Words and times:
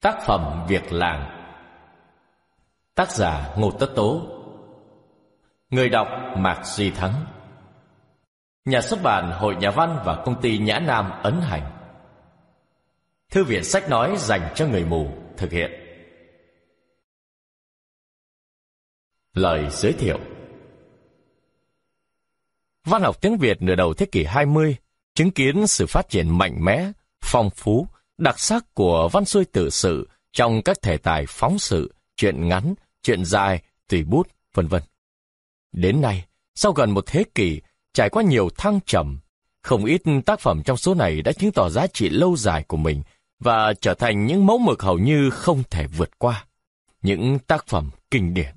Tác 0.00 0.18
phẩm 0.26 0.66
Việc 0.68 0.92
làng. 0.92 1.36
Tác 2.94 3.10
giả 3.10 3.54
Ngô 3.56 3.70
Tất 3.70 3.92
Tố. 3.96 4.26
Người 5.70 5.88
đọc 5.88 6.08
Mạc 6.36 6.66
Duy 6.66 6.90
Thắng. 6.90 7.26
Nhà 8.64 8.80
xuất 8.80 9.02
bản 9.02 9.32
Hội 9.32 9.56
Nhà 9.56 9.70
văn 9.70 10.02
và 10.04 10.22
công 10.24 10.40
ty 10.40 10.58
Nhã 10.58 10.78
Nam 10.78 11.10
ấn 11.22 11.40
hành. 11.40 11.70
Thư 13.30 13.44
viện 13.44 13.64
sách 13.64 13.88
nói 13.88 14.16
dành 14.18 14.52
cho 14.54 14.66
người 14.66 14.84
mù 14.84 15.08
thực 15.36 15.50
hiện. 15.50 15.70
Lời 19.34 19.66
giới 19.70 19.92
thiệu. 19.92 20.18
Văn 22.84 23.02
học 23.02 23.20
tiếng 23.20 23.38
Việt 23.38 23.62
nửa 23.62 23.74
đầu 23.74 23.94
thế 23.94 24.06
kỷ 24.06 24.24
20 24.24 24.76
chứng 25.14 25.30
kiến 25.30 25.66
sự 25.66 25.86
phát 25.86 26.08
triển 26.08 26.38
mạnh 26.38 26.64
mẽ, 26.64 26.90
phong 27.20 27.50
phú, 27.50 27.86
đặc 28.20 28.40
sắc 28.40 28.74
của 28.74 29.08
văn 29.12 29.24
xuôi 29.24 29.44
tự 29.44 29.70
sự 29.70 30.08
trong 30.32 30.62
các 30.62 30.82
thể 30.82 30.96
tài 30.96 31.24
phóng 31.28 31.58
sự, 31.58 31.94
chuyện 32.16 32.48
ngắn, 32.48 32.74
chuyện 33.02 33.24
dài, 33.24 33.62
tùy 33.88 34.04
bút, 34.04 34.28
vân 34.54 34.66
vân. 34.66 34.82
Đến 35.72 36.00
nay, 36.00 36.24
sau 36.54 36.72
gần 36.72 36.90
một 36.90 37.06
thế 37.06 37.24
kỷ, 37.34 37.60
trải 37.92 38.08
qua 38.10 38.22
nhiều 38.22 38.48
thăng 38.56 38.80
trầm, 38.86 39.18
không 39.62 39.84
ít 39.84 40.02
tác 40.26 40.40
phẩm 40.40 40.62
trong 40.62 40.76
số 40.76 40.94
này 40.94 41.22
đã 41.22 41.32
chứng 41.32 41.52
tỏ 41.52 41.68
giá 41.68 41.86
trị 41.86 42.08
lâu 42.08 42.36
dài 42.36 42.64
của 42.68 42.76
mình 42.76 43.02
và 43.38 43.74
trở 43.80 43.94
thành 43.94 44.26
những 44.26 44.46
mẫu 44.46 44.58
mực 44.58 44.82
hầu 44.82 44.98
như 44.98 45.30
không 45.30 45.62
thể 45.70 45.86
vượt 45.86 46.18
qua. 46.18 46.44
Những 47.02 47.38
tác 47.38 47.66
phẩm 47.66 47.90
kinh 48.10 48.34
điển. 48.34 48.54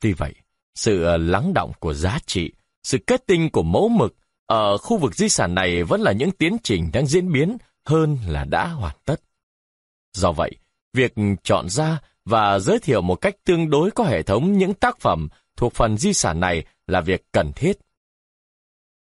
Tuy 0.00 0.12
vậy, 0.12 0.34
sự 0.74 1.02
ờ, 1.02 1.16
lắng 1.16 1.54
động 1.54 1.72
của 1.80 1.94
giá 1.94 2.18
trị, 2.26 2.52
sự 2.82 2.98
kết 3.06 3.26
tinh 3.26 3.50
của 3.50 3.62
mẫu 3.62 3.88
mực 3.88 4.16
ở 4.46 4.78
khu 4.78 4.98
vực 4.98 5.14
di 5.14 5.28
sản 5.28 5.54
này 5.54 5.82
vẫn 5.82 6.00
là 6.00 6.12
những 6.12 6.30
tiến 6.30 6.56
trình 6.62 6.90
đang 6.92 7.06
diễn 7.06 7.32
biến 7.32 7.56
hơn 7.86 8.18
là 8.26 8.44
đã 8.44 8.68
hoàn 8.68 8.96
tất. 9.04 9.20
Do 10.12 10.32
vậy, 10.32 10.50
việc 10.92 11.14
chọn 11.42 11.68
ra 11.68 11.98
và 12.24 12.58
giới 12.58 12.78
thiệu 12.78 13.02
một 13.02 13.14
cách 13.14 13.36
tương 13.44 13.70
đối 13.70 13.90
có 13.90 14.04
hệ 14.04 14.22
thống 14.22 14.58
những 14.58 14.74
tác 14.74 15.00
phẩm 15.00 15.28
thuộc 15.56 15.74
phần 15.74 15.98
di 15.98 16.12
sản 16.12 16.40
này 16.40 16.64
là 16.86 17.00
việc 17.00 17.24
cần 17.32 17.52
thiết. 17.52 17.78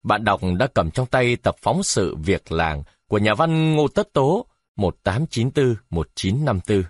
Bạn 0.02 0.24
đọc 0.24 0.40
đã 0.58 0.66
cầm 0.66 0.90
trong 0.90 1.06
tay 1.06 1.36
tập 1.36 1.56
phóng 1.62 1.82
sự 1.82 2.16
Việc 2.16 2.52
làng 2.52 2.82
của 3.08 3.18
nhà 3.18 3.34
văn 3.34 3.74
Ngô 3.74 3.88
Tất 3.88 4.12
Tố 4.12 4.46
1894-1954. 4.76 6.82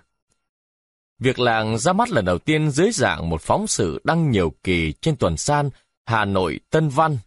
Việc 1.19 1.39
làng 1.39 1.77
ra 1.77 1.93
mắt 1.93 2.09
lần 2.09 2.25
đầu 2.25 2.37
tiên 2.37 2.71
dưới 2.71 2.91
dạng 2.91 3.29
một 3.29 3.41
phóng 3.41 3.67
sự 3.67 4.01
đăng 4.03 4.31
nhiều 4.31 4.53
kỳ 4.63 4.93
trên 5.01 5.15
tuần 5.15 5.37
san 5.37 5.69
Hà 6.05 6.25
Nội 6.25 6.59
Tân 6.69 6.89
Văn, 6.89 7.17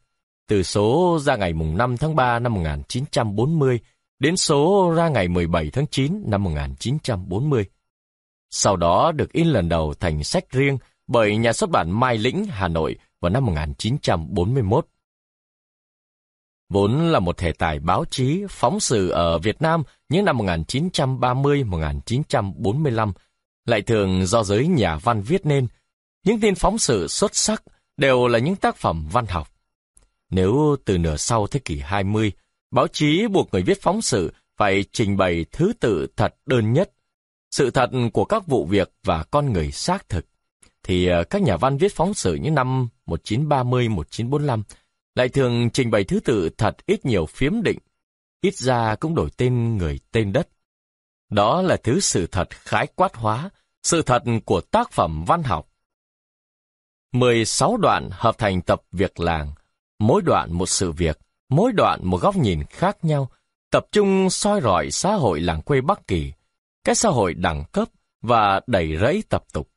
từ 0.49 0.63
số 0.63 1.19
ra 1.23 1.37
ngày 1.37 1.53
5 1.53 1.97
tháng 1.97 2.17
3 2.17 2.39
năm 2.39 2.55
1940 2.55 3.81
đến 4.19 4.37
số 4.37 4.93
ra 4.97 5.09
ngày 5.09 5.29
17 5.29 5.71
tháng 5.71 5.87
9 5.87 6.23
năm 6.27 6.45
1940. 6.45 7.67
Sau 8.51 8.77
đó 8.77 9.13
được 9.13 9.33
in 9.33 9.47
lần 9.47 9.69
đầu 9.69 9.95
thành 10.01 10.25
sách 10.25 10.51
riêng 10.51 10.79
bởi 11.07 11.37
nhà 11.37 11.53
xuất 11.53 11.71
bản 11.71 12.01
Mai 12.01 12.19
Lĩnh, 12.19 12.45
Hà 12.45 12.69
Nội 12.69 12.97
vào 13.21 13.31
năm 13.31 13.47
1941. 13.47 14.87
Vốn 16.69 17.13
là 17.13 17.21
một 17.21 17.37
thể 17.37 17.53
tài 17.53 17.79
báo 17.79 18.05
chí 18.05 18.45
phóng 18.51 18.81
sự 18.81 19.09
ở 19.09 19.39
Việt 19.39 19.63
Nam 19.63 19.83
những 20.09 20.25
năm 20.25 20.39
1930-1945, 20.39 23.13
lại 23.65 23.83
thường 23.83 24.27
do 24.27 24.43
giới 24.43 24.67
nhà 24.67 24.97
văn 24.97 25.23
viết 25.23 25.47
nên. 25.47 25.67
Những 26.25 26.41
tin 26.41 26.55
phóng 26.55 26.79
sự 26.79 27.09
xuất 27.09 27.37
sắc 27.37 27.63
đều 27.97 28.27
là 28.27 28.39
những 28.39 28.57
tác 28.57 28.77
phẩm 28.77 29.09
văn 29.13 29.27
học. 29.27 29.49
Nếu 30.31 30.77
từ 30.85 30.99
nửa 30.99 31.17
sau 31.17 31.47
thế 31.47 31.61
kỷ 31.65 31.79
20, 31.79 32.33
báo 32.71 32.89
chí 32.89 33.27
buộc 33.27 33.49
người 33.53 33.63
viết 33.63 33.83
phóng 33.83 34.03
sự 34.03 34.33
phải 34.57 34.85
trình 34.93 35.17
bày 35.17 35.45
thứ 35.53 35.73
tự 35.81 36.07
thật 36.17 36.35
đơn 36.47 36.73
nhất, 36.73 36.91
sự 37.51 37.71
thật 37.71 37.91
của 38.13 38.25
các 38.25 38.47
vụ 38.47 38.67
việc 38.67 38.93
và 39.05 39.25
con 39.31 39.53
người 39.53 39.71
xác 39.71 40.09
thực, 40.09 40.27
thì 40.83 41.07
ờ, 41.07 41.25
các 41.25 41.43
nhà 41.43 41.57
văn 41.57 41.77
viết 41.77 41.95
phóng 41.95 42.15
sự 42.15 42.35
những 42.35 42.55
năm 42.55 42.89
1930-1945 43.07 44.63
lại 45.15 45.29
thường 45.29 45.71
trình 45.71 45.91
bày 45.91 46.05
thứ 46.05 46.21
tự 46.21 46.51
thật 46.59 46.77
ít 46.87 47.05
nhiều 47.05 47.27
phiếm 47.27 47.63
định, 47.63 47.79
ít 48.41 48.55
ra 48.55 48.95
cũng 48.95 49.15
đổi 49.15 49.31
tên 49.37 49.77
người 49.77 50.01
tên 50.13 50.33
đất. 50.33 50.49
Đó 51.31 51.63
là 51.63 51.77
thứ 51.77 52.01
sự 52.01 52.27
thật 52.27 52.51
khái 52.51 52.87
quát 52.95 53.15
hóa, 53.15 53.51
sự 53.83 54.03
thật 54.03 54.23
của 54.45 54.61
tác 54.61 54.93
phẩm 54.93 55.25
văn 55.27 55.43
học. 55.43 55.69
16 57.13 57.77
đoạn 57.77 58.09
hợp 58.13 58.39
thành 58.39 58.63
tập 58.63 58.83
việc 58.93 59.21
làng, 59.21 59.53
mỗi 59.99 60.23
đoạn 60.23 60.53
một 60.53 60.67
sự 60.67 60.93
việc, 60.93 61.19
mỗi 61.49 61.73
đoạn 61.73 62.01
một 62.03 62.21
góc 62.21 62.37
nhìn 62.37 62.65
khác 62.65 63.05
nhau, 63.05 63.31
tập 63.71 63.87
trung 63.93 64.31
soi 64.31 64.61
rọi 64.61 64.91
xã 64.91 65.15
hội 65.15 65.41
làng 65.41 65.63
quê 65.63 65.81
Bắc 65.81 66.07
Kỳ, 66.07 66.33
cái 66.85 66.95
xã 66.95 67.09
hội 67.09 67.35
đẳng 67.35 67.65
cấp 67.73 67.89
và 68.23 68.61
đầy 68.67 68.97
rẫy 69.01 69.23
tập 69.29 69.45
tục. 69.53 69.69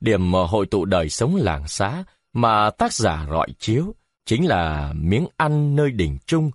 Điểm 0.00 0.32
hội 0.32 0.66
tụ 0.66 0.84
đời 0.84 1.08
sống 1.08 1.36
làng 1.36 1.68
xá 1.68 2.04
mà 2.32 2.70
tác 2.70 2.92
giả 2.92 3.26
rọi 3.30 3.48
chiếu 3.58 3.94
chính 4.26 4.46
là 4.46 4.92
miếng 4.94 5.26
ăn 5.36 5.76
nơi 5.76 5.90
đỉnh 5.90 6.18
trung. 6.26 6.50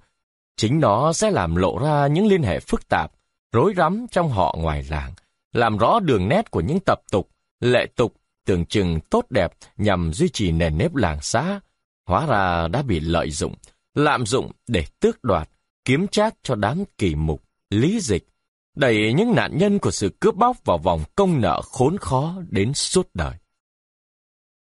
Chính 0.57 0.79
nó 0.79 1.13
sẽ 1.13 1.31
làm 1.31 1.55
lộ 1.55 1.79
ra 1.79 2.07
những 2.07 2.27
liên 2.27 2.43
hệ 2.43 2.59
phức 2.59 2.87
tạp, 2.89 3.11
rối 3.51 3.73
rắm 3.77 4.05
trong 4.11 4.29
họ 4.29 4.55
ngoài 4.59 4.85
làng, 4.89 5.13
làm 5.53 5.77
rõ 5.77 5.99
đường 5.99 6.29
nét 6.29 6.51
của 6.51 6.61
những 6.61 6.79
tập 6.85 6.99
tục, 7.11 7.29
lệ 7.59 7.87
tục 7.95 8.13
tưởng 8.45 8.65
chừng 8.65 8.99
tốt 9.09 9.25
đẹp 9.29 9.51
nhằm 9.77 10.13
duy 10.13 10.29
trì 10.29 10.51
nền 10.51 10.77
nếp 10.77 10.95
làng 10.95 11.21
xá, 11.21 11.59
hóa 12.07 12.25
ra 12.25 12.67
đã 12.67 12.81
bị 12.81 12.99
lợi 12.99 13.31
dụng, 13.31 13.53
lạm 13.95 14.25
dụng 14.25 14.51
để 14.67 14.85
tước 14.99 15.23
đoạt, 15.23 15.49
kiếm 15.85 16.07
trác 16.07 16.35
cho 16.43 16.55
đám 16.55 16.83
kỳ 16.97 17.15
mục, 17.15 17.43
lý 17.69 17.99
dịch, 17.99 18.27
đẩy 18.75 19.13
những 19.13 19.35
nạn 19.35 19.57
nhân 19.57 19.79
của 19.79 19.91
sự 19.91 20.09
cướp 20.19 20.35
bóc 20.35 20.57
vào 20.65 20.77
vòng 20.77 21.03
công 21.15 21.41
nợ 21.41 21.61
khốn 21.61 21.97
khó 21.97 22.35
đến 22.49 22.73
suốt 22.73 23.09
đời. 23.13 23.33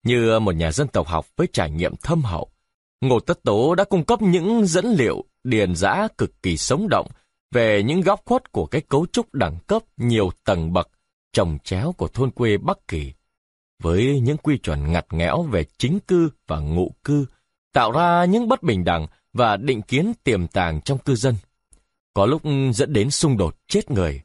Như 0.04 0.38
một 0.38 0.52
nhà 0.52 0.72
dân 0.72 0.88
tộc 0.88 1.06
học 1.06 1.26
với 1.36 1.46
trải 1.52 1.70
nghiệm 1.70 1.96
thâm 1.96 2.22
hậu, 2.22 2.50
Ngô 3.00 3.20
Tất 3.20 3.42
Tố 3.42 3.74
đã 3.74 3.84
cung 3.84 4.04
cấp 4.04 4.22
những 4.22 4.66
dẫn 4.66 4.86
liệu 4.86 5.24
điền 5.44 5.74
giã 5.74 6.08
cực 6.18 6.42
kỳ 6.42 6.56
sống 6.56 6.88
động 6.88 7.06
về 7.50 7.82
những 7.82 8.00
góc 8.00 8.22
khuất 8.24 8.52
của 8.52 8.66
cái 8.66 8.80
cấu 8.80 9.06
trúc 9.06 9.34
đẳng 9.34 9.58
cấp 9.66 9.82
nhiều 9.96 10.30
tầng 10.44 10.72
bậc 10.72 10.88
trồng 11.32 11.58
chéo 11.64 11.92
của 11.92 12.08
thôn 12.08 12.30
quê 12.30 12.56
Bắc 12.56 12.88
Kỳ, 12.88 13.12
với 13.82 14.20
những 14.20 14.36
quy 14.36 14.58
chuẩn 14.58 14.92
ngặt 14.92 15.06
nghẽo 15.10 15.42
về 15.42 15.64
chính 15.78 16.00
cư 16.00 16.30
và 16.46 16.58
ngụ 16.58 16.94
cư, 17.04 17.26
tạo 17.72 17.92
ra 17.92 18.24
những 18.24 18.48
bất 18.48 18.62
bình 18.62 18.84
đẳng 18.84 19.06
và 19.32 19.56
định 19.56 19.82
kiến 19.82 20.12
tiềm 20.24 20.46
tàng 20.46 20.80
trong 20.80 20.98
cư 20.98 21.14
dân. 21.14 21.34
Có 22.14 22.26
lúc 22.26 22.42
dẫn 22.74 22.92
đến 22.92 23.10
xung 23.10 23.36
đột 23.36 23.56
chết 23.68 23.90
người, 23.90 24.22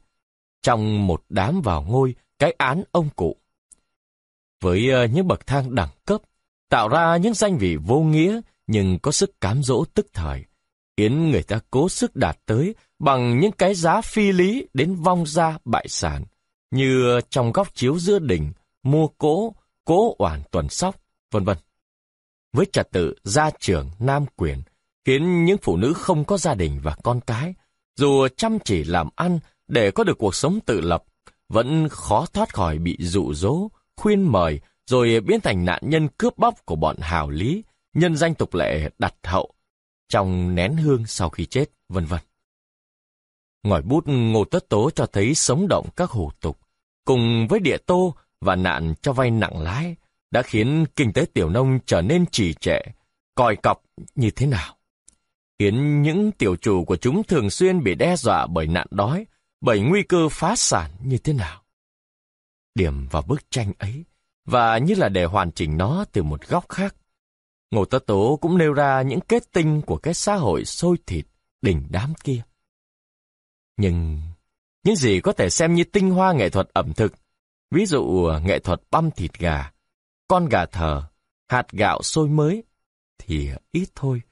trong 0.62 1.06
một 1.06 1.24
đám 1.28 1.60
vào 1.60 1.82
ngôi 1.82 2.14
cái 2.38 2.54
án 2.58 2.82
ông 2.92 3.08
cụ. 3.16 3.36
Với 4.60 4.90
ờ, 4.90 5.04
những 5.04 5.28
bậc 5.28 5.46
thang 5.46 5.74
đẳng 5.74 5.88
cấp, 6.04 6.20
tạo 6.68 6.88
ra 6.88 7.16
những 7.16 7.34
danh 7.34 7.58
vị 7.58 7.76
vô 7.76 8.00
nghĩa 8.00 8.40
nhưng 8.66 8.98
có 8.98 9.12
sức 9.12 9.40
cám 9.40 9.62
dỗ 9.62 9.84
tức 9.94 10.06
thời, 10.12 10.44
khiến 10.96 11.30
người 11.30 11.42
ta 11.42 11.60
cố 11.70 11.88
sức 11.88 12.16
đạt 12.16 12.38
tới 12.46 12.74
bằng 12.98 13.40
những 13.40 13.52
cái 13.52 13.74
giá 13.74 14.00
phi 14.00 14.32
lý 14.32 14.66
đến 14.74 14.94
vong 14.94 15.26
ra 15.26 15.58
bại 15.64 15.86
sản, 15.88 16.24
như 16.70 17.20
trong 17.30 17.52
góc 17.52 17.74
chiếu 17.74 17.98
giữa 17.98 18.18
đỉnh 18.18 18.52
mua 18.82 19.08
cố, 19.18 19.54
cố 19.84 20.14
oản 20.18 20.42
tuần 20.50 20.68
sóc, 20.68 20.96
vân 21.30 21.44
vân. 21.44 21.56
Với 22.56 22.66
trật 22.72 22.90
tự 22.90 23.14
gia 23.24 23.50
trưởng 23.50 23.90
nam 23.98 24.24
quyền, 24.36 24.62
khiến 25.04 25.44
những 25.44 25.58
phụ 25.62 25.76
nữ 25.76 25.92
không 25.92 26.24
có 26.24 26.38
gia 26.38 26.54
đình 26.54 26.80
và 26.82 26.96
con 27.02 27.20
cái, 27.26 27.54
dù 27.96 28.28
chăm 28.36 28.58
chỉ 28.64 28.84
làm 28.84 29.08
ăn 29.16 29.38
để 29.68 29.90
có 29.90 30.04
được 30.04 30.18
cuộc 30.18 30.34
sống 30.34 30.60
tự 30.66 30.80
lập, 30.80 31.04
vẫn 31.48 31.88
khó 31.88 32.26
thoát 32.32 32.54
khỏi 32.54 32.78
bị 32.78 32.96
dụ 33.00 33.34
dỗ, 33.34 33.68
khuyên 33.96 34.32
mời, 34.32 34.60
rồi 34.86 35.20
biến 35.20 35.40
thành 35.40 35.64
nạn 35.64 35.82
nhân 35.84 36.08
cướp 36.18 36.38
bóc 36.38 36.54
của 36.64 36.76
bọn 36.76 36.96
hào 37.00 37.30
lý, 37.30 37.64
nhân 37.94 38.16
danh 38.16 38.34
tục 38.34 38.54
lệ 38.54 38.90
đặt 38.98 39.14
hậu, 39.22 39.52
trong 40.08 40.54
nén 40.54 40.76
hương 40.76 41.06
sau 41.06 41.30
khi 41.30 41.46
chết, 41.46 41.64
vân 41.88 42.04
vân. 42.04 42.20
Ngòi 43.62 43.82
bút 43.82 44.04
Ngô 44.06 44.44
Tất 44.44 44.68
Tố 44.68 44.90
cho 44.90 45.06
thấy 45.06 45.34
sống 45.34 45.68
động 45.68 45.86
các 45.96 46.10
hủ 46.10 46.30
tục, 46.40 46.58
cùng 47.04 47.46
với 47.48 47.60
địa 47.60 47.78
tô 47.86 48.14
và 48.40 48.56
nạn 48.56 48.94
cho 49.02 49.12
vay 49.12 49.30
nặng 49.30 49.62
lãi, 49.62 49.96
đã 50.30 50.42
khiến 50.42 50.86
kinh 50.96 51.12
tế 51.12 51.26
tiểu 51.34 51.50
nông 51.50 51.78
trở 51.86 52.02
nên 52.02 52.26
trì 52.26 52.54
trệ, 52.54 52.78
còi 53.34 53.56
cọc 53.56 53.82
như 54.14 54.30
thế 54.30 54.46
nào. 54.46 54.76
Khiến 55.58 56.02
những 56.02 56.32
tiểu 56.32 56.56
chủ 56.56 56.84
của 56.84 56.96
chúng 56.96 57.22
thường 57.24 57.50
xuyên 57.50 57.82
bị 57.82 57.94
đe 57.94 58.16
dọa 58.16 58.46
bởi 58.46 58.66
nạn 58.66 58.86
đói, 58.90 59.26
bởi 59.60 59.80
nguy 59.80 60.02
cơ 60.02 60.28
phá 60.28 60.56
sản 60.56 60.90
như 61.04 61.18
thế 61.18 61.32
nào. 61.32 61.62
Điểm 62.74 63.06
vào 63.08 63.22
bức 63.22 63.50
tranh 63.50 63.72
ấy, 63.78 64.04
và 64.44 64.78
như 64.78 64.94
là 64.94 65.08
để 65.08 65.24
hoàn 65.24 65.52
chỉnh 65.52 65.76
nó 65.76 66.04
từ 66.12 66.22
một 66.22 66.48
góc 66.48 66.68
khác, 66.68 66.94
Ngô 67.70 67.84
Tất 67.84 68.06
Tố 68.06 68.38
cũng 68.42 68.58
nêu 68.58 68.72
ra 68.72 69.02
những 69.02 69.20
kết 69.20 69.52
tinh 69.52 69.82
của 69.86 69.96
cái 69.96 70.14
xã 70.14 70.34
hội 70.34 70.64
sôi 70.64 70.96
thịt, 71.06 71.26
đỉnh 71.62 71.86
đám 71.90 72.14
kia. 72.14 72.42
Nhưng 73.76 74.20
những 74.84 74.96
gì 74.96 75.20
có 75.20 75.32
thể 75.32 75.50
xem 75.50 75.74
như 75.74 75.84
tinh 75.84 76.10
hoa 76.10 76.32
nghệ 76.32 76.50
thuật 76.50 76.68
ẩm 76.72 76.92
thực, 76.92 77.12
ví 77.70 77.86
dụ 77.86 78.30
nghệ 78.44 78.58
thuật 78.58 78.80
băm 78.90 79.10
thịt 79.10 79.38
gà, 79.38 79.72
con 80.28 80.48
gà 80.48 80.66
thờ, 80.66 81.02
hạt 81.48 81.72
gạo 81.72 82.02
sôi 82.02 82.28
mới, 82.28 82.62
thì 83.18 83.50
ít 83.72 83.88
thôi. 83.94 84.22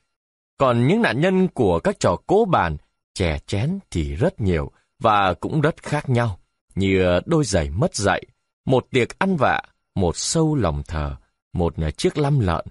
Còn 0.56 0.86
những 0.86 1.02
nạn 1.02 1.20
nhân 1.20 1.48
của 1.48 1.80
các 1.80 2.00
trò 2.00 2.16
cố 2.26 2.44
bàn, 2.44 2.76
chè 3.14 3.38
chén 3.46 3.78
thì 3.90 4.14
rất 4.14 4.40
nhiều 4.40 4.70
và 4.98 5.34
cũng 5.34 5.60
rất 5.60 5.82
khác 5.82 6.08
nhau. 6.08 6.38
như 6.74 7.20
đôi 7.26 7.44
giày 7.44 7.70
mất 7.70 7.94
dạy, 7.94 8.24
một 8.64 8.86
tiệc 8.90 9.18
ăn 9.18 9.36
vạ, 9.36 9.62
một 9.94 10.16
sâu 10.16 10.54
lòng 10.54 10.82
thờ, 10.82 11.16
một 11.52 11.74
chiếc 11.96 12.18
lăm 12.18 12.40
lợn, 12.40 12.66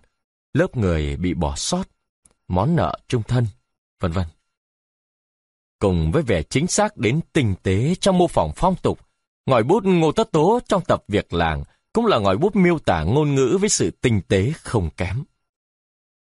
lớp 0.54 0.78
người 0.78 1.16
bị 1.16 1.34
bỏ 1.34 1.56
sót, 1.56 1.88
món 2.48 2.76
nợ 2.76 3.00
trung 3.08 3.24
thân, 3.24 3.48
vân 4.00 4.12
vân. 4.12 4.26
Cùng 5.80 6.12
với 6.12 6.24
vẻ 6.24 6.44
chính 6.44 6.68
xác 6.68 6.98
đến 6.98 7.20
tinh 7.34 7.56
tế 7.64 7.96
trong 7.96 8.18
mô 8.18 8.28
phỏng 8.28 8.52
phong 8.56 8.76
tục, 8.76 9.00
ngòi 9.46 9.64
bút 9.64 9.84
Ngô 9.84 10.12
Tất 10.12 10.32
Tố 10.32 10.60
trong 10.68 10.84
tập 10.88 11.04
Việc 11.08 11.34
Làng 11.34 11.64
cũng 11.94 12.06
là 12.06 12.20
ngòi 12.20 12.38
bút 12.38 12.56
miêu 12.56 12.80
tả 12.80 13.04
ngôn 13.04 13.36
ngữ 13.36 13.58
với 13.62 13.70
sự 13.70 13.92
tinh 14.02 14.22
tế 14.28 14.52
không 14.64 14.90
kém. 14.98 15.24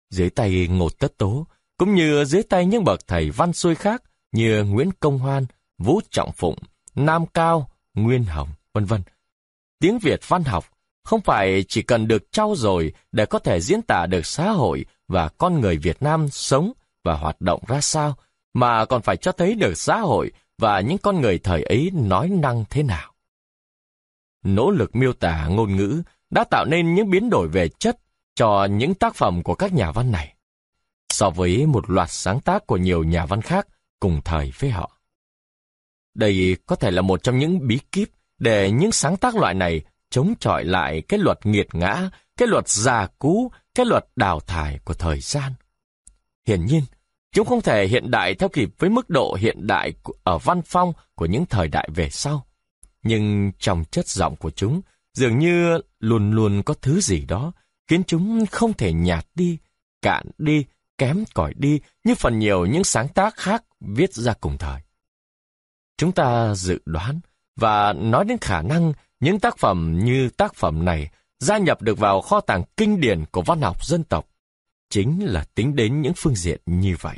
Dưới 0.09 0.29
tay 0.29 0.67
ngột 0.69 0.99
Tất 0.99 1.17
Tố, 1.17 1.47
cũng 1.77 1.95
như 1.95 2.25
dưới 2.25 2.43
tay 2.43 2.65
những 2.65 2.83
bậc 2.83 3.07
thầy 3.07 3.31
văn 3.31 3.53
xuôi 3.53 3.75
khác 3.75 4.03
như 4.31 4.63
Nguyễn 4.63 4.89
Công 4.99 5.19
Hoan, 5.19 5.45
Vũ 5.77 6.01
Trọng 6.11 6.31
Phụng, 6.31 6.57
Nam 6.95 7.25
Cao, 7.25 7.69
Nguyên 7.93 8.23
Hồng, 8.23 8.49
vân 8.73 8.85
vân. 8.85 9.01
Tiếng 9.79 9.99
Việt 9.99 10.19
văn 10.27 10.43
học 10.43 10.65
không 11.03 11.21
phải 11.21 11.63
chỉ 11.67 11.81
cần 11.81 12.07
được 12.07 12.31
trau 12.31 12.55
dồi 12.55 12.93
để 13.11 13.25
có 13.25 13.39
thể 13.39 13.61
diễn 13.61 13.81
tả 13.81 14.05
được 14.05 14.25
xã 14.25 14.51
hội 14.51 14.85
và 15.07 15.29
con 15.29 15.61
người 15.61 15.77
Việt 15.77 16.01
Nam 16.01 16.29
sống 16.29 16.71
và 17.03 17.13
hoạt 17.13 17.41
động 17.41 17.61
ra 17.67 17.81
sao, 17.81 18.15
mà 18.53 18.85
còn 18.85 19.01
phải 19.01 19.17
cho 19.17 19.31
thấy 19.31 19.55
được 19.55 19.77
xã 19.77 19.99
hội 19.99 20.31
và 20.57 20.79
những 20.79 20.97
con 20.97 21.21
người 21.21 21.37
thời 21.37 21.63
ấy 21.63 21.91
nói 21.93 22.29
năng 22.29 22.65
thế 22.69 22.83
nào. 22.83 23.13
Nỗ 24.47 24.71
lực 24.71 24.95
miêu 24.95 25.13
tả 25.13 25.47
ngôn 25.47 25.75
ngữ 25.75 26.01
đã 26.29 26.44
tạo 26.44 26.65
nên 26.65 26.95
những 26.95 27.09
biến 27.09 27.29
đổi 27.29 27.47
về 27.47 27.67
chất 27.67 27.97
cho 28.35 28.65
những 28.65 28.94
tác 28.94 29.15
phẩm 29.15 29.44
của 29.44 29.55
các 29.55 29.73
nhà 29.73 29.91
văn 29.91 30.11
này, 30.11 30.35
so 31.09 31.29
với 31.29 31.65
một 31.65 31.89
loạt 31.89 32.11
sáng 32.11 32.39
tác 32.39 32.67
của 32.67 32.77
nhiều 32.77 33.03
nhà 33.03 33.25
văn 33.25 33.41
khác 33.41 33.67
cùng 33.99 34.21
thời 34.25 34.51
với 34.59 34.69
họ. 34.69 34.91
Đây 36.13 36.57
có 36.65 36.75
thể 36.75 36.91
là 36.91 37.01
một 37.01 37.23
trong 37.23 37.39
những 37.39 37.67
bí 37.67 37.79
kíp 37.91 38.09
để 38.38 38.71
những 38.71 38.91
sáng 38.91 39.17
tác 39.17 39.35
loại 39.35 39.53
này 39.53 39.81
chống 40.09 40.33
chọi 40.39 40.63
lại 40.63 41.01
cái 41.01 41.19
luật 41.19 41.45
nghiệt 41.45 41.67
ngã, 41.73 42.09
cái 42.38 42.47
luật 42.47 42.69
già 42.69 43.07
cũ, 43.19 43.51
cái 43.75 43.85
luật 43.85 44.05
đào 44.15 44.39
thải 44.39 44.79
của 44.85 44.93
thời 44.93 45.19
gian. 45.19 45.53
Hiển 46.47 46.65
nhiên, 46.65 46.81
chúng 47.31 47.47
không 47.47 47.61
thể 47.61 47.88
hiện 47.88 48.11
đại 48.11 48.35
theo 48.35 48.50
kịp 48.50 48.69
với 48.79 48.89
mức 48.89 49.09
độ 49.09 49.38
hiện 49.39 49.67
đại 49.67 49.93
ở 50.23 50.38
văn 50.38 50.61
phong 50.65 50.93
của 51.15 51.25
những 51.25 51.45
thời 51.45 51.67
đại 51.67 51.89
về 51.95 52.09
sau. 52.09 52.47
Nhưng 53.07 53.51
trong 53.59 53.83
chất 53.92 54.07
giọng 54.07 54.36
của 54.36 54.51
chúng, 54.51 54.81
dường 55.13 55.39
như 55.39 55.80
luôn 56.00 56.31
luôn 56.31 56.63
có 56.63 56.74
thứ 56.74 57.01
gì 57.01 57.25
đó 57.25 57.51
khiến 57.88 58.04
chúng 58.07 58.45
không 58.45 58.74
thể 58.74 58.94
nhạt 58.94 59.27
đi, 59.36 59.57
cạn 60.01 60.25
đi, 60.38 60.65
kém 60.98 61.24
cỏi 61.33 61.54
đi 61.57 61.80
như 62.04 62.15
phần 62.15 62.39
nhiều 62.39 62.65
những 62.65 62.83
sáng 62.83 63.07
tác 63.07 63.36
khác 63.36 63.63
viết 63.80 64.13
ra 64.13 64.33
cùng 64.33 64.57
thời. 64.57 64.81
Chúng 65.98 66.12
ta 66.12 66.56
dự 66.56 66.80
đoán 66.86 67.19
và 67.56 67.94
nói 67.94 68.25
đến 68.25 68.38
khả 68.42 68.62
năng 68.62 68.94
những 69.19 69.39
tác 69.39 69.57
phẩm 69.57 70.00
như 70.03 70.30
tác 70.30 70.56
phẩm 70.56 70.86
này 70.86 71.10
gia 71.39 71.57
nhập 71.57 71.81
được 71.81 71.98
vào 71.98 72.21
kho 72.21 72.42
tàng 72.42 72.63
kinh 72.77 73.00
điển 73.00 73.25
của 73.31 73.42
văn 73.42 73.62
học 73.62 73.86
dân 73.86 74.03
tộc, 74.03 74.27
chính 74.89 75.25
là 75.25 75.45
tính 75.56 75.75
đến 75.75 76.01
những 76.01 76.13
phương 76.15 76.36
diện 76.36 76.62
như 76.65 76.95
vậy. 77.01 77.18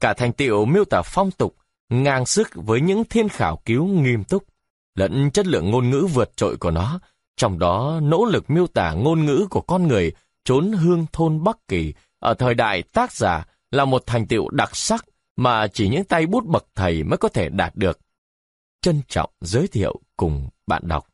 Cả 0.00 0.14
thành 0.14 0.32
tiệu 0.32 0.64
miêu 0.64 0.84
tả 0.84 1.02
phong 1.04 1.30
tục, 1.30 1.56
ngang 1.88 2.26
sức 2.26 2.48
với 2.54 2.80
những 2.80 3.04
thiên 3.04 3.28
khảo 3.28 3.62
cứu 3.64 3.86
nghiêm 3.86 4.24
túc, 4.24 4.44
lẫn 4.94 5.30
chất 5.30 5.46
lượng 5.46 5.70
ngôn 5.70 5.90
ngữ 5.90 6.06
vượt 6.14 6.36
trội 6.36 6.56
của 6.56 6.70
nó, 6.70 7.00
trong 7.36 7.58
đó 7.58 8.00
nỗ 8.02 8.24
lực 8.24 8.50
miêu 8.50 8.66
tả 8.66 8.92
ngôn 8.92 9.26
ngữ 9.26 9.46
của 9.50 9.60
con 9.60 9.88
người 9.88 10.12
trốn 10.44 10.72
hương 10.72 11.06
thôn 11.12 11.44
Bắc 11.44 11.68
Kỳ 11.68 11.94
ở 12.18 12.34
thời 12.34 12.54
đại 12.54 12.82
tác 12.82 13.12
giả 13.12 13.46
là 13.70 13.84
một 13.84 14.02
thành 14.06 14.26
tiệu 14.26 14.48
đặc 14.48 14.76
sắc 14.76 15.04
mà 15.36 15.66
chỉ 15.68 15.88
những 15.88 16.04
tay 16.04 16.26
bút 16.26 16.46
bậc 16.46 16.66
thầy 16.74 17.04
mới 17.04 17.16
có 17.16 17.28
thể 17.28 17.48
đạt 17.48 17.76
được. 17.76 18.00
Trân 18.80 19.02
trọng 19.08 19.30
giới 19.40 19.68
thiệu 19.68 20.00
cùng 20.16 20.48
bạn 20.66 20.82
đọc. 20.84 21.06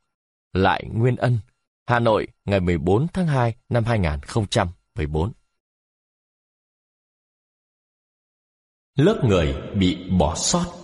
Lại 0.53 0.85
Nguyên 0.93 1.17
Ân, 1.17 1.39
Hà 1.87 1.99
Nội, 1.99 2.29
ngày 2.45 2.61
14 2.61 3.07
tháng 3.13 3.27
2 3.27 3.55
năm 3.69 3.85
2014. 3.85 5.33
Lớp 8.95 9.21
người 9.25 9.55
bị 9.75 10.11
bỏ 10.19 10.35
sót 10.37 10.78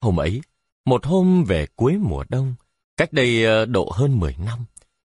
Hôm 0.00 0.20
ấy, 0.20 0.40
một 0.84 1.06
hôm 1.06 1.44
về 1.44 1.66
cuối 1.76 1.98
mùa 1.98 2.24
đông, 2.28 2.54
cách 2.96 3.12
đây 3.12 3.44
ờ, 3.44 3.66
độ 3.66 3.92
hơn 3.94 4.20
10 4.20 4.36
năm, 4.38 4.64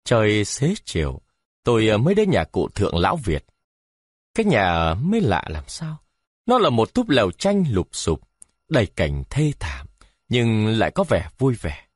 trời 0.06 0.45
xế 0.45 0.74
chiều, 0.86 1.21
tôi 1.63 1.88
ờ, 1.88 1.97
mới 1.97 2.15
đến 2.15 2.30
nhà 2.30 2.44
cụ 2.44 2.69
thượng 2.69 2.97
lão 2.97 3.15
Việt. 3.15 3.45
Cái 4.36 4.45
nhà 4.45 4.94
mới 4.94 5.21
lạ 5.21 5.44
làm 5.47 5.63
sao? 5.68 5.97
Nó 6.45 6.57
là 6.57 6.69
một 6.69 6.94
túp 6.94 7.09
lều 7.09 7.31
tranh 7.31 7.63
lụp 7.69 7.88
sụp, 7.91 8.21
đầy 8.69 8.86
cảnh 8.86 9.24
thê 9.30 9.51
thảm, 9.59 9.88
nhưng 10.30 10.68
lại 10.68 10.91
có 10.91 11.03
vẻ 11.03 11.30
vui 11.38 11.56
vẻ. 11.62 11.88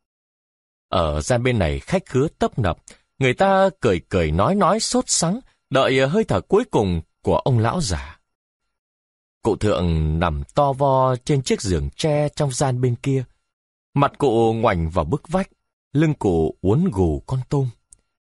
Ở 0.89 1.21
gian 1.21 1.43
bên 1.43 1.59
này 1.59 1.79
khách 1.79 2.05
khứa 2.05 2.27
tấp 2.39 2.59
nập, 2.59 2.77
người 3.19 3.33
ta 3.33 3.69
cười 3.81 4.01
cười 4.09 4.31
nói 4.31 4.55
nói 4.55 4.79
sốt 4.79 5.03
sắng, 5.07 5.39
đợi 5.69 5.99
ờ, 5.99 6.05
hơi 6.07 6.23
thở 6.23 6.41
cuối 6.41 6.63
cùng 6.71 7.01
của 7.21 7.37
ông 7.37 7.59
lão 7.59 7.81
già. 7.81 8.19
Cụ 9.43 9.55
thượng 9.55 10.19
nằm 10.19 10.43
to 10.55 10.73
vo 10.73 11.15
trên 11.15 11.41
chiếc 11.41 11.61
giường 11.61 11.89
tre 11.95 12.29
trong 12.29 12.51
gian 12.51 12.81
bên 12.81 12.95
kia. 12.95 13.23
Mặt 13.93 14.11
cụ 14.17 14.53
ngoảnh 14.53 14.89
vào 14.89 15.05
bức 15.05 15.27
vách, 15.27 15.49
lưng 15.93 16.13
cụ 16.13 16.57
uốn 16.61 16.89
gù 16.93 17.23
con 17.25 17.39
tôm. 17.49 17.69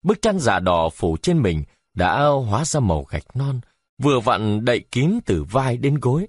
Bức 0.03 0.21
chăn 0.21 0.39
giả 0.39 0.59
đỏ 0.59 0.89
phủ 0.89 1.17
trên 1.17 1.41
mình 1.41 1.63
đã 1.93 2.25
hóa 2.27 2.65
ra 2.65 2.79
màu 2.79 3.03
gạch 3.03 3.35
non, 3.35 3.59
vừa 4.01 4.19
vặn 4.19 4.65
đậy 4.65 4.79
kín 4.91 5.19
từ 5.25 5.43
vai 5.43 5.77
đến 5.77 5.99
gối. 5.99 6.27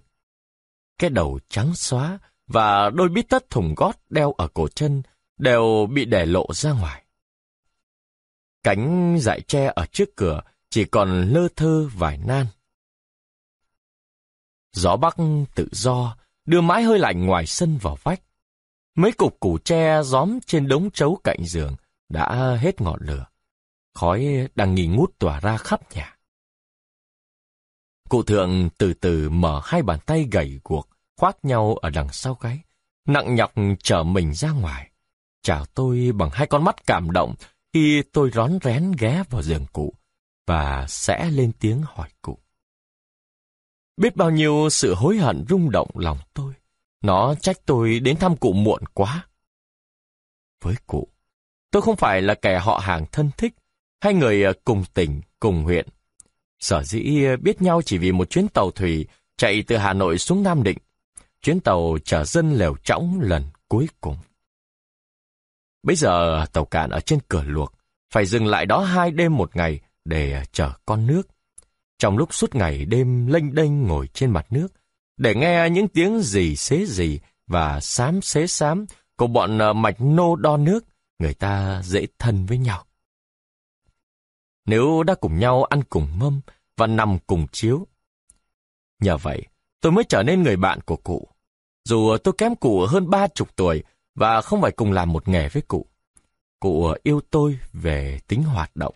Cái 0.99 1.11
đầu 1.11 1.41
trắng 1.49 1.75
xóa 1.75 2.19
và 2.47 2.91
đôi 2.91 3.09
bít 3.09 3.29
tất 3.29 3.50
thùng 3.50 3.75
gót 3.75 3.97
đeo 4.09 4.32
ở 4.32 4.49
cổ 4.49 4.69
chân 4.69 5.03
đều 5.38 5.88
bị 5.93 6.05
để 6.05 6.27
lộ 6.27 6.47
ra 6.53 6.73
ngoài. 6.73 7.05
Cánh 8.62 9.17
dại 9.21 9.41
tre 9.41 9.73
ở 9.75 9.87
trước 9.93 10.17
cửa 10.17 10.43
chỉ 10.71 10.85
còn 10.85 11.23
lơ 11.23 11.49
thơ 11.56 11.88
vài 11.94 12.19
nan. 12.19 12.47
Gió 14.72 14.96
bắc 14.96 15.17
tự 15.55 15.69
do, 15.72 16.17
đưa 16.44 16.61
mái 16.61 16.82
hơi 16.82 16.99
lạnh 16.99 17.26
ngoài 17.26 17.46
sân 17.46 17.78
vào 17.78 17.99
vách. 18.02 18.22
Mấy 18.96 19.12
cục 19.12 19.40
củ 19.40 19.58
tre 19.58 20.02
gióm 20.02 20.38
trên 20.46 20.69
đống 20.69 20.90
trấu 20.90 21.19
cạnh 21.25 21.44
giường 21.44 21.76
đã 22.08 22.56
hết 22.61 22.81
ngọn 22.81 23.00
lửa. 23.02 23.26
Khói 23.94 24.49
đang 24.55 24.75
nghi 24.75 24.87
ngút 24.87 25.19
tỏa 25.19 25.40
ra 25.40 25.56
khắp 25.56 25.81
nhà. 25.94 26.17
Cụ 28.08 28.22
thượng 28.22 28.70
từ 28.78 28.94
từ 28.94 29.31
mở 29.31 29.61
hai 29.64 29.82
bàn 29.82 29.99
tay 30.06 30.28
gầy 30.32 30.61
guộc, 30.64 30.88
khoác 31.17 31.37
nhau 31.44 31.75
ở 31.75 31.90
đằng 31.90 32.12
sau 32.12 32.34
gáy, 32.40 32.58
nặng 33.06 33.34
nhọc 33.34 33.53
trở 33.82 34.03
mình 34.03 34.34
ra 34.34 34.50
ngoài. 34.50 34.91
Chào 35.43 35.65
tôi 35.67 36.12
bằng 36.15 36.31
hai 36.32 36.46
con 36.46 36.65
mắt 36.65 36.86
cảm 36.86 37.10
động 37.10 37.34
khi 37.72 38.03
tôi 38.12 38.31
rón 38.31 38.58
rén 38.62 38.93
ghé 38.98 39.22
vào 39.31 39.43
giường 39.43 39.67
cụ 39.72 39.94
và 40.46 40.86
sẽ 40.89 41.31
lên 41.31 41.53
tiếng 41.60 41.82
hỏi 41.82 42.08
cụ. 42.22 42.39
Biết 44.01 44.17
bao 44.17 44.31
nhiêu 44.31 44.69
sự 44.71 44.95
hối 44.95 45.17
hận 45.17 45.45
rung 45.49 45.71
động 45.71 45.91
lòng 45.95 46.19
tôi. 46.35 46.55
Nó 47.03 47.35
trách 47.35 47.57
tôi 47.67 48.01
đến 48.01 48.17
thăm 48.17 48.37
cụ 48.37 48.53
muộn 48.53 48.83
quá. 48.95 49.29
Với 50.65 50.75
cụ, 50.87 51.09
tôi 51.71 51.83
không 51.83 51.97
phải 51.97 52.23
là 52.23 52.35
kẻ 52.35 52.59
họ 52.59 52.79
hàng 52.79 53.07
thân 53.13 53.31
thích, 53.37 53.55
hay 54.01 54.15
người 54.15 54.43
ờ, 54.43 54.53
cùng 54.65 54.85
tỉnh, 54.95 55.21
cùng 55.41 55.63
huyện. 55.65 55.89
Sở 56.61 56.83
dĩ 56.83 57.25
ờ, 57.25 57.37
biết 57.37 57.63
nhau 57.63 57.83
chỉ 57.83 57.99
vì 57.99 58.13
một 58.13 58.31
chuyến 58.31 58.49
tàu 58.49 58.71
thủy 58.71 59.07
chạy 59.37 59.63
từ 59.67 59.77
Hà 59.77 59.93
Nội 59.93 60.19
xuống 60.19 60.43
Nam 60.43 60.63
Định. 60.63 60.79
Chuyến 61.43 61.61
tàu 61.61 61.99
chở 62.05 62.25
dân 62.25 62.53
lều 62.53 62.77
trõng 62.85 63.21
lần 63.21 63.45
cuối 63.69 63.89
cùng. 64.01 64.17
Bây 65.83 65.97
giờ 65.97 66.45
tàu 66.53 66.65
cạn 66.65 66.91
ở 66.91 67.01
trên 67.01 67.19
cửa 67.29 67.43
luộc, 67.43 67.75
phải 68.11 68.27
dừng 68.27 68.47
lại 68.47 68.67
đó 68.67 68.81
hai 68.81 69.11
đêm 69.11 69.37
một 69.37 69.57
ngày 69.57 69.81
để 70.05 70.33
ờ, 70.33 70.43
chở 70.53 70.73
con 70.87 71.07
nước. 71.07 71.23
Trong 72.01 72.19
lúc 72.19 72.35
suốt 72.35 72.55
ngày 72.55 72.85
đêm 72.85 73.27
lênh 73.27 73.55
đênh 73.55 73.83
ngồi 73.83 74.09
trên 74.09 74.31
mặt 74.31 74.47
nước, 74.51 74.69
để 75.17 75.35
nghe 75.35 75.71
những 75.71 75.89
tiếng 75.89 76.21
gì 76.21 76.57
xế 76.57 76.87
gì 76.87 77.21
và 77.47 77.81
xám 77.81 78.23
xế 78.23 78.47
xám 78.47 78.87
của 79.17 79.27
bọn 79.27 79.59
ờ, 79.59 79.73
mạch 79.73 80.01
nô 80.01 80.37
đo 80.37 80.57
nước, 80.57 80.85
người 81.19 81.35
ta 81.35 81.83
dễ 81.85 82.07
thân 82.19 82.47
với 82.47 82.59
nhau. 82.59 82.85
Nếu 84.67 85.03
đã 85.03 85.15
cùng 85.15 85.39
nhau 85.39 85.65
ăn 85.65 85.83
cùng 85.91 86.19
mâm 86.19 86.41
và 86.77 86.87
nằm 86.87 87.19
cùng 87.27 87.47
chiếu. 87.53 87.87
Nhờ 89.03 89.17
vậy, 89.17 89.43
tôi 89.81 89.93
mới 89.93 90.05
trở 90.09 90.23
nên 90.23 90.43
người 90.43 90.57
bạn 90.57 90.81
của 90.81 90.97
cụ. 90.97 91.29
Dù 91.85 92.17
tôi 92.25 92.35
kém 92.39 92.57
cụ 92.57 92.87
hơn 92.87 93.11
ba 93.11 93.29
chục 93.29 93.57
tuổi 93.57 93.83
và 94.15 94.41
không 94.41 94.61
phải 94.61 94.71
cùng 94.71 94.93
làm 94.93 95.13
một 95.13 95.29
nghề 95.29 95.49
với 95.49 95.63
cụ. 95.63 95.87
Cụ 96.61 96.95
yêu 97.03 97.21
tôi 97.31 97.59
về 97.73 98.19
tính 98.29 98.43
hoạt 98.43 98.77
động, 98.77 98.95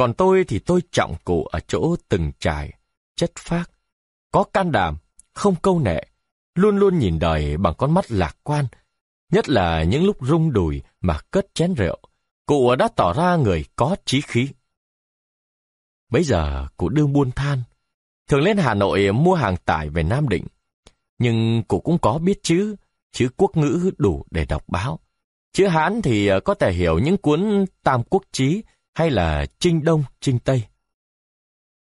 còn 0.00 0.14
tôi 0.14 0.44
thì 0.44 0.58
tôi 0.58 0.80
trọng 0.90 1.14
cụ 1.24 1.44
ở 1.44 1.60
chỗ 1.60 1.96
từng 2.08 2.32
trải, 2.38 2.72
chất 3.16 3.32
phác, 3.38 3.70
có 4.32 4.44
can 4.44 4.72
đảm, 4.72 4.96
không 5.34 5.54
câu 5.62 5.78
nệ, 5.78 6.04
luôn 6.54 6.76
luôn 6.78 6.98
nhìn 6.98 7.18
đời 7.18 7.56
bằng 7.56 7.74
con 7.78 7.94
mắt 7.94 8.10
lạc 8.10 8.36
quan, 8.42 8.66
nhất 9.32 9.48
là 9.48 9.82
những 9.82 10.04
lúc 10.04 10.16
rung 10.20 10.52
đùi 10.52 10.82
mà 11.00 11.18
cất 11.30 11.54
chén 11.54 11.74
rượu, 11.74 11.98
cụ 12.46 12.74
đã 12.78 12.88
tỏ 12.96 13.12
ra 13.12 13.36
người 13.36 13.64
có 13.76 13.96
trí 14.04 14.20
khí. 14.20 14.48
Bây 16.10 16.24
giờ 16.24 16.66
cụ 16.76 16.88
đương 16.88 17.12
buôn 17.12 17.30
than, 17.30 17.62
thường 18.28 18.40
lên 18.40 18.56
Hà 18.56 18.74
Nội 18.74 19.12
mua 19.12 19.34
hàng 19.34 19.56
tải 19.64 19.88
về 19.88 20.02
Nam 20.02 20.28
Định. 20.28 20.46
Nhưng 21.18 21.62
cụ 21.68 21.80
cũng 21.80 21.98
có 21.98 22.18
biết 22.18 22.42
chứ, 22.42 22.76
chữ 23.12 23.28
quốc 23.36 23.56
ngữ 23.56 23.90
đủ 23.98 24.24
để 24.30 24.44
đọc 24.44 24.64
báo. 24.68 24.98
Chữ 25.52 25.66
Hán 25.66 26.02
thì 26.02 26.30
có 26.44 26.54
thể 26.54 26.72
hiểu 26.72 26.98
những 26.98 27.16
cuốn 27.16 27.64
Tam 27.82 28.02
Quốc 28.02 28.22
Chí 28.32 28.62
hay 28.94 29.10
là 29.10 29.46
Trinh 29.58 29.84
Đông, 29.84 30.04
Trinh 30.20 30.38
Tây. 30.38 30.66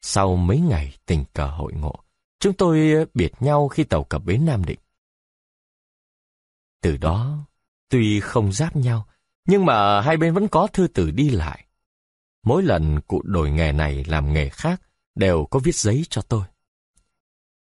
Sau 0.01 0.36
mấy 0.36 0.60
ngày 0.60 0.98
tình 1.05 1.25
cờ 1.34 1.48
hội 1.48 1.74
ngộ, 1.74 1.96
chúng 2.39 2.53
tôi 2.53 3.05
biệt 3.13 3.31
nhau 3.39 3.67
khi 3.67 3.84
tàu 3.84 4.03
cập 4.03 4.24
bến 4.25 4.46
Nam 4.46 4.65
Định. 4.65 4.79
Từ 6.81 6.98
đó, 6.98 7.46
tuy 7.89 8.20
không 8.20 8.51
giáp 8.51 8.75
nhau, 8.75 9.08
nhưng 9.46 9.65
mà 9.65 10.01
hai 10.01 10.17
bên 10.17 10.34
vẫn 10.34 10.48
có 10.48 10.67
thư 10.67 10.88
từ 10.88 11.12
đi 11.12 11.29
lại. 11.29 11.65
Mỗi 12.43 12.63
lần 12.63 13.01
cụ 13.01 13.22
đổi 13.25 13.51
nghề 13.51 13.72
này 13.72 14.03
làm 14.08 14.34
nghề 14.34 14.50
khác, 14.50 14.81
đều 15.15 15.46
có 15.46 15.60
viết 15.60 15.75
giấy 15.75 16.05
cho 16.10 16.22
tôi. 16.22 16.43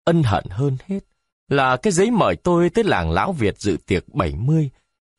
Ân 0.04 0.22
hận 0.22 0.44
hơn 0.50 0.76
hết 0.86 1.00
là 1.48 1.76
cái 1.76 1.92
giấy 1.92 2.10
mời 2.10 2.36
tôi 2.36 2.70
tới 2.70 2.84
làng 2.84 3.10
Lão 3.10 3.32
Việt 3.32 3.58
dự 3.58 3.76
tiệc 3.86 4.08
70. 4.08 4.70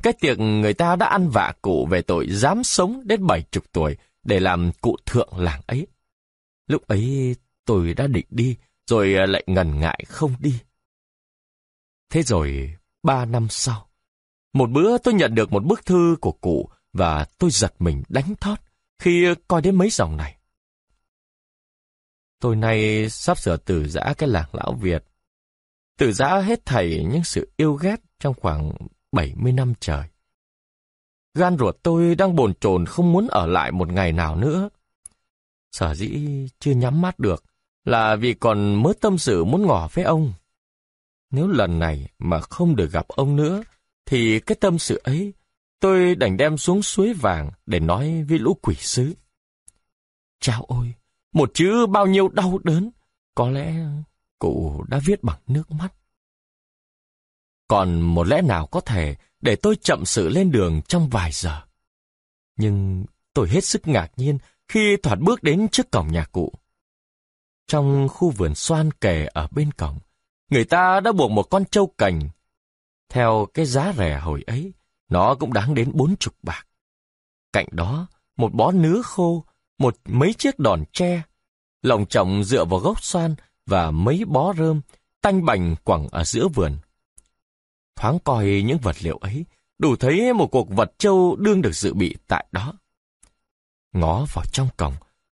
Cái 0.04 0.14
tiệc 0.14 0.40
người 0.40 0.74
ta 0.74 0.96
đã 0.96 1.06
ăn 1.06 1.30
vạ 1.30 1.54
cụ 1.62 1.88
về 1.92 2.02
tội 2.02 2.28
dám 2.30 2.64
sống 2.64 3.02
đến 3.06 3.28
70 3.28 3.64
tuổi 3.72 3.98
để 4.24 4.40
làm 4.40 4.72
cụ 4.82 4.98
thượng 5.06 5.38
làng 5.38 5.62
ấy. 5.68 5.88
Lúc 6.68 6.88
ấy 6.88 7.36
tôi 7.66 7.94
đã 7.94 8.08
định 8.08 8.26
đi, 8.30 8.56
rồi 8.88 9.28
lại 9.28 9.44
ngần 9.48 9.80
ngại 9.80 10.04
không 10.08 10.36
đi. 10.40 10.60
Thế 12.10 12.24
rồi, 12.24 12.76
ba 13.04 13.26
năm 13.26 13.48
sau, 13.50 13.90
một 14.54 14.70
bữa 14.70 14.98
tôi 14.98 15.14
nhận 15.14 15.36
được 15.36 15.52
một 15.52 15.66
bức 15.66 15.86
thư 15.86 16.16
của 16.22 16.32
cụ 16.32 16.70
và 16.94 17.26
tôi 17.38 17.52
giật 17.52 17.74
mình 17.80 18.04
đánh 18.10 18.36
thót 18.42 18.56
khi 19.00 19.26
coi 19.48 19.62
đến 19.62 19.76
mấy 19.76 19.90
dòng 19.90 20.18
này. 20.18 20.38
Tôi 22.40 22.56
nay 22.56 23.10
sắp 23.10 23.38
sửa 23.38 23.58
từ 23.58 23.88
giã 23.88 24.14
cái 24.18 24.30
làng 24.30 24.50
lão 24.52 24.74
Việt. 24.82 25.04
Từ 25.98 26.12
giã 26.12 26.40
hết 26.40 26.66
thảy 26.66 27.06
những 27.12 27.24
sự 27.24 27.52
yêu 27.58 27.74
ghét 27.74 27.96
trong 28.20 28.34
khoảng 28.34 28.72
70 29.12 29.52
năm 29.52 29.74
trời. 29.80 30.08
Gan 31.34 31.58
ruột 31.58 31.76
tôi 31.84 32.16
đang 32.16 32.36
bồn 32.36 32.54
chồn 32.54 32.86
không 32.86 33.12
muốn 33.12 33.28
ở 33.28 33.48
lại 33.48 33.72
một 33.72 33.92
ngày 33.92 34.12
nào 34.12 34.36
nữa. 34.36 34.70
Sở 35.72 35.96
dĩ 35.96 36.28
chưa 36.60 36.72
nhắm 36.72 37.02
mắt 37.02 37.20
được 37.20 37.44
là 37.86 38.16
vì 38.16 38.34
còn 38.34 38.84
mớ 38.84 38.94
tâm 39.02 39.18
sự 39.18 39.44
muốn 39.44 39.66
ngỏ 39.66 39.90
với 39.94 40.04
ông. 40.04 40.34
Nếu 41.32 41.48
lần 41.48 41.80
này 41.80 42.10
mà 42.20 42.40
không 42.40 42.76
được 42.76 42.92
gặp 42.92 43.08
ông 43.08 43.36
nữa, 43.36 43.64
thì 44.06 44.40
cái 44.40 44.56
tâm 44.62 44.80
sự 44.80 45.02
ấy 45.04 45.34
tôi 45.80 46.16
đành 46.16 46.38
đem 46.38 46.58
xuống 46.58 46.82
suối 46.82 47.14
vàng 47.14 47.52
để 47.66 47.80
nói 47.80 48.24
với 48.24 48.40
lũ 48.40 48.58
quỷ 48.62 48.76
sứ. 48.76 49.14
Chào 50.40 50.64
ôi, 50.68 50.94
một 51.34 51.52
chữ 51.54 51.86
bao 51.86 52.08
nhiêu 52.08 52.28
đau 52.28 52.60
đớn, 52.64 52.90
có 53.36 53.50
lẽ 53.50 53.76
cụ 54.40 54.84
đã 54.88 55.00
viết 55.06 55.24
bằng 55.24 55.40
nước 55.48 55.72
mắt. 55.72 55.94
Còn 57.70 58.02
một 58.02 58.28
lẽ 58.28 58.42
nào 58.42 58.68
có 58.68 58.82
thể 58.82 59.16
để 59.42 59.56
tôi 59.56 59.76
chậm 59.76 60.06
sự 60.06 60.30
lên 60.30 60.52
đường 60.52 60.82
trong 60.88 61.10
vài 61.10 61.32
giờ. 61.32 61.62
Nhưng 62.58 63.06
tôi 63.34 63.50
hết 63.50 63.64
sức 63.64 63.88
ngạc 63.88 64.12
nhiên 64.18 64.38
khi 64.68 64.98
thoạt 65.04 65.20
bước 65.20 65.44
đến 65.44 65.68
trước 65.72 65.92
cổng 65.92 66.12
nhà 66.12 66.26
cụ. 66.32 66.54
Trong 67.68 68.08
khu 68.10 68.30
vườn 68.30 68.56
xoan 68.56 68.92
kề 68.92 69.26
ở 69.26 69.48
bên 69.52 69.72
cổng, 69.72 70.00
người 70.50 70.66
ta 70.66 71.00
đã 71.00 71.12
buộc 71.12 71.32
một 71.32 71.44
con 71.44 71.66
trâu 71.66 71.94
cành. 71.98 72.30
Theo 73.10 73.48
cái 73.54 73.66
giá 73.66 73.94
rẻ 73.98 74.20
hồi 74.20 74.44
ấy, 74.48 74.74
nó 75.10 75.36
cũng 75.36 75.54
đáng 75.54 75.74
đến 75.74 75.92
bốn 75.94 76.16
chục 76.18 76.34
bạc. 76.44 76.68
Cạnh 77.54 77.68
đó, 77.72 78.08
một 78.38 78.54
bó 78.54 78.72
nứa 78.72 79.02
khô, 79.02 79.46
một 79.78 79.98
mấy 80.06 80.34
chiếc 80.34 80.60
đòn 80.60 80.84
tre, 80.94 81.22
lồng 81.82 82.06
chồng 82.06 82.44
dựa 82.44 82.66
vào 82.66 82.80
gốc 82.80 83.04
xoan 83.04 83.36
và 83.66 83.92
mấy 83.92 84.26
bó 84.28 84.54
rơm, 84.54 84.82
tanh 85.22 85.46
bành 85.46 85.76
quẳng 85.84 86.08
ở 86.08 86.24
giữa 86.24 86.48
vườn. 86.48 86.78
Thoáng 88.00 88.20
coi 88.20 88.46
những 88.46 88.78
vật 88.78 88.96
liệu 89.02 89.18
ấy, 89.18 89.46
đủ 89.80 89.96
thấy 89.96 90.34
một 90.34 90.48
cuộc 90.48 90.70
vật 90.70 90.92
châu 90.98 91.36
đương 91.36 91.62
được 91.62 91.76
dự 91.76 91.94
bị 91.94 92.16
tại 92.28 92.46
đó. 92.52 92.74
Ngó 93.94 94.26
vào 94.34 94.46
trong 94.52 94.68
cổng, 94.78 94.94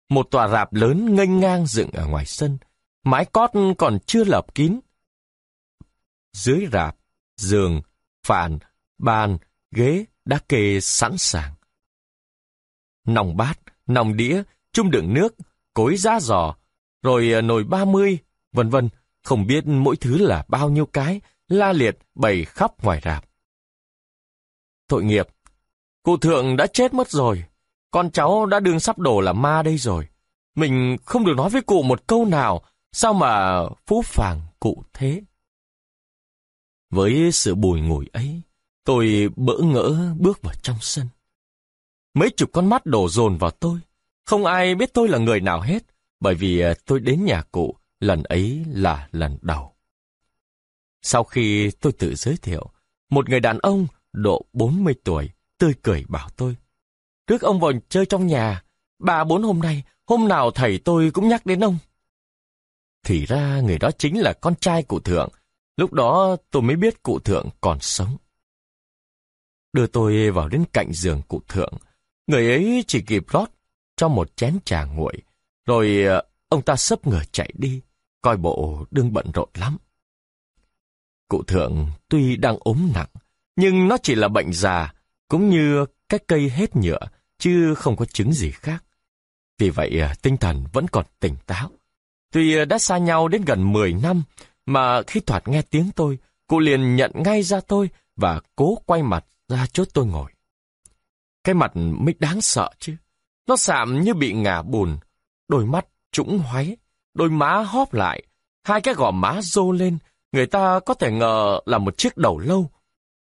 một 0.08 0.30
tòa 0.30 0.48
rạp 0.48 0.72
lớn 0.72 1.14
nghênh 1.14 1.40
ngang 1.40 1.66
dựng 1.66 1.90
ở 1.90 2.06
ngoài 2.06 2.26
sân, 2.26 2.58
mái 3.04 3.24
cót 3.24 3.50
còn 3.78 3.98
chưa 4.06 4.24
lợp 4.24 4.54
kín. 4.54 4.80
Dưới 6.32 6.66
rạp, 6.72 6.96
giường, 7.36 7.82
phản, 8.26 8.58
bàn, 8.98 9.38
ghế 9.70 10.04
đã 10.24 10.38
kê 10.48 10.80
sẵn 10.80 11.18
sàng. 11.18 11.54
Nòng 13.04 13.36
bát, 13.36 13.58
nòng 13.86 14.16
đĩa, 14.16 14.42
chung 14.72 14.90
đựng 14.90 15.14
nước, 15.14 15.34
cối 15.74 15.96
giá 15.96 16.20
giò, 16.20 16.54
rồi 17.02 17.42
nồi 17.42 17.64
ba 17.64 17.84
mươi, 17.84 18.18
vân 18.52 18.70
vân, 18.70 18.88
không 19.22 19.46
biết 19.46 19.66
mỗi 19.66 19.96
thứ 19.96 20.18
là 20.18 20.44
bao 20.48 20.70
nhiêu 20.70 20.86
cái, 20.86 21.20
la 21.48 21.72
liệt 21.72 21.98
bày 22.14 22.44
khắp 22.44 22.84
ngoài 22.84 23.00
rạp. 23.04 23.24
Tội 24.88 25.04
nghiệp, 25.04 25.28
cụ 26.02 26.16
thượng 26.16 26.56
đã 26.56 26.66
chết 26.66 26.94
mất 26.94 27.10
rồi, 27.10 27.44
con 27.90 28.10
cháu 28.10 28.46
đã 28.46 28.60
đương 28.60 28.80
sắp 28.80 28.98
đổ 28.98 29.20
là 29.20 29.32
ma 29.32 29.62
đây 29.62 29.78
rồi. 29.78 30.08
Mình 30.54 30.96
không 31.04 31.24
được 31.24 31.34
nói 31.36 31.50
với 31.50 31.62
cụ 31.62 31.82
một 31.82 32.06
câu 32.06 32.24
nào, 32.24 32.64
sao 32.92 33.14
mà 33.14 33.62
phú 33.86 34.02
phàng 34.02 34.40
cụ 34.60 34.84
thế? 34.92 35.22
Với 36.90 37.32
sự 37.32 37.54
bùi 37.54 37.80
ngùi 37.80 38.06
ấy, 38.12 38.42
tôi 38.84 39.28
bỡ 39.36 39.56
ngỡ 39.58 40.14
bước 40.18 40.42
vào 40.42 40.54
trong 40.62 40.76
sân. 40.80 41.08
Mấy 42.14 42.30
chục 42.30 42.50
con 42.52 42.66
mắt 42.68 42.86
đổ 42.86 43.08
dồn 43.08 43.36
vào 43.36 43.50
tôi. 43.50 43.80
Không 44.24 44.44
ai 44.44 44.74
biết 44.74 44.94
tôi 44.94 45.08
là 45.08 45.18
người 45.18 45.40
nào 45.40 45.60
hết, 45.60 45.82
bởi 46.20 46.34
vì 46.34 46.62
tôi 46.86 47.00
đến 47.00 47.24
nhà 47.24 47.42
cụ 47.52 47.76
lần 48.00 48.22
ấy 48.22 48.64
là 48.68 49.08
lần 49.12 49.38
đầu. 49.42 49.73
Sau 51.04 51.24
khi 51.24 51.70
tôi 51.70 51.92
tự 51.92 52.14
giới 52.14 52.36
thiệu, 52.36 52.70
một 53.10 53.28
người 53.28 53.40
đàn 53.40 53.58
ông 53.58 53.86
độ 54.12 54.46
40 54.52 54.94
tuổi 55.04 55.30
tươi 55.58 55.74
cười 55.82 56.04
bảo 56.08 56.28
tôi. 56.36 56.56
Trước 57.26 57.42
ông 57.42 57.60
vào 57.60 57.72
chơi 57.88 58.06
trong 58.06 58.26
nhà, 58.26 58.64
ba 58.98 59.24
bốn 59.24 59.42
hôm 59.42 59.60
nay, 59.60 59.82
hôm 60.06 60.28
nào 60.28 60.50
thầy 60.50 60.78
tôi 60.78 61.10
cũng 61.10 61.28
nhắc 61.28 61.46
đến 61.46 61.64
ông. 61.64 61.78
Thì 63.06 63.26
ra 63.26 63.60
người 63.60 63.78
đó 63.78 63.90
chính 63.98 64.20
là 64.20 64.32
con 64.32 64.54
trai 64.54 64.82
cụ 64.82 65.00
thượng, 65.00 65.28
lúc 65.76 65.92
đó 65.92 66.36
tôi 66.50 66.62
mới 66.62 66.76
biết 66.76 67.02
cụ 67.02 67.18
thượng 67.18 67.48
còn 67.60 67.78
sống. 67.80 68.16
Đưa 69.72 69.86
tôi 69.86 70.30
vào 70.30 70.48
đến 70.48 70.64
cạnh 70.72 70.92
giường 70.92 71.22
cụ 71.28 71.40
thượng, 71.48 71.72
người 72.26 72.50
ấy 72.50 72.84
chỉ 72.86 73.02
kịp 73.02 73.24
rót 73.28 73.50
cho 73.96 74.08
một 74.08 74.36
chén 74.36 74.58
trà 74.64 74.84
nguội, 74.84 75.22
rồi 75.66 76.04
ờ, 76.04 76.22
ông 76.48 76.62
ta 76.62 76.76
sấp 76.76 77.06
ngửa 77.06 77.22
chạy 77.32 77.50
đi, 77.54 77.80
coi 78.20 78.36
bộ 78.36 78.86
đương 78.90 79.12
bận 79.12 79.30
rộn 79.34 79.48
lắm. 79.54 79.78
Cụ 81.28 81.42
thượng 81.42 81.86
tuy 82.08 82.36
đang 82.36 82.56
ốm 82.60 82.90
nặng, 82.94 83.08
nhưng 83.56 83.88
nó 83.88 83.96
chỉ 84.02 84.14
là 84.14 84.28
bệnh 84.28 84.52
già, 84.52 84.94
cũng 85.28 85.50
như 85.50 85.86
cái 86.08 86.20
cây 86.26 86.50
hết 86.50 86.76
nhựa, 86.76 87.00
chứ 87.38 87.74
không 87.74 87.96
có 87.96 88.04
chứng 88.04 88.32
gì 88.32 88.50
khác. 88.50 88.84
Vì 89.58 89.70
vậy 89.70 90.00
à, 90.00 90.14
tinh 90.22 90.36
thần 90.36 90.64
vẫn 90.72 90.88
còn 90.88 91.04
tỉnh 91.20 91.36
táo. 91.46 91.70
Tuy 92.32 92.56
à, 92.56 92.64
đã 92.64 92.78
xa 92.78 92.98
nhau 92.98 93.28
đến 93.28 93.42
gần 93.44 93.72
10 93.72 93.92
năm, 93.92 94.22
mà 94.66 95.02
khi 95.02 95.20
thoạt 95.20 95.48
nghe 95.48 95.62
tiếng 95.62 95.90
tôi, 95.96 96.18
cụ 96.46 96.58
liền 96.58 96.96
nhận 96.96 97.12
ngay 97.14 97.42
ra 97.42 97.60
tôi 97.60 97.90
và 98.16 98.40
cố 98.56 98.78
quay 98.86 99.02
mặt 99.02 99.24
ra 99.48 99.66
chốt 99.72 99.88
tôi 99.94 100.06
ngồi. 100.06 100.30
Cái 101.44 101.54
mặt 101.54 101.72
mới 101.74 102.14
đáng 102.18 102.40
sợ 102.40 102.70
chứ. 102.78 102.96
Nó 103.46 103.56
sạm 103.56 104.00
như 104.00 104.14
bị 104.14 104.32
ngả 104.32 104.62
bùn, 104.62 104.98
đôi 105.48 105.66
mắt 105.66 105.86
trũng 106.12 106.38
hoáy, 106.38 106.76
đôi 107.14 107.30
má 107.30 107.64
hóp 107.66 107.94
lại, 107.94 108.22
hai 108.64 108.80
cái 108.80 108.94
gò 108.94 109.10
má 109.10 109.40
rô 109.42 109.72
lên, 109.72 109.98
người 110.34 110.46
ta 110.46 110.80
có 110.80 110.94
thể 110.94 111.10
ngờ 111.10 111.60
là 111.66 111.78
một 111.78 111.98
chiếc 111.98 112.16
đầu 112.16 112.38
lâu, 112.38 112.70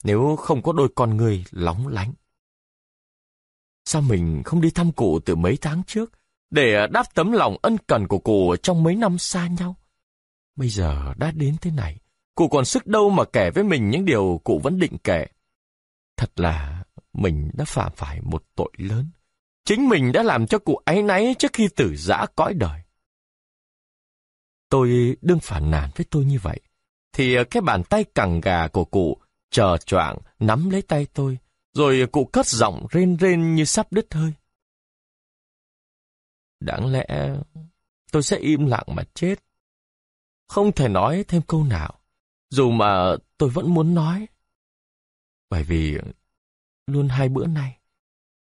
nếu 0.04 0.36
không 0.36 0.62
có 0.62 0.74
đôi 0.74 0.90
con 0.96 1.18
người 1.18 1.46
lóng 1.52 1.88
lánh. 1.88 2.14
Sao 3.86 4.02
mình 4.02 4.42
không 4.46 4.62
đi 4.62 4.70
thăm 4.72 4.92
cụ 4.92 5.20
từ 5.26 5.36
mấy 5.36 5.58
tháng 5.62 5.84
trước, 5.88 6.12
để 6.50 6.88
đáp 6.92 7.04
tấm 7.14 7.32
lòng 7.32 7.58
ân 7.62 7.78
cần 7.88 8.08
của 8.08 8.20
cụ 8.20 8.56
trong 8.64 8.84
mấy 8.84 8.96
năm 8.96 9.18
xa 9.18 9.48
nhau? 9.48 9.76
Bây 10.56 10.70
giờ 10.70 11.14
đã 11.18 11.32
đến 11.32 11.56
thế 11.62 11.72
này, 11.72 12.00
cụ 12.36 12.48
còn 12.48 12.66
sức 12.66 12.88
đâu 12.88 13.10
mà 13.10 13.24
kể 13.34 13.52
với 13.52 13.64
mình 13.64 13.90
những 13.90 14.06
điều 14.06 14.42
cụ 14.44 14.60
vẫn 14.64 14.80
định 14.80 14.98
kể. 15.04 15.28
Thật 16.18 16.40
là 16.40 16.84
mình 17.14 17.52
đã 17.54 17.66
phạm 17.66 17.92
phải 17.96 18.22
một 18.22 18.44
tội 18.56 18.72
lớn. 18.78 19.10
Chính 19.66 19.90
mình 19.90 20.12
đã 20.12 20.24
làm 20.24 20.48
cho 20.48 20.60
cụ 20.60 20.82
áy 20.86 21.02
náy 21.02 21.36
trước 21.40 21.54
khi 21.54 21.68
tử 21.76 21.96
giã 21.96 22.26
cõi 22.36 22.54
đời. 22.54 22.82
Tôi 24.70 25.18
đương 25.22 25.40
phản 25.40 25.72
nàn 25.72 25.90
với 25.96 26.06
tôi 26.10 26.26
như 26.26 26.40
vậy, 26.42 26.60
thì 27.14 27.36
ờ, 27.36 27.44
cái 27.44 27.62
bàn 27.62 27.84
tay 27.90 28.06
cẳng 28.16 28.42
gà 28.42 28.68
của 28.68 28.86
cụ 28.86 29.18
chờ 29.50 29.78
choạng 29.78 30.18
nắm 30.40 30.70
lấy 30.70 30.82
tay 30.82 31.08
tôi, 31.14 31.38
rồi 31.74 32.08
cụ 32.12 32.26
cất 32.26 32.46
giọng 32.46 32.86
rên 32.92 33.18
rên 33.18 33.56
như 33.56 33.66
sắp 33.66 33.88
đứt 33.92 34.14
hơi. 34.14 34.34
Đáng 36.60 36.92
lẽ 36.92 37.36
tôi 38.12 38.24
sẽ 38.24 38.38
im 38.38 38.66
lặng 38.66 38.86
mà 38.88 39.04
chết. 39.14 39.36
Không 40.48 40.72
thể 40.72 40.88
nói 40.88 41.26
thêm 41.28 41.42
câu 41.48 41.64
nào, 41.64 42.00
dù 42.50 42.72
mà 42.72 43.16
tôi 43.38 43.50
vẫn 43.50 43.74
muốn 43.74 43.94
nói. 43.94 44.28
Bởi 45.50 45.64
vì 45.64 45.98
luôn 46.88 47.10
hai 47.10 47.30
bữa 47.30 47.48
nay, 47.48 47.80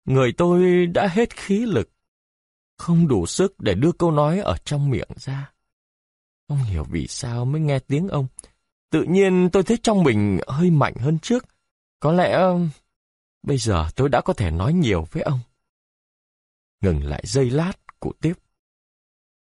người 0.05 0.33
tôi 0.37 0.85
đã 0.85 1.07
hết 1.07 1.35
khí 1.35 1.65
lực, 1.65 1.89
không 2.77 3.07
đủ 3.07 3.25
sức 3.25 3.59
để 3.59 3.73
đưa 3.73 3.91
câu 3.91 4.11
nói 4.11 4.39
ở 4.39 4.57
trong 4.65 4.89
miệng 4.89 5.09
ra. 5.15 5.53
Không 6.47 6.57
hiểu 6.57 6.83
vì 6.83 7.07
sao 7.07 7.45
mới 7.45 7.61
nghe 7.61 7.79
tiếng 7.79 8.07
ông, 8.07 8.27
Tự 8.89 9.03
nhiên 9.03 9.49
tôi 9.53 9.63
thấy 9.63 9.77
trong 9.83 10.03
mình 10.03 10.39
hơi 10.47 10.71
mạnh 10.71 10.95
hơn 10.95 11.19
trước. 11.19 11.45
Có 11.99 12.11
lẽ 12.11 12.33
um, 12.33 12.69
bây 13.43 13.57
giờ 13.57 13.85
tôi 13.95 14.09
đã 14.09 14.21
có 14.21 14.33
thể 14.33 14.51
nói 14.51 14.73
nhiều 14.73 15.07
với 15.11 15.23
ông. 15.23 15.39
Ngừng 16.81 17.03
lại 17.03 17.23
giây 17.25 17.49
lát, 17.49 17.73
cụ 17.99 18.13
tiếp. 18.21 18.33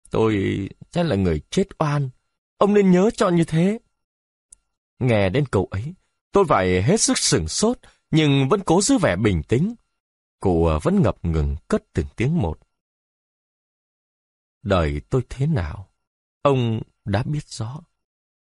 Tôi 0.10 0.60
chắc 0.92 1.06
là 1.06 1.16
người 1.16 1.42
chết 1.50 1.68
oan. 1.80 2.10
Ông 2.58 2.74
nên 2.74 2.92
nhớ 2.92 3.10
cho 3.16 3.30
như 3.30 3.44
thế. 3.44 3.80
Nghe 5.00 5.30
đến 5.30 5.46
câu 5.52 5.68
ấy, 5.72 5.94
tôi 6.32 6.46
phải 6.50 6.84
hết 6.84 7.02
sức 7.02 7.18
sửng 7.18 7.48
sốt, 7.48 7.80
nhưng 8.12 8.50
vẫn 8.50 8.62
cố 8.66 8.82
giữ 8.82 8.98
vẻ 8.98 9.16
bình 9.16 9.42
tĩnh. 9.48 9.76
Cụ 10.40 10.66
ờ, 10.66 10.80
vẫn 10.80 11.02
ngập 11.02 11.26
ngừng 11.26 11.56
cất 11.68 11.84
từng 11.94 12.06
tiếng 12.16 12.38
một. 12.42 12.60
Đời 14.62 15.02
tôi 15.10 15.22
thế 15.30 15.48
nào, 15.48 15.90
ông 16.42 16.82
đã 17.06 17.24
biết 17.24 17.48
rõ. 17.48 17.82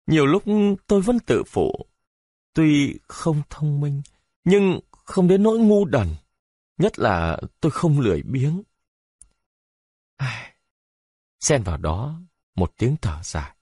Nhiều 0.10 0.26
lúc 0.26 0.44
tôi 0.88 1.02
vẫn 1.02 1.20
tự 1.20 1.44
phụ. 1.48 1.86
Tuy 2.54 3.00
không 3.08 3.42
thông 3.50 3.82
minh, 3.82 4.02
nhưng 4.44 4.80
không 4.92 5.28
đến 5.28 5.44
nỗi 5.44 5.60
ngu 5.60 5.86
đần. 5.86 6.08
Nhất 6.78 7.00
là 7.00 7.40
tôi 7.60 7.72
không 7.72 8.00
lười 8.00 8.22
biếng. 8.24 8.64
Ai... 10.18 10.54
Xen 11.40 11.64
vào 11.64 11.78
đó 11.78 12.22
một 12.56 12.74
tiếng 12.78 12.96
thở 13.02 13.20
dài. 13.24 13.56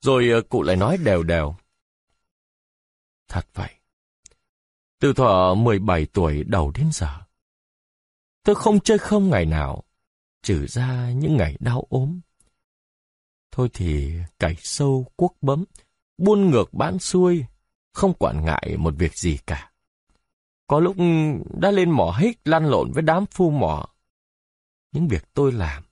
Rồi 0.00 0.30
ờ, 0.30 0.42
cụ 0.42 0.62
lại 0.62 0.76
nói 0.76 0.96
đều 0.96 1.22
đều. 1.22 1.56
Thật 3.28 3.46
vậy. 3.54 3.74
Từ 5.00 5.12
thọ 5.12 5.54
17 5.54 6.06
tuổi 6.06 6.44
đầu 6.44 6.72
đến 6.74 6.88
giờ, 6.92 7.20
tôi 8.42 8.54
không 8.54 8.80
chơi 8.80 8.98
không 8.98 9.30
ngày 9.30 9.46
nào, 9.46 9.84
trừ 10.42 10.66
ra 10.66 11.10
những 11.10 11.36
ngày 11.36 11.56
đau 11.60 11.86
ốm. 11.88 12.20
Thôi 13.50 13.70
thì 13.72 14.14
cày 14.38 14.54
sâu 14.58 15.06
cuốc 15.16 15.36
bấm, 15.40 15.64
buôn 16.18 16.50
ngược 16.50 16.74
bán 16.74 16.98
xuôi, 16.98 17.44
không 17.92 18.14
quản 18.14 18.44
ngại 18.44 18.76
một 18.78 18.94
việc 18.98 19.14
gì 19.14 19.38
cả. 19.46 19.72
Có 20.66 20.80
lúc 20.80 20.96
đã 21.60 21.70
lên 21.70 21.90
mỏ 21.90 22.16
hích 22.18 22.38
lăn 22.44 22.66
lộn 22.66 22.92
với 22.92 23.02
đám 23.02 23.26
phu 23.26 23.50
mỏ. 23.50 23.86
Những 24.92 25.08
việc 25.08 25.24
tôi 25.34 25.52
làm, 25.52 25.82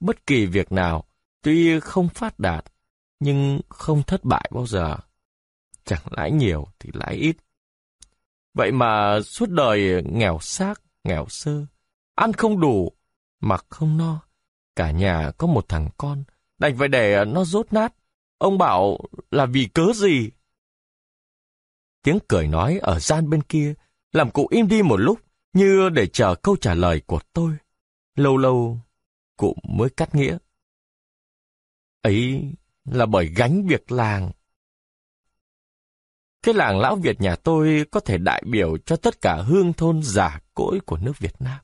bất 0.00 0.26
kỳ 0.26 0.46
việc 0.46 0.72
nào, 0.72 1.04
tuy 1.42 1.80
không 1.80 2.08
phát 2.08 2.38
đạt, 2.38 2.64
nhưng 3.20 3.60
không 3.68 4.02
thất 4.02 4.24
bại 4.24 4.50
bao 4.54 4.66
giờ. 4.66 4.96
Chẳng 5.84 6.02
lãi 6.10 6.32
nhiều 6.32 6.66
thì 6.78 6.90
lãi 6.94 7.14
ít. 7.14 7.36
Vậy 8.54 8.72
mà 8.72 9.20
suốt 9.20 9.50
đời 9.50 10.02
nghèo 10.12 10.38
xác, 10.40 10.82
nghèo 11.04 11.26
sơ, 11.28 11.66
ăn 12.14 12.32
không 12.32 12.60
đủ, 12.60 12.92
mặc 13.40 13.66
không 13.68 13.96
no. 13.96 14.20
Cả 14.76 14.90
nhà 14.90 15.30
có 15.38 15.46
một 15.46 15.68
thằng 15.68 15.88
con, 15.96 16.24
đành 16.58 16.78
phải 16.78 16.88
để 16.88 17.24
nó 17.24 17.44
rốt 17.44 17.72
nát. 17.72 17.94
Ông 18.38 18.58
bảo 18.58 18.98
là 19.30 19.46
vì 19.46 19.68
cớ 19.74 19.92
gì? 19.94 20.30
Tiếng 22.02 22.18
cười 22.28 22.46
nói 22.46 22.78
ở 22.82 22.98
gian 22.98 23.30
bên 23.30 23.42
kia 23.42 23.74
làm 24.12 24.30
cụ 24.30 24.46
im 24.50 24.68
đi 24.68 24.82
một 24.82 24.96
lúc 24.96 25.20
như 25.52 25.88
để 25.88 26.06
chờ 26.06 26.34
câu 26.34 26.56
trả 26.56 26.74
lời 26.74 27.02
của 27.06 27.20
tôi. 27.32 27.56
Lâu 28.14 28.36
lâu, 28.36 28.80
cụ 29.36 29.56
mới 29.68 29.90
cắt 29.90 30.14
nghĩa. 30.14 30.38
Ấy 32.02 32.44
là 32.84 33.06
bởi 33.06 33.26
gánh 33.36 33.66
việc 33.66 33.92
làng. 33.92 34.30
Cái 36.42 36.54
làng 36.54 36.80
lão 36.80 36.96
Việt 36.96 37.20
nhà 37.20 37.36
tôi 37.36 37.84
có 37.90 38.00
thể 38.00 38.18
đại 38.18 38.42
biểu 38.46 38.78
cho 38.78 38.96
tất 38.96 39.20
cả 39.20 39.36
hương 39.36 39.72
thôn 39.72 40.02
giả 40.02 40.40
cỗi 40.54 40.80
của 40.86 40.96
nước 40.96 41.18
Việt 41.18 41.34
Nam. 41.40 41.60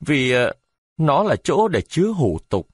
Vì 0.00 0.30
ờ, 0.32 0.52
nó 0.96 1.22
là 1.22 1.36
chỗ 1.44 1.68
để 1.68 1.82
chứa 1.82 2.06
hủ 2.06 2.38
tục. 2.48 2.68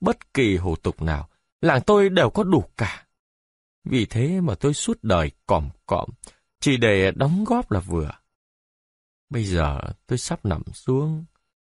Bất 0.00 0.34
kỳ 0.34 0.56
hủ 0.56 0.76
tục 0.76 1.02
nào, 1.02 1.28
làng 1.60 1.80
tôi 1.86 2.08
đều 2.08 2.30
có 2.30 2.42
đủ 2.42 2.64
cả. 2.76 3.06
Vì 3.84 4.06
thế 4.06 4.40
mà 4.40 4.54
tôi 4.54 4.74
suốt 4.74 4.98
đời 5.02 5.30
còm 5.46 5.68
cọm, 5.86 6.08
chỉ 6.60 6.76
để 6.76 7.10
đóng 7.10 7.44
góp 7.44 7.70
là 7.70 7.80
vừa. 7.80 8.10
Bây 9.30 9.44
giờ 9.44 9.78
tôi 10.06 10.18
sắp 10.18 10.44
nằm 10.44 10.62
xuống, 10.72 11.24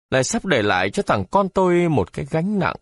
lại 0.09 0.23
sắp 0.23 0.45
để 0.45 0.61
lại 0.61 0.89
cho 0.89 1.03
thằng 1.03 1.25
con 1.31 1.49
tôi 1.49 1.89
một 1.89 2.13
cái 2.13 2.25
gánh 2.29 2.59
nặng. 2.59 2.75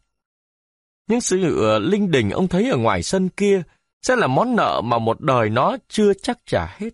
Những 1.08 1.22
sự 1.22 1.38
ngựa 1.38 1.80
linh 1.80 2.12
đình 2.12 2.30
ông 2.30 2.48
thấy 2.48 2.70
ở 2.70 2.78
ngoài 2.78 3.04
sân 3.04 3.30
kia 3.30 3.64
sẽ 4.02 4.16
là 4.16 4.28
món 4.28 4.56
nợ 4.56 4.82
mà 4.84 5.00
một 5.00 5.22
đời 5.22 5.50
nó 5.50 5.78
chưa 5.88 6.14
chắc 6.14 6.40
trả 6.46 6.66
hết. 6.66 6.90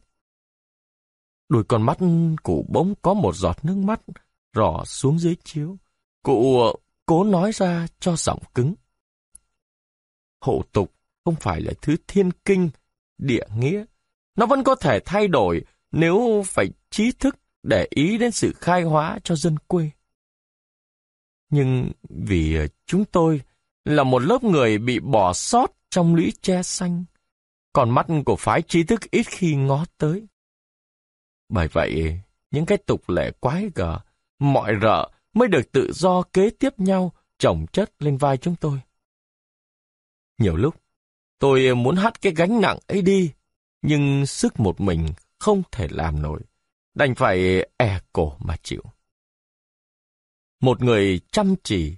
Đôi 1.50 1.64
con 1.64 1.82
mắt 1.82 1.98
cụ 2.44 2.66
bỗng 2.70 2.94
có 3.02 3.14
một 3.14 3.36
giọt 3.36 3.66
nước 3.66 3.76
mắt 3.78 4.02
rỏ 4.56 4.84
xuống 4.86 5.20
dưới 5.20 5.36
chiếu. 5.44 5.78
Cụ 6.24 6.64
cố 7.06 7.24
nói 7.24 7.52
ra 7.52 7.88
cho 8.00 8.16
giọng 8.16 8.40
cứng. 8.56 8.76
Hộ 10.42 10.64
tục 10.72 10.94
không 11.26 11.36
phải 11.36 11.62
là 11.62 11.72
thứ 11.82 11.96
thiên 12.08 12.32
kinh, 12.46 12.70
địa 13.18 13.46
nghĩa. 13.56 13.84
Nó 14.36 14.46
vẫn 14.46 14.64
có 14.64 14.76
thể 14.76 15.00
thay 15.06 15.28
đổi 15.28 15.62
nếu 15.92 16.44
phải 16.46 16.70
trí 16.90 17.12
thức 17.12 17.40
để 17.64 17.88
ý 17.90 18.18
đến 18.18 18.32
sự 18.32 18.54
khai 18.56 18.84
hóa 18.84 19.20
cho 19.24 19.36
dân 19.36 19.58
quê. 19.68 19.90
Nhưng 21.50 21.92
vì 22.10 22.56
ờ, 22.56 22.68
chúng 22.86 23.06
tôi 23.06 23.42
là 23.86 24.04
một 24.04 24.20
lớp 24.20 24.44
người 24.44 24.78
bị 24.78 25.00
bỏ 25.00 25.34
sót 25.34 25.72
trong 25.90 26.16
lũy 26.16 26.34
tre 26.42 26.64
xanh, 26.64 27.04
còn 27.74 27.90
mắt 27.90 28.08
của 28.26 28.36
phái 28.36 28.62
trí 28.62 28.84
thức 28.84 29.02
ít 29.12 29.24
khi 29.28 29.56
ngó 29.56 29.86
tới. 29.98 30.28
Bởi 31.50 31.68
vậy, 31.68 32.20
những 32.52 32.66
cái 32.66 32.78
tục 32.78 33.10
lệ 33.10 33.32
quái 33.40 33.70
gở, 33.76 34.00
mọi 34.40 34.74
rợ 34.82 35.12
mới 35.34 35.48
được 35.48 35.72
tự 35.72 35.92
do 35.94 36.22
kế 36.34 36.50
tiếp 36.50 36.80
nhau 36.80 37.12
chồng 37.38 37.66
chất 37.72 37.92
lên 38.00 38.18
vai 38.18 38.38
chúng 38.38 38.56
tôi. 38.56 38.80
Nhiều 40.42 40.56
lúc, 40.56 40.76
tôi 41.40 41.76
muốn 41.76 41.96
hắt 41.96 42.22
cái 42.22 42.34
gánh 42.34 42.62
nặng 42.62 42.78
ấy 42.88 43.02
đi, 43.02 43.32
nhưng 43.82 44.26
sức 44.26 44.60
một 44.60 44.82
mình 44.82 45.08
không 45.40 45.64
thể 45.72 45.88
làm 45.92 46.22
nổi, 46.22 46.42
đành 46.94 47.16
phải 47.16 47.70
e 47.78 48.00
cổ 48.14 48.36
mà 48.40 48.58
chịu. 48.64 48.84
Một 50.62 50.82
người 50.82 51.20
chăm 51.32 51.56
chỉ, 51.64 51.96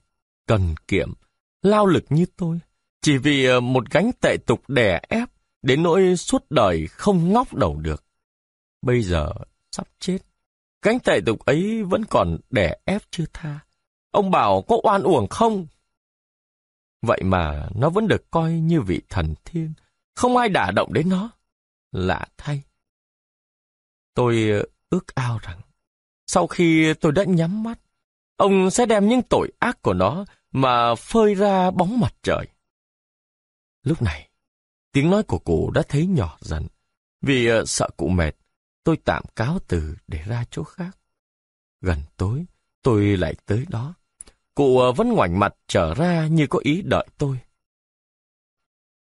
cần 0.47 0.75
kiệm, 0.87 1.13
lao 1.61 1.85
lực 1.85 2.05
như 2.09 2.25
tôi, 2.35 2.59
chỉ 3.01 3.17
vì 3.17 3.59
một 3.59 3.91
gánh 3.91 4.11
tệ 4.21 4.37
tục 4.45 4.69
đè 4.69 5.01
ép, 5.09 5.29
đến 5.61 5.83
nỗi 5.83 6.15
suốt 6.17 6.45
đời 6.49 6.87
không 6.87 7.33
ngóc 7.33 7.53
đầu 7.53 7.77
được. 7.77 8.03
Bây 8.81 9.01
giờ 9.01 9.31
sắp 9.71 9.87
chết, 9.99 10.17
gánh 10.81 10.99
tệ 10.99 11.19
tục 11.25 11.39
ấy 11.39 11.83
vẫn 11.83 12.05
còn 12.05 12.37
đè 12.49 12.77
ép 12.85 13.01
chưa 13.11 13.25
tha. 13.33 13.59
Ông 14.11 14.31
bảo 14.31 14.61
có 14.61 14.77
oan 14.83 15.03
uổng 15.03 15.27
không? 15.29 15.67
Vậy 17.03 17.21
mà 17.23 17.67
nó 17.75 17.89
vẫn 17.89 18.07
được 18.07 18.31
coi 18.31 18.53
như 18.53 18.81
vị 18.81 19.01
thần 19.09 19.35
thiêng, 19.45 19.73
không 20.15 20.37
ai 20.37 20.49
đả 20.49 20.71
động 20.71 20.93
đến 20.93 21.09
nó. 21.09 21.29
Lạ 21.91 22.27
thay. 22.37 22.61
Tôi 24.13 24.63
ước 24.89 25.15
ao 25.15 25.39
rằng, 25.41 25.61
sau 26.27 26.47
khi 26.47 26.93
tôi 26.93 27.11
đã 27.11 27.23
nhắm 27.23 27.63
mắt, 27.63 27.79
ông 28.35 28.71
sẽ 28.71 28.85
đem 28.85 29.07
những 29.09 29.21
tội 29.29 29.51
ác 29.59 29.81
của 29.81 29.93
nó 29.93 30.25
mà 30.51 30.95
phơi 30.95 31.35
ra 31.35 31.71
bóng 31.71 31.99
mặt 31.99 32.15
trời. 32.21 32.47
Lúc 33.83 34.01
này, 34.01 34.29
tiếng 34.91 35.09
nói 35.09 35.23
của 35.23 35.39
cụ 35.39 35.71
đã 35.71 35.81
thấy 35.89 36.07
nhỏ 36.07 36.37
dần. 36.41 36.67
Vì 37.21 37.47
ờ, 37.47 37.65
sợ 37.65 37.89
cụ 37.97 38.07
mệt, 38.07 38.35
tôi 38.83 38.97
tạm 39.05 39.23
cáo 39.35 39.59
từ 39.67 39.95
để 40.07 40.23
ra 40.27 40.43
chỗ 40.51 40.63
khác. 40.63 40.97
Gần 41.81 41.99
tối, 42.17 42.45
tôi 42.81 43.17
lại 43.17 43.35
tới 43.45 43.65
đó. 43.69 43.93
Cụ 44.55 44.79
ờ, 44.79 44.91
vẫn 44.91 45.13
ngoảnh 45.13 45.39
mặt 45.39 45.55
trở 45.67 45.93
ra 45.93 46.27
như 46.27 46.47
có 46.47 46.59
ý 46.63 46.81
đợi 46.81 47.07
tôi. 47.17 47.39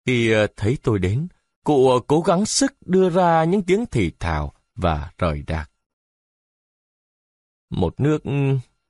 Khi 0.05 0.31
ờ, 0.31 0.47
thấy 0.55 0.77
tôi 0.83 0.99
đến, 0.99 1.27
cụ 1.63 1.89
ờ, 1.89 1.99
cố 2.07 2.21
gắng 2.21 2.45
sức 2.45 2.73
đưa 2.85 3.09
ra 3.09 3.43
những 3.43 3.63
tiếng 3.63 3.85
thì 3.91 4.11
thào 4.19 4.53
và 4.75 5.11
rời 5.17 5.43
đạc. 5.47 5.71
Một 7.69 7.99
nước 7.99 8.23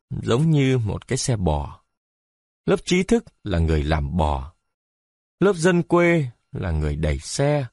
giống 0.10 0.52
như 0.52 0.78
một 0.78 1.08
cái 1.08 1.18
xe 1.18 1.36
bò. 1.36 1.82
Lớp 2.66 2.86
trí 2.86 3.04
thức 3.04 3.26
là 3.44 3.60
người 3.60 3.84
làm 3.84 4.18
bò. 4.18 4.54
Lớp 5.40 5.54
dân 5.54 5.84
quê 5.84 6.26
là 6.52 6.72
người 6.72 6.96
đẩy 6.96 7.20
xe. 7.20 7.66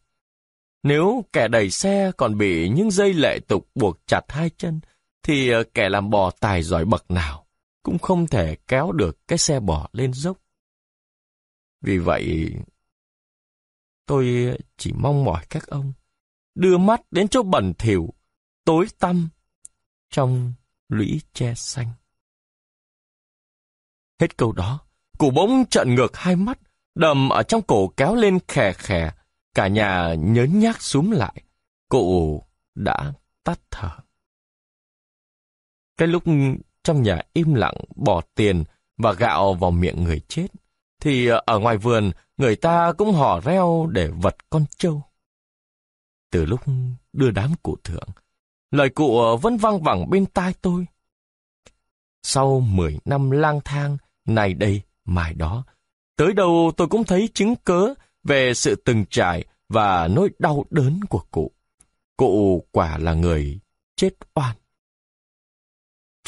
Nếu 0.83 1.25
kẻ 1.33 1.49
đẩy 1.49 1.71
xe 1.71 2.13
còn 2.17 2.39
bị 2.39 2.69
những 2.69 2.91
dây 2.91 3.15
lệ 3.15 3.39
tục 3.49 3.71
buộc 3.75 4.07
chặt 4.07 4.21
hai 4.29 4.51
chân, 4.57 4.81
thì 5.23 5.51
kẻ 5.75 5.89
làm 5.89 6.11
bò 6.11 6.31
tài 6.31 6.63
giỏi 6.63 6.85
bậc 6.85 7.11
nào 7.11 7.47
cũng 7.83 7.99
không 7.99 8.27
thể 8.27 8.57
kéo 8.69 8.93
được 8.93 9.29
cái 9.29 9.39
xe 9.39 9.61
bò 9.61 9.89
lên 9.93 10.13
dốc. 10.13 10.39
Vì 11.81 11.99
vậy, 11.99 12.55
tôi 14.07 14.57
chỉ 14.77 14.93
mong 14.93 15.25
mỏi 15.25 15.47
các 15.51 15.67
ông 15.67 15.93
đưa 16.55 16.79
mắt 16.79 17.01
đến 17.11 17.29
chỗ 17.29 17.43
bẩn 17.43 17.73
thỉu, 17.79 18.15
tối 18.65 18.87
tăm 18.99 19.29
trong 20.11 20.53
lũy 20.89 21.21
tre 21.33 21.55
xanh. 21.57 21.89
Hết 24.21 24.37
câu 24.37 24.53
đó, 24.53 24.81
cụ 25.19 25.31
bỗng 25.31 25.65
trợn 25.71 25.95
ngược 25.95 26.17
hai 26.17 26.37
mắt, 26.37 26.59
đầm 26.95 27.29
ở 27.29 27.43
trong 27.43 27.63
cổ 27.63 27.93
kéo 27.97 28.15
lên 28.15 28.39
khè 28.49 28.73
khè, 28.73 29.11
cả 29.55 29.69
nhà 29.69 30.15
nhớn 30.19 30.59
nhác 30.59 30.83
súm 30.83 31.11
lại. 31.11 31.43
Cụ 31.89 32.43
đã 32.75 33.13
tắt 33.45 33.61
thở. 33.71 33.91
Cái 35.97 36.09
lúc 36.09 36.23
trong 36.85 37.03
nhà 37.03 37.21
im 37.33 37.55
lặng 37.55 37.75
bỏ 37.97 38.21
tiền 38.35 38.65
và 38.97 39.13
gạo 39.13 39.55
vào 39.55 39.71
miệng 39.71 40.05
người 40.05 40.21
chết, 40.29 40.47
thì 41.01 41.27
ờ, 41.27 41.43
ở 41.47 41.59
ngoài 41.59 41.77
vườn 41.77 42.11
người 42.37 42.57
ta 42.57 42.93
cũng 42.99 43.13
hò 43.13 43.41
reo 43.41 43.89
để 43.93 44.09
vật 44.09 44.37
con 44.51 44.65
trâu. 44.77 45.03
Từ 46.31 46.45
lúc 46.45 46.61
đưa 47.13 47.31
đám 47.31 47.53
cụ 47.63 47.77
thượng, 47.85 48.09
lời 48.71 48.89
cụ 48.89 49.21
ờ, 49.21 49.37
vẫn 49.37 49.57
vang 49.57 49.83
vẳng 49.83 50.11
bên 50.11 50.27
tai 50.27 50.55
tôi. 50.63 50.87
Sau 52.23 52.61
mười 52.61 52.99
năm 53.05 53.31
lang 53.31 53.61
thang, 53.65 53.97
này 54.25 54.55
đây, 54.55 54.83
mai 55.05 55.35
đó, 55.35 55.65
tới 56.17 56.33
đâu 56.33 56.73
tôi 56.77 56.89
cũng 56.89 57.05
thấy 57.05 57.29
chứng 57.35 57.55
cớ 57.65 57.95
về 58.25 58.55
sự 58.55 58.83
từng 58.85 59.05
trải 59.11 59.45
và 59.69 60.09
nỗi 60.09 60.31
đau 60.39 60.65
đớn 60.71 61.01
của 61.09 61.23
cụ. 61.31 61.53
Cụ 62.17 62.65
quả 62.71 62.99
là 62.99 63.15
người 63.15 63.61
chết 63.97 64.11
oan. 64.35 64.57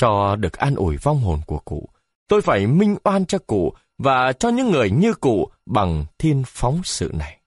Cho 0.05 0.37
được 0.37 0.53
an 0.53 0.75
ủi 0.75 0.97
vong 0.97 1.21
hồn 1.21 1.41
của 1.47 1.59
cụ, 1.59 1.89
tôi 2.29 2.43
phải 2.43 2.67
minh 2.67 2.97
oan 3.05 3.27
cho 3.27 3.39
cụ 3.47 3.73
và 3.99 4.33
cho 4.33 4.49
những 4.49 4.71
người 4.71 4.91
như 4.91 5.15
cụ 5.15 5.49
bằng 5.67 6.05
thiên 6.19 6.43
phóng 6.47 6.81
sự 6.85 7.11
này. 7.15 7.41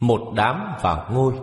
Một 0.00 0.32
đám 0.36 0.76
vào 0.82 1.10
ngôi 1.12 1.34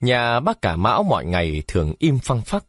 Nhà 0.00 0.40
bác 0.40 0.62
cả 0.62 0.76
mão 0.76 1.02
mọi 1.02 1.24
ngày 1.24 1.62
thường 1.68 1.94
im 1.98 2.18
phăng 2.18 2.42
phắc. 2.42 2.64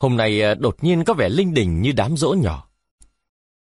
Hôm 0.00 0.16
nay 0.16 0.42
à, 0.42 0.54
đột 0.54 0.84
nhiên 0.84 1.04
có 1.04 1.14
vẻ 1.14 1.28
linh 1.28 1.54
đình 1.54 1.82
như 1.82 1.92
đám 1.92 2.16
rỗ 2.16 2.34
nhỏ. 2.34 2.68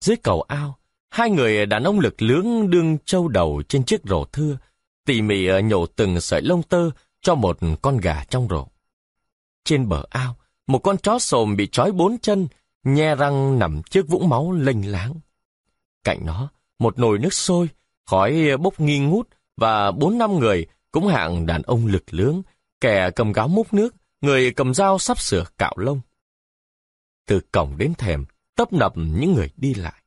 Dưới 0.01 0.15
cầu 0.23 0.41
ao, 0.41 0.77
hai 1.09 1.29
người 1.29 1.65
đàn 1.65 1.83
ông 1.83 1.99
lực 1.99 2.21
lưỡng 2.21 2.69
đương 2.69 2.97
trâu 3.05 3.27
đầu 3.27 3.61
trên 3.67 3.83
chiếc 3.83 4.01
rổ 4.03 4.25
thưa, 4.25 4.57
tỉ 5.05 5.21
mỉ 5.21 5.47
à, 5.47 5.59
nhổ 5.59 5.85
từng 5.85 6.21
sợi 6.21 6.41
lông 6.41 6.63
tơ 6.63 6.89
cho 7.25 7.35
một 7.35 7.57
con 7.81 7.97
gà 7.97 8.23
trong 8.29 8.47
rổ. 8.49 8.67
Trên 9.63 9.89
bờ 9.89 10.03
ao, 10.09 10.35
một 10.67 10.79
con 10.79 10.97
chó 10.97 11.19
sồm 11.19 11.55
bị 11.55 11.67
trói 11.67 11.91
bốn 11.91 12.17
chân, 12.17 12.47
nhe 12.83 13.15
răng 13.15 13.59
nằm 13.59 13.81
trước 13.89 14.07
vũng 14.07 14.29
máu 14.29 14.51
lênh 14.51 14.91
láng. 14.91 15.13
Cạnh 16.03 16.25
nó, 16.25 16.49
một 16.79 16.99
nồi 16.99 17.19
nước 17.19 17.33
sôi, 17.33 17.69
khói 18.05 18.57
bốc 18.59 18.79
nghi 18.79 18.99
ngút 18.99 19.29
và 19.57 19.91
bốn 19.91 20.17
năm 20.17 20.39
người 20.39 20.65
cũng 20.91 21.07
hạng 21.07 21.45
đàn 21.45 21.61
ông 21.61 21.87
lực 21.87 22.03
lưỡng, 22.09 22.41
kẻ 22.81 23.11
cầm 23.11 23.31
gáo 23.31 23.47
múc 23.47 23.73
nước, 23.73 23.95
người 24.21 24.51
cầm 24.51 24.73
dao 24.73 24.99
sắp 24.99 25.19
sửa 25.19 25.45
cạo 25.57 25.73
lông. 25.77 26.01
Từ 27.25 27.41
cổng 27.51 27.77
đến 27.77 27.93
thềm, 27.97 28.25
tấp 28.55 28.73
nập 28.73 28.93
những 28.95 29.33
người 29.33 29.49
đi 29.57 29.73
lại. 29.73 30.01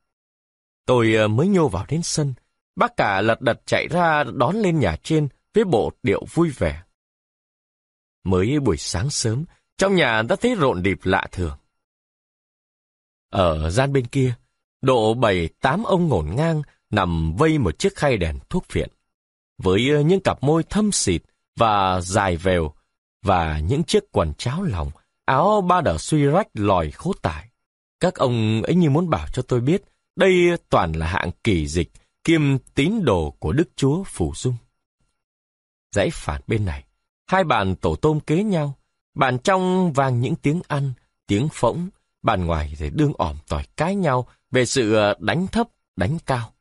Tôi 0.87 1.15
ờ, 1.15 1.29
mới 1.29 1.49
nhô 1.49 1.69
vào 1.69 1.85
đến 1.89 2.03
sân, 2.03 2.35
bác 2.77 2.97
cả 2.97 3.21
lật 3.21 3.41
đật 3.41 3.67
chạy 3.67 3.89
ra 3.89 4.25
đón 4.25 4.57
lên 4.57 4.79
nhà 4.79 4.97
trên 5.03 5.29
với 5.55 5.65
bộ 5.65 5.93
điệu 6.03 6.25
vui 6.35 6.51
vẻ. 6.51 6.83
Mới 8.29 8.61
buổi 8.61 8.77
sáng 8.77 9.11
sớm, 9.11 9.45
trong 9.79 9.95
nhà 9.95 10.23
đã 10.23 10.37
thấy 10.37 10.55
rộn 10.55 10.83
rịp 10.85 10.99
lạ 11.03 11.27
thường. 11.33 11.57
Ở 13.31 13.71
gian 13.71 13.93
bên 13.93 14.07
kia, 14.07 14.35
độ 14.83 15.15
bảy 15.15 15.49
tám 15.61 15.85
ông 15.85 16.09
ngổn 16.09 16.27
ngang 16.37 16.63
nằm 16.91 17.37
vây 17.37 17.59
một 17.59 17.79
chiếc 17.79 17.97
khay 17.97 18.17
đèn 18.17 18.39
thuốc 18.51 18.65
phiện. 18.69 18.91
Với 19.59 20.05
những 20.05 20.21
cặp 20.21 20.43
môi 20.43 20.63
thâm 20.63 20.93
xịt 20.93 21.23
và 21.57 22.01
dài 22.01 22.37
vèo, 22.37 22.73
và 23.23 23.59
những 23.59 23.85
chiếc 23.85 24.13
quần 24.13 24.35
cháo 24.35 24.63
lòng, 24.63 24.91
áo 25.25 25.61
ba 25.61 25.81
đờ 25.81 25.99
suy 25.99 26.25
rách 26.25 26.49
lòi 26.55 26.91
khố 26.91 27.13
tải. 27.23 27.49
Các 28.01 28.15
ông 28.15 28.63
ấy 28.63 28.75
như 28.75 28.91
muốn 28.91 29.11
bảo 29.11 29.27
cho 29.33 29.43
tôi 29.43 29.61
biết, 29.61 29.83
đây 30.17 30.33
toàn 30.69 30.93
là 30.93 31.07
hạng 31.07 31.31
kỳ 31.45 31.67
dịch, 31.67 31.91
kiêm 32.25 32.59
tín 32.59 33.05
đồ 33.05 33.31
của 33.39 33.53
Đức 33.53 33.69
Chúa 33.77 34.05
Phủ 34.05 34.33
Dung. 34.37 34.57
Dãy 35.93 36.11
phản 36.13 36.43
bên 36.47 36.65
này, 36.65 36.85
hai 37.29 37.45
bàn 37.45 37.77
tổ 37.77 37.97
tôm 37.97 38.21
kế 38.21 38.43
nhau, 38.45 38.75
bàn 39.15 39.39
trong 39.39 39.93
vang 39.93 40.21
những 40.21 40.35
tiếng 40.35 40.61
ăn, 40.69 40.93
tiếng 41.27 41.49
phỗng, 41.53 41.89
bàn 42.23 42.47
ngoài 42.47 42.75
thì 42.79 42.91
đương 42.91 43.13
ỏm 43.19 43.37
tỏi 43.49 43.65
cái 43.77 43.95
nhau 43.95 44.29
về 44.51 44.65
sự 44.65 44.95
ờ, 44.95 45.15
đánh 45.19 45.47
thấp, 45.47 45.69
đánh 45.97 46.19
cao. 46.27 46.53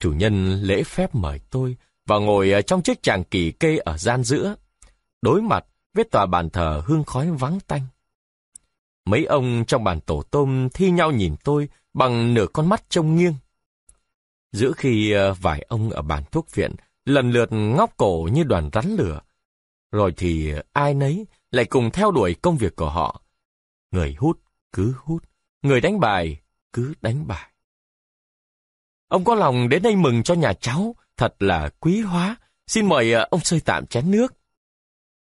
Chủ 0.00 0.12
nhân 0.12 0.62
lễ 0.62 0.82
phép 0.82 1.14
mời 1.14 1.40
tôi 1.50 1.76
và 2.06 2.18
ngồi 2.18 2.50
ờ, 2.50 2.62
trong 2.62 2.82
chiếc 2.82 3.02
tràng 3.02 3.24
kỳ 3.24 3.52
kê 3.52 3.76
ở 3.76 3.98
gian 3.98 4.22
giữa, 4.22 4.54
đối 5.22 5.42
mặt 5.42 5.64
với 5.94 6.04
tòa 6.04 6.26
bàn 6.26 6.50
thờ 6.50 6.82
hương 6.86 7.04
khói 7.04 7.30
vắng 7.30 7.58
tanh. 7.66 7.82
Mấy 9.04 9.24
ông 9.24 9.64
trong 9.66 9.84
bàn 9.84 10.00
tổ 10.00 10.22
tôm 10.22 10.68
thi 10.74 10.90
nhau 10.90 11.12
nhìn 11.12 11.36
tôi 11.44 11.68
bằng 11.94 12.34
nửa 12.34 12.46
con 12.52 12.68
mắt 12.68 12.82
trông 12.88 13.16
nghiêng. 13.16 13.34
Giữa 14.52 14.72
khi 14.76 15.12
ờ, 15.12 15.34
vài 15.34 15.66
ông 15.68 15.90
ở 15.90 16.02
bàn 16.02 16.22
thuốc 16.32 16.54
viện 16.54 16.74
lần 17.04 17.30
lượt 17.30 17.48
ngóc 17.52 17.96
cổ 17.96 18.28
như 18.32 18.42
đoàn 18.42 18.70
rắn 18.72 18.96
lửa, 18.96 19.20
rồi 19.92 20.12
thì 20.16 20.52
ai 20.72 20.94
nấy 20.94 21.26
lại 21.50 21.64
cùng 21.64 21.90
theo 21.90 22.10
đuổi 22.10 22.34
công 22.42 22.56
việc 22.56 22.76
của 22.76 22.90
họ. 22.90 23.22
Người 23.90 24.14
hút 24.18 24.40
cứ 24.72 24.94
hút, 24.98 25.24
người 25.62 25.80
đánh 25.80 26.00
bài 26.00 26.40
cứ 26.72 26.94
đánh 27.00 27.26
bài. 27.26 27.50
Ông 29.08 29.24
có 29.24 29.34
lòng 29.34 29.68
đến 29.68 29.82
đây 29.82 29.96
mừng 29.96 30.22
cho 30.22 30.34
nhà 30.34 30.52
cháu, 30.52 30.94
thật 31.16 31.34
là 31.38 31.68
quý 31.80 32.00
hóa. 32.00 32.36
Xin 32.66 32.88
mời 32.88 33.12
ờ, 33.12 33.28
ông 33.30 33.40
sơi 33.40 33.60
tạm 33.64 33.86
chén 33.86 34.10
nước. 34.10 34.34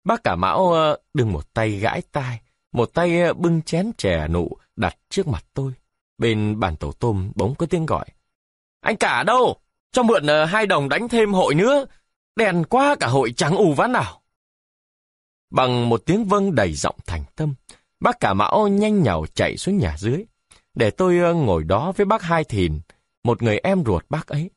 Bác 0.03 0.23
cả 0.23 0.35
mão 0.35 0.71
ờ, 0.71 0.97
đừng 1.13 1.33
một 1.33 1.53
tay 1.53 1.71
gãi 1.71 2.01
tai, 2.11 2.41
một 2.71 2.93
tay 2.93 3.21
ờ, 3.21 3.33
bưng 3.33 3.61
chén 3.61 3.91
chè 3.97 4.27
nụ 4.27 4.57
đặt 4.75 4.97
trước 5.09 5.27
mặt 5.27 5.45
tôi. 5.53 5.73
Bên 6.17 6.59
bàn 6.59 6.75
tổ 6.75 6.91
tôm 6.91 7.31
bỗng 7.35 7.55
có 7.55 7.65
tiếng 7.65 7.85
gọi. 7.85 8.05
Anh 8.81 8.97
cả 8.97 9.23
đâu? 9.23 9.55
Cho 9.91 10.03
mượn 10.03 10.23
hai 10.47 10.65
đồng 10.65 10.89
đánh 10.89 11.09
thêm 11.09 11.33
hội 11.33 11.55
nữa. 11.55 11.85
Đèn 12.35 12.63
quá 12.63 12.95
cả 12.99 13.07
hội 13.07 13.33
trắng 13.37 13.55
ù 13.55 13.73
ván 13.73 13.91
nào. 13.91 14.21
Bằng 15.49 15.89
một 15.89 16.01
tiếng 16.05 16.25
vâng 16.25 16.55
đầy 16.55 16.73
giọng 16.73 16.95
thành 17.05 17.23
tâm, 17.35 17.53
bác 17.99 18.19
cả 18.19 18.33
mão 18.33 18.67
nhanh 18.67 19.03
nhào 19.03 19.25
chạy 19.33 19.57
xuống 19.57 19.77
nhà 19.77 19.95
dưới, 19.97 20.25
để 20.73 20.91
tôi 20.91 21.19
ờ, 21.19 21.33
ngồi 21.33 21.63
đó 21.63 21.91
với 21.91 22.05
bác 22.05 22.21
Hai 22.21 22.43
Thìn, 22.43 22.79
một 23.23 23.43
người 23.43 23.57
em 23.57 23.83
ruột 23.85 24.05
bác 24.09 24.27
ấy. 24.27 24.49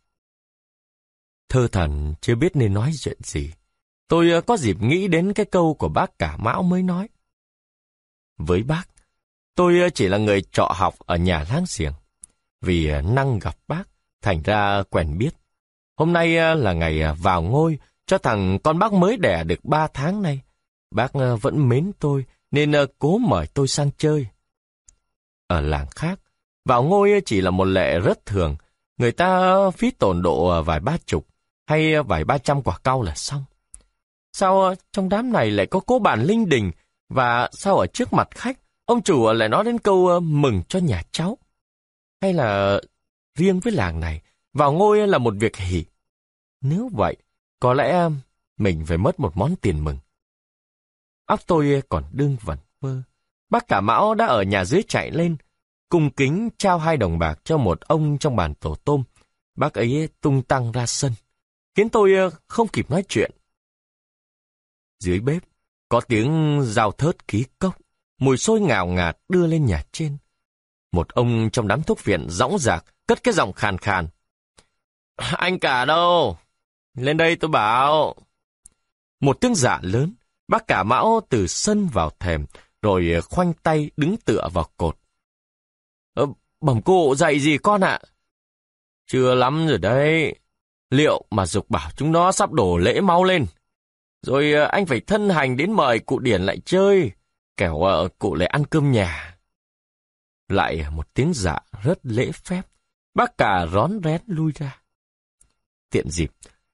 Thơ 1.48 1.68
thần 1.72 2.14
chưa 2.20 2.34
biết 2.34 2.56
nên 2.56 2.74
nói 2.74 2.92
chuyện 2.98 3.18
gì. 3.22 3.52
Tôi 4.08 4.30
ờ, 4.30 4.40
có 4.40 4.56
dịp 4.56 4.82
nghĩ 4.82 5.08
đến 5.08 5.32
cái 5.32 5.46
câu 5.46 5.74
của 5.74 5.88
bác 5.88 6.18
cả 6.18 6.36
mão 6.36 6.62
mới 6.62 6.82
nói. 6.82 7.08
Với 8.38 8.62
bác, 8.62 8.84
tôi 9.54 9.80
ờ, 9.80 9.88
chỉ 9.88 10.08
là 10.08 10.18
người 10.18 10.42
trọ 10.42 10.72
học 10.76 10.94
ở 10.98 11.16
nhà 11.16 11.44
láng 11.50 11.64
giềng. 11.78 11.92
Vì 12.60 12.90
năng 13.02 13.38
gặp 13.38 13.56
bác, 13.68 13.84
thành 14.22 14.42
ra 14.42 14.82
quen 14.90 15.18
biết. 15.18 15.30
Hôm 15.96 16.12
nay 16.12 16.56
là 16.56 16.72
ngày 16.72 17.14
vào 17.14 17.42
ngôi 17.42 17.78
cho 18.06 18.18
thằng 18.18 18.58
con 18.64 18.78
bác 18.78 18.92
mới 18.92 19.16
đẻ 19.16 19.44
được 19.44 19.64
ba 19.64 19.86
tháng 19.86 20.22
nay. 20.22 20.40
Bác 20.90 21.12
ờ, 21.12 21.36
vẫn 21.36 21.68
mến 21.68 21.92
tôi, 21.98 22.24
nên 22.50 22.72
ờ, 22.72 22.86
cố 22.98 23.18
mời 23.18 23.46
tôi 23.46 23.68
sang 23.68 23.90
chơi. 23.98 24.26
Ở 25.46 25.60
làng 25.60 25.86
khác, 25.90 26.20
vào 26.64 26.82
ngôi 26.82 27.12
ờ, 27.12 27.18
chỉ 27.26 27.40
là 27.40 27.50
một 27.50 27.64
lệ 27.64 27.98
rất 27.98 28.26
thường. 28.26 28.56
Người 28.96 29.12
ta 29.12 29.54
phí 29.70 29.90
tổn 29.90 30.22
độ 30.22 30.62
vài 30.62 30.80
ba 30.80 30.96
chục, 31.06 31.26
hay 31.66 32.02
vài 32.02 32.24
ba 32.24 32.38
trăm 32.38 32.62
quả 32.62 32.78
cau 32.78 33.02
là 33.02 33.14
xong. 33.14 33.44
Sao 34.32 34.74
trong 34.92 35.08
đám 35.08 35.32
này 35.32 35.50
lại 35.50 35.66
có 35.66 35.80
cố 35.80 35.98
bản 35.98 36.22
linh 36.22 36.48
đình, 36.48 36.70
và 37.08 37.48
sao 37.52 37.76
ở 37.76 37.86
trước 37.86 38.12
mặt 38.12 38.28
khách, 38.30 38.58
ông 38.84 39.02
chủ 39.02 39.32
lại 39.32 39.48
nói 39.48 39.64
đến 39.64 39.78
câu 39.78 40.20
mừng 40.20 40.62
cho 40.68 40.78
nhà 40.78 41.02
cháu? 41.12 41.38
Hay 42.20 42.32
là 42.32 42.80
riêng 43.34 43.60
với 43.60 43.72
làng 43.72 44.00
này, 44.00 44.20
vào 44.52 44.72
ngôi 44.72 45.08
là 45.08 45.18
một 45.18 45.34
việc 45.38 45.56
hỷ? 45.56 45.84
Nếu 46.60 46.90
vậy, 46.92 47.16
có 47.60 47.74
lẽ 47.74 48.08
mình 48.58 48.86
phải 48.86 48.98
mất 48.98 49.20
một 49.20 49.36
món 49.36 49.56
tiền 49.56 49.84
mừng. 49.84 49.98
Óc 51.30 51.40
tôi 51.46 51.82
còn 51.88 52.04
đương 52.12 52.36
vẩn 52.40 52.58
vơ. 52.80 53.02
Bác 53.50 53.68
cả 53.68 53.80
mão 53.80 54.14
đã 54.14 54.26
ở 54.26 54.42
nhà 54.42 54.64
dưới 54.64 54.82
chạy 54.88 55.10
lên, 55.10 55.36
cung 55.88 56.10
kính 56.10 56.48
trao 56.58 56.78
hai 56.78 56.96
đồng 56.96 57.18
bạc 57.18 57.40
cho 57.44 57.58
một 57.58 57.80
ông 57.80 58.18
trong 58.18 58.36
bàn 58.36 58.54
tổ 58.54 58.74
tôm. 58.74 59.02
Bác 59.54 59.74
ấy 59.74 60.08
tung 60.20 60.42
tăng 60.42 60.72
ra 60.72 60.86
sân, 60.86 61.12
khiến 61.74 61.88
tôi 61.88 62.14
ờ, 62.14 62.30
không 62.46 62.68
kịp 62.68 62.90
nói 62.90 63.04
chuyện. 63.08 63.30
Dưới 64.98 65.20
bếp, 65.20 65.42
có 65.88 66.00
tiếng 66.00 66.62
rào 66.64 66.92
thớt 66.92 67.28
ký 67.28 67.44
cốc, 67.58 67.78
mùi 68.18 68.36
sôi 68.36 68.60
ngào 68.60 68.86
ngạt 68.86 69.18
đưa 69.28 69.46
lên 69.46 69.66
nhà 69.66 69.82
trên. 69.92 70.16
Một 70.92 71.08
ông 71.08 71.50
trong 71.52 71.68
đám 71.68 71.82
thuốc 71.82 72.04
viện 72.04 72.26
dõng 72.30 72.58
dạc, 72.58 72.84
cất 73.06 73.22
cái 73.22 73.34
giọng 73.34 73.52
khàn 73.52 73.78
khàn. 73.78 74.08
Anh 75.16 75.58
cả 75.58 75.84
đâu? 75.84 76.38
Lên 76.94 77.16
đây 77.16 77.36
tôi 77.36 77.50
bảo. 77.50 78.14
Một 79.20 79.40
tiếng 79.40 79.54
giả 79.54 79.78
lớn, 79.82 80.14
Bác 80.50 80.66
cả 80.66 80.82
mão 80.82 81.20
từ 81.28 81.46
sân 81.46 81.86
vào 81.86 82.10
thềm, 82.20 82.46
rồi 82.82 83.12
ờ, 83.14 83.20
khoanh 83.20 83.52
tay 83.52 83.90
đứng 83.96 84.16
tựa 84.16 84.48
vào 84.52 84.70
cột. 84.76 84.98
Ờ, 86.14 86.26
bẩm 86.60 86.82
cô 86.84 87.14
dạy 87.14 87.40
gì 87.40 87.58
con 87.58 87.80
ạ? 87.80 88.00
Chưa 89.06 89.34
lắm 89.34 89.66
rồi 89.68 89.78
đấy. 89.78 90.34
Liệu 90.90 91.24
mà 91.30 91.46
dục 91.46 91.70
bảo 91.70 91.90
chúng 91.96 92.12
nó 92.12 92.32
sắp 92.32 92.52
đổ 92.52 92.78
lễ 92.78 93.00
mau 93.00 93.24
lên. 93.24 93.46
Rồi 94.22 94.52
ờ, 94.52 94.64
anh 94.64 94.86
phải 94.86 95.00
thân 95.00 95.28
hành 95.28 95.56
đến 95.56 95.72
mời 95.72 95.98
cụ 95.98 96.18
Điển 96.18 96.42
lại 96.42 96.60
chơi, 96.64 97.12
kẻo 97.56 97.74
uh, 97.74 98.18
cụ 98.18 98.34
lại 98.34 98.48
ăn 98.48 98.64
cơm 98.64 98.92
nhà. 98.92 99.38
Lại 100.48 100.84
một 100.92 101.14
tiếng 101.14 101.32
dạ 101.34 101.58
rất 101.82 101.98
lễ 102.02 102.32
phép, 102.32 102.62
bác 103.14 103.38
cả 103.38 103.66
rón 103.72 104.00
rén 104.04 104.20
lui 104.26 104.52
ra. 104.54 104.82
Tiện 105.90 106.10
dịp, 106.10 106.30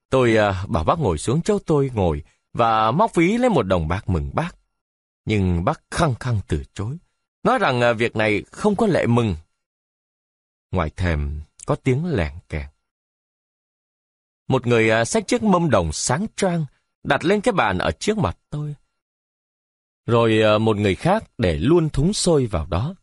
tôi 0.09 0.35
uh, 0.37 0.69
bảo 0.69 0.83
bác 0.83 0.99
ngồi 0.99 1.17
xuống 1.17 1.41
chỗ 1.41 1.59
tôi 1.65 1.91
ngồi, 1.93 2.23
và 2.57 2.91
móc 2.91 3.15
ví 3.15 3.37
lấy 3.37 3.49
một 3.49 3.63
đồng 3.63 3.87
bạc 3.87 4.09
mừng 4.09 4.31
bác. 4.33 4.55
Nhưng 5.25 5.65
bác 5.65 5.81
khăng 5.91 6.15
khăng 6.15 6.39
từ 6.47 6.63
chối. 6.73 6.97
nói 7.43 7.59
rằng 7.59 7.81
à, 7.81 7.93
việc 7.93 8.15
này 8.15 8.43
không 8.51 8.75
có 8.75 8.87
lệ 8.87 9.05
mừng. 9.07 9.35
Ngoài 10.71 10.89
thềm 10.95 11.41
có 11.65 11.75
tiếng 11.75 12.05
lèn 12.05 12.33
kèn, 12.49 12.67
Một 14.47 14.67
người 14.67 14.89
à, 14.89 15.05
xách 15.05 15.27
chiếc 15.27 15.43
mâm 15.43 15.69
đồng 15.69 15.91
sáng 15.93 16.25
trang 16.35 16.65
đặt 17.03 17.25
lên 17.25 17.41
cái 17.41 17.51
bàn 17.51 17.77
ở 17.77 17.91
trước 17.91 18.17
mặt 18.17 18.37
tôi. 18.49 18.75
Rồi 20.05 20.41
à, 20.41 20.57
một 20.57 20.77
người 20.77 20.95
khác 20.95 21.23
để 21.37 21.57
luôn 21.57 21.89
thúng 21.89 22.13
sôi 22.13 22.45
vào 22.45 22.65
đó. 22.65 22.95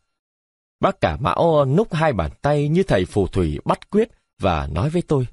Bác 0.81 1.01
cả 1.01 1.17
mão 1.17 1.65
núp 1.65 1.95
hai 1.95 2.13
bàn 2.13 2.31
tay 2.43 2.69
như 2.69 2.83
thầy 2.83 3.05
phù 3.05 3.27
thủy 3.27 3.59
bắt 3.65 3.91
quyết 3.91 4.09
và 4.39 4.67
nói 4.67 4.91
với 4.91 5.03
tôi. 5.03 5.27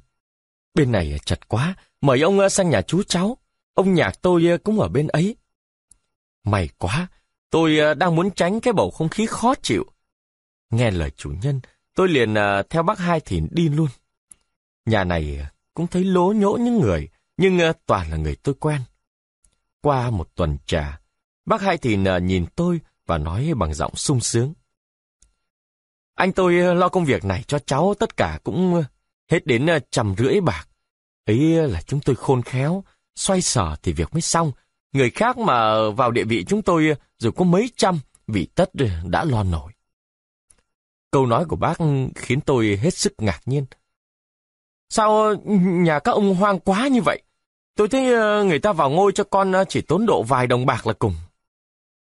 Bên 0.74 0.92
này 0.92 1.20
chật 1.26 1.48
quá, 1.48 1.76
mời 2.02 2.22
ông 2.22 2.50
sang 2.50 2.70
nhà 2.70 2.82
chú 2.82 3.04
cháu. 3.04 3.38
Ông 3.74 3.94
nhạc 3.94 4.22
tôi 4.22 4.46
ờ, 4.46 4.58
cũng 4.58 4.80
ở 4.80 4.88
bên 4.88 5.08
ấy. 5.08 5.36
May 6.44 6.70
quá, 6.78 7.08
tôi 7.50 7.78
ờ, 7.78 7.94
đang 7.94 8.16
muốn 8.16 8.32
tránh 8.32 8.60
cái 8.60 8.74
bầu 8.74 8.92
không 8.92 9.10
khí 9.10 9.26
khó 9.26 9.54
chịu. 9.62 9.86
Nghe 10.70 10.92
lời 10.92 11.12
chủ 11.18 11.34
nhân, 11.42 11.62
tôi 11.96 12.08
liền 12.08 12.34
ờ, 12.34 12.64
theo 12.64 12.84
bác 12.84 13.00
hai 13.00 13.20
thìn 13.20 13.48
đi 13.52 13.70
luôn. 13.70 13.88
Nhà 14.86 15.04
này 15.04 15.48
cũng 15.74 15.88
thấy 15.88 16.04
lố 16.04 16.34
nhỗ 16.34 16.58
những 16.58 16.80
người, 16.80 17.10
nhưng 17.38 17.60
toàn 17.86 18.12
là 18.12 18.18
người 18.18 18.36
tôi 18.36 18.56
quen. 18.60 18.82
Qua 19.82 20.10
một 20.10 20.36
tuần 20.36 20.58
trà, 20.66 21.02
bác 21.46 21.62
hai 21.62 21.78
thìn 21.78 22.04
nhìn 22.24 22.46
tôi 22.56 22.80
và 23.06 23.18
nói 23.18 23.54
bằng 23.58 23.74
giọng 23.74 23.96
sung 23.96 24.20
sướng. 24.20 24.54
Anh 26.16 26.32
tôi 26.32 26.76
lo 26.76 26.90
công 26.90 27.06
việc 27.06 27.26
này 27.26 27.44
cho 27.48 27.60
cháu 27.60 27.94
tất 28.00 28.18
cả 28.18 28.40
cũng 28.44 28.84
hết 29.30 29.46
đến 29.46 29.68
trăm 29.92 30.16
rưỡi 30.18 30.42
bạc. 30.42 30.68
Ấy 31.26 31.40
là 31.70 31.82
chúng 31.82 32.00
tôi 32.02 32.16
khôn 32.16 32.42
khéo, 32.42 32.84
xoay 33.16 33.42
sở 33.42 33.76
thì 33.84 33.94
việc 33.94 34.14
mới 34.14 34.22
xong. 34.22 34.52
Người 34.94 35.10
khác 35.10 35.38
mà 35.38 35.90
vào 35.90 36.12
địa 36.12 36.24
vị 36.24 36.44
chúng 36.48 36.62
tôi 36.62 36.96
rồi 37.18 37.32
có 37.32 37.44
mấy 37.44 37.72
trăm, 37.76 38.00
vị 38.28 38.48
tất 38.56 38.70
đã 39.04 39.24
lo 39.26 39.44
nổi. 39.44 39.72
Câu 41.12 41.26
nói 41.26 41.46
của 41.46 41.56
bác 41.56 41.78
khiến 42.16 42.42
tôi 42.42 42.80
hết 42.82 42.94
sức 42.94 43.14
ngạc 43.18 43.42
nhiên. 43.46 43.66
Sao 44.90 45.36
nhà 45.60 46.00
các 46.00 46.12
ông 46.12 46.36
hoang 46.36 46.60
quá 46.60 46.88
như 46.88 47.02
vậy? 47.02 47.22
Tôi 47.76 47.88
thấy 47.88 48.14
ờ, 48.14 48.44
người 48.44 48.60
ta 48.60 48.74
vào 48.74 48.90
ngôi 48.90 49.12
cho 49.12 49.24
con 49.24 49.52
ờ, 49.52 49.66
chỉ 49.70 49.82
tốn 49.82 50.06
độ 50.06 50.24
vài 50.24 50.48
đồng 50.48 50.66
bạc 50.66 50.88
là 50.88 50.94
cùng. 50.94 51.16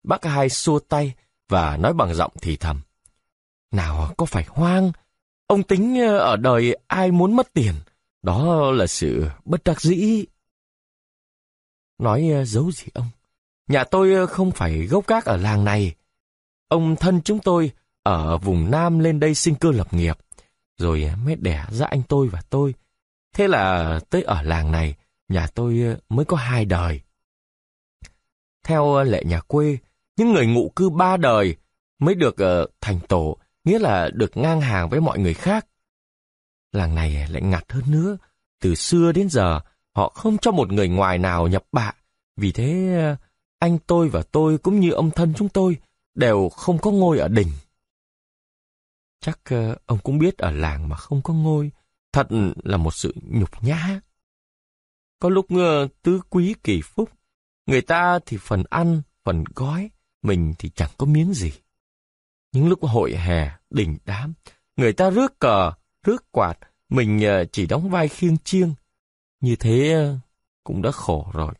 Bác 0.02 0.24
hai 0.24 0.48
xua 0.48 0.78
tay 0.78 1.14
và 1.48 1.76
nói 1.76 1.92
bằng 1.92 2.14
giọng 2.14 2.32
thì 2.40 2.56
thầm. 2.56 2.80
Nào 3.70 4.14
có 4.16 4.26
phải 4.26 4.44
hoang? 4.48 4.92
Ông 5.46 5.62
tính 5.62 6.00
ờ, 6.00 6.18
ở 6.18 6.36
đời 6.36 6.76
ai 6.86 7.10
muốn 7.10 7.36
mất 7.36 7.52
tiền? 7.52 7.74
Đó 8.22 8.70
là 8.70 8.86
sự 8.86 9.26
bất 9.44 9.64
đắc 9.64 9.80
dĩ. 9.80 10.24
Nói 11.98 12.30
ờ, 12.34 12.44
giấu 12.44 12.72
gì 12.72 12.86
ông? 12.94 13.06
Nhà 13.68 13.84
tôi 13.84 14.12
ờ, 14.12 14.26
không 14.26 14.50
phải 14.50 14.86
gốc 14.86 15.06
gác 15.06 15.24
ở 15.24 15.36
làng 15.36 15.64
này. 15.64 15.94
Ông 16.68 16.96
thân 16.96 17.22
chúng 17.22 17.38
tôi 17.38 17.70
ở 18.02 18.38
vùng 18.38 18.70
Nam 18.70 18.98
lên 18.98 19.20
đây 19.20 19.34
sinh 19.34 19.54
cơ 19.54 19.70
lập 19.70 19.94
nghiệp, 19.94 20.18
rồi 20.78 21.02
ờ, 21.02 21.16
mới 21.16 21.36
đẻ 21.36 21.66
ra 21.70 21.86
anh 21.86 22.02
tôi 22.02 22.28
và 22.28 22.42
tôi. 22.50 22.74
Thế 23.34 23.48
là 23.48 24.00
tới 24.10 24.22
ở 24.22 24.42
làng 24.42 24.72
này, 24.72 24.94
nhà 25.28 25.46
tôi 25.46 25.96
mới 26.08 26.24
có 26.24 26.36
hai 26.36 26.64
đời. 26.64 27.00
Theo 28.64 29.02
lệ 29.04 29.24
nhà 29.24 29.40
quê, 29.40 29.78
những 30.16 30.32
người 30.32 30.46
ngụ 30.46 30.72
cư 30.76 30.90
ba 30.90 31.16
đời 31.16 31.56
mới 31.98 32.14
được 32.14 32.36
thành 32.80 33.00
tổ, 33.08 33.36
nghĩa 33.64 33.78
là 33.78 34.10
được 34.14 34.36
ngang 34.36 34.60
hàng 34.60 34.88
với 34.88 35.00
mọi 35.00 35.18
người 35.18 35.34
khác. 35.34 35.66
Làng 36.72 36.94
này 36.94 37.26
lại 37.28 37.42
ngặt 37.42 37.72
hơn 37.72 37.84
nữa. 37.86 38.16
Từ 38.60 38.74
xưa 38.74 39.12
đến 39.12 39.28
giờ, 39.28 39.60
họ 39.94 40.08
không 40.08 40.38
cho 40.38 40.50
một 40.50 40.72
người 40.72 40.88
ngoài 40.88 41.18
nào 41.18 41.48
nhập 41.48 41.64
bạ. 41.72 41.92
Vì 42.36 42.52
thế, 42.52 42.96
anh 43.58 43.78
tôi 43.86 44.08
và 44.08 44.22
tôi 44.32 44.58
cũng 44.58 44.80
như 44.80 44.90
ông 44.90 45.10
thân 45.10 45.34
chúng 45.36 45.48
tôi 45.48 45.76
đều 46.14 46.48
không 46.48 46.78
có 46.78 46.90
ngôi 46.90 47.18
ở 47.18 47.28
đình. 47.28 47.48
Chắc 49.20 49.40
ờ, 49.44 49.76
ông 49.86 49.98
cũng 49.98 50.18
biết 50.18 50.38
ở 50.38 50.50
làng 50.50 50.88
mà 50.88 50.96
không 50.96 51.22
có 51.22 51.34
ngôi, 51.34 51.70
thật 52.12 52.26
là 52.64 52.76
một 52.76 52.94
sự 52.94 53.14
nhục 53.22 53.64
nhã. 53.64 54.00
Có 55.18 55.28
lúc 55.28 55.46
ờ, 55.50 55.88
tứ 56.02 56.20
quý 56.30 56.54
kỳ 56.64 56.82
phúc, 56.82 57.10
người 57.66 57.80
ta 57.80 58.18
thì 58.26 58.36
phần 58.40 58.64
ăn, 58.70 59.02
phần 59.24 59.44
gói, 59.54 59.90
mình 60.22 60.54
thì 60.58 60.70
chẳng 60.70 60.90
có 60.98 61.06
miếng 61.06 61.34
gì. 61.34 61.52
Những 62.52 62.68
lúc 62.68 62.82
hội 62.82 63.12
hè, 63.12 63.50
đình 63.70 63.98
đám, 64.04 64.34
người 64.76 64.92
ta 64.92 65.10
rước 65.10 65.38
cờ, 65.38 65.72
rước 66.02 66.32
quạt, 66.32 66.58
mình 66.88 67.20
ờ, 67.24 67.44
chỉ 67.44 67.66
đóng 67.66 67.90
vai 67.90 68.08
khiêng 68.08 68.36
chiêng. 68.38 68.74
Như 69.42 69.56
thế 69.56 69.92
ờ, 69.92 70.18
cũng 70.64 70.82
đã 70.82 70.90
khổ 70.90 71.30
rồi. 71.32 71.54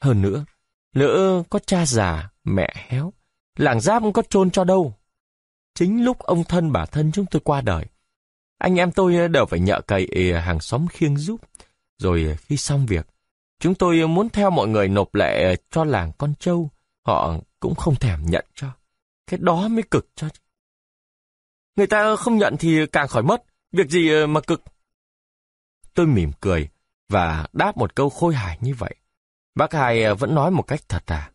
Hơn 0.00 0.22
nữa, 0.22 0.44
lỡ 0.92 1.42
có 1.50 1.58
cha 1.58 1.86
già, 1.86 2.30
mẹ 2.44 2.74
héo, 2.88 3.12
làng 3.56 3.80
giáp 3.80 4.02
có 4.14 4.22
chôn 4.30 4.50
cho 4.50 4.64
đâu. 4.64 4.94
Chính 5.74 6.04
lúc 6.04 6.18
ông 6.18 6.44
thân 6.44 6.72
bà 6.72 6.86
thân 6.86 7.12
chúng 7.12 7.26
tôi 7.26 7.40
qua 7.44 7.60
đời, 7.60 7.86
anh 8.58 8.76
em 8.76 8.92
tôi 8.92 9.16
ờ, 9.16 9.28
đều 9.28 9.46
phải 9.46 9.60
nhợ 9.60 9.80
cậy 9.80 10.08
ờ, 10.32 10.40
hàng 10.40 10.60
xóm 10.60 10.86
khiêng 10.88 11.16
giúp. 11.16 11.40
Rồi 11.98 12.36
khi 12.40 12.56
xong 12.56 12.86
việc, 12.86 13.06
chúng 13.58 13.74
tôi 13.74 14.06
muốn 14.06 14.28
theo 14.28 14.50
mọi 14.50 14.68
người 14.68 14.88
nộp 14.88 15.14
lệ 15.14 15.56
cho 15.70 15.84
làng 15.84 16.12
con 16.18 16.34
trâu, 16.38 16.70
họ 17.06 17.34
cũng 17.60 17.74
không 17.74 17.96
thèm 17.96 18.26
nhận 18.26 18.44
cho. 18.54 18.70
Cái 19.26 19.38
đó 19.42 19.68
mới 19.68 19.82
cực 19.82 20.08
cho. 20.14 20.28
Người 21.76 21.86
ta 21.86 22.16
không 22.16 22.38
nhận 22.38 22.56
thì 22.58 22.86
càng 22.86 23.08
khỏi 23.08 23.22
mất. 23.22 23.42
Việc 23.72 23.88
gì 23.88 24.26
mà 24.26 24.40
cực? 24.40 24.62
Tôi 25.94 26.06
mỉm 26.06 26.32
cười 26.40 26.68
và 27.12 27.46
đáp 27.52 27.76
một 27.76 27.94
câu 27.94 28.10
khôi 28.10 28.34
hài 28.34 28.58
như 28.60 28.74
vậy. 28.74 28.94
Bác 29.54 29.72
hai 29.72 30.02
ờ, 30.04 30.14
vẫn 30.14 30.34
nói 30.34 30.50
một 30.50 30.62
cách 30.62 30.80
thật 30.88 31.02
à. 31.06 31.30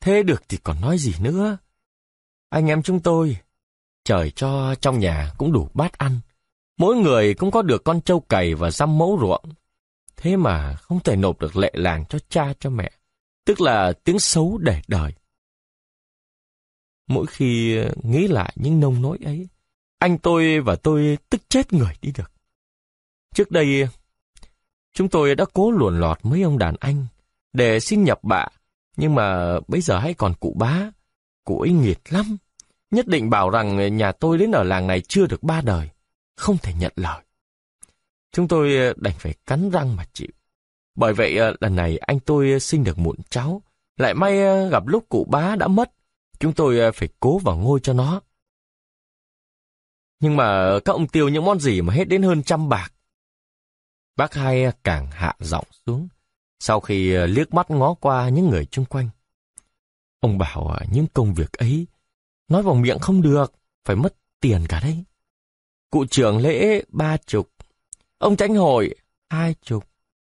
Thế 0.00 0.22
được 0.22 0.42
thì 0.48 0.56
còn 0.56 0.80
nói 0.80 0.98
gì 0.98 1.14
nữa? 1.20 1.58
Anh 2.48 2.66
em 2.66 2.82
chúng 2.82 3.00
tôi, 3.00 3.36
trời 4.04 4.30
cho 4.30 4.74
trong 4.74 4.98
nhà 4.98 5.32
cũng 5.38 5.52
đủ 5.52 5.68
bát 5.74 5.98
ăn. 5.98 6.20
Mỗi 6.78 6.96
người 6.96 7.34
cũng 7.34 7.50
có 7.50 7.62
được 7.62 7.84
con 7.84 8.00
trâu 8.00 8.20
cày 8.20 8.54
và 8.54 8.70
dăm 8.70 8.98
mẫu 8.98 9.18
ruộng. 9.20 9.44
Thế 10.16 10.36
mà 10.36 10.74
không 10.74 11.00
thể 11.00 11.16
nộp 11.16 11.40
được 11.40 11.56
lệ 11.56 11.70
làng 11.74 12.04
cho 12.08 12.18
cha 12.28 12.52
cho 12.60 12.70
mẹ. 12.70 12.90
Tức 13.44 13.60
là 13.60 13.92
tiếng 14.04 14.18
xấu 14.18 14.58
để 14.58 14.82
đời. 14.88 15.12
Mỗi 17.08 17.26
khi 17.26 17.76
ờ, 17.76 17.94
nghĩ 18.02 18.28
lại 18.28 18.52
những 18.56 18.80
nông 18.80 19.02
nỗi 19.02 19.18
ấy, 19.24 19.48
anh 19.98 20.18
tôi 20.18 20.60
và 20.60 20.76
tôi 20.76 21.18
tức 21.30 21.42
chết 21.48 21.72
người 21.72 21.94
đi 22.00 22.12
được. 22.18 22.32
Trước 23.34 23.50
đây, 23.50 23.88
chúng 24.96 25.08
tôi 25.08 25.34
đã 25.34 25.44
cố 25.52 25.70
luồn 25.70 26.00
lọt 26.00 26.18
mấy 26.22 26.42
ông 26.42 26.58
đàn 26.58 26.74
anh 26.80 27.06
để 27.52 27.80
xin 27.80 28.04
nhập 28.04 28.18
bạ, 28.22 28.46
nhưng 28.96 29.14
mà 29.14 29.58
bây 29.68 29.80
giờ 29.80 29.98
hay 29.98 30.14
còn 30.14 30.34
cụ 30.40 30.54
bá, 30.58 30.90
cụ 31.44 31.60
ấy 31.60 31.70
nghiệt 31.70 31.98
lắm. 32.08 32.36
Nhất 32.90 33.06
định 33.06 33.30
bảo 33.30 33.50
rằng 33.50 33.96
nhà 33.96 34.12
tôi 34.12 34.38
đến 34.38 34.52
ở 34.52 34.62
làng 34.64 34.86
này 34.86 35.00
chưa 35.00 35.26
được 35.26 35.42
ba 35.42 35.60
đời, 35.60 35.88
không 36.36 36.58
thể 36.58 36.72
nhận 36.78 36.92
lời. 36.96 37.22
Chúng 38.32 38.48
tôi 38.48 38.94
đành 38.96 39.14
phải 39.18 39.34
cắn 39.46 39.70
răng 39.70 39.96
mà 39.96 40.04
chịu. 40.12 40.28
Bởi 40.94 41.14
vậy 41.14 41.36
ờ, 41.36 41.56
lần 41.60 41.76
này 41.76 41.98
anh 41.98 42.20
tôi 42.20 42.60
sinh 42.60 42.84
được 42.84 42.98
muộn 42.98 43.16
cháu, 43.30 43.62
lại 43.96 44.14
may 44.14 44.42
ờ, 44.42 44.68
gặp 44.68 44.86
lúc 44.86 45.08
cụ 45.08 45.26
bá 45.30 45.56
đã 45.56 45.68
mất, 45.68 45.92
chúng 46.38 46.52
tôi 46.52 46.78
ờ, 46.78 46.92
phải 46.92 47.08
cố 47.20 47.38
vào 47.38 47.56
ngôi 47.56 47.80
cho 47.80 47.92
nó. 47.92 48.20
Nhưng 50.20 50.36
mà 50.36 50.78
các 50.84 50.92
ông 50.92 51.08
tiêu 51.08 51.28
những 51.28 51.44
món 51.44 51.60
gì 51.60 51.82
mà 51.82 51.94
hết 51.94 52.04
đến 52.04 52.22
hơn 52.22 52.42
trăm 52.42 52.68
bạc. 52.68 52.92
Bác 54.16 54.34
hai 54.34 54.72
càng 54.84 55.10
hạ 55.10 55.34
giọng 55.40 55.66
xuống, 55.86 56.08
sau 56.60 56.80
khi 56.80 57.14
ờ, 57.14 57.26
liếc 57.26 57.54
mắt 57.54 57.70
ngó 57.70 57.94
qua 57.94 58.28
những 58.28 58.50
người 58.50 58.66
chung 58.66 58.84
quanh. 58.84 59.08
Ông 60.20 60.38
bảo 60.38 60.68
ờ, 60.68 60.86
những 60.92 61.06
công 61.14 61.34
việc 61.34 61.52
ấy, 61.52 61.86
nói 62.48 62.62
vào 62.62 62.74
miệng 62.74 62.98
không 62.98 63.22
được, 63.22 63.52
phải 63.84 63.96
mất 63.96 64.14
tiền 64.40 64.64
cả 64.68 64.80
đấy. 64.82 65.04
Cụ 65.90 66.06
trưởng 66.06 66.38
lễ 66.38 66.82
ba 66.88 67.16
chục, 67.16 67.50
ông 68.18 68.36
tránh 68.36 68.54
hội 68.54 68.94
hai 69.30 69.54
chục, 69.62 69.84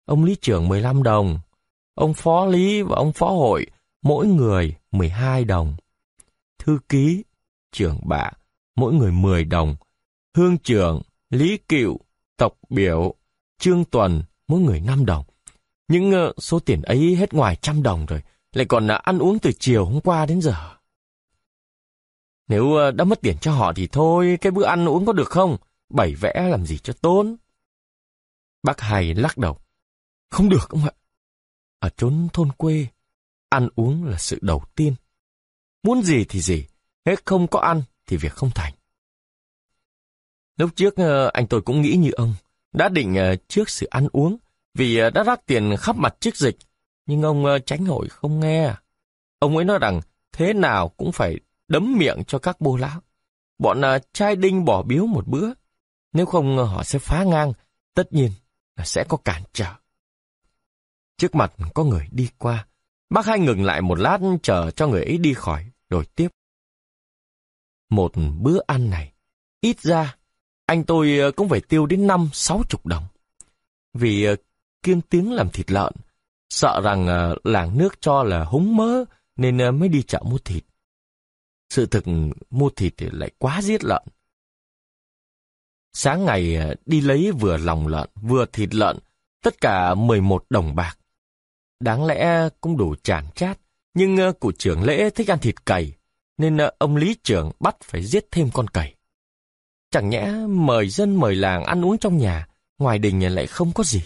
ông 0.04 0.24
lý 0.24 0.36
trưởng 0.40 0.68
mười 0.68 0.80
lăm 0.80 1.02
đồng, 1.02 1.38
ông 1.94 2.14
phó 2.14 2.46
lý 2.46 2.82
và 2.82 2.96
ông 2.96 3.12
phó 3.12 3.26
hội 3.26 3.66
mỗi 4.02 4.26
người 4.26 4.76
mười 4.92 5.08
hai 5.08 5.44
đồng. 5.44 5.76
Thư 6.58 6.78
ký, 6.88 7.24
trưởng 7.72 8.00
bạ 8.04 8.30
mỗi 8.76 8.92
người 8.92 9.12
10 9.12 9.44
đồng. 9.44 9.76
Hương 10.36 10.58
trưởng, 10.58 11.02
Lý 11.30 11.58
Cựu, 11.68 11.98
Tộc 12.36 12.52
Biểu, 12.68 13.14
Trương 13.58 13.84
Tuần, 13.84 14.22
mỗi 14.48 14.60
người 14.60 14.80
5 14.80 15.06
đồng. 15.06 15.24
Những 15.88 16.12
uh, 16.28 16.34
số 16.42 16.58
tiền 16.58 16.82
ấy 16.82 17.16
hết 17.16 17.34
ngoài 17.34 17.56
trăm 17.56 17.82
đồng 17.82 18.06
rồi, 18.06 18.22
lại 18.52 18.66
còn 18.68 18.86
uh, 18.86 19.02
ăn 19.02 19.18
uống 19.18 19.38
từ 19.38 19.50
chiều 19.58 19.84
hôm 19.84 20.00
qua 20.00 20.26
đến 20.26 20.40
giờ. 20.40 20.76
Nếu 22.48 22.64
uh, 22.64 22.94
đã 22.94 23.04
mất 23.04 23.20
tiền 23.20 23.36
cho 23.40 23.52
họ 23.52 23.72
thì 23.72 23.86
thôi, 23.86 24.38
cái 24.40 24.52
bữa 24.52 24.64
ăn 24.64 24.88
uống 24.88 25.06
có 25.06 25.12
được 25.12 25.28
không? 25.28 25.56
Bảy 25.88 26.14
vẽ 26.14 26.48
làm 26.50 26.66
gì 26.66 26.78
cho 26.78 26.92
tốn. 26.92 27.36
Bác 28.62 28.80
Hải 28.80 29.14
lắc 29.14 29.38
đầu. 29.38 29.58
Không 30.30 30.48
được 30.48 30.68
ông 30.68 30.84
ạ. 30.84 30.92
Ở 31.78 31.88
chốn 31.96 32.28
thôn 32.32 32.52
quê, 32.52 32.86
ăn 33.48 33.68
uống 33.76 34.04
là 34.04 34.18
sự 34.18 34.38
đầu 34.42 34.64
tiên. 34.74 34.94
Muốn 35.82 36.02
gì 36.02 36.24
thì 36.28 36.40
gì, 36.40 36.66
hết 37.06 37.26
không 37.26 37.46
có 37.46 37.60
ăn 37.60 37.82
thì 38.06 38.16
việc 38.16 38.32
không 38.32 38.50
thành. 38.54 38.72
Lúc 40.56 40.70
trước 40.76 40.94
anh 41.32 41.46
tôi 41.46 41.62
cũng 41.62 41.82
nghĩ 41.82 41.96
như 41.96 42.10
ông, 42.10 42.34
đã 42.76 42.88
định 42.88 43.14
ờ, 43.14 43.36
trước 43.48 43.70
sự 43.70 43.86
ăn 43.86 44.08
uống, 44.12 44.36
vì 44.74 44.98
ờ, 44.98 45.10
đã 45.10 45.22
rác 45.22 45.46
tiền 45.46 45.74
khắp 45.78 45.96
mặt 45.96 46.16
chiếc 46.20 46.36
dịch, 46.36 46.56
nhưng 47.06 47.22
ông 47.22 47.44
ờ, 47.44 47.58
tránh 47.58 47.86
hội 47.86 48.08
không 48.08 48.40
nghe. 48.40 48.74
Ông 49.38 49.56
ấy 49.56 49.64
nói 49.64 49.78
rằng 49.78 50.00
thế 50.32 50.52
nào 50.52 50.88
cũng 50.88 51.12
phải 51.12 51.40
đấm 51.68 51.98
miệng 51.98 52.24
cho 52.26 52.38
các 52.38 52.60
bô 52.60 52.76
lão. 52.76 53.00
Bọn 53.58 53.82
trai 54.12 54.36
đinh 54.36 54.64
bỏ 54.64 54.82
biếu 54.82 55.06
một 55.06 55.26
bữa. 55.26 55.50
Nếu 56.12 56.26
không 56.26 56.56
họ 56.56 56.82
sẽ 56.82 56.98
phá 56.98 57.24
ngang, 57.24 57.52
tất 57.94 58.12
nhiên 58.12 58.30
là 58.76 58.84
sẽ 58.84 59.04
có 59.08 59.16
cản 59.16 59.42
trở. 59.52 59.74
Trước 61.16 61.34
mặt 61.34 61.52
có 61.74 61.84
người 61.84 62.08
đi 62.10 62.28
qua. 62.38 62.66
Bác 63.10 63.26
hai 63.26 63.38
ngừng 63.38 63.64
lại 63.64 63.80
một 63.80 63.98
lát 63.98 64.18
chờ 64.42 64.70
cho 64.70 64.86
người 64.86 65.04
ấy 65.04 65.18
đi 65.18 65.34
khỏi, 65.34 65.70
rồi 65.90 66.04
tiếp. 66.14 66.28
Một 67.90 68.12
bữa 68.38 68.58
ăn 68.66 68.90
này, 68.90 69.12
ít 69.60 69.80
ra, 69.80 70.15
anh 70.66 70.84
tôi 70.84 71.18
ờ, 71.18 71.30
cũng 71.30 71.48
phải 71.48 71.60
tiêu 71.60 71.86
đến 71.86 72.06
năm 72.06 72.28
sáu 72.32 72.62
chục 72.68 72.86
đồng. 72.86 73.04
Vì 73.94 74.24
ờ, 74.24 74.36
kiêng 74.82 75.00
tiếng 75.00 75.32
làm 75.32 75.50
thịt 75.50 75.70
lợn, 75.70 75.92
sợ 76.50 76.80
rằng 76.84 77.06
ờ, 77.06 77.36
làng 77.44 77.78
nước 77.78 78.00
cho 78.00 78.22
là 78.22 78.44
húng 78.44 78.76
mỡ 78.76 79.04
nên 79.36 79.78
mới 79.78 79.88
đi 79.88 80.02
chợ 80.02 80.22
mua 80.24 80.38
thịt. 80.38 80.64
Sự 81.70 81.86
thực 81.86 82.04
ừ, 82.04 82.12
mua 82.50 82.70
thịt 82.70 82.94
thì 82.96 83.08
lại 83.12 83.30
quá 83.38 83.62
giết 83.62 83.84
lợn. 83.84 84.02
Sáng 85.92 86.24
ngày 86.24 86.58
đi 86.86 87.00
lấy 87.00 87.32
vừa 87.32 87.56
lòng 87.56 87.86
lợn, 87.86 88.10
vừa 88.22 88.46
thịt 88.52 88.74
lợn, 88.74 88.98
tất 89.42 89.60
cả 89.60 89.94
11 89.94 90.46
đồng 90.50 90.74
bạc. 90.74 90.98
Đáng 91.80 92.04
lẽ 92.04 92.48
cũng 92.60 92.76
đủ 92.76 92.94
chản 93.02 93.24
chát, 93.34 93.58
nhưng 93.94 94.32
cụ 94.40 94.52
trưởng 94.52 94.82
lễ 94.82 95.10
thích 95.10 95.30
ăn 95.30 95.38
thịt 95.38 95.64
cầy, 95.64 95.92
nên 96.38 96.58
ông 96.78 96.96
lý 96.96 97.16
trưởng 97.22 97.50
bắt 97.60 97.76
phải 97.80 98.04
giết 98.04 98.30
thêm 98.30 98.50
con 98.52 98.68
cầy. 98.68 98.96
Chẳng 99.90 100.08
nhẽ 100.08 100.32
mời 100.48 100.88
dân 100.88 101.16
mời 101.16 101.34
làng 101.34 101.64
ăn 101.64 101.84
uống 101.84 101.98
trong 101.98 102.18
nhà, 102.18 102.46
ngoài 102.78 102.98
đình 102.98 103.34
lại 103.34 103.46
không 103.46 103.72
có 103.72 103.84
gì. 103.84 104.02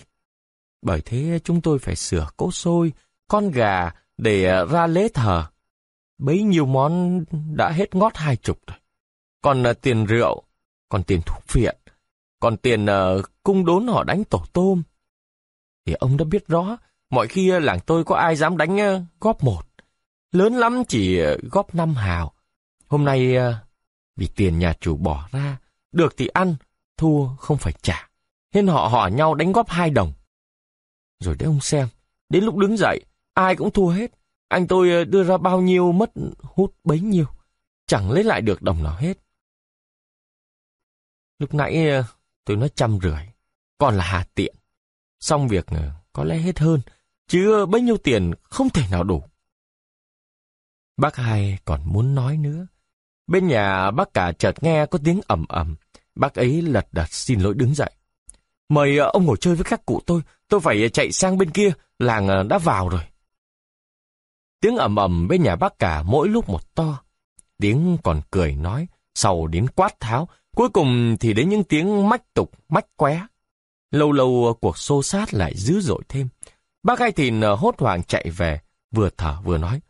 Bởi 0.82 1.00
thế 1.04 1.40
chúng 1.44 1.60
tôi 1.60 1.78
phải 1.78 1.96
sửa 1.96 2.28
cỗ 2.36 2.50
xôi, 2.50 2.92
con 3.28 3.50
gà 3.50 3.90
để 4.18 4.44
à, 4.44 4.64
ra 4.64 4.86
lễ 4.86 5.08
thờ, 5.14 5.44
bấy 6.18 6.42
nhiêu 6.42 6.66
món 6.66 7.24
đã 7.56 7.70
hết 7.70 7.94
ngót 7.94 8.16
hai 8.16 8.36
chục 8.36 8.58
rồi. 8.66 8.78
Còn 9.42 9.62
uh, 9.62 9.80
tiền 9.80 10.06
rượu, 10.06 10.42
còn 10.88 11.02
tiền 11.02 11.20
thuốc 11.26 11.52
viện, 11.52 11.76
còn 12.40 12.56
tiền 12.56 12.84
uh, 12.84 13.24
cung 13.42 13.64
đốn 13.64 13.86
họ 13.86 14.04
đánh 14.04 14.24
tổ 14.24 14.44
tôm. 14.52 14.82
Thì 15.86 15.92
ông 15.92 16.16
đã 16.16 16.24
biết 16.24 16.48
rõ, 16.48 16.76
mọi 17.10 17.28
khi 17.28 17.56
uh, 17.56 17.62
làng 17.62 17.80
tôi 17.86 18.04
có 18.04 18.16
ai 18.16 18.36
dám 18.36 18.56
đánh 18.56 18.76
uh, 18.76 19.02
góp 19.20 19.44
một. 19.44 19.62
Lớn 20.32 20.54
lắm 20.54 20.82
chỉ 20.88 21.22
uh, 21.22 21.42
góp 21.50 21.74
năm 21.74 21.94
hào. 21.94 22.32
Hôm 22.86 23.04
nay 23.04 23.36
uh, 23.36 23.54
vì 24.16 24.28
tiền 24.36 24.58
nhà 24.58 24.74
chủ 24.80 24.96
bỏ 24.96 25.28
ra, 25.32 25.56
được 25.92 26.14
thì 26.16 26.26
ăn, 26.26 26.56
thua 26.96 27.36
không 27.36 27.58
phải 27.58 27.72
trả. 27.82 28.10
Nên 28.54 28.66
họ 28.66 28.88
hỏi 28.88 29.12
nhau 29.12 29.34
đánh 29.34 29.52
góp 29.52 29.68
hai 29.68 29.90
đồng. 29.90 30.12
Rồi 31.20 31.36
để 31.38 31.46
ông 31.46 31.60
xem, 31.60 31.88
đến 32.28 32.44
lúc 32.44 32.56
đứng 32.56 32.76
dậy, 32.76 33.00
ai 33.34 33.56
cũng 33.56 33.70
thua 33.70 33.88
hết. 33.88 34.10
Anh 34.48 34.66
tôi 34.66 34.90
ờ, 34.90 35.04
đưa 35.04 35.24
ra 35.24 35.36
bao 35.36 35.60
nhiêu 35.60 35.92
mất 35.92 36.10
hút 36.42 36.74
bấy 36.84 37.00
nhiêu. 37.00 37.26
Chẳng 37.86 38.10
lấy 38.10 38.24
lại 38.24 38.40
được 38.40 38.62
đồng 38.62 38.82
nào 38.82 38.96
hết. 38.96 39.18
Lúc 41.38 41.54
nãy 41.54 41.88
ờ, 41.88 42.04
tôi 42.44 42.56
nói 42.56 42.70
trăm 42.74 42.98
rưỡi. 43.02 43.26
Còn 43.78 43.96
là 43.96 44.04
hà 44.04 44.26
tiện. 44.34 44.54
Xong 45.20 45.48
việc 45.48 45.66
ờ, 45.66 45.90
có 46.12 46.24
lẽ 46.24 46.38
hết 46.38 46.58
hơn. 46.58 46.80
Chứ 47.28 47.66
bấy 47.66 47.80
nhiêu 47.80 47.96
tiền 47.96 48.32
không 48.42 48.70
thể 48.70 48.82
nào 48.90 49.04
đủ. 49.04 49.22
Bác 50.96 51.16
hai 51.16 51.58
còn 51.64 51.82
muốn 51.84 52.14
nói 52.14 52.36
nữa. 52.36 52.66
Bên 53.30 53.46
nhà 53.48 53.90
bác 53.90 54.14
cả 54.14 54.32
chợt 54.32 54.62
nghe 54.62 54.86
có 54.86 54.98
tiếng 55.04 55.20
ầm 55.26 55.44
ầm. 55.48 55.76
Bác 56.14 56.34
ấy 56.34 56.62
lật 56.62 56.86
đật 56.92 57.12
xin 57.12 57.40
lỗi 57.40 57.54
đứng 57.54 57.74
dậy. 57.74 57.90
Mời 58.68 58.98
ờ, 58.98 59.10
ông 59.12 59.24
ngồi 59.24 59.36
chơi 59.40 59.54
với 59.54 59.64
các 59.64 59.86
cụ 59.86 60.00
tôi. 60.06 60.22
Tôi 60.48 60.60
phải 60.60 60.82
ờ, 60.82 60.88
chạy 60.88 61.12
sang 61.12 61.38
bên 61.38 61.50
kia. 61.50 61.72
Làng 61.98 62.28
ờ, 62.28 62.42
đã 62.42 62.58
vào 62.58 62.88
rồi. 62.88 63.00
Tiếng 64.60 64.76
ầm 64.76 64.96
ầm 64.96 65.28
bên 65.28 65.42
nhà 65.42 65.56
bác 65.56 65.78
cả 65.78 66.02
mỗi 66.02 66.28
lúc 66.28 66.48
một 66.48 66.74
to. 66.74 67.02
Tiếng 67.58 67.96
còn 68.04 68.20
cười 68.30 68.54
nói, 68.54 68.86
sau 69.14 69.46
đến 69.46 69.66
quát 69.68 70.00
tháo, 70.00 70.28
cuối 70.56 70.68
cùng 70.68 71.16
thì 71.20 71.32
đến 71.32 71.48
những 71.48 71.64
tiếng 71.64 72.08
mách 72.08 72.34
tục, 72.34 72.50
mách 72.68 72.86
qué. 72.96 73.26
Lâu 73.90 74.12
lâu 74.12 74.58
cuộc 74.60 74.78
xô 74.78 75.02
sát 75.02 75.34
lại 75.34 75.54
dữ 75.56 75.80
dội 75.80 76.02
thêm. 76.08 76.28
Bác 76.82 77.00
hai 77.00 77.12
thìn 77.12 77.42
hốt 77.42 77.74
hoảng 77.78 78.02
chạy 78.02 78.30
về, 78.30 78.60
vừa 78.90 79.10
thở 79.16 79.36
vừa 79.44 79.58
nói. 79.58 79.80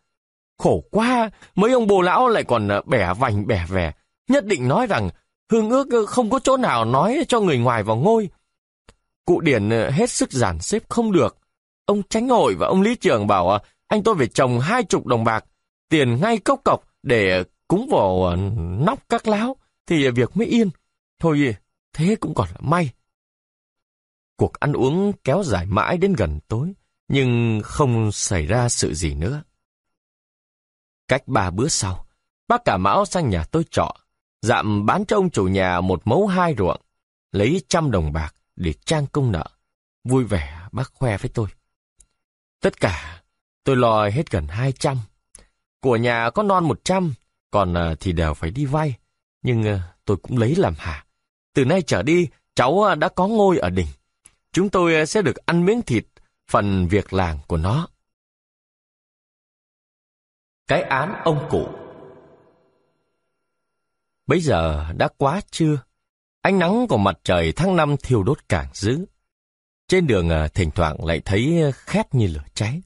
Khổ 0.61 0.85
quá, 0.91 1.31
mấy 1.55 1.73
ông 1.73 1.87
bồ 1.87 2.01
lão 2.01 2.29
lại 2.29 2.45
còn 2.45 2.69
ờ, 2.69 2.83
bẻ 2.87 3.15
vành 3.15 3.47
bẻ 3.47 3.67
vẻ. 3.69 3.93
Nhất 4.29 4.47
định 4.47 4.69
nói 4.69 4.87
rằng 4.87 5.11
hương 5.51 5.71
ước 5.71 5.91
ờ, 5.91 6.07
không 6.07 6.31
có 6.31 6.39
chỗ 6.39 6.57
nào 6.57 6.85
nói 6.85 7.25
cho 7.29 7.41
người 7.41 7.59
ngoài 7.59 7.83
vào 7.83 7.97
ngôi. 7.97 8.29
Cụ 9.25 9.41
Điển 9.41 9.69
ờ, 9.69 9.91
hết 9.91 10.11
sức 10.11 10.33
giản 10.33 10.61
xếp 10.61 10.83
không 10.89 11.13
được. 11.13 11.37
Ông 11.87 12.03
tránh 12.11 12.29
hội 12.29 12.55
và 12.59 12.67
ông 12.67 12.83
lý 12.83 12.95
trưởng 12.95 13.27
bảo 13.27 13.59
anh 13.89 14.03
tôi 14.03 14.15
phải 14.19 14.27
trồng 14.27 14.61
hai 14.61 14.83
chục 14.83 15.07
đồng 15.07 15.25
bạc, 15.25 15.45
tiền 15.89 16.21
ngay 16.21 16.39
cốc 16.39 16.61
cọc 16.65 16.85
để 17.03 17.45
cúng 17.69 17.89
vào 17.91 18.37
nóc 18.87 19.09
các 19.09 19.29
láo, 19.29 19.57
thì 19.87 20.11
việc 20.11 20.37
mới 20.37 20.47
yên. 20.47 20.71
Thôi, 21.21 21.55
thế 21.93 22.17
cũng 22.21 22.35
còn 22.35 22.49
là 22.49 22.59
may. 22.61 22.91
Cuộc 24.37 24.53
ăn 24.53 24.73
uống 24.73 25.13
kéo 25.25 25.43
dài 25.45 25.67
mãi 25.67 25.97
đến 25.97 26.13
gần 26.13 26.41
tối, 26.49 26.73
nhưng 27.09 27.61
không 27.65 28.13
xảy 28.13 28.47
ra 28.47 28.69
sự 28.69 28.95
gì 28.95 29.15
nữa. 29.15 29.43
Cách 31.11 31.29
ba 31.29 31.51
bữa 31.51 31.69
sau, 31.69 32.07
bác 32.49 32.65
cả 32.65 32.77
Mão 32.77 33.05
sang 33.05 33.31
nhà 33.31 33.45
tôi 33.45 33.65
trọ, 33.71 33.95
dạm 34.43 34.87
bán 34.87 35.05
cho 35.05 35.17
ông 35.17 35.31
chủ 35.31 35.45
nhà 35.45 35.81
một 35.81 36.03
mẫu 36.05 36.27
hai 36.27 36.55
ruộng, 36.59 36.81
lấy 37.33 37.63
trăm 37.69 37.91
đồng 37.91 38.13
bạc 38.13 38.35
để 38.57 38.73
trang 38.85 39.07
công 39.07 39.33
nợ. 39.33 39.45
Vui 40.05 40.25
vẻ 40.25 40.69
bác 40.73 40.93
khoe 40.95 41.19
với 41.19 41.31
tôi. 41.35 41.49
Tất 42.61 42.81
cả 42.81 43.21
Tôi 43.65 43.77
lòi 43.77 44.13
hết 44.13 44.31
gần 44.31 44.47
200. 44.47 44.97
Của 45.81 45.97
nhà 45.97 46.31
có 46.31 46.43
non 46.43 46.65
100, 46.65 47.15
còn 47.51 47.75
à, 47.75 47.95
thì 48.01 48.13
đều 48.13 48.35
phải 48.35 48.51
đi 48.51 48.65
vay. 48.65 48.95
Nhưng 49.43 49.65
à, 49.65 49.83
tôi 50.05 50.17
cũng 50.17 50.39
lấy 50.39 50.55
làm 50.57 50.75
hà 50.79 51.05
Từ 51.55 51.65
nay 51.65 51.83
trở 51.83 52.03
đi, 52.03 52.29
cháu 52.55 52.83
à, 52.89 52.95
đã 52.95 53.09
có 53.09 53.27
ngôi 53.27 53.59
ở 53.59 53.71
đỉnh. 53.71 53.87
Chúng 54.53 54.69
tôi 54.71 55.07
sẽ 55.07 55.23
được 55.23 55.37
ăn 55.37 55.65
miếng 55.65 55.83
thịt, 55.83 56.07
phần 56.51 56.89
việc 56.89 57.13
làng 57.13 57.39
của 57.47 57.57
nó. 57.57 57.89
Cái 60.71 60.83
án 60.83 61.15
ông 61.25 61.47
cụ 61.51 61.69
Bây 64.27 64.41
giờ 64.41 64.87
đã 64.97 65.09
quá 65.17 65.41
trưa. 65.51 65.79
Ánh 66.43 66.59
nắng 66.59 66.87
của 66.89 66.97
mặt 66.97 67.19
trời 67.25 67.53
tháng 67.53 67.77
năm 67.77 67.97
thiêu 67.97 68.23
đốt 68.23 68.39
càng 68.49 68.67
dữ. 68.73 69.05
Trên 69.89 70.07
đường 70.07 70.31
à, 70.31 70.49
thỉnh 70.49 70.71
thoảng 70.71 71.05
lại 71.05 71.21
thấy 71.25 71.73
khét 71.75 72.15
như 72.15 72.27
lửa 72.27 72.45
cháy. 72.55 72.83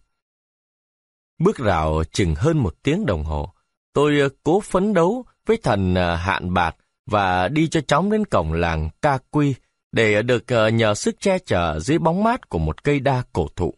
Bước 1.38 1.56
rào 1.56 2.02
chừng 2.12 2.34
hơn 2.34 2.58
một 2.58 2.74
tiếng 2.82 3.06
đồng 3.06 3.24
hồ, 3.24 3.52
tôi 3.92 4.20
à, 4.20 4.28
cố 4.44 4.60
phấn 4.60 4.94
đấu 4.94 5.24
với 5.46 5.56
thần 5.62 5.94
à, 5.94 6.16
hạn 6.16 6.54
bạc 6.54 6.76
và 7.06 7.48
đi 7.48 7.68
cho 7.68 7.80
chóng 7.80 8.10
đến 8.10 8.24
cổng 8.24 8.52
làng 8.52 8.90
Ca 9.02 9.18
Quy 9.30 9.54
để 9.92 10.22
được 10.22 10.44
nhờ 10.72 10.94
sức 10.94 11.16
che 11.20 11.38
chở 11.38 11.80
dưới 11.80 11.98
bóng 11.98 12.24
mát 12.24 12.48
của 12.48 12.58
một 12.58 12.84
cây 12.84 13.00
đa 13.00 13.22
cổ 13.32 13.48
thụ. 13.56 13.74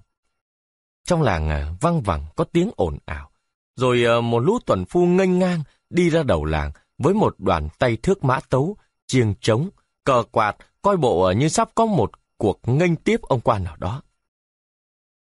Trong 1.04 1.22
làng 1.22 1.76
văng 1.80 2.02
vẳng 2.02 2.24
có 2.36 2.44
tiếng 2.44 2.70
ồn 2.76 2.98
ào, 3.04 3.30
rồi 3.76 4.02
ờ, 4.04 4.20
một 4.20 4.38
lũ 4.38 4.58
tuần 4.66 4.84
phu 4.84 5.06
nghênh 5.06 5.38
ngang 5.38 5.62
đi 5.90 6.10
ra 6.10 6.22
đầu 6.22 6.44
làng 6.44 6.72
với 6.98 7.14
một 7.14 7.34
đoàn 7.38 7.68
tay 7.78 7.96
thước 7.96 8.24
mã 8.24 8.40
tấu, 8.48 8.76
chiêng 9.06 9.34
trống, 9.40 9.70
cờ 10.04 10.22
quạt, 10.30 10.56
coi 10.82 10.96
bộ 10.96 11.22
ờ, 11.22 11.32
như 11.32 11.48
sắp 11.48 11.70
có 11.74 11.86
một 11.86 12.10
cuộc 12.36 12.60
nghênh 12.68 12.96
tiếp 12.96 13.20
ông 13.22 13.40
quan 13.40 13.64
nào 13.64 13.76
đó. 13.76 14.02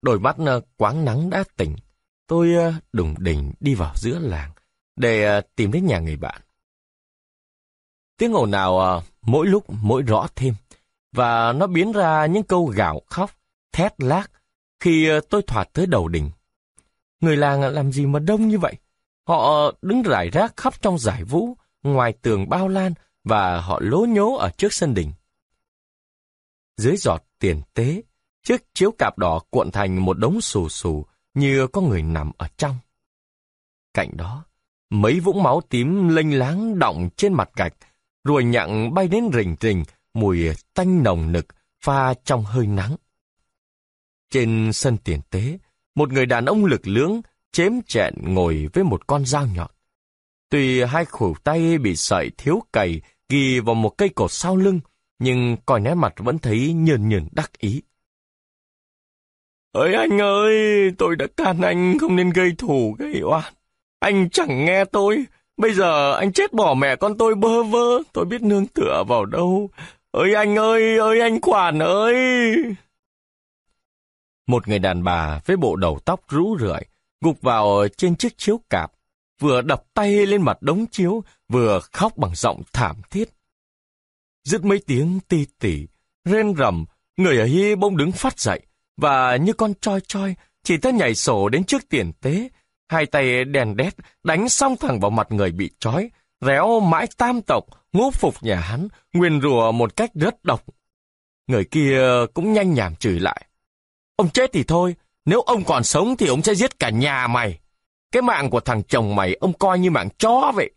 Đôi 0.02 0.20
mắt 0.20 0.36
ờ, 0.38 0.60
quáng 0.76 1.04
nắng 1.04 1.30
đã 1.30 1.44
tỉnh, 1.56 1.76
tôi 2.26 2.54
đùng 2.92 3.14
đỉnh 3.18 3.52
đi 3.60 3.74
vào 3.74 3.92
giữa 3.96 4.18
làng 4.18 4.50
để 4.96 5.40
tìm 5.56 5.72
đến 5.72 5.86
nhà 5.86 5.98
người 5.98 6.16
bạn. 6.16 6.40
Tiếng 8.18 8.32
ồn 8.32 8.50
nào 8.50 9.02
mỗi 9.22 9.46
lúc 9.46 9.64
mỗi 9.68 10.02
rõ 10.02 10.26
thêm, 10.36 10.54
và 11.12 11.52
nó 11.52 11.66
biến 11.66 11.92
ra 11.92 12.26
những 12.26 12.42
câu 12.42 12.66
gào 12.66 13.02
khóc, 13.06 13.30
thét 13.72 14.00
lác 14.00 14.30
khi 14.80 15.08
tôi 15.30 15.42
thoạt 15.42 15.72
tới 15.72 15.86
đầu 15.86 16.08
đỉnh 16.08 16.30
Người 17.20 17.36
làng 17.36 17.60
làm 17.60 17.92
gì 17.92 18.06
mà 18.06 18.18
đông 18.18 18.48
như 18.48 18.58
vậy? 18.58 18.74
Họ 19.26 19.72
đứng 19.82 20.02
rải 20.02 20.30
rác 20.30 20.56
khắp 20.56 20.82
trong 20.82 20.98
giải 20.98 21.24
vũ, 21.24 21.56
ngoài 21.82 22.12
tường 22.22 22.48
bao 22.48 22.68
lan 22.68 22.94
và 23.24 23.60
họ 23.60 23.80
lố 23.82 24.06
nhố 24.08 24.36
ở 24.36 24.50
trước 24.50 24.72
sân 24.72 24.94
đình. 24.94 25.12
Dưới 26.76 26.96
giọt 26.96 27.24
tiền 27.38 27.62
tế, 27.74 28.02
chiếc 28.42 28.74
chiếu 28.74 28.90
cạp 28.98 29.18
đỏ 29.18 29.40
cuộn 29.50 29.70
thành 29.70 30.04
một 30.04 30.18
đống 30.18 30.40
xù 30.40 30.68
xù 30.68 31.06
như 31.34 31.66
có 31.66 31.80
người 31.80 32.02
nằm 32.02 32.32
ở 32.38 32.48
trong. 32.56 32.76
Cạnh 33.94 34.16
đó, 34.16 34.44
mấy 34.90 35.20
vũng 35.20 35.42
máu 35.42 35.60
tím 35.68 36.08
lênh 36.08 36.38
láng 36.38 36.78
động 36.78 37.08
trên 37.16 37.32
mặt 37.32 37.50
gạch, 37.56 37.74
ruồi 38.24 38.44
nhặng 38.44 38.94
bay 38.94 39.08
đến 39.08 39.30
rình 39.34 39.56
rình, 39.60 39.84
mùi 40.14 40.48
tanh 40.74 41.02
nồng 41.02 41.32
nực, 41.32 41.46
pha 41.80 42.14
trong 42.24 42.44
hơi 42.44 42.66
nắng. 42.66 42.96
Trên 44.30 44.72
sân 44.72 44.96
tiền 44.96 45.20
tế, 45.30 45.58
một 46.00 46.12
người 46.12 46.26
đàn 46.26 46.44
ông 46.44 46.64
lực 46.64 46.80
lưỡng, 46.84 47.20
chém 47.52 47.82
chẹn 47.86 48.14
ngồi 48.22 48.68
với 48.72 48.84
một 48.84 49.06
con 49.06 49.24
dao 49.26 49.46
nhọn. 49.54 49.70
Tuy 50.50 50.82
hai 50.82 51.04
khủ 51.04 51.34
tay 51.44 51.78
bị 51.78 51.96
sợi 51.96 52.30
thiếu 52.38 52.62
cày 52.72 53.00
ghi 53.28 53.60
vào 53.60 53.74
một 53.74 53.98
cây 53.98 54.08
cột 54.08 54.32
sau 54.32 54.56
lưng, 54.56 54.80
nhưng 55.18 55.56
coi 55.66 55.80
nét 55.80 55.94
mặt 55.94 56.14
vẫn 56.16 56.38
thấy 56.38 56.72
nhờn 56.72 57.08
nhờn 57.08 57.28
đắc 57.32 57.50
ý. 57.58 57.82
Ơi 59.72 59.94
anh 59.94 60.20
ơi, 60.20 60.54
tôi 60.98 61.16
đã 61.16 61.26
can 61.36 61.60
anh 61.60 61.98
không 61.98 62.16
nên 62.16 62.30
gây 62.30 62.52
thù 62.58 62.96
gây 62.98 63.20
oan. 63.22 63.52
Anh 63.98 64.30
chẳng 64.30 64.64
nghe 64.64 64.84
tôi, 64.84 65.24
Bây 65.56 65.72
giờ 65.72 66.14
anh 66.14 66.32
chết 66.32 66.52
bỏ 66.52 66.74
mẹ 66.74 66.96
con 66.96 67.18
tôi 67.18 67.34
bơ 67.34 67.62
vơ, 67.62 68.02
tôi 68.12 68.24
biết 68.24 68.42
nương 68.42 68.66
tựa 68.66 69.04
vào 69.08 69.24
đâu. 69.24 69.70
Ơi 70.10 70.34
anh 70.34 70.58
ơi, 70.58 70.98
ơi 70.98 71.20
anh 71.20 71.40
Khoản 71.40 71.78
ơi! 71.82 72.16
Một 74.50 74.68
người 74.68 74.78
đàn 74.78 75.02
bà 75.02 75.40
với 75.46 75.56
bộ 75.56 75.76
đầu 75.76 75.98
tóc 76.04 76.20
rú 76.28 76.56
rượi, 76.60 76.80
gục 77.20 77.40
vào 77.42 77.88
trên 77.96 78.16
chiếc 78.16 78.38
chiếu 78.38 78.60
cạp, 78.70 78.92
vừa 79.40 79.62
đập 79.62 79.82
tay 79.94 80.26
lên 80.26 80.42
mặt 80.42 80.62
đống 80.62 80.86
chiếu, 80.90 81.22
vừa 81.48 81.80
khóc 81.92 82.16
bằng 82.16 82.34
giọng 82.34 82.62
thảm 82.72 82.96
thiết. 83.10 83.28
Dứt 84.44 84.64
mấy 84.64 84.82
tiếng 84.86 85.20
ti 85.28 85.46
tỉ, 85.58 85.86
rên 86.24 86.54
rầm, 86.56 86.84
người 87.16 87.38
ấy 87.38 87.76
bỗng 87.76 87.96
đứng 87.96 88.12
phát 88.12 88.38
dậy, 88.38 88.60
và 88.96 89.36
như 89.36 89.52
con 89.52 89.72
choi 89.80 90.00
choi, 90.00 90.34
chỉ 90.62 90.76
ta 90.76 90.90
nhảy 90.90 91.14
sổ 91.14 91.48
đến 91.48 91.64
trước 91.64 91.88
tiền 91.88 92.12
tế, 92.20 92.48
hai 92.88 93.06
tay 93.06 93.44
đèn 93.44 93.76
đét 93.76 93.94
đánh 94.22 94.48
xong 94.48 94.76
thẳng 94.76 95.00
vào 95.00 95.10
mặt 95.10 95.32
người 95.32 95.52
bị 95.52 95.70
trói, 95.78 96.10
réo 96.40 96.80
mãi 96.80 97.06
tam 97.16 97.42
tộc, 97.42 97.64
ngũ 97.92 98.10
phục 98.10 98.42
nhà 98.42 98.60
hắn, 98.60 98.88
nguyên 99.12 99.40
rùa 99.40 99.72
một 99.72 99.96
cách 99.96 100.10
rất 100.14 100.44
độc. 100.44 100.64
Người 101.46 101.64
kia 101.64 102.02
cũng 102.34 102.52
nhanh 102.52 102.74
nhảm 102.74 102.96
chửi 102.96 103.20
lại. 103.20 103.46
Ông 104.20 104.30
chết 104.30 104.50
thì 104.52 104.64
thôi, 104.64 104.94
nếu 105.24 105.40
ông 105.40 105.64
còn 105.64 105.84
sống 105.84 106.16
thì 106.16 106.26
ông 106.26 106.42
sẽ 106.42 106.54
giết 106.54 106.78
cả 106.78 106.90
nhà 106.90 107.26
mày. 107.26 107.58
Cái 108.12 108.22
mạng 108.22 108.50
của 108.50 108.60
thằng 108.60 108.82
chồng 108.82 109.16
mày 109.16 109.34
ông 109.34 109.52
coi 109.52 109.78
như 109.78 109.90
mạng 109.90 110.08
chó 110.18 110.52
vậy. 110.54 110.70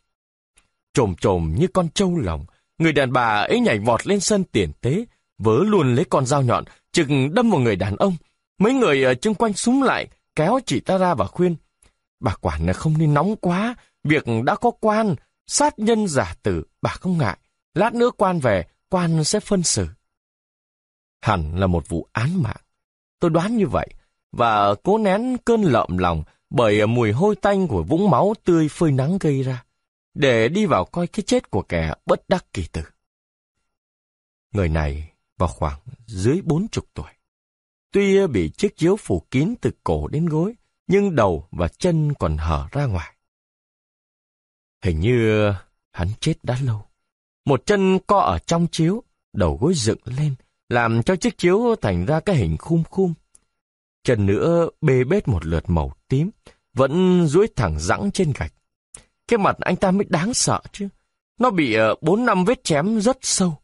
Trồm 0.93 1.15
trồm 1.15 1.55
như 1.55 1.67
con 1.67 1.89
trâu 1.89 2.17
lòng 2.17 2.45
người 2.77 2.91
đàn 2.91 3.13
bà 3.13 3.27
ấy 3.27 3.59
nhảy 3.59 3.79
vọt 3.79 4.07
lên 4.07 4.19
sân 4.19 4.43
tiền 4.43 4.71
tế, 4.81 5.05
vớ 5.37 5.59
luôn 5.63 5.95
lấy 5.95 6.05
con 6.09 6.25
dao 6.25 6.41
nhọn, 6.41 6.63
chừng 6.91 7.33
đâm 7.33 7.51
vào 7.51 7.59
người 7.59 7.75
đàn 7.75 7.95
ông. 7.95 8.15
Mấy 8.59 8.73
người 8.73 9.03
ở 9.03 9.13
chung 9.13 9.35
quanh 9.35 9.53
súng 9.53 9.83
lại, 9.83 10.07
kéo 10.35 10.59
chị 10.65 10.79
ta 10.79 10.97
ra 10.97 11.13
và 11.13 11.25
khuyên. 11.25 11.55
Bà 12.19 12.35
quản 12.35 12.65
là 12.65 12.73
không 12.73 12.97
nên 12.97 13.13
nóng 13.13 13.35
quá, 13.35 13.75
việc 14.03 14.23
đã 14.43 14.55
có 14.55 14.71
quan, 14.79 15.15
sát 15.47 15.79
nhân 15.79 16.07
giả 16.07 16.35
tử, 16.43 16.63
bà 16.81 16.89
không 16.89 17.17
ngại. 17.17 17.37
Lát 17.73 17.93
nữa 17.93 18.09
quan 18.17 18.39
về, 18.39 18.65
quan 18.89 19.23
sẽ 19.23 19.39
phân 19.39 19.63
xử. 19.63 19.87
Hẳn 21.21 21.59
là 21.59 21.67
một 21.67 21.89
vụ 21.89 22.07
án 22.11 22.43
mạng. 22.43 22.62
Tôi 23.23 23.29
đoán 23.29 23.57
như 23.57 23.67
vậy, 23.67 23.87
và 24.31 24.75
cố 24.83 24.97
nén 24.97 25.37
cơn 25.45 25.61
lợm 25.61 25.97
lòng 25.97 26.23
bởi 26.49 26.87
mùi 26.87 27.11
hôi 27.11 27.35
tanh 27.35 27.67
của 27.67 27.83
vũng 27.83 28.09
máu 28.09 28.33
tươi 28.43 28.69
phơi 28.69 28.91
nắng 28.91 29.17
gây 29.17 29.43
ra, 29.43 29.63
để 30.13 30.47
đi 30.47 30.65
vào 30.65 30.85
coi 30.85 31.07
cái 31.07 31.23
chết 31.23 31.49
của 31.49 31.61
kẻ 31.61 31.93
bất 32.05 32.29
đắc 32.29 32.45
kỳ 32.53 32.67
tử. 32.71 32.81
Người 34.51 34.69
này 34.69 35.11
vào 35.37 35.49
khoảng 35.49 35.79
dưới 36.05 36.41
bốn 36.43 36.67
chục 36.67 36.85
tuổi. 36.93 37.11
Tuy 37.91 38.27
bị 38.27 38.49
chiếc 38.49 38.77
chiếu 38.77 38.95
phủ 38.95 39.23
kín 39.31 39.55
từ 39.61 39.71
cổ 39.83 40.07
đến 40.07 40.25
gối, 40.25 40.53
nhưng 40.87 41.15
đầu 41.15 41.47
và 41.51 41.67
chân 41.67 42.13
còn 42.13 42.37
hở 42.37 42.67
ra 42.71 42.85
ngoài. 42.85 43.15
Hình 44.83 44.99
như 44.99 45.51
hắn 45.91 46.07
chết 46.19 46.33
đã 46.43 46.57
lâu. 46.63 46.85
Một 47.45 47.65
chân 47.65 47.99
co 48.07 48.19
ở 48.19 48.39
trong 48.39 48.67
chiếu, 48.71 49.03
đầu 49.33 49.57
gối 49.61 49.73
dựng 49.75 49.99
lên, 50.05 50.35
làm 50.69 51.03
cho 51.03 51.15
chiếc 51.15 51.37
chiếu 51.37 51.75
thành 51.81 52.05
ra 52.05 52.19
cái 52.19 52.35
hình 52.35 52.57
khum 52.57 52.83
khum. 52.83 53.13
Chân 54.03 54.25
nữa 54.25 54.69
bê 54.81 55.03
bết 55.03 55.27
một 55.27 55.45
lượt 55.45 55.69
màu 55.69 55.93
tím, 56.07 56.29
vẫn 56.73 57.25
duỗi 57.27 57.47
thẳng 57.55 57.79
rãng 57.79 58.11
trên 58.11 58.33
gạch. 58.35 58.53
Cái 59.27 59.37
mặt 59.37 59.57
anh 59.59 59.75
ta 59.75 59.91
mới 59.91 60.05
đáng 60.09 60.33
sợ 60.33 60.61
chứ. 60.71 60.87
Nó 61.39 61.49
bị 61.49 61.73
ờ, 61.73 61.95
bốn 62.01 62.25
năm 62.25 62.45
vết 62.45 62.63
chém 62.63 63.01
rất 63.01 63.17
sâu. 63.21 63.57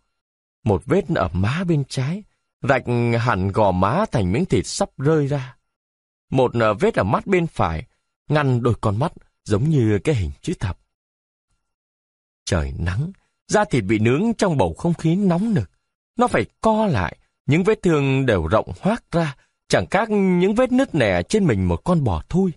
Một 0.64 0.84
vết 0.86 1.06
ở 1.16 1.30
má 1.34 1.64
bên 1.68 1.84
trái, 1.90 2.24
rạch 2.62 2.84
hẳn 3.20 3.48
gò 3.52 3.72
má 3.72 4.06
thành 4.12 4.32
miếng 4.32 4.46
thịt 4.46 4.68
sắp 4.68 4.90
rơi 4.98 5.28
ra. 5.28 5.58
Một 6.30 6.52
ờ, 6.54 6.74
vết 6.74 6.96
ở 6.96 7.04
mắt 7.04 7.28
bên 7.28 7.48
phải, 7.48 7.88
ngăn 8.30 8.64
đôi 8.64 8.74
con 8.82 9.00
mắt 9.00 9.14
giống 9.46 9.70
như 9.70 10.00
cái 10.04 10.16
hình 10.16 10.32
chữ 10.42 10.54
thập. 10.60 10.80
Trời 12.46 12.74
nắng, 12.80 13.12
da 13.48 13.66
thịt 13.66 13.84
bị 13.84 14.00
nướng 14.00 14.34
trong 14.38 14.58
bầu 14.58 14.74
không 14.74 14.94
khí 14.94 15.16
nóng 15.16 15.54
nực. 15.54 15.72
Nó 16.20 16.28
phải 16.28 16.46
co 16.62 16.88
lại, 16.88 17.18
những 17.46 17.64
vết 17.64 17.82
thương 17.82 18.26
đều 18.26 18.48
rộng 18.48 18.72
hoác 18.80 19.12
ra, 19.12 19.36
chẳng 19.68 19.86
khác 19.92 20.10
những 20.10 20.56
vết 20.56 20.72
nứt 20.72 20.96
nẻ 20.96 21.24
trên 21.24 21.46
mình 21.46 21.68
một 21.68 21.82
con 21.84 22.04
bò 22.04 22.24
thui. 22.30 22.52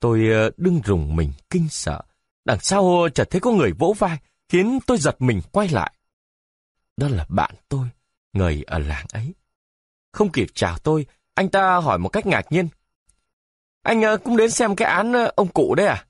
Tôi 0.00 0.28
ờ, 0.32 0.50
đương 0.56 0.80
rùng 0.84 1.16
mình 1.16 1.32
kinh 1.50 1.68
sợ. 1.68 2.02
Đằng 2.44 2.60
sau 2.60 3.08
chợt 3.14 3.30
thấy 3.30 3.40
có 3.40 3.50
người 3.50 3.72
vỗ 3.72 3.94
vai, 3.98 4.18
khiến 4.48 4.78
tôi 4.86 4.98
giật 4.98 5.16
mình 5.18 5.40
quay 5.52 5.68
lại. 5.68 5.94
Đó 6.96 7.08
là 7.08 7.26
bạn 7.28 7.54
tôi, 7.68 7.86
người 8.32 8.62
ở 8.66 8.78
làng 8.78 9.06
ấy. 9.12 9.34
Không 10.12 10.32
kịp 10.32 10.46
chào 10.54 10.78
tôi, 10.78 11.06
anh 11.34 11.48
ta 11.48 11.76
hỏi 11.76 11.98
một 11.98 12.08
cách 12.08 12.26
ngạc 12.26 12.52
nhiên. 12.52 12.68
Anh 13.82 14.02
ờ, 14.02 14.16
cũng 14.16 14.36
đến 14.36 14.50
xem 14.50 14.76
cái 14.76 14.88
án 14.88 15.12
ờ, 15.12 15.32
ông 15.36 15.48
cụ 15.48 15.74
đấy 15.74 15.86
à? 15.86 16.06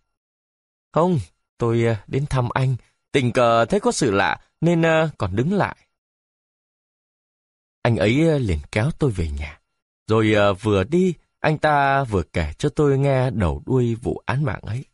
Không, 0.92 1.18
tôi 1.58 1.84
ờ, 1.84 1.96
đến 2.06 2.26
thăm 2.26 2.48
anh. 2.54 2.76
Tình 3.12 3.32
cờ 3.32 3.64
thấy 3.64 3.80
có 3.80 3.92
sự 3.92 4.10
lạ 4.10 4.40
nên 4.60 4.82
còn 5.18 5.36
đứng 5.36 5.52
lại. 5.52 5.76
Anh 7.84 7.96
ấy 7.96 8.28
ờ, 8.28 8.38
liền 8.38 8.58
kéo 8.72 8.90
tôi 8.98 9.10
về 9.10 9.30
nhà. 9.30 9.60
Rồi 10.06 10.32
ờ, 10.32 10.54
vừa 10.54 10.84
đi, 10.84 11.14
anh 11.40 11.58
ta 11.58 12.04
vừa 12.04 12.22
kể 12.22 12.52
cho 12.58 12.68
tôi 12.68 12.98
nghe 12.98 13.30
đầu 13.30 13.62
đuôi 13.66 13.94
vụ 13.94 14.22
án 14.26 14.44
mạng 14.44 14.60
ấy. 14.62 14.84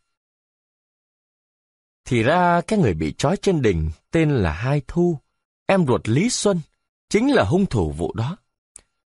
Thì 2.05 2.23
ra 2.23 2.61
cái 2.61 2.79
người 2.79 2.95
bị 2.95 3.15
trói 3.19 3.37
trên 3.37 3.63
đỉnh 3.63 3.91
tên 4.11 4.31
là 4.31 4.53
Hai 4.53 4.83
Thu, 4.89 5.19
em 5.67 5.87
ruột 5.87 6.09
Lý 6.09 6.31
Xuân, 6.31 6.61
chính 7.09 7.33
là 7.33 7.45
hung 7.45 7.67
thủ 7.67 7.93
vụ 7.93 8.13
đó. 8.15 8.37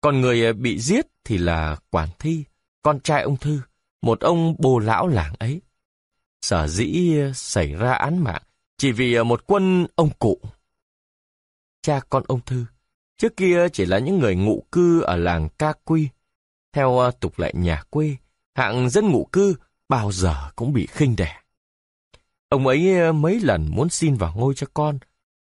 Còn 0.01 0.21
người 0.21 0.45
ờ, 0.45 0.53
bị 0.53 0.79
giết 0.79 1.07
thì 1.23 1.37
là 1.37 1.77
Quản 1.89 2.09
Thi, 2.19 2.43
con 2.81 2.99
trai 2.99 3.21
ông 3.23 3.37
Thư, 3.37 3.61
một 4.01 4.19
ông 4.19 4.55
bồ 4.59 4.79
lão 4.79 5.07
làng 5.07 5.33
ấy. 5.39 5.61
Sở 6.41 6.67
dĩ 6.67 7.15
xảy 7.35 7.73
ra 7.73 7.93
án 7.93 8.23
mạng 8.23 8.41
chỉ 8.77 8.91
vì 8.91 9.23
một 9.23 9.43
quân 9.47 9.87
ông 9.95 10.09
cụ. 10.19 10.41
Cha 11.81 11.99
con 12.09 12.23
ông 12.27 12.41
Thư, 12.45 12.65
trước 13.17 13.37
kia 13.37 13.67
chỉ 13.73 13.85
là 13.85 13.99
những 13.99 14.19
người 14.19 14.35
ngụ 14.35 14.63
cư 14.71 15.01
ở 15.01 15.15
làng 15.15 15.49
Ca 15.57 15.73
Quy, 15.83 16.09
theo 16.73 16.99
à, 16.99 17.11
tục 17.11 17.39
lệ 17.39 17.51
nhà 17.55 17.83
quê, 17.89 18.15
hạng 18.55 18.89
dân 18.89 19.09
ngụ 19.09 19.29
cư 19.31 19.55
bao 19.89 20.11
giờ 20.11 20.51
cũng 20.55 20.73
bị 20.73 20.87
khinh 20.87 21.15
đẻ. 21.15 21.41
Ông 22.49 22.67
ấy 22.67 22.99
à, 22.99 23.11
mấy 23.11 23.39
lần 23.39 23.67
muốn 23.71 23.89
xin 23.89 24.15
vào 24.15 24.33
ngôi 24.35 24.53
cho 24.55 24.67
con, 24.73 24.99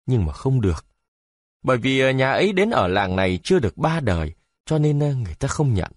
nhưng 0.07 0.27
mà 0.27 0.33
không 0.33 0.61
được. 0.61 0.87
Bởi 1.63 1.79
vì 1.79 2.01
à, 2.01 2.11
nhà 2.11 2.33
ấy 2.33 2.53
đến 2.53 2.71
ở 2.71 2.89
làng 2.89 3.17
này 3.17 3.39
chưa 3.43 3.59
được 3.59 3.77
ba 3.77 4.01
đời, 4.01 4.35
cho 4.67 4.79
nên 4.79 4.99
người 4.99 5.35
ta 5.35 5.49
không 5.49 5.75
nhận. 5.75 5.93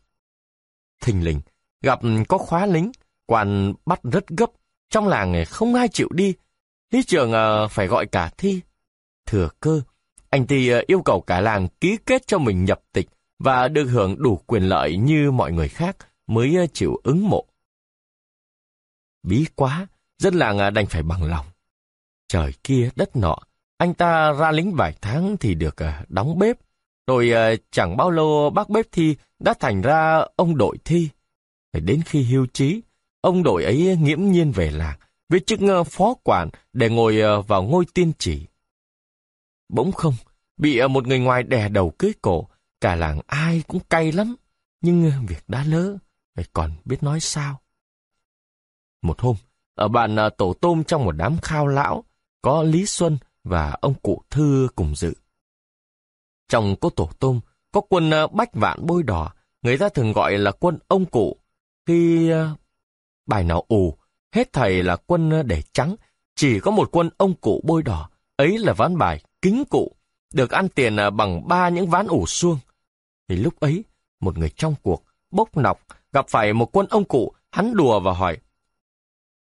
Thình 1.01 1.23
lình, 1.23 1.41
gặp 1.81 1.99
có 2.27 2.37
khóa 2.37 2.65
lính, 2.65 2.91
quan 3.25 3.73
bắt 3.85 3.99
rất 4.03 4.27
gấp, 4.27 4.51
trong 4.89 5.07
làng 5.07 5.45
không 5.49 5.73
ai 5.73 5.87
chịu 5.87 6.09
đi. 6.11 6.33
Lý 6.91 7.03
trường 7.03 7.31
phải 7.69 7.87
gọi 7.87 8.05
cả 8.05 8.31
thi. 8.37 8.61
Thừa 9.25 9.49
cơ, 9.59 9.81
anh 10.35 10.47
thì 10.47 10.69
ờ, 10.69 10.83
yêu 10.87 11.01
cầu 11.01 11.21
cả 11.21 11.41
làng 11.41 11.67
ký 11.81 11.97
kết 12.05 12.27
cho 12.27 12.37
mình 12.37 12.65
nhập 12.65 12.81
tịch 12.93 13.09
và 13.39 13.67
được 13.67 13.85
hưởng 13.85 14.15
đủ 14.23 14.35
quyền 14.45 14.63
lợi 14.63 14.97
như 14.97 15.31
mọi 15.31 15.51
người 15.51 15.67
khác 15.67 15.97
mới 16.27 16.55
ờ, 16.55 16.67
chịu 16.73 16.99
ứng 17.03 17.29
mộ. 17.29 17.45
Bí 19.23 19.45
quá, 19.55 19.87
dân 20.17 20.33
làng 20.33 20.57
ờ, 20.57 20.69
đành 20.69 20.85
phải 20.85 21.03
bằng 21.03 21.23
lòng. 21.23 21.45
Trời 22.27 22.53
kia 22.63 22.89
đất 22.95 23.15
nọ, 23.15 23.37
anh 23.77 23.93
ta 23.93 24.31
ra 24.31 24.51
lính 24.51 24.75
vài 24.75 24.93
tháng 25.01 25.37
thì 25.37 25.53
được 25.53 25.75
đóng 26.07 26.39
bếp, 26.39 26.57
rồi 27.07 27.31
chẳng 27.71 27.97
bao 27.97 28.11
lâu 28.11 28.49
bác 28.49 28.69
bếp 28.69 28.85
thi 28.91 29.15
đã 29.39 29.53
thành 29.59 29.81
ra 29.81 30.25
ông 30.35 30.57
đội 30.57 30.77
thi. 30.85 31.09
Đến 31.73 32.01
khi 32.05 32.23
hưu 32.23 32.45
trí, 32.53 32.81
ông 33.21 33.43
đội 33.43 33.63
ấy 33.63 33.97
nghiễm 34.01 34.21
nhiên 34.21 34.51
về 34.51 34.71
làng 34.71 34.97
với 35.29 35.39
chức 35.39 35.59
phó 35.87 36.13
quản 36.23 36.49
để 36.73 36.89
ngồi 36.89 37.43
vào 37.47 37.63
ngôi 37.63 37.85
tiên 37.93 38.11
chỉ. 38.19 38.45
Bỗng 39.69 39.91
không, 39.91 40.13
bị 40.57 40.77
à, 40.77 40.87
một 40.87 41.07
người 41.07 41.19
ngoài 41.19 41.43
đè 41.43 41.69
đầu 41.69 41.93
cưới 41.97 42.13
cổ, 42.21 42.47
Cả 42.81 42.95
làng 42.95 43.19
ai 43.27 43.63
cũng 43.67 43.79
cay 43.89 44.11
lắm, 44.11 44.35
nhưng 44.81 45.11
à, 45.11 45.19
việc 45.27 45.43
đã 45.47 45.63
lỡ, 45.63 45.97
phải 46.35 46.45
còn 46.53 46.71
biết 46.85 47.03
nói 47.03 47.19
sao. 47.19 47.61
Một 49.01 49.19
hôm, 49.19 49.35
ở 49.75 49.87
bàn 49.87 50.15
à, 50.15 50.29
tổ 50.29 50.53
tôm 50.53 50.83
trong 50.83 51.05
một 51.05 51.11
đám 51.11 51.37
khao 51.41 51.67
lão, 51.67 52.03
có 52.41 52.63
Lý 52.63 52.85
Xuân 52.85 53.17
và 53.43 53.77
ông 53.81 53.93
cụ 53.93 54.21
Thư 54.29 54.67
cùng 54.75 54.95
dự. 54.95 55.13
Trong 56.49 56.75
có 56.81 56.89
tổ 56.95 57.09
tôm, 57.19 57.39
có 57.71 57.81
quân 57.89 58.11
bách 58.31 58.53
vạn 58.53 58.85
bôi 58.85 59.03
đỏ, 59.03 59.33
người 59.61 59.77
ta 59.77 59.89
thường 59.89 60.11
gọi 60.11 60.37
là 60.37 60.51
quân 60.51 60.79
ông 60.87 61.05
cụ. 61.05 61.37
Khi 61.85 62.31
bài 63.25 63.43
nào 63.43 63.65
ù, 63.67 63.97
hết 64.31 64.53
thầy 64.53 64.83
là 64.83 64.95
quân 64.95 65.47
để 65.47 65.61
trắng, 65.73 65.95
chỉ 66.35 66.59
có 66.59 66.71
một 66.71 66.89
quân 66.91 67.09
ông 67.17 67.33
cụ 67.33 67.61
bôi 67.63 67.83
đỏ, 67.83 68.09
ấy 68.35 68.57
là 68.57 68.73
ván 68.73 68.97
bài 68.97 69.23
kính 69.45 69.65
cụ, 69.69 69.91
được 70.33 70.51
ăn 70.51 70.69
tiền 70.69 70.95
à, 70.95 71.09
bằng 71.09 71.47
ba 71.47 71.69
những 71.69 71.89
ván 71.89 72.07
ủ 72.07 72.25
xuông. 72.25 72.57
Thì 73.29 73.35
lúc 73.35 73.59
ấy, 73.59 73.83
một 74.19 74.37
người 74.37 74.49
trong 74.49 74.75
cuộc, 74.81 75.03
bốc 75.31 75.57
nọc, 75.57 75.79
gặp 76.13 76.25
phải 76.29 76.53
một 76.53 76.77
quân 76.77 76.87
ông 76.89 77.03
cụ, 77.03 77.33
hắn 77.51 77.75
đùa 77.75 77.99
và 77.99 78.13
hỏi. 78.13 78.37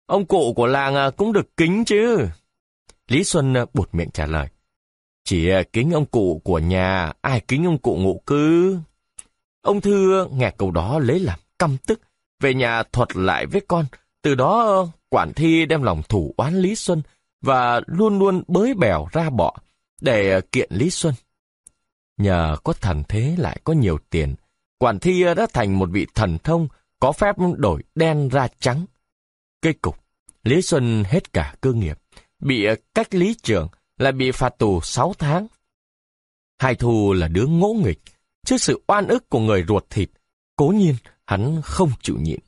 Ông 0.06 0.26
cụ 0.26 0.54
của 0.54 0.68
làng 0.68 0.96
à, 0.96 1.10
cũng 1.10 1.34
được 1.34 1.58
kính 1.58 1.86
chứ? 1.86 2.28
Lý 3.08 3.24
Xuân 3.24 3.54
à, 3.54 3.66
buột 3.74 3.90
miệng 3.96 4.10
trả 4.12 4.26
lời. 4.26 4.48
Chỉ 5.24 5.50
kính 5.74 5.92
ông 5.92 6.06
cụ 6.06 6.42
của 6.44 6.60
nhà, 6.60 7.14
ai 7.22 7.42
kính 7.48 7.66
ông 7.66 7.78
cụ 7.78 7.96
ngụ 7.96 8.22
cư? 8.26 8.78
Ông 9.62 9.82
Thư 9.82 10.28
nghe 10.32 10.52
câu 10.58 10.72
đó 10.72 11.00
lấy 11.00 11.20
làm 11.20 11.40
căm 11.60 11.78
tức, 11.88 12.02
về 12.40 12.54
nhà 12.54 12.84
thuật 12.84 13.16
lại 13.16 13.46
với 13.46 13.62
con, 13.68 13.86
từ 14.22 14.36
đó 14.36 14.86
quản 15.10 15.34
thi 15.34 15.66
đem 15.66 15.84
lòng 15.84 16.02
thủ 16.10 16.34
oán 16.38 16.56
Lý 16.62 16.76
Xuân 16.76 17.02
và 17.42 17.82
luôn 17.86 18.20
luôn 18.20 18.44
bới 18.48 18.74
bèo 18.74 19.08
ra 19.12 19.30
bọ 19.30 19.54
để 20.02 20.32
ờ, 20.32 20.42
kiện 20.52 20.70
Lý 20.72 20.90
Xuân. 20.90 21.14
Nhờ 22.18 22.58
có 22.64 22.74
thần 22.74 23.04
thế 23.10 23.36
lại 23.38 23.60
có 23.64 23.74
nhiều 23.74 23.98
tiền, 24.10 24.36
quản 24.78 25.00
thi 25.00 25.22
ờ, 25.22 25.34
đã 25.34 25.48
thành 25.54 25.80
một 25.80 25.90
vị 25.92 26.08
thần 26.16 26.38
thông 26.44 26.68
có 27.00 27.12
phép 27.12 27.36
đổi 27.58 27.84
đen 27.96 28.30
ra 28.30 28.48
trắng. 28.60 28.86
Cây 29.62 29.74
cục, 29.74 29.98
Lý 30.44 30.62
Xuân 30.62 31.04
hết 31.08 31.34
cả 31.34 31.56
cơ 31.62 31.74
nghiệp, 31.74 32.00
bị 32.40 32.66
ờ, 32.66 32.76
cách 32.94 33.16
lý 33.16 33.36
trưởng 33.44 33.68
lại 33.98 34.12
bị 34.12 34.32
phạt 34.32 34.58
tù 34.58 34.82
6 34.82 35.14
tháng. 35.20 35.48
Hai 36.60 36.76
Thu 36.76 37.14
là 37.14 37.28
đứa 37.28 37.46
ngỗ 37.46 37.74
nghịch, 37.74 38.00
trước 38.46 38.58
sự 38.58 38.84
oan 38.88 39.08
ức 39.08 39.30
của 39.30 39.40
người 39.40 39.66
ruột 39.68 39.86
thịt, 39.90 40.10
cố 40.56 40.68
nhiên 40.68 40.96
hắn 41.26 41.62
không 41.64 41.92
chịu 42.02 42.18
nhịn. 42.20 42.40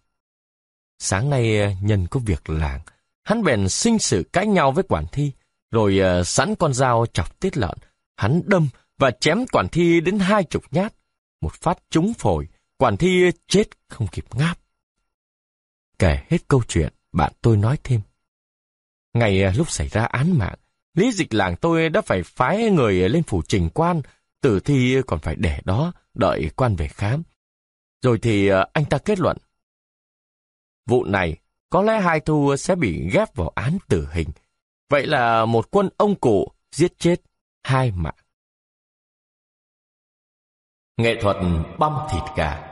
Sáng 1.00 1.30
nay 1.30 1.78
nhân 1.82 2.08
có 2.12 2.20
việc 2.26 2.50
làng, 2.50 2.80
hắn 3.24 3.44
bèn 3.44 3.70
sinh 3.70 4.00
sự 4.00 4.24
cãi 4.34 4.48
nhau 4.48 4.72
với 4.72 4.84
quản 4.90 5.06
thi, 5.12 5.32
rồi 5.72 6.00
uh, 6.20 6.28
sẵn 6.28 6.56
con 6.56 6.74
dao 6.74 7.06
chọc 7.14 7.40
tiết 7.40 7.58
lợn, 7.58 7.78
hắn 8.18 8.42
đâm 8.46 8.70
và 8.98 9.12
chém 9.12 9.46
quản 9.52 9.68
thi 9.68 10.02
đến 10.02 10.20
hai 10.20 10.44
chục 10.44 10.64
nhát. 10.72 10.94
Một 11.42 11.54
phát 11.54 11.78
trúng 11.90 12.14
phổi, 12.14 12.48
quản 12.78 12.98
thi 12.98 13.32
chết 13.48 13.64
không 13.88 14.08
kịp 14.08 14.26
ngáp. 14.34 14.60
Kể 16.00 16.24
hết 16.30 16.48
câu 16.48 16.64
chuyện, 16.68 16.94
bạn 17.12 17.34
tôi 17.42 17.58
nói 17.58 17.78
thêm. 17.84 18.02
Ngày 19.14 19.44
uh, 19.50 19.58
lúc 19.58 19.72
xảy 19.72 19.88
ra 19.88 20.06
án 20.06 20.38
mạng, 20.38 20.60
lý 20.94 21.12
dịch 21.12 21.34
làng 21.34 21.56
tôi 21.56 21.90
đã 21.90 22.02
phải 22.02 22.24
phái 22.24 22.70
người 22.70 23.10
lên 23.10 23.24
phủ 23.24 23.42
trình 23.48 23.70
quan, 23.74 24.02
tử 24.42 24.60
thi 24.60 24.98
còn 25.08 25.20
phải 25.20 25.36
để 25.36 25.60
đó, 25.66 25.94
đợi 26.14 26.50
quan 26.56 26.76
về 26.76 26.88
khám. 26.88 27.24
Rồi 28.02 28.20
thì 28.22 28.52
uh, 28.52 28.56
anh 28.74 28.86
ta 28.86 28.98
kết 28.98 29.20
luận. 29.20 29.38
Vụ 30.86 31.04
này, 31.04 31.38
có 31.70 31.82
lẽ 31.82 32.02
hai 32.02 32.20
thu 32.20 32.56
sẽ 32.56 32.76
bị 32.76 33.10
ghép 33.14 33.36
vào 33.36 33.52
án 33.56 33.78
tử 33.88 34.08
hình, 34.12 34.30
Vậy 34.90 35.08
là 35.08 35.46
một 35.46 35.68
quân 35.72 35.90
ông 35.98 36.16
cụ 36.16 36.52
giết 36.72 37.00
chết 37.00 37.22
hai 37.64 37.92
mạng. 37.92 38.16
Nghệ 40.98 41.16
thuật 41.22 41.38
băm 41.80 41.94
thịt 42.12 42.24
gà 42.36 42.66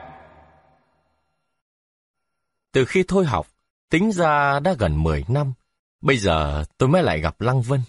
Từ 2.71 2.85
khi 2.85 3.03
thôi 3.07 3.25
học, 3.25 3.47
tính 3.89 4.11
ra 4.11 4.59
đã 4.59 4.75
gần 4.79 5.03
10 5.03 5.25
năm, 5.27 5.53
bây 6.01 6.17
giờ 6.17 6.63
tôi 6.77 6.89
mới 6.89 7.03
lại 7.03 7.19
gặp 7.19 7.41
Lăng 7.41 7.61
Vân. 7.61 7.81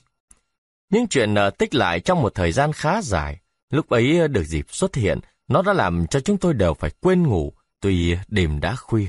Những 0.91 1.09
chuyện 1.09 1.35
ờ, 1.35 1.51
tích 1.51 1.75
lại 1.75 2.01
trong 2.01 2.23
một 2.23 2.35
thời 2.35 2.53
gian 2.53 2.73
khá 2.73 3.03
dài, 3.03 3.41
lúc 3.71 3.89
ấy 3.89 4.29
được 4.29 4.45
dịp 4.45 4.67
xuất 4.69 4.95
hiện, 4.95 5.21
nó 5.49 5.63
đã 5.63 5.73
làm 5.73 6.07
cho 6.07 6.21
chúng 6.21 6.39
tôi 6.39 6.55
đều 6.55 6.75
phải 6.75 6.91
quên 7.01 7.23
ngủ, 7.23 7.53
tuy 7.81 8.17
đêm 8.29 8.61
đã 8.61 8.77
khuya. 8.77 9.07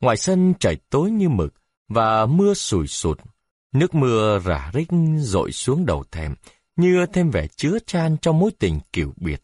Ngoài 0.00 0.16
sân 0.16 0.54
trời 0.60 0.76
tối 0.90 1.10
như 1.10 1.28
mực, 1.28 1.54
và 1.88 2.26
mưa 2.26 2.54
sùi 2.54 2.86
sụt 2.86 3.20
Nước 3.72 3.94
mưa 3.94 4.38
rả 4.38 4.70
rích 4.74 4.88
rội 5.18 5.52
xuống 5.52 5.86
đầu 5.86 6.04
thèm, 6.10 6.34
như 6.76 7.06
thêm 7.12 7.30
vẻ 7.30 7.46
chứa 7.46 7.78
chan 7.86 8.16
trong 8.22 8.38
mối 8.38 8.50
tình 8.58 8.80
kiểu 8.92 9.12
biệt. 9.16 9.42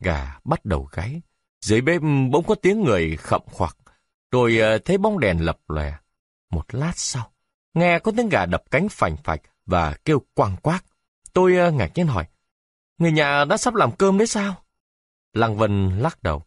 Gà 0.00 0.38
bắt 0.44 0.64
đầu 0.64 0.88
gáy, 0.92 1.22
dưới 1.60 1.80
bếp 1.80 2.00
bỗng 2.30 2.44
có 2.46 2.54
tiếng 2.54 2.84
người 2.84 3.16
khậm 3.16 3.42
khoặc, 3.46 3.76
rồi 4.30 4.58
ờ, 4.58 4.78
thấy 4.78 4.98
bóng 4.98 5.20
đèn 5.20 5.44
lập 5.44 5.58
lòe. 5.68 5.94
Một 6.50 6.74
lát 6.74 6.92
sau, 6.96 7.32
nghe 7.74 7.98
có 7.98 8.12
tiếng 8.16 8.28
gà 8.28 8.46
đập 8.46 8.62
cánh 8.70 8.88
phành 8.88 9.16
phạch 9.16 9.40
và 9.66 9.94
kêu 10.04 10.22
quang 10.34 10.56
quác. 10.56 10.84
Tôi 11.32 11.56
ờ, 11.56 11.70
ngạc 11.70 11.90
nhiên 11.94 12.06
hỏi, 12.06 12.24
người 12.98 13.12
nhà 13.12 13.44
đã 13.44 13.56
sắp 13.56 13.74
làm 13.74 13.96
cơm 13.96 14.18
đấy 14.18 14.26
sao? 14.26 14.64
Lăng 15.32 15.56
Vân 15.56 15.98
lắc 15.98 16.22
đầu. 16.22 16.42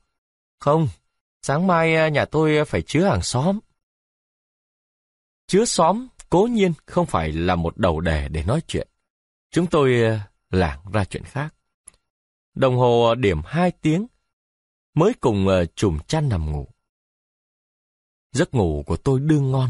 Không, 0.59 0.87
sáng 1.41 1.67
mai 1.67 1.95
ờ, 1.95 2.07
nhà 2.07 2.25
tôi 2.25 2.65
phải 2.65 2.81
chứa 2.81 3.09
hàng 3.09 3.21
xóm. 3.21 3.59
Chứa 5.47 5.65
xóm 5.65 6.07
cố 6.29 6.47
nhiên 6.51 6.73
không 6.85 7.05
phải 7.05 7.31
là 7.31 7.55
một 7.55 7.77
đầu 7.77 8.01
đề 8.01 8.27
để 8.27 8.43
nói 8.43 8.61
chuyện. 8.67 8.87
Chúng 9.51 9.67
tôi 9.67 10.01
ờ, 10.01 10.19
lảng 10.49 10.79
ra 10.93 11.05
chuyện 11.05 11.23
khác. 11.23 11.53
Đồng 12.55 12.77
hồ 12.77 13.05
ờ, 13.05 13.15
điểm 13.15 13.41
hai 13.45 13.71
tiếng, 13.71 14.07
mới 14.93 15.13
cùng 15.13 15.47
ờ, 15.47 15.65
chùm 15.65 15.99
chăn 16.07 16.29
nằm 16.29 16.51
ngủ. 16.51 16.67
Giấc 18.31 18.53
ngủ 18.53 18.83
của 18.87 18.97
tôi 18.97 19.19
đương 19.19 19.51
ngon, 19.51 19.69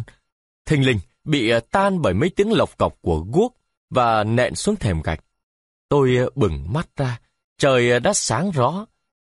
thình 0.66 0.86
lình 0.86 1.00
bị 1.24 1.52
tan 1.72 2.02
bởi 2.02 2.14
mấy 2.14 2.30
tiếng 2.30 2.52
lộc 2.52 2.78
cọc 2.78 3.02
của 3.02 3.26
guốc 3.34 3.56
và 3.90 4.24
nện 4.24 4.56
xuống 4.56 4.76
thềm 4.76 5.02
gạch. 5.02 5.20
Tôi 5.90 6.18
bừng 6.36 6.74
mắt 6.74 6.90
ra, 6.96 7.20
trời 7.58 8.00
đã 8.00 8.14
sáng 8.14 8.52
rõ. 8.52 8.86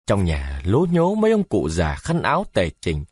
Trong 0.07 0.25
nhà 0.25 0.61
lố 0.65 0.85
nhố 0.91 1.15
mấy 1.15 1.31
ông 1.31 1.43
cụ 1.43 1.69
già 1.69 1.95
khăn 1.95 2.21
áo 2.21 2.45
tề 2.53 2.69
trình. 2.81 3.05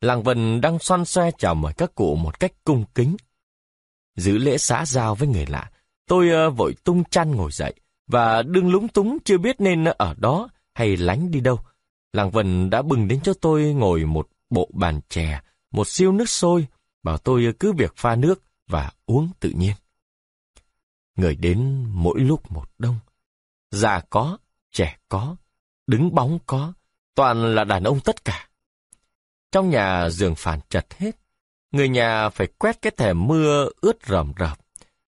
Làng 0.00 0.22
Vân 0.22 0.60
đang 0.60 0.78
xoan 0.78 1.04
xoe 1.04 1.30
chào 1.38 1.54
mời 1.54 1.72
các 1.72 1.94
cụ 1.94 2.16
một 2.16 2.40
cách 2.40 2.52
cung 2.64 2.84
kính 2.94 3.16
giữ 4.16 4.38
lễ 4.38 4.58
xã 4.58 4.86
giao 4.86 5.14
với 5.14 5.28
người 5.28 5.46
lạ. 5.46 5.70
Tôi 6.06 6.48
uh, 6.48 6.56
vội 6.56 6.74
tung 6.84 7.04
chăn 7.04 7.30
ngồi 7.30 7.52
dậy, 7.52 7.74
và 8.06 8.42
đương 8.42 8.70
lúng 8.70 8.88
túng 8.88 9.18
chưa 9.24 9.38
biết 9.38 9.60
nên 9.60 9.84
ở 9.84 10.14
đó 10.18 10.48
hay 10.74 10.96
lánh 10.96 11.30
đi 11.30 11.40
đâu. 11.40 11.58
Làng 12.12 12.30
Vân 12.30 12.70
đã 12.70 12.82
bừng 12.82 13.08
đến 13.08 13.20
cho 13.22 13.34
tôi 13.40 13.62
ngồi 13.62 14.04
một 14.04 14.28
bộ 14.50 14.70
bàn 14.72 15.00
chè, 15.08 15.40
một 15.70 15.88
siêu 15.88 16.12
nước 16.12 16.28
sôi, 16.28 16.66
bảo 17.02 17.18
tôi 17.18 17.54
cứ 17.60 17.72
việc 17.72 17.92
pha 17.96 18.16
nước 18.16 18.42
và 18.66 18.90
uống 19.06 19.28
tự 19.40 19.50
nhiên. 19.50 19.74
Người 21.16 21.34
đến 21.34 21.84
mỗi 21.88 22.20
lúc 22.20 22.52
một 22.52 22.66
đông. 22.78 22.98
Già 23.70 24.00
có, 24.10 24.38
trẻ 24.72 24.98
có, 25.08 25.36
đứng 25.86 26.14
bóng 26.14 26.38
có, 26.46 26.72
toàn 27.14 27.54
là 27.54 27.64
đàn 27.64 27.84
ông 27.84 28.00
tất 28.00 28.24
cả. 28.24 28.48
Trong 29.52 29.70
nhà 29.70 30.08
giường 30.10 30.34
phản 30.34 30.60
chật 30.68 30.86
hết, 30.98 31.16
Người 31.72 31.88
nhà 31.88 32.28
phải 32.28 32.46
quét 32.46 32.82
cái 32.82 32.92
thẻ 32.96 33.12
mưa 33.12 33.68
ướt 33.80 34.06
rầm 34.06 34.32
rập, 34.38 34.58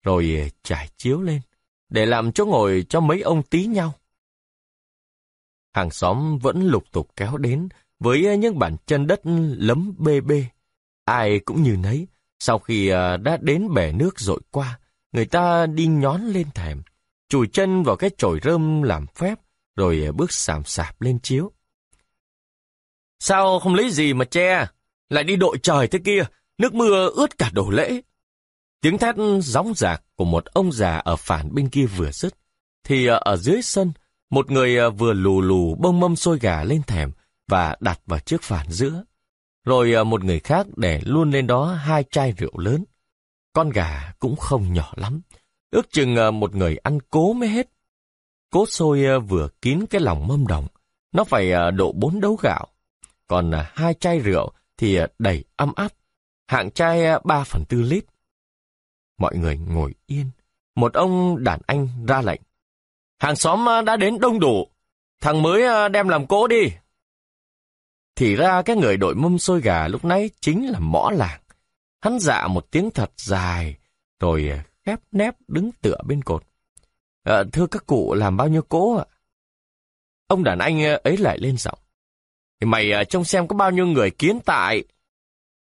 rồi 0.03 0.51
trải 0.63 0.89
chiếu 0.97 1.23
lên, 1.23 1.41
để 1.89 2.07
làm 2.07 2.33
chỗ 2.33 2.47
ngồi 2.47 2.87
cho 2.89 3.01
mấy 3.01 3.21
ông 3.21 3.43
tí 3.43 3.67
nhau. 3.67 3.93
Hàng 5.75 5.91
xóm 5.91 6.39
vẫn 6.39 6.63
lục 6.63 6.85
tục 6.93 7.09
kéo 7.17 7.37
đến 7.37 7.69
với 7.99 8.37
những 8.37 8.59
bản 8.59 8.77
chân 8.87 9.07
đất 9.07 9.21
lấm 9.59 9.95
bê 9.99 10.21
bê. 10.21 10.47
Ai 11.05 11.39
cũng 11.39 11.63
như 11.63 11.77
nấy, 11.77 12.07
sau 12.39 12.59
khi 12.59 12.89
à, 12.89 13.17
đã 13.17 13.39
đến 13.41 13.75
bể 13.75 13.93
nước 13.93 14.21
dội 14.21 14.41
qua, 14.51 14.79
người 15.13 15.27
ta 15.27 15.67
đi 15.67 15.87
nhón 15.87 16.23
lên 16.23 16.47
thèm, 16.55 16.83
chùi 17.29 17.47
chân 17.47 17.83
vào 17.83 17.97
cái 17.97 18.11
chổi 18.19 18.41
rơm 18.43 18.83
làm 18.83 19.07
phép, 19.07 19.35
rồi 19.77 20.13
bước 20.15 20.33
sàm 20.33 20.65
sạp 20.65 21.03
lên 21.03 21.19
chiếu. 21.19 21.53
Sao 23.21 23.59
không 23.59 23.75
lấy 23.75 23.91
gì 23.91 24.15
mà 24.15 24.25
che, 24.25 24.67
lại 25.09 25.25
đi 25.25 25.37
đội 25.37 25.59
trời 25.63 25.89
thế 25.89 25.99
kia, 26.05 26.23
Nước 26.59 26.75
mưa 26.75 27.11
ướt 27.11 27.39
cả 27.39 27.51
đồ 27.53 27.71
lễ. 27.71 28.01
Tiếng 28.81 28.99
thét 28.99 29.15
gióng 29.41 29.75
giạc 29.77 30.03
của 30.17 30.25
một 30.25 30.45
ông 30.45 30.73
già 30.73 30.97
ở 30.97 31.17
phản 31.17 31.55
bên 31.55 31.69
kia 31.69 31.87
vừa 31.87 32.11
dứt, 32.11 32.35
thì 32.85 33.07
ờ, 33.07 33.21
ở 33.25 33.37
dưới 33.37 33.63
sân, 33.63 33.93
một 34.31 34.51
người 34.51 34.77
ờ, 34.77 34.91
vừa 34.91 35.13
lù 35.13 35.41
lù 35.41 35.75
bông 35.75 36.01
mâm 36.01 36.17
xôi 36.17 36.39
gà 36.39 36.65
lên 36.65 36.83
thèm 36.83 37.13
và 37.49 37.77
đặt 37.81 38.01
vào 38.07 38.19
chiếc 38.19 38.43
phản 38.43 38.71
giữa. 38.71 39.05
Rồi 39.65 39.93
ờ, 39.93 40.05
một 40.05 40.25
người 40.25 40.41
khác 40.41 40.67
để 40.77 41.01
luôn 41.05 41.31
lên 41.31 41.47
đó 41.47 41.75
hai 41.75 42.05
chai 42.11 42.33
rượu 42.33 42.59
lớn. 42.59 42.85
Con 43.53 43.71
gà 43.71 44.13
cũng 44.19 44.37
không 44.37 44.73
nhỏ 44.73 44.93
lắm, 44.97 45.21
ước 45.71 45.91
chừng 45.91 46.41
một 46.41 46.55
người 46.55 46.77
ăn 46.77 46.99
cố 47.11 47.33
mới 47.33 47.49
hết. 47.49 47.69
Cố 48.51 48.67
xôi 48.67 49.21
vừa 49.21 49.49
kín 49.63 49.87
cái 49.91 50.01
lòng 50.01 50.29
mâm 50.29 50.47
đồng, 50.47 50.67
nó 51.13 51.25
phải 51.25 51.53
độ 51.75 51.93
bốn 51.93 52.21
đấu 52.21 52.37
gạo. 52.43 52.67
Còn 53.27 53.53
hai 53.75 53.95
chai 53.95 54.19
rượu 54.19 54.53
thì 54.77 54.99
đầy 55.19 55.45
âm 55.57 55.73
áp 55.77 55.93
hạng 56.47 56.71
chai 56.71 57.07
à, 57.07 57.19
3 57.25 57.45
phần 57.45 57.65
tư 57.69 57.83
lít. 57.83 58.05
Mọi 59.19 59.37
người 59.37 59.57
ngồi 59.57 59.95
yên. 60.07 60.31
Một 60.75 60.95
ông 60.95 61.45
đàn 61.45 61.61
anh 61.67 61.89
ra 62.09 62.23
lệnh. 62.23 62.41
Hàng 63.19 63.37
xóm 63.37 63.69
à, 63.69 63.83
đã 63.83 63.97
đến 63.97 64.21
đông 64.21 64.41
đủ. 64.41 64.69
Thằng 65.21 65.43
mới 65.43 65.67
à, 65.67 65.89
đem 65.89 66.09
làm 66.09 66.27
cỗ 66.27 66.47
đi. 66.47 66.73
Thì 68.17 68.37
ra 68.37 68.63
cái 68.63 68.77
người 68.77 68.97
đội 68.97 69.15
mâm 69.15 69.39
xôi 69.39 69.61
gà 69.61 69.89
lúc 69.89 70.05
nãy 70.05 70.31
chính 70.41 70.67
là 70.71 70.79
mõ 70.79 71.11
làng. 71.11 71.41
Hắn 72.01 72.19
dạ 72.19 72.47
một 72.47 72.71
tiếng 72.71 72.91
thật 72.91 73.11
dài, 73.17 73.77
rồi 74.21 74.61
khép 74.85 75.01
nép 75.13 75.35
đứng 75.49 75.71
tựa 75.73 75.97
bên 76.07 76.23
cột. 76.23 76.45
À, 77.23 77.43
thưa 77.53 77.67
các 77.67 77.87
cụ 77.87 78.15
làm 78.15 78.37
bao 78.37 78.49
nhiêu 78.49 78.63
cỗ 78.63 78.97
ạ? 78.97 79.05
Ông 80.27 80.45
đàn 80.45 80.59
anh 80.59 80.83
ấy 80.83 81.17
lại 81.17 81.39
lên 81.39 81.57
giọng. 81.57 81.79
Mày 82.61 83.05
trông 83.09 83.25
xem 83.25 83.49
có 83.49 83.57
bao 83.57 83.71
nhiêu 83.71 83.87
người 83.87 84.11
kiến 84.11 84.39
tại. 84.45 84.85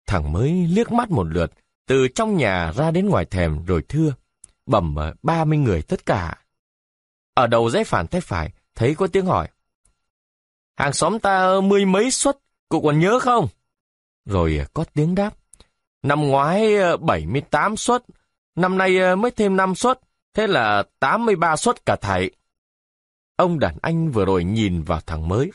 Thằng 0.08 0.32
mới 0.32 0.68
liếc 0.70 0.92
mắt 0.92 1.12
một 1.12 1.24
lượt, 1.24 1.52
từ 1.86 2.08
trong 2.08 2.38
nhà 2.38 2.72
ra 2.72 2.92
đến 2.92 3.10
ngoài 3.10 3.26
thèm 3.26 3.66
rồi 3.66 3.84
thưa, 3.90 4.14
bẩm 4.66 4.96
ờ, 4.96 5.14
ba 5.24 5.46
mươi 5.46 5.58
người 5.58 5.82
tất 5.82 6.06
cả. 6.06 6.38
Ở 7.34 7.48
đầu 7.48 7.70
dãy 7.70 7.84
phản 7.84 8.08
tay 8.08 8.22
phải, 8.22 8.52
thấy 8.76 8.96
có 8.96 9.08
tiếng 9.08 9.26
hỏi. 9.26 9.48
Hàng 10.78 10.94
xóm 10.94 11.20
ta 11.20 11.62
mười 11.64 11.86
mấy 11.86 12.12
suất, 12.12 12.38
cụ 12.70 12.82
còn 12.82 13.00
nhớ 13.00 13.20
không? 13.20 13.48
Rồi 14.26 14.58
ờ, 14.58 14.66
có 14.74 14.86
tiếng 14.94 15.16
đáp. 15.16 15.34
Năm 16.04 16.28
ngoái 16.28 16.76
ờ, 16.76 16.98
78 16.98 17.78
suất, 17.78 18.04
năm 18.56 18.78
nay 18.78 19.16
mới 19.16 19.32
thêm 19.32 19.56
5 19.56 19.76
suất, 19.76 20.00
thế 20.34 20.48
là 20.48 20.84
83 21.00 21.56
suất 21.56 21.86
cả 21.86 21.96
thầy. 21.96 22.32
Ông 23.36 23.60
đàn 23.60 23.78
anh 23.82 24.12
vừa 24.12 24.26
rồi 24.26 24.44
nhìn 24.44 24.84
vào 24.84 25.02
thằng 25.02 25.28
mới. 25.28 25.52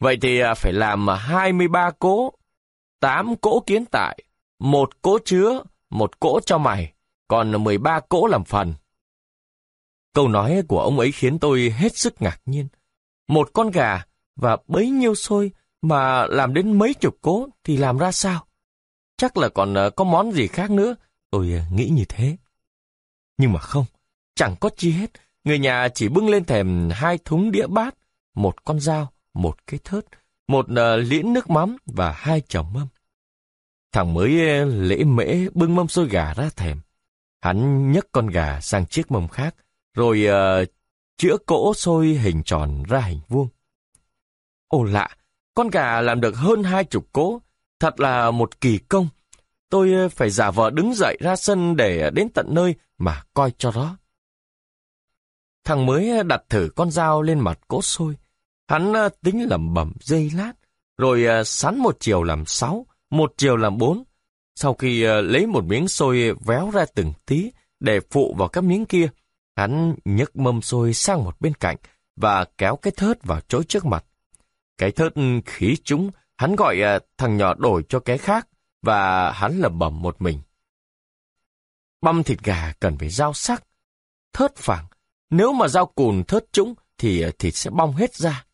Vậy 0.00 0.18
thì 0.22 0.40
phải 0.56 0.72
làm 0.72 1.08
23 1.08 1.90
cố 1.98 2.32
tám 3.00 3.36
cỗ 3.36 3.60
kiến 3.60 3.84
tại, 3.84 4.18
một 4.58 5.02
cỗ 5.02 5.18
chứa, 5.24 5.62
một 5.90 6.20
cỗ 6.20 6.40
cho 6.40 6.58
mày, 6.58 6.92
còn 7.28 7.64
13 7.64 8.00
cỗ 8.00 8.26
làm 8.26 8.44
phần. 8.44 8.74
Câu 10.14 10.28
nói 10.28 10.62
của 10.68 10.80
ông 10.80 10.98
ấy 10.98 11.12
khiến 11.12 11.38
tôi 11.38 11.74
hết 11.76 11.96
sức 11.96 12.22
ngạc 12.22 12.40
nhiên. 12.46 12.68
Một 13.28 13.50
con 13.52 13.70
gà 13.70 14.04
và 14.36 14.56
bấy 14.68 14.90
nhiêu 14.90 15.14
xôi 15.14 15.52
mà 15.82 16.26
làm 16.26 16.54
đến 16.54 16.78
mấy 16.78 16.94
chục 16.94 17.16
cỗ 17.20 17.48
thì 17.64 17.76
làm 17.76 17.98
ra 17.98 18.12
sao? 18.12 18.46
Chắc 19.16 19.36
là 19.36 19.48
còn 19.48 19.74
ờ, 19.74 19.90
có 19.90 20.04
món 20.04 20.32
gì 20.32 20.46
khác 20.46 20.70
nữa, 20.70 20.94
tôi 21.30 21.52
ờ, 21.52 21.60
nghĩ 21.72 21.88
như 21.88 22.04
thế. 22.08 22.36
Nhưng 23.38 23.52
mà 23.52 23.60
không, 23.60 23.84
chẳng 24.34 24.54
có 24.60 24.70
chi 24.76 24.90
hết. 24.90 25.10
Người 25.44 25.58
nhà 25.58 25.88
chỉ 25.94 26.08
bưng 26.08 26.28
lên 26.28 26.44
thèm 26.44 26.90
hai 26.92 27.18
thúng 27.24 27.50
đĩa 27.50 27.66
bát, 27.66 27.94
một 28.34 28.64
con 28.64 28.80
dao, 28.80 29.12
một 29.34 29.66
cái 29.66 29.80
thớt, 29.84 30.04
một 30.48 30.66
ờ, 30.76 30.96
liễn 30.96 31.32
nước 31.32 31.50
mắm 31.50 31.76
và 31.86 32.12
hai 32.12 32.42
chồng 32.48 32.72
mâm. 32.72 32.88
Thằng 33.92 34.14
mới 34.14 34.58
ờ, 34.58 34.64
lễ 34.64 35.04
mễ 35.04 35.48
bưng 35.54 35.74
mâm 35.74 35.88
xôi 35.88 36.08
gà 36.08 36.34
ra 36.34 36.50
thèm. 36.56 36.80
Hắn 37.40 37.92
nhấc 37.92 38.06
con 38.12 38.26
gà 38.26 38.60
sang 38.60 38.86
chiếc 38.86 39.10
mâm 39.10 39.28
khác, 39.28 39.54
rồi 39.94 40.26
uh, 40.28 40.68
chữa 41.16 41.36
cỗ 41.46 41.74
xôi 41.74 42.06
hình 42.06 42.42
tròn 42.42 42.82
ra 42.88 43.00
hình 43.00 43.20
vuông. 43.28 43.48
Ồ 44.68 44.84
lạ, 44.84 45.08
con 45.54 45.68
gà 45.68 46.00
làm 46.00 46.20
được 46.20 46.36
hơn 46.36 46.62
hai 46.62 46.84
chục 46.84 47.12
cỗ, 47.12 47.40
thật 47.80 48.00
là 48.00 48.30
một 48.30 48.60
kỳ 48.60 48.78
công. 48.78 49.08
Tôi 49.70 50.08
phải 50.08 50.30
giả 50.30 50.50
vờ 50.50 50.70
đứng 50.70 50.94
dậy 50.94 51.16
ra 51.20 51.36
sân 51.36 51.76
để 51.76 52.10
đến 52.10 52.28
tận 52.34 52.46
nơi 52.50 52.74
mà 52.98 53.22
coi 53.34 53.52
cho 53.58 53.72
đó 53.74 53.96
Thằng 55.64 55.86
mới 55.86 56.24
đặt 56.24 56.42
thử 56.48 56.70
con 56.76 56.90
dao 56.90 57.22
lên 57.22 57.40
mặt 57.40 57.58
cỗ 57.68 57.82
xôi. 57.82 58.16
Hắn 58.68 58.92
à, 58.92 59.08
tính 59.22 59.48
lẩm 59.48 59.74
bẩm 59.74 59.92
dây 60.00 60.30
lát, 60.34 60.52
rồi 60.98 61.26
à, 61.26 61.44
sắn 61.44 61.78
một 61.78 61.96
chiều 62.00 62.22
làm 62.22 62.46
sáu, 62.46 62.86
một 63.10 63.34
chiều 63.36 63.56
làm 63.56 63.78
bốn. 63.78 64.04
Sau 64.54 64.74
khi 64.74 65.04
à, 65.04 65.20
lấy 65.20 65.46
một 65.46 65.64
miếng 65.64 65.88
xôi 65.88 66.32
véo 66.46 66.70
ra 66.70 66.84
từng 66.94 67.12
tí 67.26 67.50
để 67.80 68.00
phụ 68.10 68.34
vào 68.38 68.48
các 68.48 68.64
miếng 68.64 68.86
kia, 68.86 69.08
hắn 69.56 69.94
nhấc 70.04 70.36
mâm 70.36 70.62
xôi 70.62 70.94
sang 70.94 71.24
một 71.24 71.40
bên 71.40 71.54
cạnh 71.54 71.76
và 72.16 72.44
kéo 72.58 72.76
cái 72.76 72.92
thớt 72.96 73.24
vào 73.24 73.40
chỗ 73.48 73.62
trước 73.62 73.84
mặt. 73.84 74.04
Cái 74.78 74.90
thớt 74.90 75.12
khí 75.46 75.76
chúng, 75.84 76.10
hắn 76.38 76.56
gọi 76.56 76.76
thằng 77.18 77.36
nhỏ 77.36 77.54
đổi 77.54 77.82
cho 77.88 78.00
cái 78.00 78.18
khác 78.18 78.48
và 78.82 79.32
hắn 79.32 79.58
lẩm 79.58 79.78
bẩm 79.78 80.02
một 80.02 80.22
mình. 80.22 80.40
Băm 82.00 82.22
thịt 82.22 82.42
gà 82.42 82.72
cần 82.80 82.98
phải 82.98 83.08
dao 83.08 83.34
sắc, 83.34 83.64
thớt 84.32 84.56
phẳng. 84.56 84.86
Nếu 85.30 85.52
mà 85.52 85.68
dao 85.68 85.86
cùn 85.86 86.24
thớt 86.24 86.52
trũng 86.52 86.74
thì 86.98 87.24
thịt 87.38 87.54
sẽ 87.54 87.70
bong 87.70 87.92
hết 87.92 88.14
ra. 88.14 88.44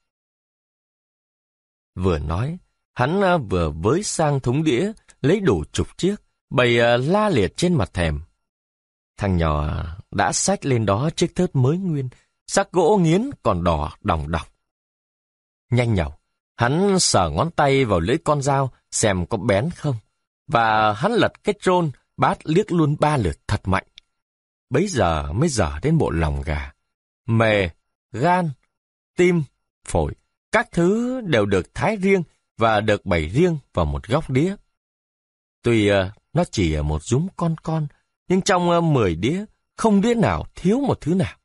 Vừa 1.94 2.18
nói, 2.18 2.58
hắn 2.94 3.22
à, 3.22 3.36
vừa 3.36 3.70
với 3.70 4.02
sang 4.02 4.40
thúng 4.40 4.64
đĩa, 4.64 4.92
lấy 5.20 5.40
đủ 5.40 5.64
chục 5.72 5.86
chiếc, 5.96 6.16
bày 6.50 6.80
à, 6.80 6.96
la 6.96 7.28
liệt 7.28 7.56
trên 7.56 7.74
mặt 7.74 7.90
thèm. 7.94 8.20
Thằng 9.16 9.36
nhỏ 9.36 9.66
à, 9.66 9.98
đã 10.10 10.32
xách 10.32 10.64
lên 10.64 10.86
đó 10.86 11.10
chiếc 11.16 11.34
thớt 11.34 11.56
mới 11.56 11.78
nguyên, 11.78 12.08
sắc 12.46 12.72
gỗ 12.72 12.98
nghiến 13.02 13.30
còn 13.42 13.64
đỏ 13.64 13.96
đỏng 14.00 14.30
đọc. 14.30 14.48
Nhanh 15.70 15.94
nhậu, 15.94 16.14
hắn 16.56 17.00
sờ 17.00 17.30
ngón 17.30 17.50
tay 17.50 17.84
vào 17.84 18.00
lưỡi 18.00 18.16
con 18.24 18.42
dao 18.42 18.72
xem 18.90 19.26
có 19.26 19.38
bén 19.38 19.70
không, 19.70 19.96
và 20.46 20.92
hắn 20.92 21.12
lật 21.12 21.44
cái 21.44 21.54
trôn 21.60 21.90
bát 22.16 22.38
liếc 22.44 22.72
luôn 22.72 22.96
ba 23.00 23.16
lượt 23.16 23.38
thật 23.48 23.68
mạnh. 23.68 23.86
Bấy 24.70 24.86
giờ 24.86 25.32
mới 25.32 25.48
dở 25.48 25.78
đến 25.82 25.98
bộ 25.98 26.10
lòng 26.10 26.42
gà. 26.42 26.72
Mề, 27.26 27.68
gan, 28.12 28.50
tim, 29.16 29.42
phổi, 29.84 30.14
các 30.54 30.72
thứ 30.72 31.20
đều 31.20 31.46
được 31.46 31.74
thái 31.74 31.96
riêng 31.96 32.22
và 32.58 32.80
được 32.80 33.06
bày 33.06 33.28
riêng 33.28 33.58
vào 33.72 33.84
một 33.84 34.06
góc 34.06 34.30
đĩa. 34.30 34.54
Tuy 35.62 35.88
ờ, 35.88 36.10
nó 36.32 36.44
chỉ 36.50 36.76
một 36.82 37.02
rúm 37.02 37.26
con 37.36 37.56
con, 37.62 37.86
nhưng 38.28 38.42
trong 38.42 38.70
ờ, 38.70 38.80
10 38.80 39.14
đĩa, 39.14 39.44
không 39.76 40.00
đĩa 40.00 40.14
nào 40.14 40.46
thiếu 40.54 40.80
một 40.80 41.00
thứ 41.00 41.14
nào. 41.14 41.36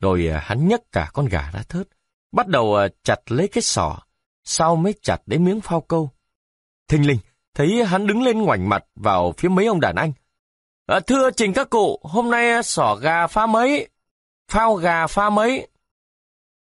Rồi 0.00 0.26
ờ, 0.26 0.38
hắn 0.42 0.68
nhấc 0.68 0.92
cả 0.92 1.10
con 1.12 1.26
gà 1.26 1.50
ra 1.50 1.62
thớt, 1.68 1.88
bắt 2.32 2.46
đầu 2.46 2.76
chặt 3.02 3.18
lấy 3.26 3.48
cái 3.48 3.62
sỏ, 3.62 3.98
sau 4.44 4.76
mới 4.76 4.94
chặt 5.02 5.18
đến 5.26 5.44
miếng 5.44 5.60
phao 5.60 5.80
câu. 5.80 6.10
Thình 6.88 7.06
linh, 7.06 7.18
thấy 7.54 7.84
hắn 7.84 8.06
đứng 8.06 8.22
lên 8.22 8.42
ngoảnh 8.42 8.68
mặt 8.68 8.84
vào 8.94 9.34
phía 9.38 9.48
mấy 9.48 9.66
ông 9.66 9.80
đàn 9.80 9.96
anh. 9.96 10.12
À, 10.86 11.00
thưa 11.00 11.30
trình 11.30 11.52
các 11.52 11.70
cụ, 11.70 12.00
hôm 12.02 12.30
nay 12.30 12.62
sỏ 12.62 12.94
gà 12.94 13.26
pha 13.26 13.46
mấy? 13.46 13.88
Phao 14.48 14.74
gà 14.74 15.06
pha 15.06 15.30
mấy? 15.30 15.68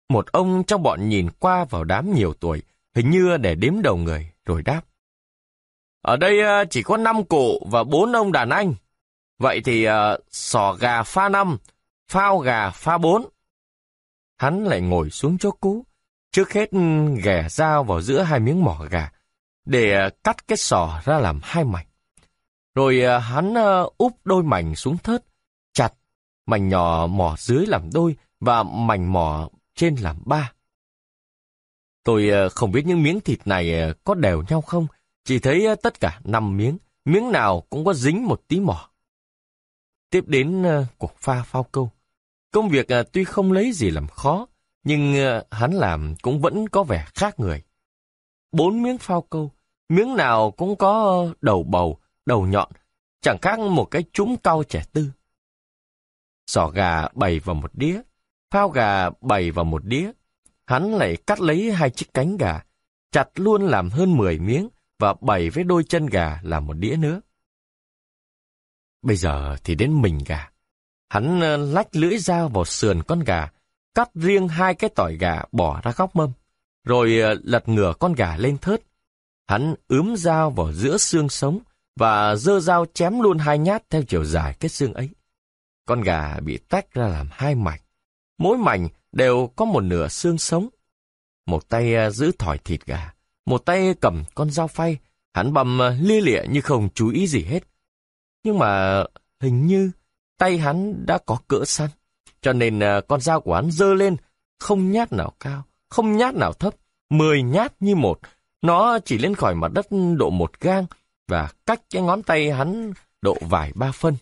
Một 0.09 0.31
ông 0.31 0.63
trong 0.63 0.83
bọn 0.83 1.09
nhìn 1.09 1.29
qua 1.39 1.65
vào 1.65 1.83
đám 1.83 2.13
nhiều 2.13 2.33
tuổi, 2.33 2.61
hình 2.95 3.11
như 3.11 3.37
để 3.37 3.55
đếm 3.55 3.81
đầu 3.81 3.97
người, 3.97 4.31
rồi 4.45 4.61
đáp. 4.61 4.81
Ở 6.01 6.17
đây 6.17 6.41
ờ, 6.41 6.65
chỉ 6.69 6.83
có 6.83 6.97
năm 6.97 7.25
cụ 7.25 7.67
và 7.71 7.83
bốn 7.83 8.11
ông 8.11 8.31
đàn 8.31 8.49
anh. 8.49 8.73
Vậy 9.39 9.61
thì 9.65 9.87
uh, 9.89 9.93
sò 10.31 10.73
gà 10.73 11.03
pha 11.03 11.29
năm, 11.29 11.57
phao 12.07 12.39
gà 12.39 12.69
pha 12.69 12.97
bốn. 12.97 13.25
Hắn 14.37 14.63
lại 14.63 14.81
ngồi 14.81 15.09
xuống 15.09 15.37
chỗ 15.37 15.51
cũ, 15.51 15.85
trước 16.31 16.53
hết 16.53 16.71
ừ, 16.71 16.79
ghẻ 17.23 17.47
dao 17.49 17.83
vào 17.83 18.01
giữa 18.01 18.21
hai 18.21 18.39
miếng 18.39 18.63
mỏ 18.63 18.85
gà, 18.89 19.11
để 19.65 19.93
ờ, 19.93 20.09
cắt 20.23 20.47
cái 20.47 20.57
sò 20.57 21.01
ra 21.05 21.19
làm 21.19 21.39
hai 21.43 21.63
mảnh. 21.63 21.85
Rồi 22.75 23.19
hắn 23.21 23.53
úp 23.97 24.13
đôi 24.25 24.43
mảnh 24.43 24.75
xuống 24.75 24.97
thớt, 24.97 25.23
chặt, 25.73 25.93
mảnh 26.45 26.69
nhỏ 26.69 27.07
mỏ 27.09 27.35
dưới 27.39 27.65
làm 27.65 27.89
đôi 27.93 28.15
và 28.39 28.63
mảnh 28.63 29.13
mỏ 29.13 29.49
trên 29.77 29.95
làm 29.95 30.17
ba. 30.25 30.53
Tôi 32.03 32.29
ờ, 32.29 32.49
không 32.49 32.71
biết 32.71 32.85
những 32.85 33.03
miếng 33.03 33.19
thịt 33.21 33.39
này 33.45 33.79
ờ, 33.79 33.93
có 34.03 34.13
đều 34.13 34.43
nhau 34.49 34.61
không, 34.61 34.87
chỉ 35.23 35.39
thấy 35.39 35.65
ờ, 35.65 35.75
tất 35.75 35.99
cả 35.99 36.19
năm 36.23 36.57
miếng, 36.57 36.77
miếng 37.05 37.31
nào 37.31 37.63
cũng 37.69 37.85
có 37.85 37.93
dính 37.93 38.25
một 38.25 38.47
tí 38.47 38.59
mỏ. 38.59 38.89
Tiếp 40.09 40.23
đến 40.27 40.65
cuộc 40.97 41.17
pha 41.17 41.43
phao 41.43 41.63
câu. 41.63 41.91
Công 42.51 42.69
việc 42.69 42.87
tuy 43.13 43.23
không 43.23 43.51
lấy 43.51 43.71
gì 43.71 43.89
làm 43.89 44.07
khó, 44.07 44.47
nhưng 44.83 45.15
hắn 45.51 45.73
làm 45.73 46.15
cũng 46.21 46.41
vẫn 46.41 46.69
có 46.69 46.83
vẻ 46.83 47.05
khác 47.15 47.39
người. 47.39 47.63
Bốn 48.51 48.83
miếng 48.83 48.97
phao 48.97 49.21
câu, 49.21 49.51
miếng 49.89 50.15
nào 50.15 50.51
cũng 50.51 50.75
có 50.75 51.25
đầu 51.41 51.63
bầu, 51.63 51.99
đầu 52.25 52.45
nhọn, 52.45 52.71
chẳng 53.21 53.37
khác 53.41 53.59
một 53.59 53.85
cái 53.85 54.03
trúng 54.13 54.37
cao 54.37 54.63
trẻ 54.63 54.83
tư. 54.93 55.11
Sò 56.47 56.67
gà 56.67 57.07
bày 57.07 57.39
vào 57.39 57.55
một 57.55 57.71
đĩa, 57.73 58.01
phao 58.51 58.69
gà 58.69 59.09
bày 59.09 59.51
vào 59.51 59.65
một 59.65 59.85
đĩa. 59.85 60.11
Hắn 60.65 60.95
lại 60.95 61.17
cắt 61.27 61.39
lấy 61.39 61.71
hai 61.71 61.89
chiếc 61.89 62.13
cánh 62.13 62.37
gà, 62.37 62.63
chặt 63.11 63.29
luôn 63.35 63.61
làm 63.67 63.89
hơn 63.89 64.17
10 64.17 64.39
miếng 64.39 64.69
và 64.99 65.13
bày 65.21 65.49
với 65.49 65.63
đôi 65.63 65.83
chân 65.83 66.05
gà 66.05 66.39
làm 66.43 66.65
một 66.65 66.73
đĩa 66.73 66.95
nữa. 66.95 67.21
Bây 69.01 69.15
giờ 69.15 69.55
thì 69.63 69.75
đến 69.75 70.01
mình 70.01 70.19
gà. 70.25 70.49
Hắn 71.09 71.41
ờ, 71.41 71.57
lách 71.57 71.95
lưỡi 71.95 72.17
dao 72.17 72.49
vào 72.49 72.65
sườn 72.65 73.03
con 73.03 73.19
gà, 73.19 73.49
cắt 73.95 74.09
riêng 74.15 74.47
hai 74.47 74.73
cái 74.75 74.89
tỏi 74.95 75.17
gà 75.17 75.41
bỏ 75.51 75.81
ra 75.83 75.91
góc 75.95 76.15
mâm, 76.15 76.31
rồi 76.83 77.19
ờ, 77.19 77.35
lật 77.43 77.69
ngửa 77.69 77.93
con 77.99 78.13
gà 78.13 78.37
lên 78.37 78.57
thớt, 78.57 78.81
Hắn 79.47 79.75
ướm 79.87 80.15
dao 80.15 80.49
vào 80.49 80.73
giữa 80.73 80.97
xương 80.97 81.29
sống 81.29 81.59
và 81.95 82.35
dơ 82.35 82.59
dao 82.59 82.85
chém 82.93 83.19
luôn 83.19 83.37
hai 83.37 83.57
nhát 83.57 83.89
theo 83.89 84.03
chiều 84.03 84.25
dài 84.25 84.55
cái 84.59 84.69
xương 84.69 84.93
ấy. 84.93 85.09
Con 85.85 86.01
gà 86.01 86.39
bị 86.39 86.57
tách 86.57 86.93
ra 86.93 87.07
làm 87.07 87.27
hai 87.31 87.55
mảnh. 87.55 87.79
Mỗi 88.37 88.57
mảnh 88.57 88.87
đều 89.11 89.49
có 89.55 89.65
một 89.65 89.81
nửa 89.81 90.07
xương 90.07 90.37
sống. 90.37 90.69
Một 91.45 91.69
tay 91.69 91.95
à, 91.95 92.09
giữ 92.09 92.31
thỏi 92.39 92.57
thịt 92.57 92.85
gà, 92.85 93.13
một 93.45 93.57
tay 93.57 93.95
cầm 94.01 94.23
con 94.35 94.49
dao 94.49 94.67
phay, 94.67 94.97
hắn 95.33 95.53
bầm 95.53 95.81
à, 95.81 95.97
lia 96.01 96.21
lịa 96.21 96.41
như 96.49 96.61
không 96.61 96.89
chú 96.93 97.09
ý 97.09 97.27
gì 97.27 97.43
hết. 97.43 97.63
Nhưng 98.43 98.59
mà 98.59 99.03
hình 99.39 99.67
như 99.67 99.91
tay 100.37 100.57
hắn 100.57 101.05
đã 101.05 101.17
có 101.25 101.37
cỡ 101.47 101.65
săn, 101.65 101.89
cho 102.41 102.53
nên 102.53 102.79
à, 102.79 103.01
con 103.07 103.21
dao 103.21 103.41
của 103.41 103.55
hắn 103.55 103.71
dơ 103.71 103.93
lên, 103.93 104.15
không 104.59 104.91
nhát 104.91 105.13
nào 105.13 105.33
cao, 105.39 105.63
không 105.89 106.17
nhát 106.17 106.35
nào 106.35 106.53
thấp, 106.53 106.75
mười 107.09 107.43
nhát 107.43 107.81
như 107.81 107.95
một, 107.95 108.19
nó 108.61 108.99
chỉ 108.99 109.17
lên 109.17 109.35
khỏi 109.35 109.55
mặt 109.55 109.71
đất 109.73 109.87
độ 110.17 110.29
một 110.29 110.59
gang 110.59 110.85
và 111.27 111.49
cách 111.65 111.81
cái 111.89 112.01
ngón 112.01 112.23
tay 112.23 112.51
hắn 112.51 112.93
độ 113.21 113.37
vài 113.41 113.71
ba 113.75 113.91
phân. 113.91 114.15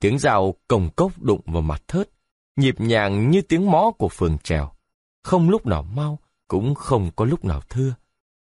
Tiếng 0.00 0.18
rào 0.18 0.54
cồng 0.68 0.90
cốc 0.96 1.12
đụng 1.22 1.40
vào 1.44 1.62
mặt 1.62 1.82
thớt, 1.88 2.10
nhịp 2.56 2.80
nhàng 2.80 3.30
như 3.30 3.42
tiếng 3.42 3.70
mó 3.70 3.90
của 3.98 4.08
phường 4.08 4.38
trèo. 4.38 4.72
Không 5.22 5.50
lúc 5.50 5.66
nào 5.66 5.82
mau, 5.82 6.18
cũng 6.48 6.74
không 6.74 7.10
có 7.16 7.24
lúc 7.24 7.44
nào 7.44 7.60
thưa. 7.68 7.94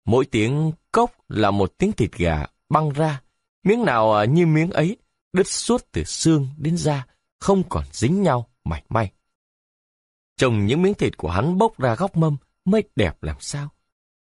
Mỗi 0.05 0.25
tiếng 0.25 0.71
cốc 0.91 1.11
là 1.27 1.51
một 1.51 1.77
tiếng 1.77 1.91
thịt 1.91 2.11
gà 2.11 2.45
băng 2.69 2.89
ra, 2.89 3.21
miếng 3.63 3.85
nào 3.85 4.13
à, 4.13 4.25
như 4.25 4.45
miếng 4.45 4.71
ấy, 4.71 4.97
đứt 5.33 5.47
suốt 5.47 5.85
từ 5.91 6.03
xương 6.03 6.47
đến 6.57 6.77
da, 6.77 7.05
không 7.39 7.63
còn 7.69 7.83
dính 7.91 8.23
nhau 8.23 8.47
mảy 8.63 8.83
may. 8.89 9.11
Trồng 10.37 10.65
những 10.65 10.81
miếng 10.81 10.93
thịt 10.93 11.17
của 11.17 11.29
hắn 11.29 11.57
bốc 11.57 11.77
ra 11.77 11.95
góc 11.95 12.17
mâm 12.17 12.37
mới 12.65 12.83
đẹp 12.95 13.23
làm 13.23 13.37
sao 13.39 13.69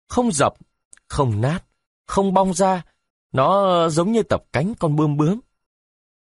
không 0.07 0.31
dập, 0.31 0.53
không 1.07 1.41
nát, 1.41 1.59
không 2.05 2.33
bong 2.33 2.53
ra, 2.53 2.83
nó 3.31 3.89
giống 3.89 4.11
như 4.11 4.23
tập 4.23 4.43
cánh 4.53 4.73
con 4.79 4.95
bươm 4.95 5.17
bướm. 5.17 5.39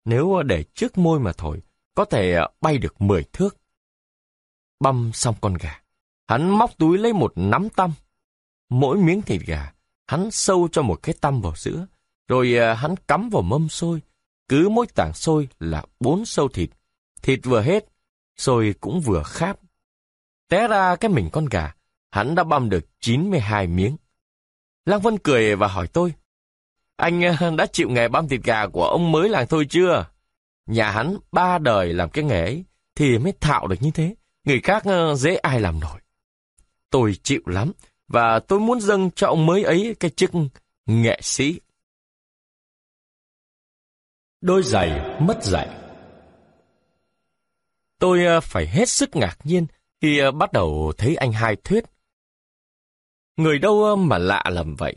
Nếu 0.05 0.43
để 0.43 0.65
trước 0.75 0.99
môi 0.99 1.21
mà 1.21 1.33
thổi, 1.33 1.63
có 1.95 2.05
thể 2.05 2.33
ờ, 2.33 2.49
bay 2.61 2.79
được 2.79 3.01
10 3.01 3.25
thước. 3.33 3.57
Băm 4.81 5.11
xong 5.15 5.35
con 5.41 5.55
gà, 5.55 5.81
hắn 6.29 6.51
móc 6.51 6.79
túi 6.79 6.99
lấy 6.99 7.13
một 7.13 7.33
nắm 7.37 7.69
tăm. 7.69 7.93
Mỗi 8.69 8.99
miếng 8.99 9.23
thịt 9.23 9.41
gà, 9.47 9.73
hắn 10.07 10.31
sâu 10.31 10.69
cho 10.73 10.83
một 10.83 11.03
cái 11.03 11.15
tăm 11.21 11.41
vào 11.41 11.53
giữa, 11.57 11.87
rồi 12.29 12.55
ờ, 12.55 12.75
hắn 12.75 12.95
cắm 13.09 13.29
vào 13.29 13.43
mâm 13.43 13.69
xôi. 13.69 14.03
Cứ 14.49 14.69
mỗi 14.69 14.87
tảng 14.87 15.15
xôi 15.15 15.49
là 15.61 15.85
bốn 16.01 16.25
sâu 16.25 16.49
thịt. 16.49 16.71
Thịt 17.23 17.41
vừa 17.45 17.63
hết, 17.63 17.85
xôi 18.37 18.75
cũng 18.81 19.01
vừa 19.01 19.23
kháp. 19.23 19.59
Té 20.49 20.69
ra 20.69 20.97
cái 20.97 21.11
mình 21.11 21.29
con 21.33 21.47
gà, 21.47 21.75
hắn 22.11 22.35
đã 22.35 22.45
băm 22.45 22.71
được 22.71 23.01
92 23.01 23.67
miếng. 23.67 23.97
Lăng 24.85 25.01
Vân 25.01 25.19
cười 25.19 25.57
và 25.57 25.67
hỏi 25.67 25.87
tôi, 25.87 26.15
anh 26.97 27.23
ờ, 27.23 27.57
đã 27.57 27.67
chịu 27.67 27.91
nghề 27.91 28.09
băm 28.09 28.29
thịt 28.29 28.41
gà 28.45 28.67
của 28.67 28.85
ông 28.85 29.13
mới 29.13 29.29
làng 29.29 29.47
thôi 29.47 29.67
chưa? 29.71 30.07
Nhà 30.67 30.91
hắn 30.91 31.17
ba 31.33 31.59
đời 31.59 31.93
làm 31.93 32.11
cái 32.11 32.25
nghề 32.25 32.45
ấy, 32.45 32.65
thì 32.95 33.19
mới 33.19 33.33
thạo 33.41 33.67
được 33.67 33.77
như 33.81 33.91
thế. 33.91 34.15
Người 34.45 34.61
khác 34.61 34.83
ờ, 34.85 35.15
dễ 35.15 35.37
ai 35.37 35.61
làm 35.61 35.81
nổi. 35.81 36.01
Tôi 36.91 37.15
chịu 37.23 37.41
lắm, 37.47 37.73
và 38.09 38.39
tôi 38.39 38.61
muốn 38.61 38.81
dâng 38.81 39.11
cho 39.11 39.27
ông 39.27 39.47
mới 39.47 39.63
ấy 39.63 39.97
cái 40.01 40.11
chức 40.11 40.31
nghệ 40.87 41.21
sĩ. 41.23 41.61
Đôi 44.41 44.63
giày 44.63 45.21
mất 45.21 45.45
dạy 45.45 45.69
Tôi 47.99 48.25
ờ, 48.25 48.41
phải 48.41 48.67
hết 48.67 48.89
sức 48.89 49.17
ngạc 49.17 49.39
nhiên 49.45 49.67
khi 50.01 50.19
ờ, 50.19 50.31
bắt 50.31 50.53
đầu 50.53 50.93
thấy 50.99 51.17
anh 51.17 51.33
hai 51.33 51.57
thuyết. 51.57 51.85
Người 53.37 53.59
đâu 53.59 53.97
mà 53.97 54.19
lạ 54.19 54.45
lầm 54.51 54.77
vậy? 54.77 54.97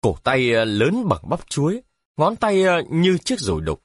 Cổ 0.00 0.16
tay 0.24 0.66
lớn 0.66 1.08
bằng 1.08 1.28
bắp 1.28 1.50
chuối, 1.50 1.82
ngón 2.16 2.36
tay 2.36 2.64
như 2.90 3.18
chiếc 3.18 3.40
rồi 3.40 3.60
đục. 3.60 3.82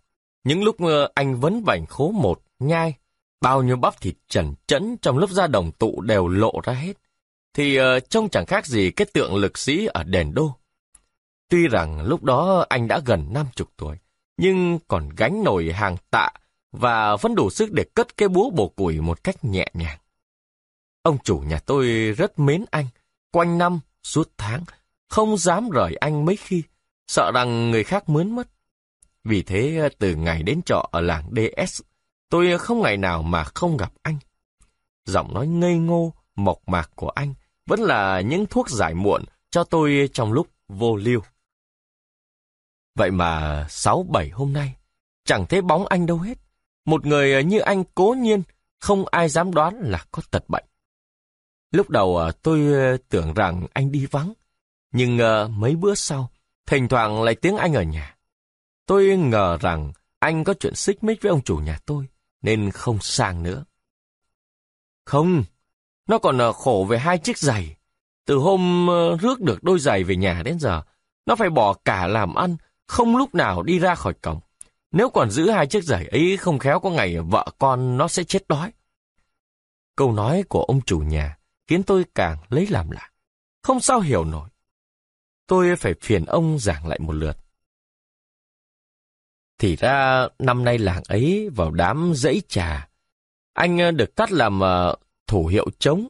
Những 0.47 0.63
lúc 0.63 0.75
anh 1.15 1.39
vấn 1.39 1.63
vảnh 1.63 1.85
khố 1.85 2.11
một, 2.11 2.41
nhai, 2.59 2.93
bao 3.41 3.63
nhiêu 3.63 3.75
bắp 3.75 4.01
thịt 4.01 4.15
trần 4.29 4.53
trẫn 4.67 4.97
trong 5.01 5.17
lớp 5.17 5.29
da 5.29 5.47
đồng 5.47 5.71
tụ 5.71 6.01
đều 6.01 6.27
lộ 6.27 6.61
ra 6.63 6.73
hết. 6.73 6.93
Thì 7.53 7.75
ờ, 7.75 7.99
trông 7.99 8.29
chẳng 8.29 8.45
khác 8.45 8.65
gì 8.65 8.91
cái 8.91 9.07
tượng 9.13 9.35
lực 9.35 9.57
sĩ 9.57 9.85
ở 9.85 10.03
đền 10.03 10.33
đô. 10.33 10.55
Tuy 11.49 11.67
rằng 11.67 12.01
lúc 12.01 12.23
đó 12.23 12.65
anh 12.69 12.87
đã 12.87 12.99
gần 13.05 13.33
năm 13.33 13.45
chục 13.55 13.69
tuổi, 13.77 13.97
nhưng 14.37 14.79
còn 14.87 15.09
gánh 15.17 15.43
nổi 15.43 15.71
hàng 15.73 15.97
tạ 16.09 16.29
và 16.71 17.15
vẫn 17.15 17.35
đủ 17.35 17.49
sức 17.49 17.71
để 17.71 17.85
cất 17.93 18.17
cái 18.17 18.29
búa 18.29 18.49
bổ 18.49 18.67
củi 18.67 19.01
một 19.01 19.23
cách 19.23 19.45
nhẹ 19.45 19.67
nhàng. 19.73 19.97
Ông 21.03 21.17
chủ 21.23 21.37
nhà 21.39 21.59
tôi 21.59 21.87
rất 22.17 22.39
mến 22.39 22.65
anh, 22.71 22.85
quanh 23.31 23.57
năm, 23.57 23.79
suốt 24.03 24.29
tháng, 24.37 24.63
không 25.09 25.37
dám 25.37 25.69
rời 25.69 25.95
anh 25.95 26.25
mấy 26.25 26.35
khi, 26.35 26.63
sợ 27.07 27.31
rằng 27.33 27.71
người 27.71 27.83
khác 27.83 28.09
mướn 28.09 28.35
mất. 28.35 28.47
Vì 29.27 29.43
thế 29.43 29.89
từ 29.99 30.15
ngày 30.15 30.43
đến 30.43 30.61
trọ 30.65 30.89
ở 30.91 31.01
làng 31.01 31.29
DS, 31.35 31.81
tôi 32.29 32.57
không 32.57 32.81
ngày 32.81 32.97
nào 32.97 33.23
mà 33.23 33.43
không 33.43 33.77
gặp 33.77 33.93
anh. 34.01 34.17
Giọng 35.05 35.33
nói 35.33 35.47
ngây 35.47 35.77
ngô, 35.77 36.13
mộc 36.35 36.57
mạc 36.67 36.91
của 36.95 37.09
anh 37.09 37.33
vẫn 37.65 37.79
là 37.79 38.21
những 38.21 38.45
thuốc 38.45 38.69
giải 38.69 38.93
muộn 38.93 39.23
cho 39.49 39.63
tôi 39.63 40.09
trong 40.13 40.31
lúc 40.31 40.47
vô 40.67 40.95
lưu. 40.95 41.21
Vậy 42.95 43.11
mà 43.11 43.65
sáu 43.69 44.05
bảy 44.09 44.29
hôm 44.29 44.53
nay, 44.53 44.75
chẳng 45.25 45.45
thấy 45.45 45.61
bóng 45.61 45.87
anh 45.87 46.05
đâu 46.05 46.17
hết. 46.17 46.37
Một 46.85 47.05
người 47.05 47.43
như 47.43 47.59
anh 47.59 47.83
cố 47.95 48.15
nhiên, 48.17 48.43
không 48.79 49.05
ai 49.05 49.29
dám 49.29 49.53
đoán 49.53 49.79
là 49.79 50.05
có 50.11 50.21
tật 50.31 50.49
bệnh. 50.49 50.65
Lúc 51.71 51.89
đầu 51.89 52.17
à, 52.17 52.31
tôi 52.41 52.73
à, 52.73 52.97
tưởng 53.09 53.33
rằng 53.33 53.67
anh 53.73 53.91
đi 53.91 54.05
vắng, 54.05 54.33
nhưng 54.91 55.19
à, 55.19 55.47
mấy 55.47 55.75
bữa 55.75 55.95
sau, 55.95 56.29
thỉnh 56.65 56.87
thoảng 56.87 57.23
lại 57.23 57.35
tiếng 57.35 57.57
anh 57.57 57.73
ở 57.73 57.83
nhà. 57.83 58.16
Tôi 58.87 59.17
ngờ 59.17 59.57
rằng 59.61 59.91
anh 60.19 60.43
có 60.43 60.53
chuyện 60.53 60.75
xích 60.75 61.03
mích 61.03 61.21
với 61.21 61.29
ông 61.29 61.41
chủ 61.41 61.57
nhà 61.57 61.79
tôi, 61.85 62.07
nên 62.41 62.71
không 62.71 62.99
sang 63.01 63.43
nữa. 63.43 63.65
Không, 65.05 65.43
nó 66.07 66.17
còn 66.17 66.37
ờ, 66.37 66.51
khổ 66.51 66.85
về 66.89 66.97
hai 66.97 67.17
chiếc 67.17 67.37
giày. 67.37 67.75
Từ 68.25 68.35
hôm 68.35 68.87
ờ, 68.87 69.17
rước 69.17 69.41
được 69.41 69.63
đôi 69.63 69.79
giày 69.79 70.03
về 70.03 70.15
nhà 70.15 70.41
đến 70.45 70.59
giờ, 70.59 70.81
nó 71.25 71.35
phải 71.35 71.49
bỏ 71.49 71.73
cả 71.73 72.07
làm 72.07 72.35
ăn, 72.35 72.57
không 72.87 73.17
lúc 73.17 73.35
nào 73.35 73.63
đi 73.63 73.79
ra 73.79 73.95
khỏi 73.95 74.13
cổng. 74.13 74.39
Nếu 74.91 75.09
còn 75.09 75.31
giữ 75.31 75.49
hai 75.49 75.67
chiếc 75.67 75.83
giày 75.83 76.07
ấy 76.07 76.37
không 76.37 76.59
khéo 76.59 76.79
có 76.79 76.89
ngày 76.89 77.17
vợ 77.19 77.47
con 77.59 77.97
nó 77.97 78.07
sẽ 78.07 78.23
chết 78.23 78.47
đói. 78.47 78.71
Câu 79.95 80.11
nói 80.11 80.43
của 80.49 80.63
ông 80.63 80.81
chủ 80.81 80.99
nhà 80.99 81.37
khiến 81.67 81.83
tôi 81.83 82.05
càng 82.15 82.37
lấy 82.49 82.67
làm 82.67 82.91
lạ. 82.91 83.09
Không 83.63 83.79
sao 83.79 83.99
hiểu 83.99 84.25
nổi. 84.25 84.49
Tôi 85.47 85.75
phải 85.75 85.93
phiền 86.01 86.25
ông 86.25 86.59
giảng 86.59 86.87
lại 86.87 86.99
một 86.99 87.13
lượt. 87.13 87.37
Thì 89.59 89.75
ra 89.75 90.27
năm 90.39 90.63
nay 90.63 90.77
làng 90.77 91.03
ấy 91.07 91.49
vào 91.55 91.71
đám 91.71 92.13
dãy 92.15 92.41
trà. 92.47 92.89
Anh 93.53 93.77
ờ, 93.77 93.91
được 93.91 94.15
cắt 94.15 94.31
làm 94.31 94.59
ờ, 94.59 94.95
thủ 95.27 95.45
hiệu 95.45 95.67
trống. 95.79 96.07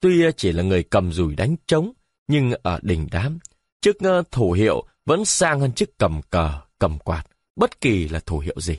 Tuy 0.00 0.24
ờ, 0.24 0.30
chỉ 0.36 0.52
là 0.52 0.62
người 0.62 0.82
cầm 0.82 1.12
rùi 1.12 1.34
đánh 1.34 1.56
trống, 1.66 1.92
nhưng 2.28 2.52
ở 2.62 2.78
đỉnh 2.82 3.08
đám, 3.10 3.38
chức 3.80 3.96
thủ 4.30 4.52
hiệu 4.52 4.84
vẫn 5.06 5.24
sang 5.24 5.60
hơn 5.60 5.72
chức 5.72 5.98
cầm 5.98 6.20
cờ, 6.30 6.60
cầm 6.78 6.98
quạt, 6.98 7.24
bất 7.56 7.80
kỳ 7.80 8.08
là 8.08 8.20
thủ 8.26 8.38
hiệu 8.38 8.56
gì. 8.60 8.78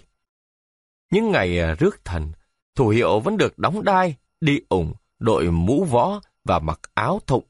Những 1.12 1.32
ngày 1.32 1.76
rước 1.76 2.06
thần, 2.06 2.32
thủ 2.76 2.88
hiệu 2.88 3.20
vẫn 3.20 3.38
được 3.38 3.60
đóng 3.60 3.84
đai, 3.84 4.16
đi 4.42 4.60
ủng, 4.70 4.94
đội 5.20 5.52
mũ 5.52 5.84
võ 5.84 6.22
và 6.44 6.60
mặc 6.60 6.80
áo 6.94 7.22
thụng. 7.28 7.44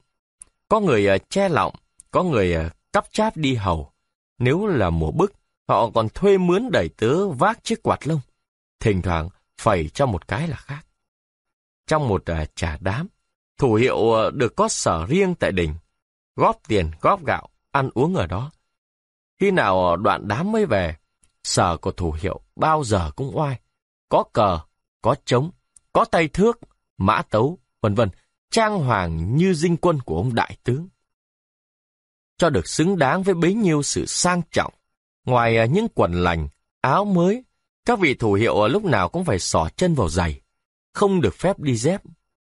Có 0.68 0.80
người 0.80 1.18
che 1.30 1.48
lọng, 1.48 1.74
có 2.10 2.22
người 2.22 2.56
cắp 2.92 3.12
cháp 3.12 3.36
đi 3.36 3.54
hầu. 3.54 3.92
Nếu 4.38 4.66
là 4.66 4.90
mùa 4.90 5.10
bức, 5.10 5.32
họ 5.68 5.90
còn 5.90 6.08
thuê 6.08 6.38
mướn 6.38 6.68
đẩy 6.72 6.88
tớ 6.96 7.28
vác 7.28 7.64
chiếc 7.64 7.82
quạt 7.82 8.06
lông. 8.06 8.20
Thỉnh 8.80 9.02
thoảng 9.02 9.28
phẩy 9.58 9.88
cho 9.88 10.06
một 10.06 10.28
cái 10.28 10.48
là 10.48 10.56
khác. 10.56 10.86
Trong 11.86 12.08
một 12.08 12.24
uh, 12.30 12.56
trà 12.56 12.78
đám, 12.80 13.08
thủ 13.58 13.74
hiệu 13.74 13.96
uh, 13.96 14.34
được 14.34 14.56
có 14.56 14.68
sở 14.68 15.06
riêng 15.08 15.34
tại 15.34 15.52
đỉnh. 15.52 15.74
Góp 16.36 16.60
tiền, 16.68 16.90
góp 17.00 17.24
gạo, 17.24 17.48
ăn 17.70 17.90
uống 17.94 18.14
ở 18.14 18.26
đó. 18.26 18.50
Khi 19.40 19.50
nào 19.50 19.90
à, 19.90 19.96
đoạn 19.96 20.28
đám 20.28 20.52
mới 20.52 20.66
về, 20.66 20.96
sở 21.44 21.76
của 21.76 21.92
thủ 21.92 22.16
hiệu 22.20 22.40
bao 22.56 22.84
giờ 22.84 23.10
cũng 23.16 23.38
oai. 23.38 23.60
Có 24.08 24.24
cờ, 24.32 24.58
có 25.02 25.14
trống, 25.24 25.50
có 25.92 26.04
tay 26.04 26.28
thước, 26.28 26.58
mã 26.96 27.22
tấu, 27.22 27.58
vân 27.80 27.94
vân 27.94 28.08
trang 28.50 28.78
hoàng 28.78 29.36
như 29.36 29.54
dinh 29.54 29.76
quân 29.76 29.98
của 30.00 30.16
ông 30.16 30.34
đại 30.34 30.56
tướng 30.64 30.88
cho 32.38 32.50
được 32.50 32.68
xứng 32.68 32.98
đáng 32.98 33.22
với 33.22 33.34
bấy 33.34 33.54
nhiêu 33.54 33.82
sự 33.82 34.06
sang 34.06 34.42
trọng. 34.50 34.74
Ngoài 35.28 35.56
à, 35.56 35.64
những 35.64 35.86
quần 35.94 36.12
lành, 36.12 36.48
áo 36.80 37.04
mới, 37.04 37.44
các 37.84 37.98
vị 37.98 38.14
thủ 38.14 38.32
hiệu 38.32 38.62
à, 38.62 38.68
lúc 38.68 38.84
nào 38.84 39.08
cũng 39.08 39.24
phải 39.24 39.38
xỏ 39.38 39.68
chân 39.76 39.94
vào 39.94 40.08
giày, 40.08 40.40
không 40.94 41.20
được 41.20 41.34
phép 41.34 41.58
đi 41.58 41.76
dép, 41.76 42.02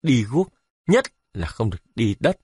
đi 0.03 0.25
guốc, 0.25 0.49
nhất 0.87 1.05
là 1.35 1.47
không 1.47 1.71
được 1.71 1.79
đi 1.95 2.17
đất. 2.21 2.39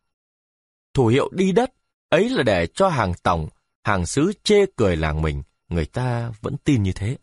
Thủ 0.95 1.07
hiệu 1.07 1.31
đi 1.33 1.53
đất, 1.53 1.73
ấy 2.09 2.29
là 2.29 2.43
để 2.43 2.67
cho 2.67 2.89
hàng 2.89 3.15
tổng, 3.23 3.49
hàng 3.85 4.07
xứ 4.07 4.33
chê 4.43 4.67
cười 4.77 4.97
làng 4.97 5.23
mình, 5.23 5.43
người 5.69 5.87
ta 5.87 6.33
vẫn 6.41 6.57
tin 6.65 6.83
như 6.83 6.93
thế. 6.93 7.17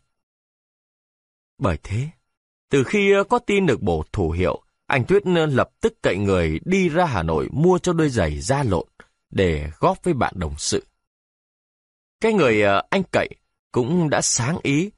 Bởi 1.58 1.78
thế, 1.82 2.08
từ 2.70 2.84
khi 2.84 3.12
à, 3.12 3.22
có 3.28 3.38
tin 3.38 3.66
được 3.66 3.82
bổ 3.82 4.04
thủ 4.12 4.30
hiệu, 4.30 4.62
anh 4.86 5.04
Tuyết 5.04 5.26
lập 5.26 5.70
tức 5.80 6.02
cậy 6.02 6.16
người 6.16 6.60
đi 6.64 6.88
ra 6.88 7.04
Hà 7.04 7.22
Nội 7.22 7.48
mua 7.52 7.78
cho 7.78 7.92
đôi 7.92 8.08
giày 8.08 8.40
da 8.40 8.62
lộn, 8.62 8.88
để 9.30 9.70
góp 9.78 10.04
với 10.04 10.14
bạn 10.14 10.34
đồng 10.36 10.54
sự. 10.58 10.84
Cái 12.20 12.32
người 12.32 12.62
ờ, 12.62 12.82
anh 12.90 13.02
cậy 13.12 13.28
cũng 13.72 14.10
đã 14.10 14.20
sáng 14.22 14.58
ý, 14.62 14.90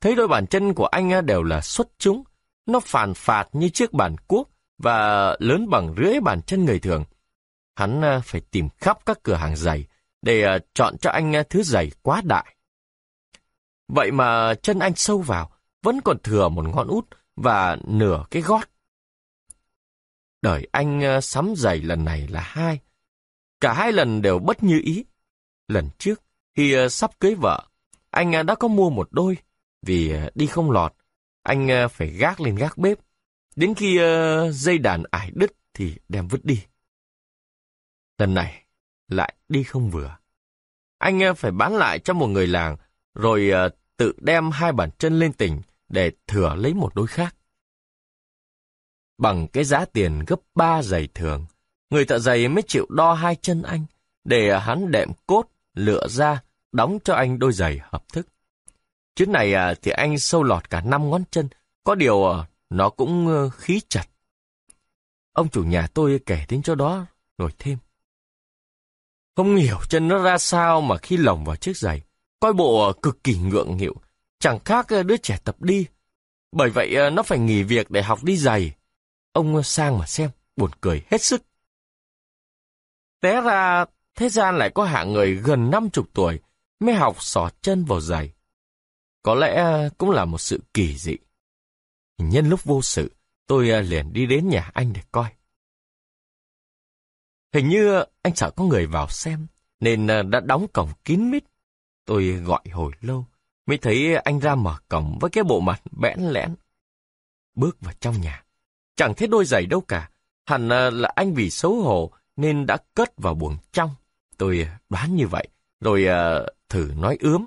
thấy 0.00 0.14
đôi 0.14 0.28
bàn 0.28 0.46
chân 0.46 0.74
của 0.74 0.86
anh 0.86 1.10
ờ, 1.10 1.20
đều 1.20 1.42
là 1.42 1.60
xuất 1.60 1.88
chúng, 1.98 2.24
nó 2.66 2.80
phàn 2.80 3.14
phạt 3.14 3.48
như 3.52 3.68
chiếc 3.68 3.92
bàn 3.92 4.16
cuốc 4.26 4.50
và 4.78 5.30
lớn 5.38 5.70
bằng 5.70 5.94
rưỡi 5.96 6.20
bàn 6.20 6.42
chân 6.42 6.64
người 6.64 6.78
thường. 6.78 7.04
Hắn 7.76 8.00
ờ, 8.00 8.20
phải 8.24 8.40
tìm 8.40 8.68
khắp 8.78 8.98
các 9.06 9.18
cửa 9.22 9.34
hàng 9.34 9.56
giày 9.56 9.86
để 10.22 10.58
chọn 10.74 10.98
cho 10.98 11.10
anh 11.10 11.32
thứ 11.50 11.62
giày 11.62 11.90
quá 12.02 12.22
đại. 12.24 12.56
Vậy 13.88 14.10
mà 14.10 14.54
chân 14.54 14.78
anh 14.78 14.94
sâu 14.94 15.18
vào, 15.18 15.50
vẫn 15.82 16.00
còn 16.00 16.18
thừa 16.22 16.48
một 16.48 16.64
ngón 16.74 16.88
út 16.88 17.06
và 17.36 17.78
nửa 17.84 18.24
cái 18.30 18.42
gót. 18.42 18.68
Đời 20.42 20.68
anh 20.72 21.20
sắm 21.22 21.54
giày 21.56 21.78
lần 21.78 22.04
này 22.04 22.28
là 22.28 22.40
hai, 22.40 22.80
Cả 23.60 23.72
hai 23.72 23.92
lần 23.92 24.22
đều 24.22 24.38
bất 24.38 24.62
như 24.62 24.80
ý. 24.84 25.04
Lần 25.68 25.88
trước, 25.98 26.22
khi 26.60 26.72
ờ, 26.72 26.88
sắp 26.88 27.10
cưới 27.20 27.34
vợ, 27.34 27.68
anh 28.10 28.32
ờ, 28.32 28.42
đã 28.42 28.54
có 28.54 28.68
mua 28.68 28.90
một 28.90 29.08
đôi, 29.10 29.36
vì 29.82 30.10
ờ, 30.10 30.30
đi 30.34 30.46
không 30.46 30.70
lọt, 30.70 30.94
anh 31.42 31.68
phải 31.90 32.08
gác 32.08 32.40
lên 32.40 32.56
gác 32.56 32.78
bếp. 32.78 32.98
Đến 33.56 33.74
khi 33.74 33.98
dây 34.52 34.78
đàn 34.78 35.02
ải 35.10 35.30
đứt 35.34 35.52
thì 35.74 35.94
đem 36.08 36.28
vứt 36.28 36.44
đi. 36.44 36.62
Lần 38.18 38.34
này, 38.34 38.64
lại 39.08 39.34
đi 39.48 39.62
không 39.62 39.90
vừa. 39.90 40.16
Anh 40.98 41.20
phải 41.36 41.50
bán 41.50 41.76
lại 41.76 41.98
cho 41.98 42.14
một 42.14 42.26
người 42.26 42.46
làng, 42.46 42.76
rồi 43.14 43.50
tự 43.96 44.12
đem 44.20 44.50
hai 44.50 44.72
bàn 44.72 44.90
chân 44.98 45.18
lên 45.18 45.32
tỉnh 45.32 45.60
để 45.88 46.12
thừa 46.26 46.54
lấy 46.54 46.74
một 46.74 46.94
đôi 46.94 47.06
khác. 47.06 47.36
Bằng 49.18 49.48
cái 49.48 49.64
giá 49.64 49.84
tiền 49.84 50.24
gấp 50.26 50.40
ba 50.54 50.82
giày 50.82 51.08
thường, 51.14 51.46
Người 51.90 52.04
thợ 52.04 52.18
giày 52.18 52.48
mới 52.48 52.62
chịu 52.62 52.86
đo 52.90 53.12
hai 53.12 53.36
chân 53.36 53.62
anh, 53.62 53.84
để 54.24 54.58
hắn 54.58 54.90
đệm 54.90 55.10
cốt, 55.26 55.46
lựa 55.74 56.08
ra, 56.08 56.42
đóng 56.72 56.98
cho 57.04 57.14
anh 57.14 57.38
đôi 57.38 57.52
giày 57.52 57.80
hợp 57.82 58.08
thức. 58.12 58.26
Chuyến 59.16 59.32
này 59.32 59.54
à, 59.54 59.74
thì 59.82 59.90
anh 59.90 60.18
sâu 60.18 60.42
lọt 60.42 60.70
cả 60.70 60.80
năm 60.80 61.10
ngón 61.10 61.22
chân, 61.30 61.48
có 61.84 61.94
điều 61.94 62.30
à, 62.32 62.48
nó 62.70 62.90
cũng 62.90 63.50
khí 63.56 63.80
chặt. 63.88 64.04
Ông 65.32 65.48
chủ 65.48 65.64
nhà 65.64 65.86
tôi 65.94 66.20
kể 66.26 66.46
đến 66.48 66.62
cho 66.62 66.74
đó, 66.74 67.06
rồi 67.38 67.50
thêm. 67.58 67.78
Không 69.36 69.56
hiểu 69.56 69.78
chân 69.88 70.08
nó 70.08 70.22
ra 70.22 70.38
sao 70.38 70.80
mà 70.80 70.96
khi 70.98 71.16
lồng 71.16 71.44
vào 71.44 71.56
chiếc 71.56 71.76
giày, 71.76 72.02
coi 72.40 72.52
bộ 72.52 72.88
à, 72.88 72.92
cực 73.02 73.24
kỳ 73.24 73.38
ngượng 73.38 73.76
nghịu, 73.76 73.94
chẳng 74.38 74.58
khác 74.64 74.88
à, 74.88 75.02
đứa 75.02 75.16
trẻ 75.16 75.38
tập 75.44 75.62
đi. 75.62 75.86
Bởi 76.52 76.70
vậy 76.70 76.96
à, 76.96 77.10
nó 77.10 77.22
phải 77.22 77.38
nghỉ 77.38 77.62
việc 77.62 77.90
để 77.90 78.02
học 78.02 78.24
đi 78.24 78.36
giày. 78.36 78.72
Ông 79.32 79.62
sang 79.62 79.98
mà 79.98 80.06
xem, 80.06 80.30
buồn 80.56 80.70
cười 80.80 81.02
hết 81.10 81.22
sức. 81.22 81.42
Té 83.20 83.40
ra, 83.40 83.84
thế 84.14 84.28
gian 84.28 84.58
lại 84.58 84.70
có 84.74 84.84
hạng 84.84 85.12
người 85.12 85.34
gần 85.34 85.70
năm 85.70 85.90
chục 85.90 86.06
tuổi 86.14 86.40
mới 86.80 86.94
học 86.94 87.16
sỏ 87.22 87.50
chân 87.62 87.84
vào 87.84 88.00
giày. 88.00 88.32
Có 89.22 89.34
lẽ 89.34 89.54
à, 89.54 89.88
cũng 89.98 90.10
là 90.10 90.24
một 90.24 90.38
sự 90.38 90.60
kỳ 90.74 90.96
dị. 90.98 91.16
Nhân 92.18 92.48
lúc 92.48 92.64
vô 92.64 92.82
sự, 92.82 93.12
tôi 93.46 93.70
à, 93.70 93.80
liền 93.80 94.12
đi 94.12 94.26
đến 94.26 94.48
nhà 94.48 94.70
anh 94.74 94.92
để 94.92 95.02
coi. 95.12 95.30
Hình 97.54 97.68
như 97.68 98.04
anh 98.22 98.34
sợ 98.36 98.50
có 98.50 98.64
người 98.64 98.86
vào 98.86 99.08
xem, 99.08 99.46
nên 99.80 100.06
à, 100.06 100.22
đã 100.22 100.40
đóng 100.40 100.66
cổng 100.72 100.90
kín 101.04 101.30
mít. 101.30 101.44
Tôi 102.04 102.26
gọi 102.26 102.62
hồi 102.72 102.92
lâu, 103.00 103.26
mới 103.66 103.78
thấy 103.78 104.14
anh 104.14 104.38
ra 104.38 104.54
mở 104.54 104.78
cổng 104.88 105.18
với 105.20 105.30
cái 105.30 105.44
bộ 105.44 105.60
mặt 105.60 105.82
bẽn 105.90 106.20
lẽn. 106.20 106.54
Bước 107.54 107.80
vào 107.80 107.94
trong 108.00 108.20
nhà, 108.20 108.44
chẳng 108.96 109.14
thấy 109.14 109.28
đôi 109.28 109.44
giày 109.44 109.66
đâu 109.66 109.80
cả. 109.80 110.10
Hẳn 110.46 110.68
là 110.68 111.12
anh 111.16 111.34
vì 111.34 111.50
xấu 111.50 111.82
hổ 111.82 112.12
nên 112.36 112.66
đã 112.66 112.76
cất 112.94 113.12
vào 113.16 113.34
buồng 113.34 113.56
trong. 113.72 113.90
Tôi 114.36 114.68
đoán 114.88 115.16
như 115.16 115.26
vậy, 115.26 115.48
rồi 115.80 116.06
thử 116.70 116.92
nói 116.96 117.18
ướm. 117.20 117.46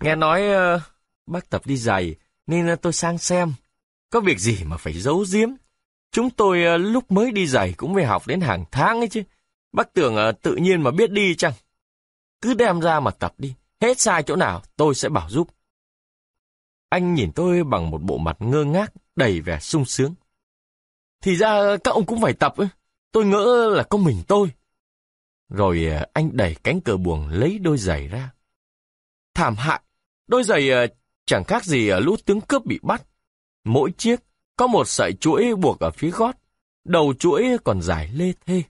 Nghe 0.00 0.16
nói 0.16 0.42
uh, 0.76 0.82
bác 1.26 1.50
tập 1.50 1.66
đi 1.66 1.76
giày, 1.76 2.14
nên 2.46 2.72
uh, 2.72 2.82
tôi 2.82 2.92
sang 2.92 3.18
xem. 3.18 3.52
Có 4.10 4.20
việc 4.20 4.38
gì 4.38 4.64
mà 4.64 4.76
phải 4.76 4.92
giấu 4.92 5.24
giếm. 5.32 5.48
Chúng 6.12 6.30
tôi 6.30 6.74
uh, 6.74 6.80
lúc 6.80 7.12
mới 7.12 7.32
đi 7.32 7.46
giày 7.46 7.72
cũng 7.72 7.94
về 7.94 8.04
học 8.04 8.26
đến 8.26 8.40
hàng 8.40 8.64
tháng 8.70 8.98
ấy 8.98 9.08
chứ. 9.08 9.22
Bác 9.72 9.92
tưởng 9.92 10.16
uh, 10.28 10.42
tự 10.42 10.56
nhiên 10.56 10.82
mà 10.82 10.90
biết 10.90 11.10
đi 11.10 11.34
chăng? 11.34 11.52
Cứ 12.40 12.54
đem 12.54 12.80
ra 12.80 13.00
mà 13.00 13.10
tập 13.10 13.34
đi. 13.38 13.54
Hết 13.80 14.00
sai 14.00 14.22
chỗ 14.22 14.36
nào, 14.36 14.62
tôi 14.76 14.94
sẽ 14.94 15.08
bảo 15.08 15.30
giúp. 15.30 15.48
Anh 16.88 17.14
nhìn 17.14 17.32
tôi 17.32 17.64
bằng 17.64 17.90
một 17.90 18.02
bộ 18.02 18.18
mặt 18.18 18.36
ngơ 18.38 18.64
ngác, 18.64 18.92
đầy 19.16 19.40
vẻ 19.40 19.58
sung 19.60 19.84
sướng. 19.84 20.14
Thì 21.22 21.36
ra 21.36 21.76
các 21.84 21.90
ông 21.90 22.06
cũng 22.06 22.20
phải 22.20 22.32
tập 22.32 22.56
ấy. 22.56 22.68
Tôi 23.12 23.24
ngỡ 23.24 23.70
là 23.76 23.82
có 23.82 23.98
mình 23.98 24.22
tôi. 24.28 24.50
Rồi 25.50 25.84
ờ, 25.84 26.06
anh 26.12 26.30
đẩy 26.32 26.56
cánh 26.62 26.80
cửa 26.80 26.96
buồng 26.96 27.28
lấy 27.28 27.58
đôi 27.58 27.78
giày 27.78 28.08
ra. 28.08 28.32
Thảm 29.34 29.56
hại, 29.56 29.80
đôi 30.26 30.44
giày 30.44 30.70
ờ, 30.70 30.86
chẳng 31.26 31.44
khác 31.44 31.64
gì 31.64 31.88
ờ, 31.88 32.00
lũ 32.00 32.16
tướng 32.24 32.40
cướp 32.40 32.66
bị 32.66 32.78
bắt. 32.82 33.02
Mỗi 33.64 33.92
chiếc 33.98 34.20
có 34.56 34.66
một 34.66 34.88
sợi 34.88 35.12
chuỗi 35.12 35.54
buộc 35.54 35.80
ở 35.80 35.90
phía 35.90 36.10
gót, 36.10 36.36
đầu 36.84 37.14
chuỗi 37.14 37.44
còn 37.64 37.82
dài 37.82 38.08
lê 38.12 38.32
thê. 38.46 38.62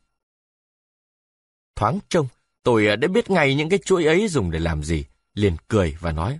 Thoáng 1.76 1.98
trông, 2.08 2.26
tôi 2.62 2.96
đã 2.96 3.08
biết 3.08 3.30
ngay 3.30 3.54
những 3.54 3.68
cái 3.68 3.78
chuỗi 3.78 4.04
ấy 4.04 4.28
dùng 4.28 4.50
để 4.50 4.58
làm 4.58 4.82
gì, 4.82 5.04
liền 5.34 5.56
cười 5.68 5.96
và 6.00 6.12
nói. 6.12 6.38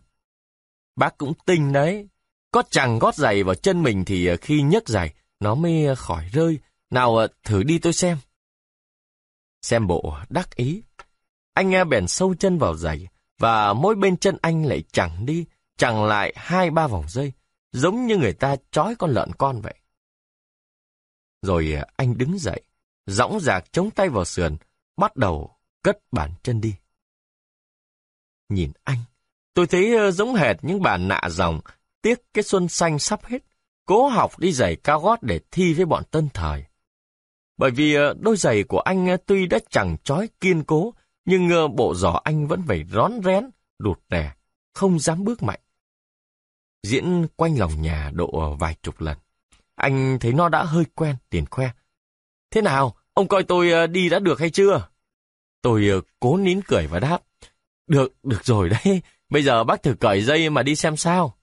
Bác 0.96 1.18
cũng 1.18 1.32
tinh 1.46 1.72
đấy, 1.72 2.08
có 2.50 2.62
chẳng 2.70 2.98
gót 2.98 3.14
giày 3.14 3.42
vào 3.42 3.54
chân 3.54 3.82
mình 3.82 4.04
thì 4.04 4.36
khi 4.36 4.62
nhấc 4.62 4.88
giày, 4.88 5.14
nó 5.40 5.54
mới 5.54 5.96
khỏi 5.96 6.28
rơi. 6.32 6.58
Nào 6.90 7.26
thử 7.44 7.62
đi 7.62 7.78
tôi 7.78 7.92
xem. 7.92 8.18
Xem 9.62 9.86
bộ 9.86 10.16
đắc 10.28 10.56
ý. 10.56 10.82
Anh 11.54 11.88
bèn 11.88 12.08
sâu 12.08 12.34
chân 12.34 12.58
vào 12.58 12.76
giày, 12.76 13.06
và 13.38 13.72
mỗi 13.72 13.94
bên 13.94 14.16
chân 14.16 14.36
anh 14.42 14.66
lại 14.66 14.84
chẳng 14.92 15.26
đi, 15.26 15.44
chẳng 15.76 16.04
lại 16.04 16.32
hai 16.36 16.70
ba 16.70 16.86
vòng 16.86 17.04
dây, 17.08 17.32
giống 17.72 18.06
như 18.06 18.16
người 18.16 18.32
ta 18.32 18.56
trói 18.70 18.94
con 18.94 19.10
lợn 19.10 19.32
con 19.38 19.60
vậy. 19.60 19.74
Rồi 21.42 21.76
anh 21.96 22.18
đứng 22.18 22.38
dậy, 22.38 22.62
dõng 23.06 23.40
dạc 23.40 23.72
chống 23.72 23.90
tay 23.90 24.08
vào 24.08 24.24
sườn, 24.24 24.56
bắt 24.96 25.16
đầu 25.16 25.56
cất 25.82 25.98
bàn 26.12 26.30
chân 26.42 26.60
đi. 26.60 26.74
Nhìn 28.48 28.72
anh, 28.84 28.98
tôi 29.54 29.66
thấy 29.66 29.96
ờ, 29.96 30.10
giống 30.10 30.34
hệt 30.34 30.56
những 30.62 30.82
bà 30.82 30.96
nạ 30.96 31.20
dòng, 31.28 31.60
tiếc 32.02 32.20
cái 32.34 32.44
xuân 32.44 32.68
xanh 32.68 32.98
sắp 32.98 33.24
hết, 33.24 33.42
cố 33.84 34.08
học 34.08 34.38
đi 34.38 34.52
giày 34.52 34.76
cao 34.76 35.00
gót 35.00 35.22
để 35.22 35.40
thi 35.50 35.74
với 35.74 35.86
bọn 35.86 36.04
tân 36.10 36.28
thời. 36.34 36.64
Bởi 37.60 37.70
vì 37.70 37.94
ờ, 37.94 38.14
đôi 38.20 38.36
giày 38.36 38.64
của 38.64 38.80
anh 38.80 39.06
ờ, 39.08 39.16
tuy 39.26 39.46
đã 39.46 39.58
chẳng 39.70 39.96
trói 40.04 40.28
kiên 40.40 40.64
cố, 40.64 40.94
nhưng 41.24 41.50
ờ, 41.50 41.68
bộ 41.68 41.94
giỏ 41.94 42.20
anh 42.24 42.46
vẫn 42.46 42.62
phải 42.68 42.84
rón 42.92 43.12
rén, 43.24 43.50
đụt 43.78 43.98
đè, 44.08 44.32
không 44.74 44.98
dám 44.98 45.24
bước 45.24 45.42
mạnh. 45.42 45.60
Diễn 46.82 47.26
quanh 47.36 47.58
lòng 47.58 47.82
nhà 47.82 48.10
độ 48.14 48.56
vài 48.58 48.76
chục 48.82 49.00
lần. 49.00 49.18
Anh 49.74 50.18
thấy 50.20 50.32
nó 50.32 50.48
đã 50.48 50.64
hơi 50.64 50.84
quen, 50.94 51.16
tiền 51.30 51.44
khoe. 51.50 51.70
Thế 52.50 52.62
nào, 52.62 52.96
ông 53.14 53.28
coi 53.28 53.42
tôi 53.42 53.88
đi 53.88 54.08
đã 54.08 54.18
được 54.18 54.40
hay 54.40 54.50
chưa? 54.50 54.88
Tôi 55.62 56.02
cố 56.20 56.36
nín 56.36 56.60
cười 56.62 56.86
và 56.86 57.00
đáp. 57.00 57.22
Được, 57.86 58.12
được 58.22 58.44
rồi 58.44 58.68
đấy. 58.68 59.02
Bây 59.28 59.42
giờ 59.42 59.64
bác 59.64 59.82
thử 59.82 59.94
cởi 59.94 60.22
dây 60.22 60.50
mà 60.50 60.62
đi 60.62 60.76
xem 60.76 60.96
sao. 60.96 61.36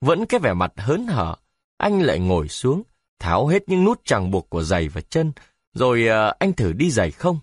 Vẫn 0.00 0.26
cái 0.26 0.40
vẻ 0.40 0.54
mặt 0.54 0.72
hớn 0.76 1.06
hở, 1.06 1.36
anh 1.76 2.02
lại 2.02 2.18
ngồi 2.18 2.48
xuống, 2.48 2.82
tháo 3.18 3.46
hết 3.46 3.68
những 3.68 3.84
nút 3.84 4.00
chẳng 4.04 4.30
buộc 4.30 4.50
của 4.50 4.62
giày 4.62 4.88
và 4.88 5.00
chân, 5.00 5.32
rồi 5.74 6.06
uh, 6.08 6.38
anh 6.38 6.52
thử 6.52 6.72
đi 6.72 6.90
giày 6.90 7.10
không? 7.10 7.38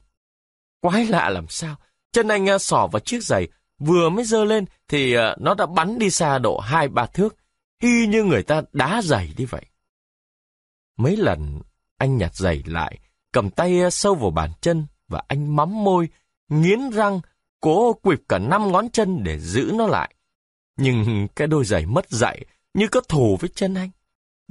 Quái 0.82 1.06
lạ 1.06 1.30
làm 1.30 1.48
sao, 1.48 1.76
chân 2.12 2.28
anh 2.28 2.48
ờ, 2.48 2.56
uh, 2.56 2.62
sỏ 2.62 2.88
vào 2.88 3.00
chiếc 3.00 3.24
giày, 3.24 3.48
vừa 3.80 4.10
mới 4.10 4.26
dơ 4.26 4.46
lên 4.46 4.66
thì 4.88 5.18
uh, 5.18 5.22
nó 5.38 5.54
đã 5.54 5.66
bắn 5.66 6.00
đi 6.00 6.10
xa 6.10 6.40
độ 6.40 6.60
hai 6.60 6.88
ba 6.88 7.06
thước, 7.06 7.36
y 7.82 8.08
như 8.08 8.24
người 8.24 8.44
ta 8.44 8.62
đá 8.74 9.02
giày 9.04 9.34
đi 9.38 9.46
vậy. 9.46 9.66
Mấy 10.98 11.18
lần 11.18 11.62
anh 11.98 12.18
nhặt 12.18 12.36
giày 12.36 12.64
lại, 12.66 13.00
cầm 13.32 13.50
tay 13.50 13.86
uh, 13.86 13.94
sâu 13.94 14.16
vào 14.16 14.32
bàn 14.32 14.52
chân 14.62 14.86
và 15.08 15.24
anh 15.28 15.56
mắm 15.56 15.84
môi, 15.84 16.10
nghiến 16.50 16.90
răng, 16.90 17.22
cố 17.62 17.94
quịp 17.94 18.20
cả 18.30 18.38
năm 18.38 18.72
ngón 18.72 18.90
chân 18.90 19.24
để 19.24 19.40
giữ 19.40 19.72
nó 19.74 19.88
lại. 19.88 20.16
Nhưng 20.78 21.28
cái 21.36 21.48
đôi 21.48 21.66
giày 21.66 21.86
mất 21.86 22.10
dạy 22.10 22.46
như 22.74 22.88
có 22.88 23.02
thù 23.02 23.38
với 23.40 23.50
chân 23.56 23.74
anh. 23.74 23.90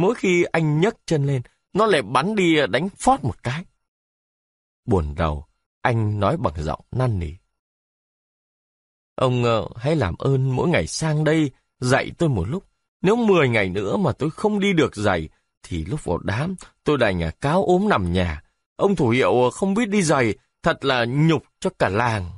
Mỗi 0.00 0.14
khi 0.14 0.44
anh 0.44 0.80
nhấc 0.80 0.96
chân 1.06 1.26
lên, 1.26 1.42
nó 1.72 1.86
lại 1.86 2.02
bắn 2.02 2.34
đi 2.34 2.56
đánh 2.70 2.88
phót 2.88 3.24
một 3.24 3.42
cái. 3.42 3.64
Buồn 4.84 5.14
đầu, 5.14 5.44
anh 5.82 6.20
nói 6.20 6.36
bằng 6.36 6.54
giọng 6.56 6.80
năn 6.90 7.18
nỉ. 7.18 7.30
Ông 9.14 9.44
ờ, 9.44 9.68
hãy 9.76 9.96
làm 9.96 10.14
ơn 10.18 10.56
mỗi 10.56 10.68
ngày 10.68 10.86
sang 10.86 11.24
đây 11.24 11.50
dạy 11.78 12.10
tôi 12.18 12.28
một 12.28 12.48
lúc. 12.48 12.64
Nếu 13.02 13.16
10 13.16 13.48
ngày 13.48 13.68
nữa 13.68 13.96
mà 13.96 14.12
tôi 14.12 14.30
không 14.30 14.60
đi 14.60 14.72
được 14.72 14.96
giày, 14.96 15.28
thì 15.62 15.84
lúc 15.84 16.04
vào 16.04 16.18
đám 16.18 16.54
tôi 16.84 16.98
đành 16.98 17.20
ờ, 17.20 17.30
cáo 17.40 17.64
ốm 17.64 17.88
nằm 17.88 18.12
nhà. 18.12 18.42
Ông 18.76 18.96
thủ 18.96 19.08
hiệu 19.08 19.42
ờ, 19.42 19.50
không 19.50 19.74
biết 19.74 19.88
đi 19.88 20.02
giày, 20.02 20.34
thật 20.62 20.84
là 20.84 21.04
nhục 21.04 21.44
cho 21.60 21.70
cả 21.78 21.88
làng. 21.88 22.30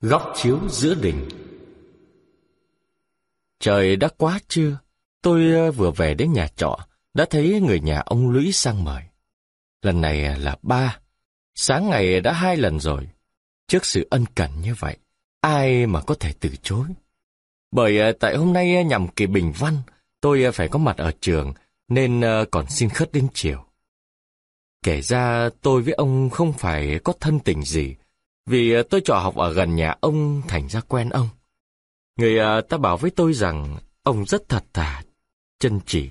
Góc 0.00 0.32
chiếu 0.36 0.60
giữa 0.68 0.94
đình 0.94 1.28
Trời 3.60 3.96
đã 3.96 4.08
quá 4.18 4.38
trưa, 4.48 4.78
tôi 5.22 5.52
ờ, 5.52 5.72
vừa 5.72 5.90
về 5.90 6.14
đến 6.14 6.32
nhà 6.32 6.48
trọ, 6.56 6.78
đã 7.14 7.26
thấy 7.30 7.60
người 7.60 7.80
nhà 7.80 8.02
ông 8.06 8.30
Lũy 8.30 8.52
sang 8.52 8.84
mời. 8.84 9.02
Lần 9.82 10.00
này 10.00 10.24
ờ, 10.24 10.36
là 10.36 10.56
ba, 10.62 10.98
sáng 11.54 11.90
ngày 11.90 12.20
đã 12.20 12.32
hai 12.32 12.56
lần 12.56 12.80
rồi. 12.80 13.08
Trước 13.68 13.86
sự 13.86 14.06
ân 14.10 14.24
cần 14.34 14.50
như 14.60 14.74
vậy, 14.78 14.96
ai 15.40 15.86
mà 15.86 16.00
có 16.00 16.14
thể 16.20 16.32
từ 16.40 16.50
chối? 16.62 16.86
Bởi 17.70 17.98
ờ, 17.98 18.12
tại 18.12 18.36
hôm 18.36 18.52
nay 18.52 18.84
nhằm 18.84 19.08
kỳ 19.08 19.26
bình 19.26 19.52
văn, 19.58 19.76
tôi 20.20 20.52
phải 20.52 20.68
có 20.68 20.78
mặt 20.78 20.96
ở 20.96 21.12
trường, 21.20 21.52
nên 21.88 22.22
còn 22.50 22.66
xin 22.68 22.88
khất 22.88 23.12
đến 23.12 23.28
chiều. 23.34 23.64
Kể 24.82 25.00
ra 25.00 25.48
tôi 25.62 25.82
với 25.82 25.94
ông 25.94 26.30
không 26.30 26.52
phải 26.52 27.00
có 27.04 27.12
thân 27.20 27.40
tình 27.40 27.62
gì, 27.62 27.94
vì 28.46 28.82
tôi 28.90 29.00
trọ 29.04 29.14
học 29.14 29.36
ở 29.36 29.52
gần 29.52 29.76
nhà 29.76 29.94
ông 30.00 30.42
thành 30.48 30.68
ra 30.68 30.80
quen 30.80 31.08
ông. 31.08 31.28
Người 32.18 32.62
ta 32.68 32.78
bảo 32.78 32.96
với 32.96 33.10
tôi 33.10 33.32
rằng 33.32 33.76
ông 34.02 34.24
rất 34.26 34.48
thật 34.48 34.64
thà, 34.72 35.02
chân 35.58 35.80
chỉ. 35.86 36.10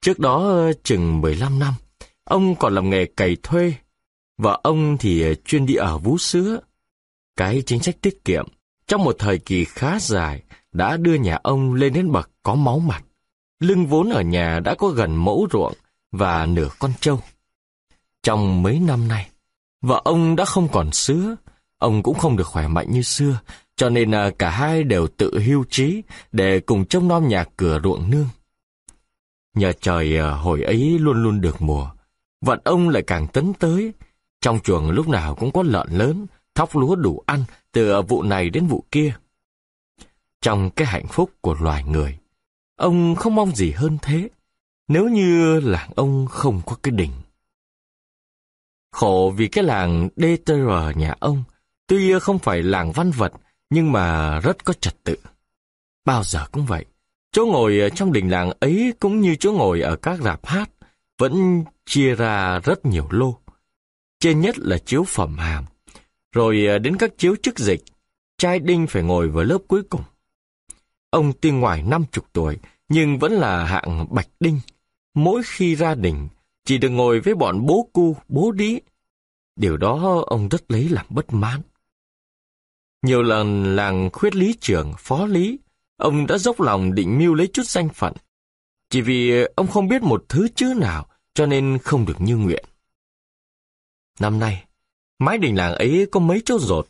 Trước 0.00 0.18
đó 0.18 0.48
ờ, 0.48 0.72
chừng 0.72 1.20
15 1.20 1.58
năm, 1.58 1.74
ông 2.24 2.54
còn 2.54 2.74
làm 2.74 2.90
nghề 2.90 3.06
cày 3.06 3.36
thuê. 3.42 3.74
và 4.38 4.58
ông 4.62 4.96
thì 4.98 5.22
ờ, 5.22 5.34
chuyên 5.34 5.66
đi 5.66 5.74
ở 5.74 5.98
vú 5.98 6.18
sữa. 6.18 6.60
Cái 7.36 7.62
chính 7.66 7.82
sách 7.82 7.96
tiết 8.00 8.24
kiệm 8.24 8.48
trong 8.86 9.04
một 9.04 9.16
thời 9.18 9.38
kỳ 9.38 9.64
khá 9.64 9.98
dài 10.00 10.42
đã 10.72 10.96
đưa 10.96 11.14
nhà 11.14 11.38
ông 11.42 11.74
lên 11.74 11.92
đến 11.92 12.12
bậc 12.12 12.30
có 12.42 12.54
máu 12.54 12.78
mặt. 12.78 13.04
Lưng 13.60 13.86
vốn 13.86 14.10
ở 14.10 14.22
nhà 14.22 14.60
đã 14.60 14.74
có 14.74 14.88
gần 14.88 15.24
mẫu 15.24 15.48
ruộng 15.52 15.74
và 16.12 16.46
nửa 16.46 16.68
con 16.78 16.92
trâu. 17.00 17.20
Trong 18.22 18.62
mấy 18.62 18.80
năm 18.80 19.08
nay, 19.08 19.28
vợ 19.80 20.00
ông 20.04 20.36
đã 20.36 20.44
không 20.44 20.68
còn 20.72 20.92
sữa, 20.92 21.36
ông 21.80 22.02
cũng 22.02 22.18
không 22.18 22.36
được 22.36 22.46
khỏe 22.46 22.68
mạnh 22.68 22.86
như 22.90 23.02
xưa, 23.02 23.40
cho 23.76 23.88
nên 23.88 24.14
à, 24.14 24.30
cả 24.38 24.50
hai 24.50 24.84
đều 24.84 25.06
tự 25.06 25.38
hưu 25.38 25.64
trí 25.64 26.02
để 26.32 26.60
cùng 26.60 26.84
trông 26.84 27.08
nom 27.08 27.28
nhà 27.28 27.44
cửa 27.56 27.80
ruộng 27.84 28.10
nương. 28.10 28.28
Nhờ 29.54 29.72
trời 29.80 30.18
à, 30.18 30.30
hồi 30.30 30.62
ấy 30.62 30.98
luôn 30.98 31.22
luôn 31.22 31.40
được 31.40 31.62
mùa, 31.62 31.90
vận 32.40 32.60
ông 32.64 32.88
lại 32.88 33.02
càng 33.06 33.26
tấn 33.26 33.52
tới. 33.54 33.92
Trong 34.40 34.60
chuồng 34.60 34.90
lúc 34.90 35.08
nào 35.08 35.34
cũng 35.34 35.52
có 35.52 35.62
lợn 35.62 35.88
lớn, 35.90 36.26
thóc 36.54 36.76
lúa 36.76 36.94
đủ 36.94 37.22
ăn 37.26 37.44
từ 37.72 37.92
à, 37.92 38.00
vụ 38.00 38.22
này 38.22 38.50
đến 38.50 38.66
vụ 38.66 38.84
kia. 38.90 39.14
Trong 40.40 40.70
cái 40.70 40.86
hạnh 40.86 41.06
phúc 41.06 41.30
của 41.40 41.54
loài 41.60 41.84
người, 41.84 42.18
ông 42.76 43.14
không 43.14 43.34
mong 43.34 43.54
gì 43.54 43.70
hơn 43.70 43.98
thế, 44.02 44.28
nếu 44.88 45.08
như 45.08 45.60
làng 45.60 45.90
ông 45.96 46.26
không 46.26 46.60
có 46.66 46.76
cái 46.82 46.92
đỉnh. 46.92 47.12
Khổ 48.92 49.34
vì 49.36 49.48
cái 49.48 49.64
làng 49.64 50.08
DTR 50.16 50.96
nhà 50.96 51.14
ông, 51.20 51.44
tuy 51.90 52.18
không 52.18 52.38
phải 52.38 52.62
làng 52.62 52.92
văn 52.92 53.10
vật, 53.10 53.32
nhưng 53.70 53.92
mà 53.92 54.38
rất 54.40 54.64
có 54.64 54.72
trật 54.72 55.04
tự. 55.04 55.16
Bao 56.04 56.24
giờ 56.24 56.46
cũng 56.52 56.66
vậy. 56.66 56.84
Chỗ 57.32 57.46
ngồi 57.46 57.90
trong 57.94 58.12
đình 58.12 58.30
làng 58.30 58.52
ấy 58.60 58.92
cũng 59.00 59.20
như 59.20 59.36
chỗ 59.40 59.52
ngồi 59.52 59.80
ở 59.80 59.96
các 59.96 60.20
rạp 60.20 60.46
hát, 60.46 60.70
vẫn 61.18 61.64
chia 61.86 62.14
ra 62.14 62.58
rất 62.58 62.86
nhiều 62.86 63.06
lô. 63.10 63.38
Trên 64.20 64.40
nhất 64.40 64.58
là 64.58 64.78
chiếu 64.78 65.04
phẩm 65.04 65.38
hàm, 65.38 65.64
rồi 66.32 66.66
à, 66.66 66.78
đến 66.78 66.96
các 66.96 67.10
chiếu 67.18 67.36
chức 67.42 67.58
dịch, 67.58 67.80
trai 68.38 68.58
đinh 68.58 68.86
phải 68.86 69.02
ngồi 69.02 69.28
vào 69.28 69.44
lớp 69.44 69.58
cuối 69.68 69.82
cùng. 69.82 70.02
Ông 71.10 71.32
tuy 71.40 71.50
ngoài 71.50 71.82
năm 71.82 72.04
chục 72.12 72.24
tuổi, 72.32 72.58
nhưng 72.88 73.18
vẫn 73.18 73.32
là 73.32 73.64
hạng 73.64 74.06
bạch 74.10 74.28
đinh. 74.40 74.60
Mỗi 75.14 75.42
khi 75.44 75.74
ra 75.74 75.94
đình, 75.94 76.28
chỉ 76.64 76.78
được 76.78 76.88
ngồi 76.88 77.20
với 77.20 77.34
bọn 77.34 77.66
bố 77.66 77.88
cu, 77.92 78.16
bố 78.28 78.52
đĩ. 78.52 78.80
Điều 79.56 79.76
đó 79.76 80.24
ông 80.26 80.48
rất 80.48 80.70
lấy 80.70 80.88
làm 80.88 81.06
bất 81.08 81.32
mãn. 81.32 81.60
Nhiều 83.02 83.22
lần 83.22 83.76
làng 83.76 84.10
khuyết 84.12 84.36
lý 84.36 84.54
trưởng, 84.60 84.92
phó 84.98 85.26
lý, 85.26 85.58
ông 85.96 86.26
đã 86.26 86.38
dốc 86.38 86.60
lòng 86.60 86.94
định 86.94 87.18
mưu 87.18 87.34
lấy 87.34 87.46
chút 87.52 87.66
danh 87.66 87.88
phận. 87.88 88.12
Chỉ 88.90 89.00
vì 89.00 89.44
ông 89.56 89.66
không 89.66 89.88
biết 89.88 90.02
một 90.02 90.24
thứ 90.28 90.48
chữ 90.54 90.74
nào, 90.76 91.06
cho 91.34 91.46
nên 91.46 91.78
không 91.78 92.06
được 92.06 92.20
như 92.20 92.36
nguyện. 92.36 92.64
Năm 94.20 94.38
nay, 94.38 94.64
mái 95.18 95.38
đình 95.38 95.56
làng 95.56 95.74
ấy 95.74 96.06
có 96.12 96.20
mấy 96.20 96.42
chỗ 96.44 96.58
rột. 96.58 96.88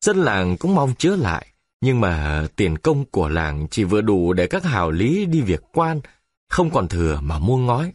Dân 0.00 0.16
làng 0.16 0.56
cũng 0.56 0.74
mong 0.74 0.94
chứa 0.94 1.16
lại, 1.16 1.46
nhưng 1.80 2.00
mà 2.00 2.46
tiền 2.56 2.78
công 2.78 3.04
của 3.04 3.28
làng 3.28 3.66
chỉ 3.70 3.84
vừa 3.84 4.00
đủ 4.00 4.32
để 4.32 4.46
các 4.46 4.64
hào 4.64 4.90
lý 4.90 5.26
đi 5.26 5.40
việc 5.40 5.60
quan, 5.72 6.00
không 6.48 6.70
còn 6.70 6.88
thừa 6.88 7.20
mà 7.22 7.38
mua 7.38 7.56
ngói. 7.56 7.92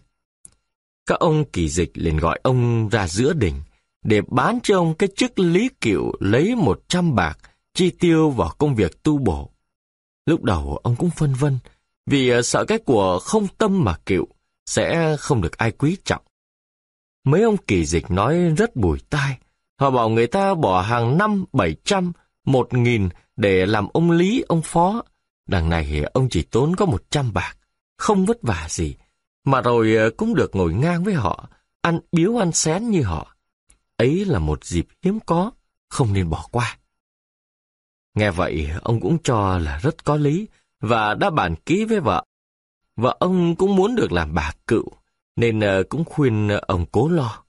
Các 1.06 1.20
ông 1.20 1.46
kỳ 1.54 1.70
dịch 1.70 1.92
liền 1.94 2.18
gọi 2.18 2.40
ông 2.44 2.90
ra 2.90 3.08
giữa 3.08 3.34
đình, 3.34 3.62
để 4.04 4.22
bán 4.28 4.60
cho 4.64 4.78
ông 4.78 4.94
cái 4.96 5.10
chức 5.16 5.40
lý 5.40 5.70
cựu 5.82 6.12
lấy 6.20 6.56
một 6.56 6.82
trăm 6.88 7.16
bạc, 7.16 7.38
chi 7.74 7.92
tiêu 8.00 8.30
vào 8.30 8.52
công 8.58 8.76
việc 8.76 9.04
tu 9.04 9.18
bổ. 9.18 9.52
Lúc 10.26 10.44
đầu 10.44 10.80
ông 10.84 10.96
cũng 10.96 11.10
phân 11.10 11.34
vân, 11.34 11.60
vì 12.06 12.30
ờ, 12.30 12.42
sợ 12.42 12.66
cái 12.66 12.78
của 12.78 13.20
không 13.20 13.48
tâm 13.58 13.84
mà 13.84 13.96
cựu 14.06 14.28
sẽ 14.66 15.16
không 15.20 15.42
được 15.42 15.58
ai 15.58 15.72
quý 15.72 15.98
trọng. 16.04 16.22
Mấy 17.26 17.42
ông 17.42 17.58
kỳ 17.58 17.86
dịch 17.86 18.12
nói 18.12 18.38
rất 18.38 18.76
bùi 18.76 19.00
tai, 19.10 19.38
họ 19.80 19.90
bảo 19.90 20.10
người 20.10 20.28
ta 20.28 20.54
bỏ 20.54 20.82
hàng 20.82 21.18
năm 21.18 21.46
bảy 21.54 21.76
trăm, 21.84 22.12
một 22.46 22.74
nghìn 22.74 23.10
để 23.36 23.66
làm 23.66 23.88
ông 23.94 24.12
Lý, 24.12 24.44
ông 24.48 24.62
Phó. 24.62 25.04
Đằng 25.48 25.70
này 25.70 26.04
ông 26.14 26.30
chỉ 26.30 26.42
tốn 26.42 26.76
có 26.76 26.86
một 26.86 27.04
trăm 27.10 27.34
bạc, 27.34 27.58
không 27.98 28.26
vất 28.26 28.38
vả 28.42 28.66
gì, 28.70 28.96
mà 29.46 29.62
rồi 29.62 29.96
ờ, 29.96 30.10
cũng 30.18 30.36
được 30.36 30.56
ngồi 30.56 30.74
ngang 30.74 31.04
với 31.04 31.14
họ, 31.14 31.50
ăn 31.82 32.00
biếu 32.12 32.42
ăn 32.42 32.52
xén 32.52 32.90
như 32.90 33.02
họ. 33.04 33.37
Ấy 33.98 34.26
là 34.26 34.40
một 34.40 34.66
dịp 34.66 34.88
hiếm 35.02 35.20
có, 35.26 35.52
không 35.90 36.14
nên 36.14 36.30
bỏ 36.30 36.48
qua. 36.52 36.78
Nghe 38.14 38.32
vậy, 38.32 38.70
ông 38.82 39.00
cũng 39.00 39.18
cho 39.24 39.58
là 39.58 39.78
rất 39.78 40.06
có 40.06 40.16
lý, 40.16 40.48
và 40.82 41.14
đã 41.14 41.30
bàn 41.30 41.56
ký 41.56 41.86
với 41.86 42.00
vợ. 42.00 42.24
Vợ 42.96 43.18
ông 43.20 43.56
cũng 43.56 43.76
muốn 43.76 43.96
được 43.96 44.12
làm 44.12 44.34
bà 44.34 44.54
cựu, 44.68 44.86
nên 45.36 45.60
ờ, 45.60 45.84
cũng 45.90 46.06
khuyên 46.06 46.48
ông 46.48 46.86
cố 46.92 47.10
lo. 47.10 47.44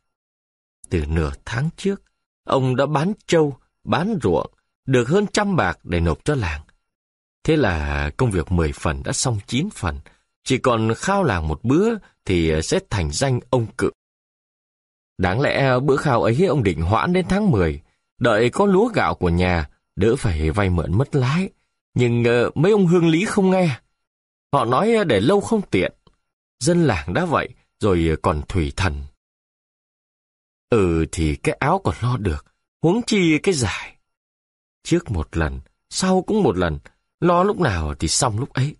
Từ 0.90 1.05
nửa 1.07 1.32
tháng 1.44 1.68
trước, 1.76 2.03
ông 2.44 2.76
đã 2.76 2.86
bán 2.86 3.12
trâu, 3.26 3.57
bán 3.84 4.18
ruộng, 4.22 4.53
được 4.86 5.09
hơn 5.09 5.26
trăm 5.32 5.57
bạc 5.57 5.78
để 5.84 6.01
nộp 6.01 6.24
cho 6.24 6.34
làng. 6.34 6.62
Thế 7.44 7.57
là 7.57 8.11
công 8.16 8.30
việc 8.30 8.53
mười 8.53 8.72
phần 8.72 9.03
đã 9.03 9.12
xong 9.12 9.38
chín 9.46 9.68
phần, 9.70 9.99
chỉ 10.44 10.59
còn 10.59 10.94
khao 10.96 11.22
làng 11.22 11.49
một 11.49 11.64
bữa 11.64 11.94
thì 12.24 12.51
ờ, 12.51 12.62
sẽ 12.62 12.80
thành 12.90 13.11
danh 13.11 13.40
ông 13.51 13.66
cựu. 13.78 13.90
Đáng 15.18 15.40
lẽ 15.40 15.78
bữa 15.82 15.96
khao 15.96 16.22
ấy 16.22 16.46
ông 16.46 16.62
định 16.62 16.80
hoãn 16.80 17.12
đến 17.12 17.26
tháng 17.28 17.50
10, 17.50 17.80
đợi 18.18 18.50
có 18.50 18.66
lúa 18.66 18.88
gạo 18.88 19.14
của 19.14 19.28
nhà, 19.28 19.68
đỡ 19.96 20.16
phải 20.16 20.50
vay 20.50 20.70
mượn 20.70 20.98
mất 20.98 21.16
lái. 21.16 21.48
Nhưng 21.94 22.24
uh, 22.46 22.56
mấy 22.56 22.72
ông 22.72 22.86
hương 22.86 23.08
lý 23.08 23.24
không 23.24 23.50
nghe. 23.50 23.80
Họ 24.52 24.64
nói 24.64 24.94
để 25.06 25.20
lâu 25.20 25.40
không 25.40 25.62
tiện. 25.70 25.92
Dân 26.60 26.84
làng 26.84 27.14
đã 27.14 27.24
vậy, 27.24 27.48
rồi 27.80 28.16
còn 28.22 28.42
thủy 28.48 28.72
thần. 28.76 29.02
Ừ 30.70 31.06
thì 31.12 31.36
cái 31.36 31.56
áo 31.60 31.80
còn 31.84 31.94
lo 32.02 32.16
được, 32.16 32.46
huống 32.82 33.02
chi 33.06 33.38
cái 33.38 33.54
giải. 33.54 33.96
Trước 34.84 35.10
một 35.10 35.36
lần, 35.36 35.60
sau 35.90 36.22
cũng 36.22 36.42
một 36.42 36.56
lần, 36.56 36.78
lo 37.20 37.42
lúc 37.42 37.60
nào 37.60 37.94
thì 37.94 38.08
xong 38.08 38.38
lúc 38.38 38.52
ấy. 38.52 38.76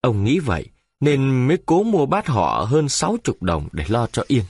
Ông 0.00 0.24
nghĩ 0.24 0.38
vậy, 0.38 0.66
nên 1.00 1.48
mới 1.48 1.58
cố 1.66 1.82
mua 1.82 2.06
bát 2.06 2.26
họ 2.26 2.66
hơn 2.70 2.88
sáu 2.88 3.16
chục 3.24 3.42
đồng 3.42 3.68
để 3.72 3.84
lo 3.88 4.06
cho 4.06 4.24
yên. 4.26 4.44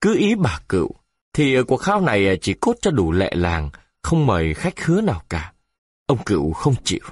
Cứ 0.00 0.16
ý 0.16 0.34
bà 0.34 0.60
cựu, 0.68 0.90
thì 1.32 1.62
cuộc 1.62 1.76
khao 1.76 2.00
này 2.00 2.38
chỉ 2.42 2.54
cốt 2.54 2.74
cho 2.80 2.90
đủ 2.90 3.12
lệ 3.12 3.32
làng, 3.34 3.70
không 4.02 4.26
mời 4.26 4.54
khách 4.54 4.76
khứa 4.76 5.00
nào 5.00 5.22
cả. 5.28 5.52
Ông 6.06 6.24
cựu 6.24 6.52
không 6.52 6.74
chịu. 6.84 7.04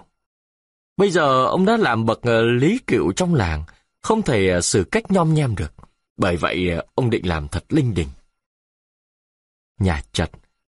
Bây 0.96 1.10
giờ 1.10 1.44
ông 1.44 1.64
đã 1.64 1.76
làm 1.76 2.06
bậc 2.06 2.22
ờ, 2.22 2.42
lý 2.42 2.78
cựu 2.86 3.12
trong 3.12 3.34
làng, 3.34 3.64
không 4.02 4.22
thể 4.22 4.48
ờ, 4.48 4.60
xử 4.60 4.84
cách 4.84 5.10
nhom 5.10 5.34
nhem 5.34 5.56
được. 5.56 5.72
Bởi 6.16 6.36
vậy 6.36 6.70
ờ, 6.70 6.86
ông 6.94 7.10
định 7.10 7.28
làm 7.28 7.48
thật 7.48 7.64
linh 7.68 7.94
đình. 7.94 8.08
Nhà 9.80 10.02
chật, 10.12 10.30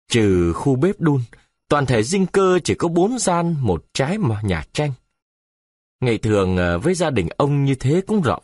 trừ 0.07 0.53
khu 0.53 0.75
bếp 0.75 0.99
đun, 0.99 1.21
toàn 1.67 1.85
thể 1.85 2.03
dinh 2.03 2.25
cơ 2.25 2.59
chỉ 2.63 2.75
có 2.75 2.87
bốn 2.87 3.19
gian 3.19 3.55
một 3.59 3.85
trái 3.93 4.17
mà 4.17 4.41
nhà 4.43 4.63
tranh. 4.73 4.91
Ngày 5.99 6.17
thường 6.17 6.79
với 6.83 6.93
gia 6.93 7.09
đình 7.09 7.27
ông 7.37 7.65
như 7.65 7.75
thế 7.75 8.01
cũng 8.07 8.21
rộng. 8.21 8.43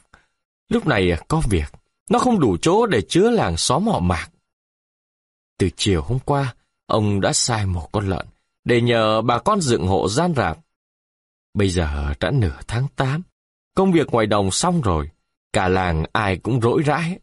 Lúc 0.69 0.87
này 0.87 1.21
có 1.27 1.41
việc, 1.49 1.65
nó 2.09 2.19
không 2.19 2.39
đủ 2.39 2.57
chỗ 2.61 2.85
để 2.85 3.01
chứa 3.01 3.29
làng 3.29 3.57
xóm 3.57 3.87
họ 3.87 3.99
mạc. 3.99 4.29
Từ 5.57 5.69
chiều 5.75 6.01
hôm 6.01 6.19
qua, 6.19 6.55
ông 6.85 7.21
đã 7.21 7.33
sai 7.33 7.65
một 7.65 7.89
con 7.91 8.09
lợn 8.09 8.27
để 8.63 8.81
nhờ 8.81 9.21
bà 9.21 9.39
con 9.39 9.61
dựng 9.61 9.87
hộ 9.87 10.09
gian 10.09 10.33
rạp. 10.35 10.57
Bây 11.53 11.69
giờ 11.69 12.13
đã 12.19 12.31
nửa 12.31 12.59
tháng 12.67 12.87
8, 12.95 13.21
công 13.75 13.91
việc 13.91 14.07
ngoài 14.11 14.25
đồng 14.25 14.51
xong 14.51 14.81
rồi, 14.81 15.09
cả 15.53 15.67
làng 15.67 16.05
ai 16.11 16.37
cũng 16.37 16.61
rỗi 16.61 16.81
rãi. 16.81 17.19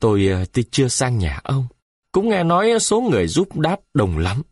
Tôi 0.00 0.26
ờ, 0.26 0.44
tuy 0.52 0.64
chưa 0.70 0.88
sang 0.88 1.18
nhà 1.18 1.40
ông, 1.44 1.66
cũng 2.12 2.28
nghe 2.28 2.44
nói 2.44 2.80
số 2.80 3.00
người 3.00 3.26
giúp 3.26 3.56
đáp 3.58 3.80
đồng 3.94 4.18
lắm. 4.18 4.42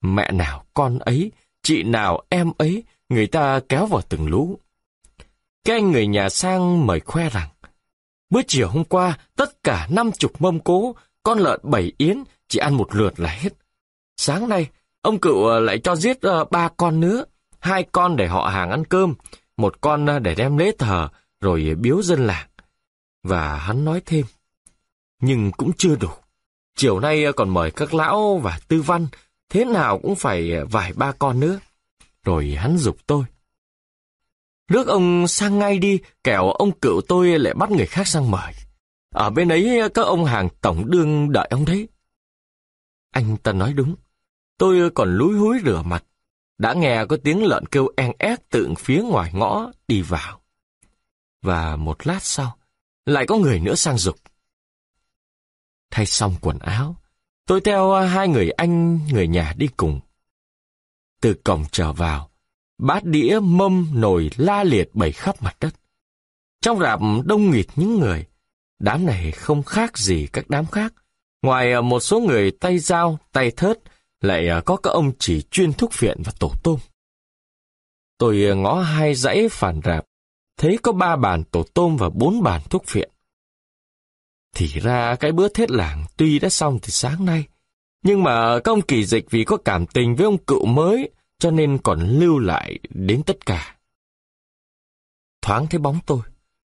Mẹ 0.00 0.32
nào 0.32 0.64
con 0.74 0.98
ấy, 0.98 1.32
chị 1.62 1.82
nào 1.82 2.22
em 2.28 2.52
ấy, 2.58 2.84
người 3.08 3.26
ta 3.26 3.60
kéo 3.68 3.86
vào 3.86 4.02
từng 4.08 4.26
lũ. 4.26 4.58
Cái 5.64 5.76
anh 5.76 5.92
người 5.92 6.06
nhà 6.06 6.28
sang 6.28 6.86
mời 6.86 7.00
khoe 7.00 7.28
rằng, 7.30 7.48
Bữa 8.30 8.42
chiều 8.46 8.68
hôm 8.68 8.84
qua, 8.84 9.18
tất 9.36 9.62
cả 9.62 9.88
năm 9.90 10.12
chục 10.12 10.42
mâm 10.42 10.60
cố, 10.60 10.94
con 11.22 11.38
lợn 11.38 11.60
bảy 11.62 11.92
yến, 11.98 12.24
chỉ 12.48 12.58
ăn 12.58 12.74
một 12.74 12.94
lượt 12.94 13.20
là 13.20 13.30
hết. 13.30 13.52
Sáng 14.16 14.48
nay, 14.48 14.68
ông 15.02 15.18
cựu 15.18 15.44
ờ, 15.44 15.60
lại 15.60 15.78
cho 15.78 15.96
giết 15.96 16.16
uh, 16.26 16.50
ba 16.50 16.68
con 16.76 17.00
nữa, 17.00 17.24
hai 17.58 17.84
con 17.92 18.16
để 18.16 18.26
họ 18.26 18.48
hàng 18.48 18.70
ăn 18.70 18.84
cơm, 18.84 19.14
một 19.56 19.80
con 19.80 20.04
uh, 20.16 20.22
để 20.22 20.34
đem 20.34 20.56
lễ 20.56 20.72
thờ, 20.78 21.08
rồi 21.40 21.74
biếu 21.80 22.02
dân 22.02 22.26
làng. 22.26 22.48
Và 23.22 23.56
hắn 23.56 23.84
nói 23.84 24.02
thêm, 24.06 24.26
nhưng 25.22 25.52
cũng 25.52 25.72
chưa 25.72 25.96
đủ. 25.96 26.10
Chiều 26.76 27.00
nay 27.00 27.24
còn 27.36 27.48
mời 27.48 27.70
các 27.70 27.94
lão 27.94 28.38
và 28.38 28.58
tư 28.68 28.82
văn, 28.82 29.06
thế 29.48 29.64
nào 29.64 29.98
cũng 29.98 30.14
phải 30.14 30.64
vài 30.70 30.92
ba 30.92 31.12
con 31.12 31.40
nữa. 31.40 31.58
Rồi 32.24 32.54
hắn 32.58 32.78
dục 32.78 32.96
tôi. 33.06 33.24
Rước 34.68 34.86
ông 34.86 35.28
sang 35.28 35.58
ngay 35.58 35.78
đi, 35.78 36.00
kẻo 36.24 36.50
ông 36.50 36.78
cựu 36.78 37.00
tôi 37.08 37.38
lại 37.38 37.54
bắt 37.54 37.70
người 37.70 37.86
khác 37.86 38.08
sang 38.08 38.30
mời. 38.30 38.52
Ở 39.14 39.30
bên 39.30 39.48
ấy 39.48 39.80
các 39.94 40.02
ông 40.02 40.24
hàng 40.24 40.48
tổng 40.60 40.90
đương 40.90 41.32
đợi 41.32 41.48
ông 41.50 41.64
đấy. 41.64 41.88
Anh 43.10 43.36
ta 43.36 43.52
nói 43.52 43.72
đúng. 43.72 43.94
Tôi 44.58 44.90
còn 44.90 45.16
lúi 45.16 45.38
húi 45.38 45.58
rửa 45.64 45.82
mặt. 45.82 46.04
Đã 46.58 46.74
nghe 46.74 47.04
có 47.08 47.16
tiếng 47.24 47.44
lợn 47.44 47.66
kêu 47.66 47.88
en 47.96 48.12
ép 48.18 48.38
từ 48.50 48.74
phía 48.78 49.02
ngoài 49.02 49.30
ngõ 49.34 49.70
đi 49.88 50.02
vào. 50.02 50.40
Và 51.42 51.76
một 51.76 52.06
lát 52.06 52.22
sau, 52.22 52.56
lại 53.06 53.26
có 53.28 53.36
người 53.36 53.60
nữa 53.60 53.74
sang 53.74 53.98
dục. 53.98 54.16
Thay 55.90 56.06
xong 56.06 56.34
quần 56.40 56.58
áo, 56.58 56.96
tôi 57.46 57.60
theo 57.60 57.94
hai 57.94 58.28
người 58.28 58.50
anh, 58.50 59.00
người 59.12 59.28
nhà 59.28 59.54
đi 59.56 59.68
cùng. 59.76 60.00
Từ 61.20 61.34
cổng 61.44 61.64
trở 61.72 61.92
vào, 61.92 62.25
bát 62.78 63.04
đĩa 63.04 63.38
mâm 63.42 63.88
nồi 63.92 64.30
la 64.36 64.64
liệt 64.64 64.94
bày 64.94 65.12
khắp 65.12 65.42
mặt 65.42 65.56
đất. 65.60 65.74
Trong 66.60 66.80
rạp 66.80 67.00
đông 67.24 67.50
nghịt 67.50 67.66
những 67.76 68.00
người, 68.00 68.26
đám 68.78 69.06
này 69.06 69.32
không 69.32 69.62
khác 69.62 69.98
gì 69.98 70.26
các 70.32 70.50
đám 70.50 70.66
khác. 70.66 70.94
Ngoài 71.42 71.72
à, 71.72 71.80
một 71.80 72.00
số 72.00 72.20
người 72.20 72.50
tay 72.50 72.78
dao, 72.78 73.18
tay 73.32 73.50
thớt, 73.50 73.78
lại 74.20 74.48
à, 74.48 74.60
có 74.60 74.76
các 74.76 74.90
ông 74.90 75.12
chỉ 75.18 75.42
chuyên 75.42 75.72
thuốc 75.72 75.90
viện 75.98 76.22
và 76.24 76.32
tổ 76.38 76.52
tôm. 76.62 76.78
Tôi 78.18 78.46
à, 78.50 78.54
ngó 78.54 78.80
hai 78.80 79.14
dãy 79.14 79.48
phản 79.50 79.80
rạp, 79.84 80.04
thấy 80.58 80.78
có 80.82 80.92
ba 80.92 81.16
bàn 81.16 81.44
tổ 81.44 81.62
tôm 81.74 81.96
và 81.96 82.10
bốn 82.10 82.42
bàn 82.42 82.60
thuốc 82.70 82.84
viện. 82.92 83.10
Thì 84.54 84.66
ra 84.66 85.16
cái 85.20 85.32
bữa 85.32 85.48
thết 85.48 85.70
làng 85.70 86.04
tuy 86.16 86.38
đã 86.38 86.48
xong 86.48 86.78
từ 86.82 86.88
sáng 86.88 87.24
nay, 87.24 87.44
nhưng 88.02 88.22
mà 88.22 88.60
các 88.64 88.72
ông 88.72 88.82
kỳ 88.82 89.04
dịch 89.04 89.30
vì 89.30 89.44
có 89.44 89.56
cảm 89.56 89.86
tình 89.86 90.16
với 90.16 90.24
ông 90.24 90.38
cựu 90.38 90.66
mới 90.66 91.10
cho 91.38 91.50
nên 91.50 91.78
còn 91.78 92.00
lưu 92.00 92.38
lại 92.38 92.78
đến 92.90 93.22
tất 93.26 93.46
cả. 93.46 93.76
Thoáng 95.42 95.66
thấy 95.66 95.78
bóng 95.78 95.98
tôi, 96.06 96.20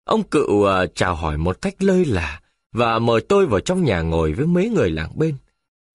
ông 0.05 0.23
cựu 0.23 0.65
à, 0.65 0.87
chào 0.95 1.15
hỏi 1.15 1.39
một 1.39 1.63
cách 1.63 1.83
lơi 1.83 2.05
là, 2.05 2.41
và 2.73 2.99
mời 2.99 3.21
tôi 3.29 3.47
vào 3.47 3.61
trong 3.61 3.85
nhà 3.85 4.01
ngồi 4.01 4.33
với 4.33 4.47
mấy 4.47 4.69
người 4.69 4.91
làng 4.91 5.13
bên. 5.15 5.37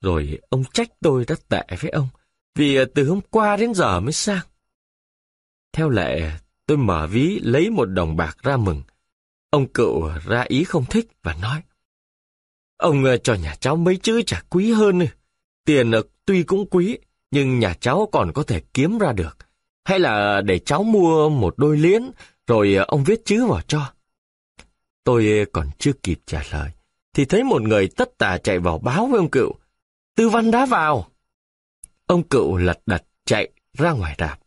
Rồi 0.01 0.39
ông 0.49 0.63
trách 0.73 0.89
tôi 0.99 1.25
đã 1.27 1.35
tệ 1.49 1.75
với 1.79 1.91
ông, 1.91 2.07
vì 2.55 2.75
à, 2.75 2.83
từ 2.95 3.09
hôm 3.09 3.19
qua 3.29 3.57
đến 3.57 3.73
giờ 3.73 3.99
mới 3.99 4.13
sang. 4.13 4.45
Theo 5.73 5.89
lệ, 5.89 6.31
tôi 6.65 6.77
mở 6.77 7.07
ví 7.07 7.39
lấy 7.39 7.69
một 7.69 7.85
đồng 7.85 8.15
bạc 8.15 8.37
ra 8.43 8.57
mừng. 8.57 8.81
Ông 9.49 9.67
cựu 9.67 10.09
ra 10.25 10.41
ý 10.41 10.63
không 10.63 10.85
thích 10.85 11.07
và 11.23 11.33
nói. 11.33 11.61
Ông 12.77 13.05
à, 13.05 13.17
cho 13.23 13.33
nhà 13.33 13.55
cháu 13.55 13.75
mấy 13.75 13.97
chữ 13.97 14.21
chả 14.25 14.43
quý 14.49 14.71
hơn. 14.71 14.99
Tiền 15.65 15.91
tuy 16.25 16.43
cũng 16.43 16.65
quý, 16.69 16.97
nhưng 17.33 17.59
nhà 17.59 17.73
cháu 17.79 18.09
còn 18.11 18.31
có 18.33 18.43
thể 18.43 18.61
kiếm 18.73 18.97
ra 18.97 19.11
được. 19.11 19.37
Hay 19.85 19.99
là 19.99 20.41
để 20.41 20.59
cháu 20.59 20.83
mua 20.83 21.29
một 21.29 21.53
đôi 21.57 21.77
liễn, 21.77 22.11
rồi 22.47 22.75
ờ, 22.75 22.85
ông 22.87 23.03
viết 23.03 23.25
chữ 23.25 23.45
vào 23.45 23.61
cho. 23.67 23.93
Tôi 25.03 25.45
còn 25.53 25.67
chưa 25.79 25.93
kịp 26.03 26.19
trả 26.25 26.43
lời, 26.51 26.69
thì 27.13 27.25
thấy 27.25 27.43
một 27.43 27.61
người 27.61 27.87
tất 27.87 28.17
tà 28.17 28.37
chạy 28.37 28.59
vào 28.59 28.77
báo 28.77 29.05
với 29.05 29.17
ông 29.17 29.29
cựu. 29.29 29.53
Tư 30.15 30.29
văn 30.29 30.51
đã 30.51 30.65
vào. 30.65 31.07
Ông 32.05 32.23
cựu 32.23 32.57
lật 32.57 32.79
đật 32.85 33.03
chạy 33.25 33.49
ra 33.73 33.91
ngoài 33.91 34.15
đạp 34.17 34.37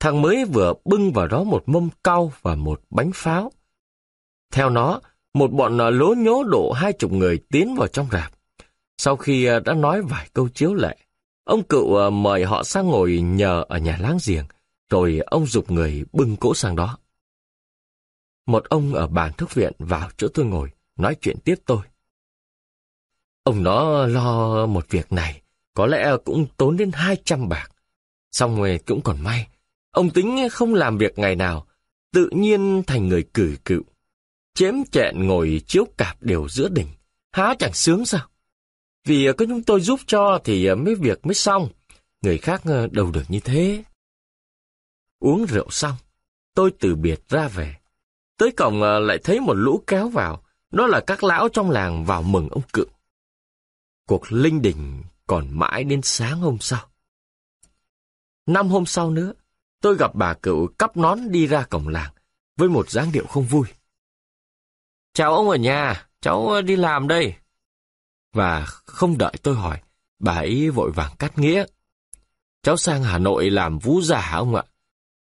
Thằng 0.00 0.22
mới 0.22 0.44
vừa 0.44 0.74
bưng 0.84 1.12
vào 1.12 1.26
đó 1.26 1.44
một 1.44 1.62
mâm 1.66 1.88
cau 2.04 2.32
và 2.42 2.54
một 2.54 2.80
bánh 2.90 3.10
pháo. 3.14 3.52
Theo 4.52 4.70
nó, 4.70 5.00
một 5.34 5.52
bọn 5.52 5.78
ờ, 5.78 5.90
lố 5.90 6.14
nhố 6.14 6.44
độ 6.44 6.72
hai 6.72 6.92
chục 6.92 7.12
người 7.12 7.38
tiến 7.50 7.74
vào 7.74 7.88
trong 7.88 8.06
rạp. 8.12 8.32
Sau 8.98 9.16
khi 9.16 9.44
ờ, 9.44 9.60
đã 9.60 9.74
nói 9.74 10.02
vài 10.02 10.28
câu 10.32 10.48
chiếu 10.48 10.74
lệ, 10.74 10.96
ông 11.50 11.62
cựu 11.62 11.94
ờ, 11.94 12.10
mời 12.10 12.44
họ 12.44 12.62
sang 12.62 12.86
ngồi 12.86 13.20
nhờ 13.20 13.64
ở 13.68 13.78
nhà 13.78 13.98
láng 14.00 14.18
giềng, 14.26 14.44
rồi 14.90 15.20
ông 15.26 15.46
dục 15.46 15.70
người 15.70 16.04
bưng 16.12 16.36
cỗ 16.36 16.54
sang 16.54 16.76
đó. 16.76 16.98
Một 18.46 18.64
ông 18.68 18.94
ở 18.94 19.06
bàn 19.06 19.32
thức 19.32 19.54
viện 19.54 19.72
vào 19.78 20.10
chỗ 20.16 20.28
tôi 20.34 20.46
ngồi, 20.46 20.70
nói 20.96 21.16
chuyện 21.20 21.36
tiếp 21.44 21.54
tôi. 21.66 21.80
Ông 23.42 23.62
nó 23.62 24.06
lo 24.06 24.66
một 24.66 24.86
việc 24.88 25.12
này, 25.12 25.42
có 25.74 25.86
lẽ 25.86 26.10
cũng 26.24 26.46
tốn 26.56 26.76
đến 26.76 26.90
hai 26.92 27.16
trăm 27.24 27.48
bạc. 27.48 27.70
Xong 28.32 28.56
rồi 28.56 28.80
cũng 28.86 29.00
còn 29.02 29.22
may, 29.22 29.48
ông 29.90 30.10
tính 30.10 30.48
không 30.52 30.74
làm 30.74 30.98
việc 30.98 31.18
ngày 31.18 31.36
nào, 31.36 31.66
tự 32.12 32.30
nhiên 32.32 32.82
thành 32.86 33.08
người 33.08 33.24
cử 33.34 33.56
cựu. 33.64 33.82
Chém 34.54 34.74
chẹn 34.92 35.26
ngồi 35.26 35.62
chiếu 35.66 35.84
cạp 35.98 36.22
đều 36.22 36.48
giữa 36.48 36.68
đỉnh, 36.68 36.88
há 37.32 37.54
chẳng 37.58 37.72
sướng 37.72 38.06
sao? 38.06 38.29
Vì 39.04 39.26
ờ, 39.26 39.32
có 39.32 39.44
chúng 39.48 39.62
tôi 39.62 39.80
giúp 39.80 40.00
cho 40.06 40.40
thì 40.44 40.66
ờ, 40.66 40.74
mấy 40.74 40.94
việc 40.94 41.26
mới 41.26 41.34
xong, 41.34 41.68
người 42.22 42.38
khác 42.38 42.62
ờ, 42.64 42.86
đâu 42.86 43.10
được 43.10 43.24
như 43.28 43.40
thế. 43.40 43.84
Uống 45.18 45.46
rượu 45.46 45.66
xong, 45.70 45.96
tôi 46.54 46.72
từ 46.80 46.94
biệt 46.94 47.28
ra 47.28 47.48
về. 47.48 47.76
Tới 48.36 48.52
cổng 48.52 48.82
lại 48.82 49.18
thấy 49.24 49.40
một 49.40 49.54
lũ 49.54 49.84
kéo 49.86 50.08
vào, 50.08 50.42
đó 50.70 50.86
là 50.86 51.00
các 51.06 51.24
lão 51.24 51.48
trong 51.48 51.70
làng 51.70 52.04
vào 52.04 52.22
mừng 52.22 52.48
ông 52.48 52.62
cự. 52.72 52.84
Cuộc 54.06 54.32
linh 54.32 54.62
đình 54.62 55.02
còn 55.26 55.58
mãi 55.58 55.84
đến 55.84 56.00
sáng 56.02 56.40
hôm 56.40 56.56
sau. 56.60 56.86
Năm 58.46 58.68
hôm 58.68 58.86
sau 58.86 59.10
nữa, 59.10 59.32
tôi 59.80 59.96
gặp 59.96 60.14
bà 60.14 60.34
cựu 60.34 60.66
cắp 60.66 60.96
nón 60.96 61.18
đi 61.30 61.46
ra 61.46 61.66
cổng 61.70 61.88
làng 61.88 62.12
với 62.56 62.68
một 62.68 62.90
dáng 62.90 63.12
điệu 63.12 63.26
không 63.26 63.44
vui. 63.44 63.66
Chào 65.14 65.34
ông 65.34 65.50
ở 65.50 65.56
nhà, 65.56 66.08
cháu 66.20 66.62
đi 66.62 66.76
làm 66.76 67.08
đây. 67.08 67.34
Và 68.32 68.64
không 68.66 69.18
đợi 69.18 69.32
tôi 69.42 69.54
hỏi, 69.54 69.80
bà 70.18 70.32
ấy 70.32 70.70
vội 70.70 70.90
vàng 70.90 71.12
cắt 71.18 71.38
nghĩa. 71.38 71.64
Cháu 72.62 72.76
sang 72.76 73.02
Hà 73.02 73.18
Nội 73.18 73.50
làm 73.50 73.78
vú 73.78 74.00
giả 74.00 74.30
ông 74.32 74.54
ạ. 74.54 74.62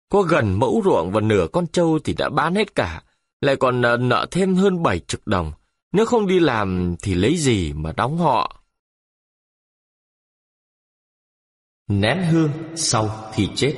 Có 0.10 0.22
gần 0.22 0.60
mẫu 0.60 0.82
ruộng 0.86 1.12
và 1.12 1.22
nửa 1.22 1.48
con 1.54 1.68
trâu 1.68 2.00
thì 2.04 2.14
đã 2.14 2.30
bán 2.30 2.56
hết 2.56 2.76
cả, 2.76 3.04
lại 3.42 3.56
còn 3.56 3.82
ờ, 3.82 3.98
nợ 3.98 4.28
thêm 4.32 4.56
hơn 4.56 4.84
bảy 4.84 5.00
chục 5.00 5.22
đồng. 5.26 5.52
Nếu 5.92 6.06
không 6.06 6.28
đi 6.28 6.40
làm 6.40 6.96
thì 7.02 7.14
lấy 7.14 7.38
gì 7.38 7.74
mà 7.74 7.92
đóng 7.98 8.18
họ. 8.18 8.64
Nén 11.88 12.24
hương 12.24 12.52
sau 12.76 13.32
khi 13.34 13.50
chết 13.56 13.76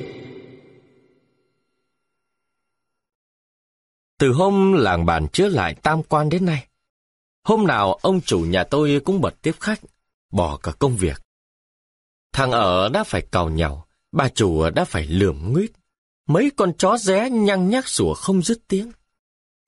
Từ 4.18 4.32
hôm 4.32 4.72
làng 4.72 5.06
bàn 5.06 5.28
chứa 5.28 5.48
lại 5.48 5.74
tam 5.74 6.02
quan 6.02 6.28
đến 6.28 6.44
nay, 6.44 6.66
hôm 7.44 7.66
nào 7.66 7.92
ông 7.92 8.20
chủ 8.20 8.40
nhà 8.40 8.64
tôi 8.64 9.00
cũng 9.04 9.20
bật 9.20 9.34
tiếp 9.42 9.54
khách, 9.60 9.80
bỏ 10.32 10.56
cả 10.56 10.72
công 10.78 10.96
việc. 10.96 11.22
Thằng 12.32 12.50
ở 12.50 12.88
đã 12.88 13.04
phải 13.04 13.22
cào 13.30 13.50
nhau 13.50 13.86
bà 14.12 14.28
chủ 14.28 14.70
đã 14.70 14.84
phải 14.84 15.06
lườm 15.06 15.52
nguyết, 15.52 15.72
mấy 16.26 16.50
con 16.56 16.72
chó 16.78 16.98
ré 16.98 17.30
nhăng 17.30 17.68
nhác 17.68 17.88
sủa 17.88 18.14
không 18.14 18.42
dứt 18.42 18.58
tiếng. 18.68 18.92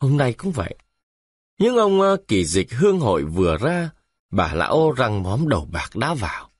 Hôm 0.00 0.16
nay 0.16 0.32
cũng 0.32 0.52
vậy. 0.52 0.76
Nhưng 1.58 1.76
ông 1.76 2.00
ờ, 2.00 2.16
kỳ 2.28 2.44
dịch 2.44 2.72
hương 2.72 3.00
hội 3.00 3.24
vừa 3.24 3.56
ra, 3.56 3.90
bà 4.30 4.54
lão 4.54 4.92
răng 4.92 5.22
móm 5.22 5.48
đầu 5.48 5.68
bạc 5.72 5.90
đá 5.96 6.14
vào. 6.14 6.50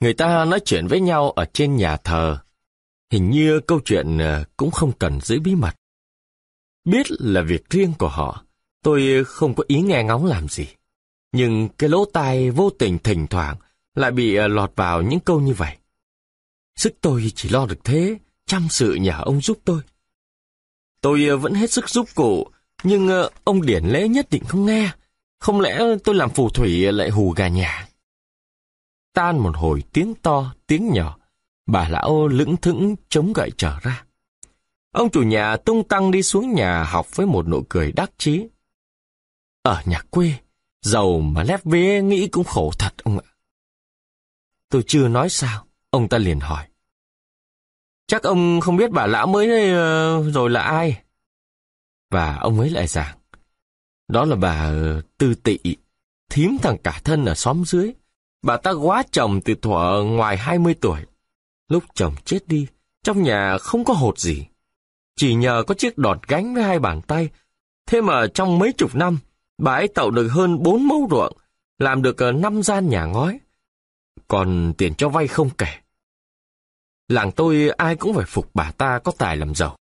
Người 0.00 0.14
ta 0.14 0.44
nói 0.44 0.60
chuyện 0.64 0.86
với 0.86 1.00
nhau 1.00 1.30
ở 1.30 1.44
trên 1.52 1.76
nhà 1.76 1.96
thờ. 1.96 2.38
Hình 3.10 3.30
như 3.30 3.60
câu 3.60 3.80
chuyện 3.84 4.18
ờ, 4.18 4.44
cũng 4.56 4.70
không 4.70 4.92
cần 4.98 5.20
giữ 5.20 5.40
bí 5.40 5.54
mật. 5.54 5.74
Biết 6.84 7.06
là 7.08 7.42
việc 7.42 7.70
riêng 7.70 7.92
của 7.98 8.08
họ, 8.08 8.44
tôi 8.82 9.24
không 9.24 9.54
có 9.54 9.64
ý 9.66 9.80
nghe 9.80 10.04
ngóng 10.04 10.26
làm 10.26 10.48
gì. 10.48 10.66
Nhưng 11.32 11.68
cái 11.68 11.90
lỗ 11.90 12.04
tai 12.04 12.50
vô 12.50 12.70
tình 12.70 12.98
thỉnh 12.98 13.26
thoảng 13.26 13.56
lại 13.94 14.10
bị 14.10 14.34
ờ, 14.34 14.48
lọt 14.48 14.72
vào 14.76 15.02
những 15.02 15.20
câu 15.20 15.40
như 15.40 15.54
vậy. 15.54 15.76
Sức 16.76 16.94
tôi 17.00 17.32
chỉ 17.34 17.48
lo 17.48 17.66
được 17.66 17.84
thế, 17.84 18.18
chăm 18.46 18.68
sự 18.70 18.94
nhờ 18.94 19.20
ông 19.22 19.40
giúp 19.40 19.58
tôi. 19.64 19.80
Tôi 21.00 21.26
ờ, 21.28 21.36
vẫn 21.36 21.54
hết 21.54 21.70
sức 21.70 21.88
giúp 21.88 22.08
cụ, 22.14 22.46
nhưng 22.82 23.08
ờ, 23.08 23.30
ông 23.44 23.62
điển 23.62 23.84
lễ 23.84 24.08
nhất 24.08 24.26
định 24.30 24.44
không 24.44 24.66
nghe. 24.66 24.90
Không 25.40 25.60
lẽ 25.60 25.80
tôi 26.04 26.14
làm 26.14 26.30
phù 26.30 26.50
thủy 26.50 26.92
lại 26.92 27.10
hù 27.10 27.30
gà 27.30 27.48
nhà? 27.48 27.88
Tan 29.14 29.38
một 29.38 29.56
hồi 29.56 29.82
tiếng 29.92 30.14
to, 30.14 30.54
tiếng 30.66 30.92
nhỏ, 30.92 31.18
bà 31.66 31.88
lão 31.88 32.28
lững 32.28 32.56
thững 32.56 32.96
chống 33.08 33.32
gậy 33.32 33.50
trở 33.56 33.78
ra. 33.82 34.04
Ông 34.92 35.10
chủ 35.10 35.22
nhà 35.22 35.56
tung 35.56 35.88
tăng 35.88 36.10
đi 36.10 36.22
xuống 36.22 36.54
nhà 36.54 36.84
học 36.84 37.16
với 37.16 37.26
một 37.26 37.48
nụ 37.48 37.62
cười 37.68 37.92
đắc 37.92 38.10
chí. 38.18 38.48
Ở 39.62 39.82
nhà 39.84 40.02
quê, 40.10 40.34
giàu 40.82 41.20
mà 41.20 41.42
lép 41.42 41.64
vế 41.64 42.02
nghĩ 42.02 42.28
cũng 42.28 42.44
khổ 42.44 42.72
thật 42.78 42.94
ông 43.04 43.18
ạ. 43.18 43.26
Tôi 44.68 44.82
chưa 44.86 45.08
nói 45.08 45.28
sao, 45.28 45.66
ông 45.90 46.08
ta 46.08 46.18
liền 46.18 46.40
hỏi. 46.40 46.66
Chắc 48.06 48.22
ông 48.22 48.60
không 48.60 48.76
biết 48.76 48.90
bà 48.90 49.06
lão 49.06 49.26
mới 49.26 49.48
đây 49.48 49.70
rồi 50.30 50.50
là 50.50 50.62
ai? 50.62 51.02
Và 52.10 52.36
ông 52.36 52.60
ấy 52.60 52.70
lại 52.70 52.86
giảng. 52.86 53.18
Đó 54.08 54.24
là 54.24 54.36
bà 54.36 54.64
ờ, 54.64 55.02
Tư 55.18 55.34
Tị, 55.34 55.58
thím 56.30 56.56
thằng 56.62 56.76
cả 56.84 57.00
thân 57.04 57.24
ở 57.24 57.34
xóm 57.34 57.64
dưới. 57.66 57.92
Bà 58.42 58.56
ta 58.56 58.70
quá 58.70 59.02
chồng 59.10 59.40
từ 59.44 59.54
thuở 59.62 60.02
ngoài 60.04 60.36
20 60.36 60.74
tuổi. 60.80 61.00
Lúc 61.68 61.84
chồng 61.94 62.14
chết 62.24 62.48
đi, 62.48 62.66
trong 63.02 63.22
nhà 63.22 63.58
không 63.58 63.84
có 63.84 63.94
hột 63.94 64.18
gì. 64.18 64.46
Chỉ 65.16 65.34
nhờ 65.34 65.62
có 65.66 65.74
chiếc 65.74 65.98
đọt 65.98 66.28
gánh 66.28 66.54
với 66.54 66.62
hai 66.62 66.78
bàn 66.78 67.00
tay. 67.02 67.28
Thế 67.86 68.00
mà 68.00 68.26
trong 68.34 68.58
mấy 68.58 68.72
chục 68.72 68.94
năm, 68.94 69.18
bà 69.60 69.74
ấy 69.74 69.88
tạo 69.88 70.10
được 70.10 70.28
hơn 70.28 70.62
bốn 70.62 70.88
mẫu 70.88 71.08
ruộng, 71.10 71.36
làm 71.78 72.02
được 72.02 72.18
ờ, 72.18 72.32
năm 72.32 72.62
gian 72.62 72.88
nhà 72.88 73.04
ngói. 73.04 73.40
Còn 74.28 74.74
tiền 74.78 74.94
cho 74.94 75.08
vay 75.08 75.28
không 75.28 75.50
kể. 75.58 75.74
Làng 77.08 77.32
tôi 77.32 77.70
ai 77.70 77.96
cũng 77.96 78.14
phải 78.14 78.24
phục 78.26 78.50
bà 78.54 78.70
ta 78.70 78.98
có 79.04 79.12
tài 79.18 79.36
làm 79.36 79.54
giàu. 79.54 79.76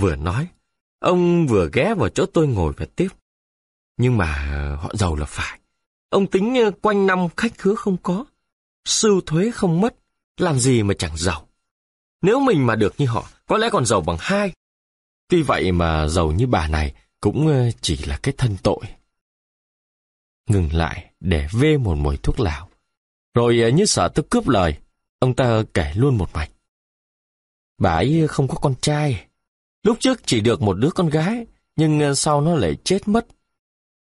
Vừa 0.00 0.16
nói, 0.16 0.48
ông 0.98 1.46
vừa 1.46 1.68
ghé 1.72 1.94
vào 1.94 2.08
chỗ 2.08 2.26
tôi 2.26 2.46
ngồi 2.46 2.72
và 2.76 2.86
tiếp. 2.96 3.08
Nhưng 3.96 4.16
mà 4.16 4.48
ờ, 4.52 4.76
họ 4.76 4.90
giàu 4.94 5.16
là 5.16 5.26
phải. 5.26 5.58
Ông 6.08 6.26
tính 6.26 6.54
ờ, 6.64 6.70
quanh 6.82 7.06
năm 7.06 7.28
khách 7.36 7.58
khứa 7.58 7.74
không 7.74 7.96
có, 8.02 8.24
sưu 8.84 9.20
thuế 9.20 9.50
không 9.50 9.80
mất, 9.80 9.94
làm 10.36 10.58
gì 10.58 10.82
mà 10.82 10.94
chẳng 10.98 11.16
giàu. 11.16 11.48
Nếu 12.22 12.40
mình 12.40 12.66
mà 12.66 12.76
được 12.76 12.94
như 12.98 13.06
họ, 13.06 13.28
có 13.46 13.58
lẽ 13.58 13.68
còn 13.72 13.86
giàu 13.86 14.00
bằng 14.00 14.16
hai. 14.20 14.52
Tuy 15.28 15.42
vậy 15.42 15.72
mà 15.72 16.08
giàu 16.08 16.32
như 16.32 16.46
bà 16.46 16.68
này 16.68 16.94
cũng 17.22 17.46
ờ, 17.46 17.70
chỉ 17.80 17.96
là 17.96 18.18
cái 18.22 18.34
thân 18.38 18.56
tội. 18.62 18.84
Ngừng 20.48 20.72
lại 20.72 21.10
để 21.20 21.48
vê 21.52 21.76
một 21.76 21.94
mùi 21.94 22.16
thuốc 22.16 22.40
lào. 22.40 22.68
Rồi 23.34 23.60
ờ, 23.60 23.68
như 23.68 23.84
sợ 23.84 24.08
tôi 24.14 24.24
cướp 24.30 24.48
lời, 24.48 24.74
ông 25.18 25.34
ta 25.34 25.62
kể 25.74 25.92
luôn 25.94 26.18
một 26.18 26.30
mạch. 26.34 26.50
Bà 27.78 27.90
ấy 27.90 28.26
không 28.28 28.48
có 28.48 28.54
con 28.54 28.74
trai. 28.80 29.26
Lúc 29.82 29.96
trước 30.00 30.20
chỉ 30.26 30.40
được 30.40 30.62
một 30.62 30.74
đứa 30.74 30.90
con 30.90 31.08
gái, 31.08 31.46
nhưng 31.76 32.00
ờ, 32.00 32.14
sau 32.14 32.40
nó 32.40 32.54
lại 32.54 32.76
chết 32.84 33.08
mất 33.08 33.26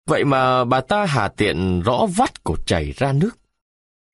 Vậy 0.06 0.24
mà 0.24 0.64
bà 0.64 0.80
ta 0.80 1.04
hà 1.04 1.28
tiện 1.28 1.80
rõ 1.80 2.06
vắt 2.16 2.44
cổ 2.44 2.56
chảy 2.66 2.92
ra 2.92 3.12
nước. 3.12 3.38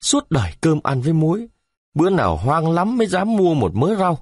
Suốt 0.00 0.30
đời 0.30 0.52
cơm 0.60 0.80
ăn 0.82 1.00
với 1.00 1.12
muối, 1.12 1.48
bữa 1.94 2.10
nào 2.10 2.36
hoang 2.36 2.70
lắm 2.70 2.98
mới 2.98 3.06
dám 3.06 3.36
mua 3.36 3.54
một 3.54 3.74
mớ 3.74 3.94
rau. 3.94 4.18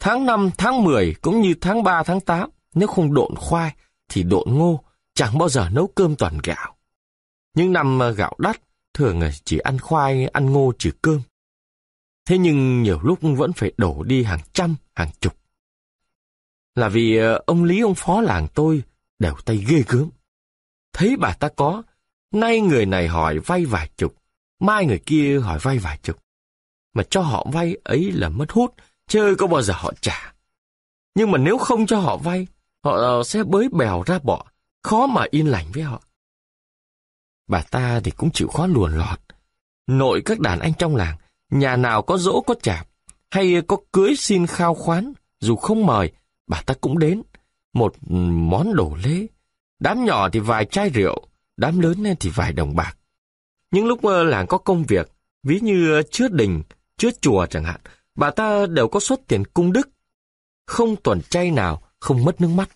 Tháng 0.00 0.26
5, 0.26 0.50
tháng 0.58 0.84
10 0.84 1.14
cũng 1.22 1.40
như 1.40 1.54
tháng 1.60 1.82
3, 1.82 2.02
tháng 2.02 2.20
8, 2.20 2.50
nếu 2.74 2.88
không 2.88 3.14
độn 3.14 3.34
khoai 3.36 3.74
thì 4.08 4.22
độn 4.22 4.54
ngô, 4.54 4.84
chẳng 5.14 5.38
bao 5.38 5.48
giờ 5.48 5.68
nấu 5.72 5.86
cơm 5.86 6.16
toàn 6.16 6.38
gạo. 6.42 6.76
Những 7.54 7.72
năm 7.72 7.98
ờ, 7.98 8.10
gạo 8.10 8.34
đắt, 8.38 8.60
thường 8.94 9.20
ờ, 9.20 9.30
chỉ 9.44 9.58
ăn 9.58 9.78
khoai, 9.78 10.26
ăn 10.26 10.52
ngô 10.52 10.72
trừ 10.78 10.90
cơm. 11.02 11.20
Thế 12.26 12.38
nhưng 12.38 12.82
nhiều 12.82 13.00
lúc 13.02 13.18
vẫn 13.22 13.52
phải 13.52 13.72
đổ 13.76 14.02
đi 14.02 14.22
hàng 14.22 14.40
trăm, 14.52 14.76
hàng 14.94 15.10
chục. 15.20 15.36
Là 16.74 16.88
vì 16.88 17.16
ờ, 17.16 17.42
ông 17.46 17.64
Lý 17.64 17.80
ông 17.80 17.94
phó 17.94 18.20
làng 18.20 18.48
tôi 18.54 18.82
đều 19.18 19.34
tay 19.44 19.64
ghê 19.68 19.82
gớm. 19.88 20.10
Thấy 20.92 21.16
bà 21.16 21.32
ta 21.32 21.48
có, 21.48 21.82
nay 22.32 22.60
người 22.60 22.86
này 22.86 23.08
hỏi 23.08 23.38
vay 23.38 23.64
vài 23.64 23.90
chục, 23.96 24.14
mai 24.60 24.86
người 24.86 25.00
kia 25.06 25.40
hỏi 25.40 25.58
vay 25.62 25.78
vài 25.78 25.98
chục. 26.02 26.16
Mà 26.94 27.02
cho 27.10 27.20
họ 27.20 27.46
vay 27.52 27.76
ấy 27.84 28.12
là 28.12 28.28
mất 28.28 28.50
hút, 28.50 28.74
chứ 29.08 29.34
có 29.38 29.46
bao 29.46 29.62
giờ 29.62 29.74
họ 29.76 29.92
trả. 30.00 30.34
Nhưng 31.14 31.30
mà 31.30 31.38
nếu 31.38 31.58
không 31.58 31.86
cho 31.86 31.98
họ 31.98 32.16
vay, 32.16 32.46
họ 32.82 32.92
ờ, 32.92 33.22
sẽ 33.24 33.44
bới 33.44 33.68
bèo 33.72 34.02
ra 34.06 34.18
bỏ, 34.22 34.44
khó 34.82 35.06
mà 35.06 35.24
yên 35.30 35.46
lành 35.46 35.66
với 35.74 35.82
họ. 35.82 36.02
Bà 37.48 37.62
ta 37.62 38.00
thì 38.04 38.10
cũng 38.10 38.30
chịu 38.30 38.48
khó 38.48 38.66
luồn 38.66 38.92
lọt. 38.92 39.20
Nội 39.86 40.22
các 40.24 40.40
đàn 40.40 40.58
anh 40.58 40.72
trong 40.74 40.96
làng, 40.96 41.16
nhà 41.50 41.76
nào 41.76 42.02
có 42.02 42.18
dỗ 42.18 42.40
có 42.40 42.54
chạp, 42.62 42.88
hay 43.30 43.62
có 43.68 43.76
cưới 43.92 44.14
xin 44.16 44.46
khao 44.46 44.74
khoán, 44.74 45.12
dù 45.40 45.56
không 45.56 45.86
mời, 45.86 46.12
bà 46.46 46.62
ta 46.66 46.74
cũng 46.80 46.98
đến. 46.98 47.22
Một 47.72 47.94
ừ, 48.08 48.14
món 48.30 48.74
đồ 48.74 48.96
lễ. 49.04 49.26
Đám 49.78 50.04
nhỏ 50.04 50.28
thì 50.28 50.40
vài 50.40 50.64
chai 50.64 50.88
rượu, 50.88 51.26
đám 51.56 51.80
lớn 51.80 52.04
thì 52.20 52.30
vài 52.34 52.52
đồng 52.52 52.76
bạc. 52.76 52.96
Những 53.70 53.86
lúc 53.86 54.02
ờ, 54.02 54.24
làng 54.24 54.46
có 54.46 54.58
công 54.58 54.84
việc, 54.84 55.10
ví 55.42 55.60
như 55.60 56.02
chứa 56.10 56.28
đình, 56.28 56.62
chứa 56.96 57.10
chùa 57.20 57.46
chẳng 57.46 57.64
hạn, 57.64 57.80
bà 58.14 58.30
ta 58.30 58.66
đều 58.66 58.88
có 58.88 59.00
xuất 59.00 59.20
tiền 59.28 59.44
cung 59.44 59.72
đức. 59.72 59.88
Không 60.66 60.96
tuần 60.96 61.20
chay 61.30 61.50
nào, 61.50 61.82
không 62.02 62.24
mất 62.24 62.40
nước 62.40 62.48
mắt. 62.48 62.68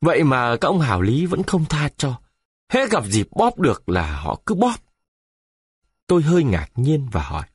Vậy 0.00 0.24
mà 0.24 0.56
các 0.60 0.68
ông 0.68 0.80
hảo 0.80 1.00
lý 1.00 1.26
vẫn 1.26 1.42
không 1.42 1.64
tha 1.64 1.88
cho. 1.96 2.20
hết 2.72 2.90
gặp 2.90 3.04
dịp 3.06 3.28
bóp 3.30 3.58
được 3.58 3.88
là 3.88 4.20
họ 4.20 4.40
cứ 4.46 4.54
bóp. 4.54 4.76
Tôi 6.06 6.22
hơi 6.22 6.44
ngạc 6.44 6.68
nhiên 6.74 7.08
và 7.12 7.22
hỏi. 7.22 7.46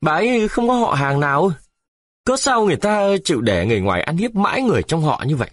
Bà 0.00 0.12
ấy 0.12 0.48
không 0.48 0.68
có 0.68 0.74
họ 0.74 0.94
hàng 0.94 1.20
nào 1.20 1.50
Cớ 2.24 2.36
sao 2.36 2.66
người 2.66 2.76
ta 2.76 3.08
chịu 3.24 3.40
để 3.40 3.66
người 3.66 3.80
ngoài 3.80 4.02
ăn 4.02 4.16
hiếp 4.16 4.34
mãi 4.34 4.62
người 4.62 4.82
trong 4.82 5.02
họ 5.02 5.24
như 5.26 5.36
vậy? 5.36 5.50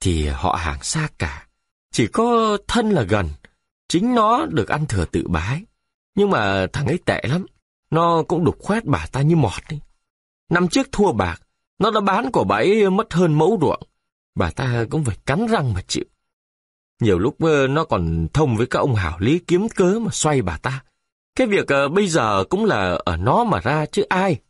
Thì 0.00 0.26
họ 0.26 0.54
hàng 0.54 0.82
xa 0.82 1.08
cả. 1.18 1.46
Chỉ 1.92 2.06
có 2.06 2.58
thân 2.68 2.90
là 2.90 3.02
gần. 3.02 3.28
Chính 3.88 4.14
nó 4.14 4.46
được 4.46 4.68
ăn 4.68 4.86
thừa 4.86 5.04
tự 5.04 5.28
bái. 5.28 5.62
Nhưng 6.14 6.30
mà 6.30 6.66
thằng 6.72 6.86
ấy 6.86 6.98
tệ 7.06 7.22
lắm. 7.22 7.46
Nó 7.90 8.22
cũng 8.28 8.44
đục 8.44 8.56
khoét 8.60 8.84
bà 8.84 9.06
ta 9.12 9.22
như 9.22 9.36
mọt 9.36 9.62
đi. 9.68 9.80
Năm 10.50 10.68
trước 10.68 10.92
thua 10.92 11.12
bạc, 11.12 11.45
nó 11.78 11.90
đã 11.90 12.00
bán 12.00 12.30
của 12.30 12.44
bà 12.44 12.56
ấy 12.56 12.90
mất 12.90 13.14
hơn 13.14 13.34
mẫu 13.34 13.58
ruộng. 13.60 13.82
Bà 14.34 14.50
ta 14.50 14.84
cũng 14.90 15.04
phải 15.04 15.16
cắn 15.26 15.46
răng 15.46 15.74
mà 15.74 15.82
chịu. 15.88 16.04
Nhiều 17.00 17.18
lúc 17.18 17.36
ờ, 17.42 17.66
nó 17.66 17.84
còn 17.84 18.28
thông 18.32 18.56
với 18.56 18.66
các 18.66 18.78
ông 18.78 18.94
hảo 18.94 19.18
lý 19.20 19.38
kiếm 19.46 19.68
cớ 19.68 19.98
mà 19.98 20.10
xoay 20.12 20.42
bà 20.42 20.58
ta. 20.58 20.84
Cái 21.34 21.46
việc 21.46 21.68
ờ, 21.68 21.88
bây 21.88 22.08
giờ 22.08 22.44
cũng 22.50 22.64
là 22.64 22.98
ở 23.04 23.16
nó 23.16 23.44
mà 23.44 23.60
ra 23.60 23.86
chứ 23.86 24.02
ai. 24.02 24.40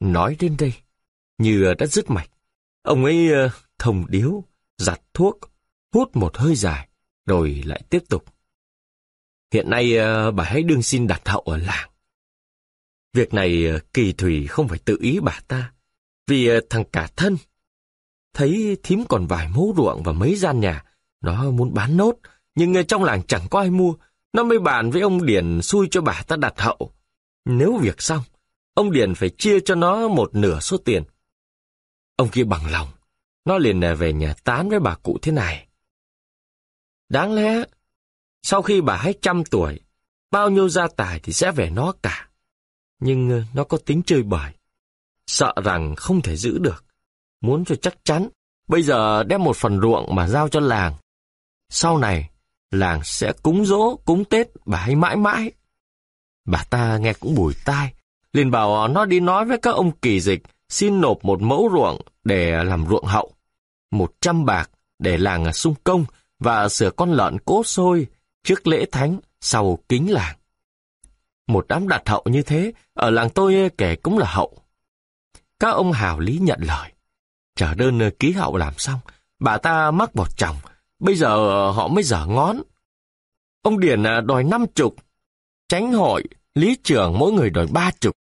Nói 0.00 0.36
đến 0.38 0.56
đây, 0.58 0.72
như 1.38 1.64
ờ, 1.64 1.74
đã 1.74 1.86
dứt 1.86 2.10
mạch. 2.10 2.30
Ông 2.82 3.04
ấy 3.04 3.28
thông 3.78 4.04
điếu, 4.08 4.44
giặt 4.78 5.00
thuốc, 5.14 5.38
hút 5.92 6.16
một 6.16 6.36
hơi 6.36 6.54
dài, 6.54 6.88
rồi 7.26 7.62
lại 7.66 7.82
tiếp 7.90 8.02
tục. 8.08 8.24
Hiện 9.52 9.70
nay 9.70 9.96
bà 10.34 10.44
hãy 10.44 10.62
đương 10.62 10.82
xin 10.82 11.06
đặt 11.06 11.28
hậu 11.28 11.40
ở 11.40 11.56
làng. 11.56 11.90
Việc 13.12 13.34
này 13.34 13.66
kỳ 13.94 14.12
thủy 14.12 14.46
không 14.46 14.68
phải 14.68 14.78
tự 14.78 14.98
ý 15.00 15.20
bà 15.22 15.40
ta, 15.48 15.72
vì 16.30 16.46
ờ, 16.46 16.60
thằng 16.70 16.84
cả 16.92 17.08
thân. 17.16 17.36
Thấy 18.34 18.76
thím 18.82 19.04
còn 19.08 19.26
vài 19.26 19.48
mố 19.48 19.72
ruộng 19.76 20.02
và 20.02 20.12
mấy 20.12 20.36
gian 20.36 20.60
nhà, 20.60 20.84
nó 21.20 21.50
muốn 21.50 21.74
bán 21.74 21.96
nốt, 21.96 22.14
nhưng 22.54 22.74
ờ, 22.74 22.82
trong 22.82 23.04
làng 23.04 23.22
chẳng 23.26 23.46
có 23.50 23.58
ai 23.58 23.70
mua, 23.70 23.94
nó 24.32 24.44
mới 24.44 24.58
bàn 24.58 24.90
với 24.90 25.02
ông 25.02 25.26
Điền 25.26 25.62
xui 25.62 25.88
cho 25.90 26.00
bà 26.00 26.22
ta 26.26 26.36
đặt 26.36 26.54
hậu. 26.56 26.92
Nếu 27.44 27.76
việc 27.76 28.02
xong, 28.02 28.22
ông 28.74 28.92
Điền 28.92 29.14
phải 29.14 29.30
chia 29.38 29.60
cho 29.60 29.74
nó 29.74 30.08
một 30.08 30.34
nửa 30.34 30.60
số 30.60 30.76
tiền. 30.76 31.02
Ông 32.16 32.28
kia 32.28 32.44
bằng 32.44 32.70
lòng, 32.70 32.88
nó 33.44 33.58
liền 33.58 33.80
ờ, 33.80 33.94
về 33.94 34.12
nhà 34.12 34.34
tán 34.44 34.68
với 34.68 34.80
bà 34.80 34.94
cụ 34.94 35.18
thế 35.22 35.32
này. 35.32 35.68
Đáng 37.08 37.34
lẽ, 37.34 37.64
sau 38.42 38.62
khi 38.62 38.80
bà 38.80 38.96
hết 38.96 39.22
trăm 39.22 39.44
tuổi, 39.44 39.80
bao 40.30 40.50
nhiêu 40.50 40.68
gia 40.68 40.88
tài 40.88 41.20
thì 41.20 41.32
sẽ 41.32 41.52
về 41.52 41.70
nó 41.70 41.92
cả. 42.02 42.28
Nhưng 43.00 43.44
nó 43.54 43.64
có 43.64 43.78
tính 43.86 44.02
chơi 44.06 44.22
bời, 44.22 44.52
sợ 45.30 45.54
rằng 45.64 45.96
không 45.96 46.22
thể 46.22 46.36
giữ 46.36 46.58
được. 46.58 46.84
Muốn 47.40 47.64
cho 47.64 47.74
chắc 47.74 47.94
chắn, 48.04 48.28
bây 48.68 48.82
giờ 48.82 49.22
đem 49.22 49.44
một 49.44 49.56
phần 49.56 49.80
ruộng 49.80 50.14
mà 50.14 50.28
giao 50.28 50.48
cho 50.48 50.60
làng. 50.60 50.94
Sau 51.68 51.98
này, 51.98 52.30
làng 52.70 53.00
sẽ 53.04 53.32
cúng 53.42 53.64
dỗ, 53.64 53.96
cúng 53.96 54.24
Tết 54.24 54.48
bà 54.66 54.78
ấy 54.78 54.96
mãi 54.96 55.16
mãi. 55.16 55.52
Bà 56.44 56.64
ta 56.70 56.98
nghe 56.98 57.12
cũng 57.12 57.34
bùi 57.34 57.54
tai, 57.64 57.92
liền 58.32 58.50
bảo 58.50 58.88
nó 58.88 59.04
đi 59.04 59.20
nói 59.20 59.44
với 59.44 59.58
các 59.58 59.74
ông 59.74 59.90
kỳ 59.92 60.20
dịch 60.20 60.42
xin 60.68 61.00
nộp 61.00 61.24
một 61.24 61.42
mẫu 61.42 61.68
ruộng 61.72 62.00
để 62.24 62.64
làm 62.64 62.86
ruộng 62.88 63.04
hậu. 63.04 63.32
Một 63.90 64.12
trăm 64.20 64.44
bạc 64.44 64.70
để 64.98 65.16
làng 65.16 65.52
sung 65.52 65.74
công 65.84 66.04
và 66.38 66.68
sửa 66.68 66.90
con 66.90 67.12
lợn 67.12 67.38
cố 67.44 67.64
sôi 67.64 68.06
trước 68.44 68.66
lễ 68.66 68.86
thánh 68.92 69.20
sau 69.40 69.78
kính 69.88 70.12
làng. 70.12 70.36
Một 71.46 71.66
đám 71.68 71.88
đặt 71.88 72.08
hậu 72.08 72.22
như 72.24 72.42
thế, 72.42 72.72
ở 72.94 73.10
làng 73.10 73.30
tôi 73.30 73.70
kể 73.78 73.96
cũng 73.96 74.18
là 74.18 74.26
hậu. 74.26 74.60
Các 75.60 75.70
ông 75.70 75.92
hào 75.92 76.20
lý 76.20 76.38
nhận 76.38 76.60
lời. 76.62 76.92
Chờ 77.56 77.74
đơn 77.74 77.98
ờ, 77.98 78.10
ký 78.18 78.32
hậu 78.32 78.56
làm 78.56 78.74
xong, 78.78 79.00
bà 79.38 79.58
ta 79.58 79.90
mắc 79.90 80.16
một 80.16 80.36
chồng, 80.36 80.56
Bây 81.00 81.14
giờ 81.14 81.28
ờ, 81.28 81.70
họ 81.70 81.88
mới 81.88 82.04
dở 82.04 82.26
ngón. 82.26 82.62
Ông 83.62 83.80
Điển 83.80 84.02
ờ, 84.02 84.20
đòi 84.20 84.44
năm 84.44 84.66
chục, 84.74 84.96
tránh 85.68 85.92
hội, 85.92 86.24
lý 86.54 86.76
trưởng 86.82 87.18
mỗi 87.18 87.32
người 87.32 87.50
đòi 87.50 87.66
ba 87.66 87.90
chục. 88.00 88.16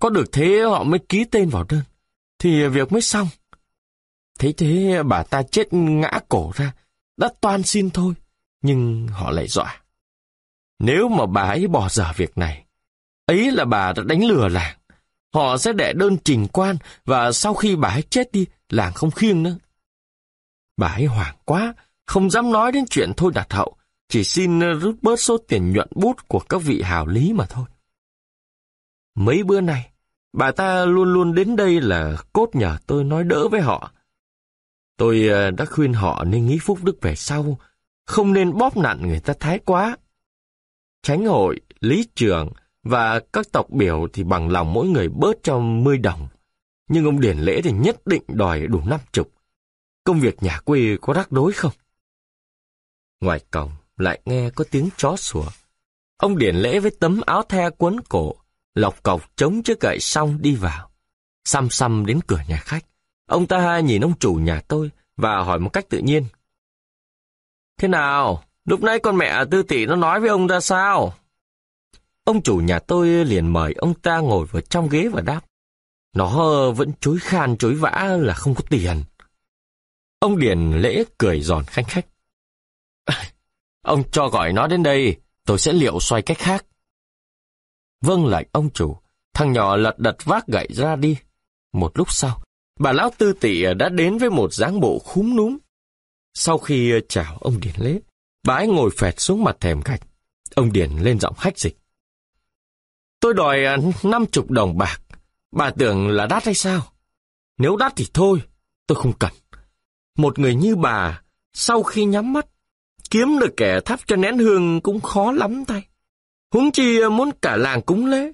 Có 0.00 0.10
được 0.10 0.32
thế 0.32 0.60
họ 0.60 0.82
mới 0.84 1.00
ký 1.08 1.24
tên 1.24 1.48
vào 1.48 1.64
đơn, 1.68 1.82
thì 2.38 2.68
việc 2.68 2.92
mới 2.92 3.02
xong. 3.02 3.28
Thế 4.38 4.52
thế 4.56 5.02
bà 5.02 5.22
ta 5.22 5.42
chết 5.42 5.72
ngã 5.72 6.20
cổ 6.28 6.52
ra, 6.54 6.74
đã 7.16 7.28
toan 7.40 7.62
xin 7.62 7.90
thôi, 7.90 8.14
nhưng 8.62 9.08
họ 9.08 9.30
lại 9.30 9.46
dọa. 9.48 9.82
Nếu 10.78 11.08
mà 11.08 11.26
bà 11.26 11.42
ấy 11.42 11.66
bỏ 11.66 11.88
dở 11.88 12.12
việc 12.16 12.38
này, 12.38 12.64
ấy 13.26 13.50
là 13.50 13.64
bà 13.64 13.92
đã 13.92 14.02
đánh 14.02 14.24
lừa 14.24 14.48
làng. 14.48 14.79
Họ 15.32 15.58
sẽ 15.58 15.72
đệ 15.72 15.92
đơn 15.92 16.16
trình 16.24 16.46
quan 16.52 16.76
và 17.04 17.32
sau 17.32 17.54
khi 17.54 17.76
bà 17.76 17.88
ấy 17.88 18.02
chết 18.10 18.32
đi, 18.32 18.46
làng 18.68 18.92
không 18.92 19.10
khiêng 19.10 19.42
nữa. 19.42 19.56
Bà 20.76 20.88
ấy 20.88 21.04
hoảng 21.04 21.36
quá, 21.44 21.74
không 22.06 22.30
dám 22.30 22.52
nói 22.52 22.72
đến 22.72 22.84
chuyện 22.90 23.12
thôi 23.16 23.32
đặt 23.34 23.52
hậu, 23.52 23.76
chỉ 24.08 24.24
xin 24.24 24.60
rút 24.78 24.96
bớt 25.02 25.20
số 25.20 25.38
tiền 25.48 25.72
nhuận 25.72 25.88
bút 25.94 26.28
của 26.28 26.40
các 26.48 26.62
vị 26.62 26.82
hào 26.82 27.06
lý 27.06 27.32
mà 27.32 27.46
thôi. 27.46 27.64
Mấy 29.14 29.42
bữa 29.42 29.60
nay, 29.60 29.90
bà 30.32 30.52
ta 30.52 30.84
luôn 30.84 31.12
luôn 31.12 31.34
đến 31.34 31.56
đây 31.56 31.80
là 31.80 32.16
cốt 32.32 32.50
nhờ 32.52 32.76
tôi 32.86 33.04
nói 33.04 33.24
đỡ 33.24 33.48
với 33.48 33.60
họ. 33.60 33.92
Tôi 34.96 35.28
ờ, 35.28 35.50
đã 35.50 35.64
khuyên 35.64 35.92
họ 35.92 36.24
nên 36.24 36.46
nghĩ 36.46 36.58
phúc 36.62 36.78
đức 36.82 36.98
về 37.00 37.14
sau, 37.14 37.58
không 38.06 38.32
nên 38.32 38.58
bóp 38.58 38.76
nặn 38.76 39.08
người 39.08 39.20
ta 39.20 39.34
thái 39.40 39.58
quá. 39.58 39.96
Tránh 41.02 41.26
hội, 41.26 41.60
lý 41.80 42.06
trường 42.14 42.52
và 42.82 43.20
các 43.32 43.46
tộc 43.52 43.70
biểu 43.70 44.06
thì 44.12 44.24
bằng 44.24 44.48
lòng 44.48 44.72
mỗi 44.72 44.88
người 44.88 45.08
bớt 45.08 45.36
cho 45.42 45.58
10 45.58 45.98
đồng. 45.98 46.28
Nhưng 46.88 47.04
ông 47.04 47.20
Điển 47.20 47.38
Lễ 47.38 47.60
thì 47.64 47.72
nhất 47.72 48.06
định 48.06 48.22
đòi 48.28 48.66
đủ 48.66 48.80
năm 48.86 49.00
chục. 49.12 49.32
Công 50.04 50.20
việc 50.20 50.42
nhà 50.42 50.60
quê 50.64 50.96
có 51.00 51.12
rắc 51.12 51.30
rối 51.30 51.52
không? 51.52 51.72
Ngoài 53.20 53.40
cổng 53.50 53.70
lại 53.96 54.20
nghe 54.24 54.50
có 54.50 54.64
tiếng 54.70 54.88
chó 54.96 55.16
sủa. 55.16 55.46
Ông 56.16 56.38
Điển 56.38 56.56
lễ 56.56 56.78
với 56.78 56.90
tấm 57.00 57.20
áo 57.26 57.42
the 57.42 57.70
quấn 57.78 58.00
cổ, 58.08 58.34
lọc 58.74 59.02
cọc 59.02 59.36
chống 59.36 59.62
chiếc 59.62 59.80
gậy 59.80 60.00
xong 60.00 60.38
đi 60.40 60.54
vào. 60.54 60.90
Xăm 61.44 61.70
xăm 61.70 62.06
đến 62.06 62.20
cửa 62.26 62.40
nhà 62.48 62.56
khách. 62.56 62.84
Ông 63.26 63.46
ta 63.46 63.80
nhìn 63.80 64.04
ông 64.04 64.18
chủ 64.18 64.34
nhà 64.34 64.60
tôi 64.68 64.90
và 65.16 65.42
hỏi 65.42 65.58
một 65.58 65.70
cách 65.72 65.88
tự 65.88 65.98
nhiên. 65.98 66.24
Thế 67.78 67.88
nào? 67.88 68.44
Lúc 68.64 68.82
nãy 68.82 68.98
con 69.02 69.16
mẹ 69.16 69.44
tư 69.50 69.62
tỷ 69.62 69.86
nó 69.86 69.96
nói 69.96 70.20
với 70.20 70.28
ông 70.28 70.46
ra 70.46 70.60
sao? 70.60 71.14
Ông 72.30 72.42
chủ 72.42 72.56
nhà 72.56 72.78
tôi 72.78 73.08
liền 73.08 73.52
mời 73.52 73.72
ông 73.72 73.94
ta 73.94 74.18
ngồi 74.18 74.46
vào 74.46 74.62
trong 74.62 74.88
ghế 74.88 75.08
và 75.08 75.20
đáp. 75.20 75.40
Nó 76.14 76.70
vẫn 76.70 76.92
chối 77.00 77.18
khan 77.20 77.56
chối 77.56 77.74
vã 77.74 78.16
là 78.20 78.34
không 78.34 78.54
có 78.54 78.62
tiền. 78.70 79.04
Ông 80.18 80.38
Điền 80.38 80.72
lễ 80.72 81.04
cười 81.18 81.40
giòn 81.40 81.64
khanh 81.64 81.84
khách. 81.84 82.06
Ông 83.82 84.02
cho 84.12 84.28
gọi 84.28 84.52
nó 84.52 84.66
đến 84.66 84.82
đây, 84.82 85.16
tôi 85.44 85.58
sẽ 85.58 85.72
liệu 85.72 86.00
xoay 86.00 86.22
cách 86.22 86.38
khác. 86.38 86.66
Vâng 88.00 88.26
lệnh 88.26 88.48
ông 88.52 88.70
chủ, 88.70 88.96
thằng 89.34 89.52
nhỏ 89.52 89.76
lật 89.76 89.98
đật 89.98 90.24
vác 90.24 90.46
gậy 90.46 90.68
ra 90.70 90.96
đi. 90.96 91.16
Một 91.72 91.98
lúc 91.98 92.12
sau, 92.12 92.42
bà 92.78 92.92
lão 92.92 93.10
tư 93.18 93.32
tỷ 93.32 93.64
đã 93.74 93.88
đến 93.88 94.18
với 94.18 94.30
một 94.30 94.52
dáng 94.52 94.80
bộ 94.80 94.98
khúm 94.98 95.36
núm. 95.36 95.58
Sau 96.34 96.58
khi 96.58 96.92
chào 97.08 97.38
ông 97.40 97.60
Điền 97.60 97.74
lễ, 97.76 98.00
bà 98.46 98.54
ấy 98.54 98.66
ngồi 98.66 98.90
phẹt 98.98 99.20
xuống 99.20 99.44
mặt 99.44 99.56
thèm 99.60 99.80
gạch. 99.84 100.02
Ông 100.54 100.72
Điền 100.72 100.90
lên 100.90 101.20
giọng 101.20 101.34
hách 101.38 101.58
dịch. 101.58 101.79
Tôi 103.20 103.34
đòi 103.34 103.64
à, 103.64 103.76
năm 104.02 104.26
chục 104.26 104.50
đồng 104.50 104.78
bạc. 104.78 105.00
Bà 105.52 105.70
tưởng 105.70 106.08
là 106.08 106.26
đắt 106.26 106.44
hay 106.44 106.54
sao? 106.54 106.80
Nếu 107.58 107.76
đắt 107.76 107.92
thì 107.96 108.06
thôi, 108.14 108.42
tôi 108.86 108.96
không 108.96 109.12
cần. 109.18 109.30
Một 110.18 110.38
người 110.38 110.54
như 110.54 110.76
bà, 110.76 111.22
sau 111.52 111.82
khi 111.82 112.04
nhắm 112.04 112.32
mắt, 112.32 112.46
kiếm 113.10 113.38
được 113.38 113.56
kẻ 113.56 113.80
thắp 113.80 114.00
cho 114.06 114.16
nén 114.16 114.38
hương 114.38 114.80
cũng 114.80 115.00
khó 115.00 115.32
lắm 115.32 115.64
tay. 115.64 115.82
Huống 116.52 116.70
chi 116.70 117.00
à, 117.00 117.08
muốn 117.08 117.30
cả 117.42 117.56
làng 117.56 117.82
cúng 117.82 118.06
lễ. 118.06 118.32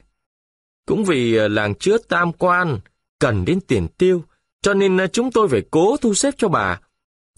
Cũng 0.87 1.05
vì 1.05 1.37
à, 1.37 1.49
làng 1.49 1.75
chứa 1.75 1.99
tam 1.99 2.33
quan, 2.33 2.79
cần 3.19 3.45
đến 3.45 3.61
tiền 3.61 3.89
tiêu, 3.99 4.25
Cho 4.63 4.75
nên 4.75 4.99
chúng 5.13 5.31
tôi 5.33 5.49
phải 5.49 5.63
cố 5.71 5.97
thu 5.97 6.15
xếp 6.15 6.35
cho 6.39 6.49
bà. 6.49 6.81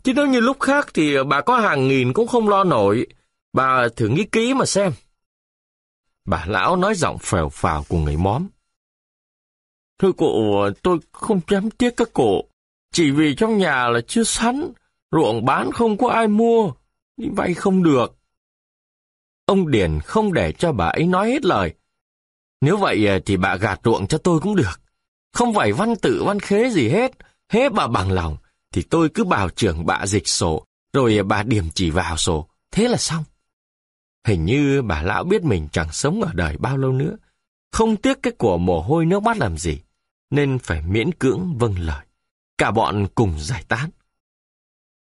Chứ 0.03 0.12
nếu 0.16 0.27
như 0.27 0.41
lúc 0.41 0.61
khác 0.61 0.89
thì 0.95 1.23
bà 1.29 1.41
có 1.41 1.59
hàng 1.59 1.89
nghìn 1.89 2.12
cũng 2.12 2.27
không 2.27 2.49
lo 2.49 2.65
nổi. 2.65 3.07
Bà 3.53 3.89
thử 3.97 4.09
nghĩ 4.09 4.25
kỹ 4.25 4.55
mà 4.55 4.65
xem. 4.66 4.93
Bà 6.29 6.45
lão 6.47 6.77
nói 6.77 6.95
giọng 6.95 7.19
phèo 7.19 7.49
phào 7.49 7.85
của 7.89 7.99
người 7.99 8.17
móm. 8.17 8.47
Thưa 9.99 10.13
cụ, 10.13 10.57
tôi 10.83 10.99
không 11.13 11.41
dám 11.49 11.71
tiếc 11.71 11.97
các 11.97 12.13
cụ. 12.13 12.45
Chỉ 12.93 13.11
vì 13.11 13.35
trong 13.35 13.59
nhà 13.59 13.89
là 13.89 14.01
chưa 14.07 14.25
sẵn, 14.25 14.73
ruộng 15.13 15.45
bán 15.45 15.73
không 15.73 15.99
có 15.99 16.09
ai 16.09 16.29
mua, 16.29 16.73
đi 17.17 17.29
vay 17.37 17.55
không 17.55 17.83
được. 17.83 18.17
Ông 19.47 19.71
Điền 19.71 20.01
không 20.01 20.33
để 20.33 20.53
cho 20.53 20.73
bà 20.73 20.87
ấy 20.87 21.07
nói 21.07 21.31
hết 21.31 21.45
lời. 21.45 21.75
Nếu 22.61 22.77
vậy 22.77 23.09
à, 23.09 23.19
thì 23.27 23.37
bà 23.37 23.57
gạt 23.57 23.81
ruộng 23.85 24.07
cho 24.07 24.19
tôi 24.19 24.41
cũng 24.41 24.57
được. 24.57 24.81
Không 25.33 25.55
phải 25.55 25.73
văn 25.73 25.97
tự 25.97 26.23
văn 26.27 26.41
khế 26.41 26.71
gì 26.71 26.89
hết. 26.89 27.13
Hết 27.53 27.73
bà 27.73 27.87
bằng 27.87 28.13
lòng, 28.13 28.37
thì 28.73 28.83
tôi 28.83 29.09
cứ 29.09 29.25
bảo 29.25 29.49
trưởng 29.51 29.87
bạ 29.87 30.07
dịch 30.07 30.29
sổ, 30.29 30.65
rồi 30.93 31.23
bà 31.23 31.43
điểm 31.43 31.65
chỉ 31.75 31.91
vào 31.91 32.17
sổ. 32.17 32.49
Thế 32.71 32.89
là 32.89 32.97
xong. 32.97 33.25
Hình 34.29 34.45
như 34.45 34.83
bà 34.83 35.03
lão 35.03 35.25
biết 35.25 35.45
mình 35.45 35.69
chẳng 35.73 35.93
sống 35.93 36.23
ở 36.23 36.31
đời 36.35 36.57
bao 36.59 36.77
lâu 36.77 36.93
nữa. 36.93 37.17
Không 37.73 37.97
tiếc 37.97 38.23
cái 38.23 38.33
của 38.39 38.59
mồ 38.59 38.81
hôi 38.81 39.07
nước 39.07 39.23
mắt 39.23 39.37
làm 39.37 39.59
gì, 39.59 39.79
nên 40.31 40.59
phải 40.59 40.83
miễn 40.83 41.13
cưỡng 41.13 41.59
vâng 41.59 41.79
lời. 41.79 42.07
Cả 42.59 42.71
bọn 42.71 43.07
cùng 43.15 43.39
giải 43.39 43.65
tán. 43.69 43.91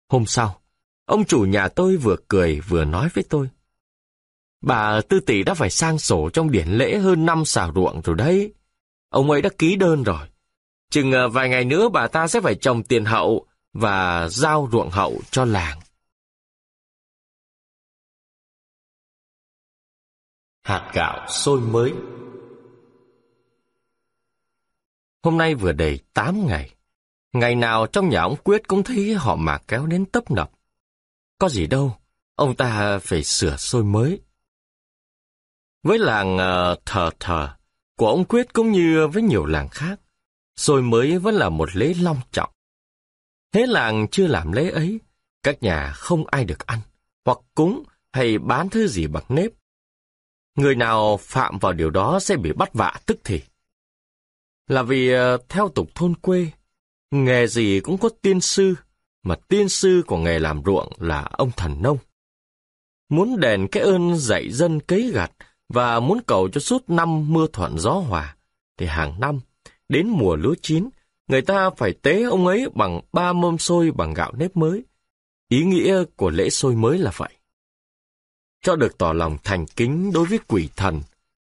Hôm 0.09 0.25
sau, 0.25 0.59
ông 1.05 1.25
chủ 1.25 1.41
nhà 1.41 1.67
tôi 1.67 1.97
vừa 1.97 2.15
cười 2.27 2.59
vừa 2.59 2.85
nói 2.85 3.09
với 3.13 3.23
tôi. 3.29 3.49
Bà 4.61 5.01
Tư 5.01 5.19
Tỷ 5.19 5.43
đã 5.43 5.53
phải 5.53 5.69
sang 5.69 5.99
sổ 5.99 6.29
trong 6.29 6.51
điển 6.51 6.67
lễ 6.67 6.97
hơn 6.97 7.25
năm 7.25 7.45
xào 7.45 7.71
ruộng 7.75 8.01
rồi 8.01 8.15
đấy. 8.15 8.53
Ông 9.09 9.31
ấy 9.31 9.41
đã 9.41 9.49
ký 9.57 9.75
đơn 9.75 10.03
rồi. 10.03 10.27
Chừng 10.89 11.11
ờ, 11.11 11.29
vài 11.29 11.49
ngày 11.49 11.65
nữa 11.65 11.89
bà 11.89 12.07
ta 12.07 12.27
sẽ 12.27 12.41
phải 12.41 12.55
trồng 12.55 12.83
tiền 12.83 13.05
hậu 13.05 13.45
và 13.73 14.27
giao 14.29 14.69
ruộng 14.71 14.89
hậu 14.89 15.21
cho 15.31 15.45
làng. 15.45 15.79
Hạt 20.67 20.91
gạo 20.93 21.27
sôi 21.27 21.61
mới 21.61 21.93
Hôm 25.23 25.37
nay 25.37 25.55
vừa 25.55 25.71
đầy 25.71 25.99
8 26.13 26.47
ngày. 26.47 26.75
Ngày 27.33 27.55
nào 27.55 27.87
trong 27.87 28.09
nhà 28.09 28.21
ông 28.21 28.35
Quyết 28.43 28.67
cũng 28.67 28.83
thấy 28.83 29.13
họ 29.13 29.35
mà 29.35 29.57
kéo 29.67 29.85
đến 29.85 30.05
tấp 30.05 30.31
nập. 30.31 30.51
Có 31.39 31.49
gì 31.49 31.67
đâu, 31.67 31.97
ông 32.35 32.55
ta 32.55 32.99
phải 33.01 33.23
sửa 33.23 33.57
sôi 33.57 33.83
mới. 33.83 34.19
Với 35.83 35.99
làng 35.99 36.37
ờ, 36.37 36.75
thờ 36.85 37.09
thờ 37.19 37.49
của 37.97 38.07
ông 38.07 38.25
Quyết 38.25 38.53
cũng 38.53 38.71
như 38.71 39.07
với 39.07 39.23
nhiều 39.23 39.45
làng 39.45 39.69
khác, 39.69 39.99
sôi 40.55 40.81
mới 40.81 41.17
vẫn 41.17 41.35
là 41.35 41.49
một 41.49 41.75
lễ 41.75 41.93
long 42.01 42.19
trọng. 42.31 42.49
Thế 43.51 43.65
làng 43.67 44.07
chưa 44.11 44.27
làm 44.27 44.51
lễ 44.51 44.69
ấy, 44.69 44.99
các 45.43 45.63
nhà 45.63 45.91
không 45.95 46.27
ai 46.27 46.45
được 46.45 46.65
ăn, 46.65 46.79
hoặc 47.25 47.37
cúng 47.55 47.83
hay 48.11 48.37
bán 48.37 48.69
thứ 48.69 48.87
gì 48.87 49.07
bằng 49.07 49.25
nếp. 49.29 49.56
Người 50.57 50.75
nào 50.75 51.17
phạm 51.17 51.59
vào 51.59 51.73
điều 51.73 51.89
đó 51.89 52.19
sẽ 52.19 52.37
bị 52.37 52.51
bắt 52.53 52.73
vạ 52.73 52.99
tức 53.05 53.17
thì. 53.23 53.41
Là 54.67 54.83
vì 54.83 55.11
ờ, 55.11 55.37
theo 55.49 55.69
tục 55.69 55.89
thôn 55.95 56.15
quê, 56.15 56.47
nghề 57.11 57.47
gì 57.47 57.79
cũng 57.79 57.97
có 57.97 58.09
tiên 58.21 58.41
sư, 58.41 58.75
mà 59.23 59.35
tiên 59.35 59.69
sư 59.69 60.03
của 60.07 60.17
nghề 60.17 60.39
làm 60.39 60.61
ruộng 60.65 60.91
là 60.97 61.21
ông 61.21 61.51
thần 61.57 61.81
nông. 61.81 61.97
Muốn 63.09 63.39
đền 63.39 63.67
cái 63.71 63.83
ơn 63.83 64.17
dạy 64.17 64.51
dân 64.51 64.79
cấy 64.79 65.11
gặt 65.13 65.31
và 65.69 65.99
muốn 65.99 66.19
cầu 66.25 66.49
cho 66.49 66.59
suốt 66.59 66.83
năm 66.87 67.33
mưa 67.33 67.47
thuận 67.53 67.79
gió 67.79 67.91
hòa, 67.91 68.35
thì 68.77 68.85
hàng 68.85 69.19
năm, 69.19 69.39
đến 69.89 70.09
mùa 70.09 70.35
lúa 70.35 70.55
chín, 70.61 70.89
người 71.27 71.41
ta 71.41 71.69
phải 71.69 71.93
tế 71.93 72.23
ông 72.23 72.47
ấy 72.47 72.65
bằng 72.75 73.01
ba 73.13 73.33
mâm 73.33 73.57
xôi 73.57 73.91
bằng 73.91 74.13
gạo 74.13 74.31
nếp 74.37 74.57
mới. 74.57 74.83
Ý 75.49 75.63
nghĩa 75.63 76.03
của 76.15 76.29
lễ 76.29 76.49
xôi 76.49 76.75
mới 76.75 76.97
là 76.97 77.11
vậy. 77.17 77.36
Cho 78.61 78.75
được 78.75 78.97
tỏ 78.97 79.13
lòng 79.13 79.37
thành 79.43 79.65
kính 79.65 80.11
đối 80.13 80.25
với 80.25 80.39
quỷ 80.47 80.69
thần, 80.75 81.01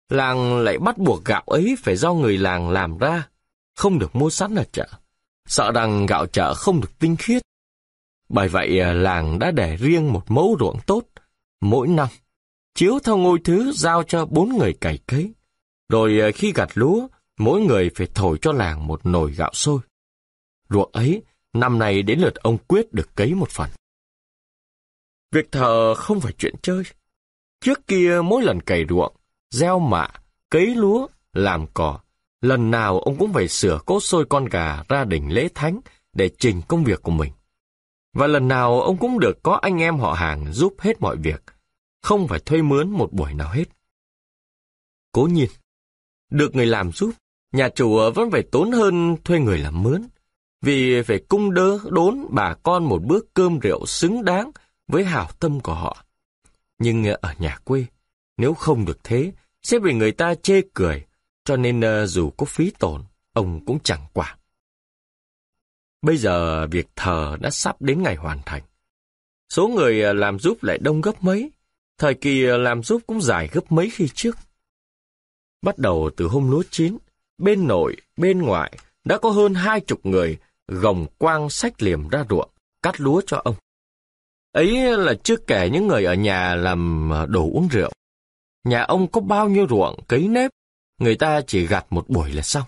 làng 0.09 0.57
lại 0.57 0.77
bắt 0.77 0.97
buộc 0.97 1.25
gạo 1.25 1.43
ấy 1.45 1.75
phải 1.83 1.95
do 1.95 2.13
người 2.13 2.37
làng 2.37 2.69
làm 2.69 2.97
ra, 2.97 3.27
không 3.75 3.99
được 3.99 4.15
mua 4.15 4.29
sẵn 4.29 4.55
ở 4.55 4.63
chợ. 4.71 4.87
Sợ 5.47 5.71
rằng 5.71 6.05
gạo 6.05 6.25
chợ 6.25 6.53
không 6.53 6.81
được 6.81 6.99
tinh 6.99 7.15
khiết. 7.15 7.41
Bởi 8.29 8.47
vậy 8.47 8.79
à, 8.79 8.93
làng 8.93 9.39
đã 9.39 9.51
để 9.51 9.75
riêng 9.75 10.13
một 10.13 10.31
mẫu 10.31 10.57
ruộng 10.59 10.79
tốt, 10.85 11.03
mỗi 11.61 11.87
năm 11.87 12.07
chiếu 12.75 12.99
theo 13.03 13.17
ngôi 13.17 13.39
thứ 13.43 13.71
giao 13.71 14.03
cho 14.03 14.25
bốn 14.25 14.57
người 14.57 14.73
cày 14.73 14.97
cấy. 15.07 15.31
Rồi 15.89 16.19
à, 16.21 16.31
khi 16.35 16.51
gặt 16.55 16.69
lúa, 16.73 17.07
mỗi 17.37 17.61
người 17.61 17.89
phải 17.95 18.07
thổi 18.15 18.37
cho 18.41 18.51
làng 18.51 18.87
một 18.87 19.05
nồi 19.05 19.31
gạo 19.31 19.51
sôi. 19.53 19.79
Ruộng 20.69 20.89
ấy, 20.93 21.23
năm 21.53 21.79
nay 21.79 22.01
đến 22.01 22.19
lượt 22.19 22.35
ông 22.35 22.57
Quyết 22.67 22.93
được 22.93 23.15
cấy 23.15 23.33
một 23.33 23.49
phần. 23.49 23.69
Việc 25.31 25.51
thờ 25.51 25.93
không 25.93 26.19
phải 26.19 26.33
chuyện 26.37 26.55
chơi. 26.61 26.83
Trước 27.61 27.87
kia 27.87 28.21
mỗi 28.23 28.43
lần 28.43 28.61
cày 28.61 28.85
ruộng, 28.89 29.15
gieo 29.49 29.79
mạ, 29.79 30.07
cấy 30.49 30.75
lúa, 30.75 31.07
làm 31.33 31.65
cỏ, 31.73 31.99
lần 32.41 32.71
nào 32.71 32.99
ông 32.99 33.17
cũng 33.17 33.33
phải 33.33 33.47
sửa 33.47 33.79
cốt 33.85 33.99
sôi 33.99 34.25
con 34.29 34.45
gà 34.45 34.83
ra 34.89 35.03
đỉnh 35.03 35.33
lễ 35.33 35.49
thánh 35.55 35.79
để 36.13 36.29
trình 36.39 36.61
công 36.67 36.83
việc 36.83 37.03
của 37.03 37.11
mình. 37.11 37.31
Và 38.13 38.27
lần 38.27 38.47
nào 38.47 38.81
ông 38.81 38.97
cũng 38.97 39.19
được 39.19 39.43
có 39.43 39.59
anh 39.61 39.81
em 39.81 39.97
họ 39.97 40.13
hàng 40.13 40.53
giúp 40.53 40.75
hết 40.79 41.01
mọi 41.01 41.17
việc, 41.17 41.43
không 42.01 42.27
phải 42.27 42.39
thuê 42.39 42.61
mướn 42.61 42.89
một 42.89 43.13
buổi 43.13 43.33
nào 43.33 43.49
hết. 43.51 43.65
Cố 45.11 45.21
nhiên, 45.21 45.49
được 46.29 46.55
người 46.55 46.65
làm 46.65 46.91
giúp, 46.91 47.11
nhà 47.51 47.69
chủ 47.69 48.11
vẫn 48.15 48.31
phải 48.31 48.43
tốn 48.51 48.71
hơn 48.71 49.15
thuê 49.23 49.39
người 49.39 49.57
làm 49.57 49.83
mướn, 49.83 50.07
vì 50.61 51.01
phải 51.01 51.19
cung 51.29 51.53
đỡ 51.53 51.79
đốn 51.89 52.25
bà 52.29 52.53
con 52.63 52.83
một 52.83 53.03
bữa 53.03 53.19
cơm 53.33 53.59
rượu 53.59 53.85
xứng 53.85 54.25
đáng 54.25 54.51
với 54.91 55.03
hảo 55.03 55.29
tâm 55.39 55.59
của 55.59 55.73
họ. 55.73 56.05
Nhưng 56.79 57.05
ở 57.05 57.33
nhà 57.39 57.57
quê, 57.63 57.85
nếu 58.37 58.53
không 58.53 58.85
được 58.85 59.03
thế, 59.03 59.31
sẽ 59.63 59.79
bị 59.79 59.93
người 59.93 60.11
ta 60.11 60.35
chê 60.35 60.61
cười, 60.73 61.05
cho 61.45 61.57
nên 61.57 61.81
ờ, 61.81 62.05
dù 62.05 62.29
có 62.29 62.45
phí 62.45 62.71
tổn, 62.79 63.03
ông 63.33 63.65
cũng 63.65 63.79
chẳng 63.83 64.05
quản. 64.13 64.37
Bây 66.01 66.17
giờ 66.17 66.67
việc 66.67 66.87
thờ 66.95 67.37
đã 67.39 67.49
sắp 67.49 67.81
đến 67.81 68.03
ngày 68.03 68.15
hoàn 68.15 68.39
thành. 68.45 68.61
Số 69.49 69.67
người 69.67 70.01
ờ, 70.01 70.13
làm 70.13 70.39
giúp 70.39 70.63
lại 70.63 70.77
đông 70.77 71.01
gấp 71.01 71.23
mấy, 71.23 71.51
Thời 72.01 72.13
kỳ 72.13 72.45
ờ, 72.45 72.57
làm 72.57 72.83
giúp 72.83 73.01
cũng 73.07 73.21
dài 73.21 73.49
gấp 73.51 73.71
mấy 73.71 73.89
khi 73.89 74.07
trước. 74.13 74.37
Bắt 75.61 75.77
đầu 75.77 76.09
từ 76.17 76.27
hôm 76.27 76.51
lúa 76.51 76.63
chín, 76.69 76.97
bên 77.37 77.67
nội, 77.67 77.95
bên 78.17 78.41
ngoại 78.41 78.77
đã 79.03 79.17
có 79.17 79.29
hơn 79.29 79.53
hai 79.53 79.79
chục 79.79 80.05
người 80.05 80.37
gồng 80.67 81.05
quang 81.17 81.49
sách 81.49 81.81
liềm 81.81 82.09
ra 82.09 82.25
ruộng, 82.29 82.49
cắt 82.83 83.01
lúa 83.01 83.21
cho 83.27 83.41
ông. 83.43 83.55
Ấy 84.51 84.97
là 84.97 85.13
chưa 85.23 85.35
kể 85.37 85.69
những 85.69 85.87
người 85.87 86.05
ở 86.05 86.13
nhà 86.13 86.55
làm 86.55 87.09
ờ, 87.09 87.25
đồ 87.25 87.49
uống 87.53 87.67
rượu. 87.67 87.91
Nhà 88.63 88.81
ông 88.81 89.07
có 89.11 89.21
bao 89.21 89.49
nhiêu 89.49 89.67
ruộng 89.69 89.99
cấy 90.07 90.27
nếp, 90.27 90.51
người 90.97 91.15
ta 91.15 91.41
chỉ 91.47 91.67
gặt 91.67 91.85
một 91.89 92.09
buổi 92.09 92.31
là 92.31 92.41
xong. 92.41 92.67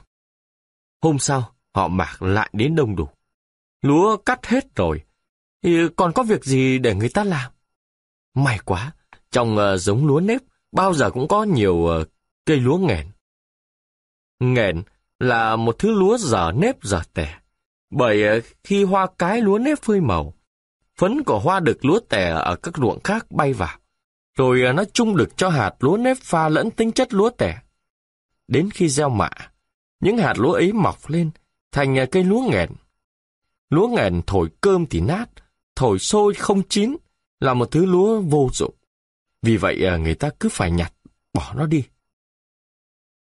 Hôm 1.02 1.20
sau, 1.20 1.56
họ 1.76 1.88
mạc 1.88 2.22
lại 2.22 2.50
đến 2.54 2.76
đông 2.76 2.96
đủ. 2.96 3.08
Lúa 3.82 4.18
cắt 4.18 4.46
hết 4.46 4.76
rồi, 4.76 5.04
thì 5.64 5.78
còn 5.96 6.14
có 6.14 6.24
việc 6.24 6.46
gì 6.46 6.80
để 6.80 6.96
người 6.96 7.10
ta 7.10 7.24
làm? 7.24 7.52
May 8.34 8.60
quá, 8.66 8.92
trong 9.32 9.54
uh, 9.54 9.58
ờ, 9.58 9.78
giống 9.78 10.08
lúa 10.08 10.20
nếp, 10.20 10.42
bao 10.72 10.94
giờ 10.94 11.10
cũng 11.10 11.28
có 11.28 11.44
nhiều 11.44 11.76
uh, 11.76 12.08
cây 12.46 12.58
lúa 12.58 12.78
nghèn. 12.78 13.08
Nghèn 14.40 14.84
là 15.20 15.56
một 15.56 15.76
thứ 15.80 15.92
lúa 15.92 16.18
dở 16.18 16.52
nếp 16.56 16.84
dở 16.84 17.02
tẻ, 17.14 17.40
bởi 17.90 18.38
uh, 18.38 18.44
khi 18.64 18.84
hoa 18.84 19.08
cái 19.18 19.42
lúa 19.42 19.58
nếp 19.58 19.82
phơi 19.82 20.02
màu, 20.02 20.34
phấn 21.04 21.24
của 21.24 21.40
hoa 21.40 21.60
được 21.60 21.86
lúa 21.86 22.00
tẻ 22.00 22.30
ở 22.30 22.56
các 22.56 22.78
ruộng 22.78 23.00
khác 23.04 23.32
bay 23.32 23.54
vào, 23.54 23.78
rồi 24.38 24.64
à, 24.66 24.74
nó 24.74 24.84
chung 24.94 25.18
được 25.18 25.38
cho 25.38 25.50
hạt 25.50 25.76
lúa 25.80 25.98
nếp 25.98 26.18
pha 26.18 26.50
lẫn 26.50 26.72
tính 26.72 26.92
chất 26.92 27.14
lúa 27.14 27.30
tẻ. 27.30 27.62
Đến 28.48 28.70
khi 28.70 28.90
gieo 28.90 29.10
mạ, 29.10 29.30
những 30.00 30.18
hạt 30.18 30.34
lúa 30.38 30.52
ấy 30.54 30.74
mọc 30.74 31.10
lên 31.10 31.32
thành 31.72 32.00
à, 32.00 32.06
cây 32.12 32.24
lúa 32.24 32.42
nghèn. 32.52 32.70
Lúa 33.70 33.88
nghèn 33.88 34.22
thổi 34.28 34.50
cơm 34.62 34.86
thì 34.86 35.02
nát, 35.02 35.26
thổi 35.76 36.00
sôi 36.00 36.34
không 36.34 36.62
chín, 36.70 36.96
là 37.40 37.54
một 37.54 37.72
thứ 37.72 37.86
lúa 37.86 38.22
vô 38.22 38.50
dụng. 38.54 38.76
Vì 39.42 39.58
vậy 39.58 39.86
à, 39.86 39.98
người 39.98 40.16
ta 40.16 40.30
cứ 40.40 40.50
phải 40.50 40.72
nhặt, 40.72 40.94
bỏ 41.34 41.54
nó 41.56 41.66
đi. 41.66 41.84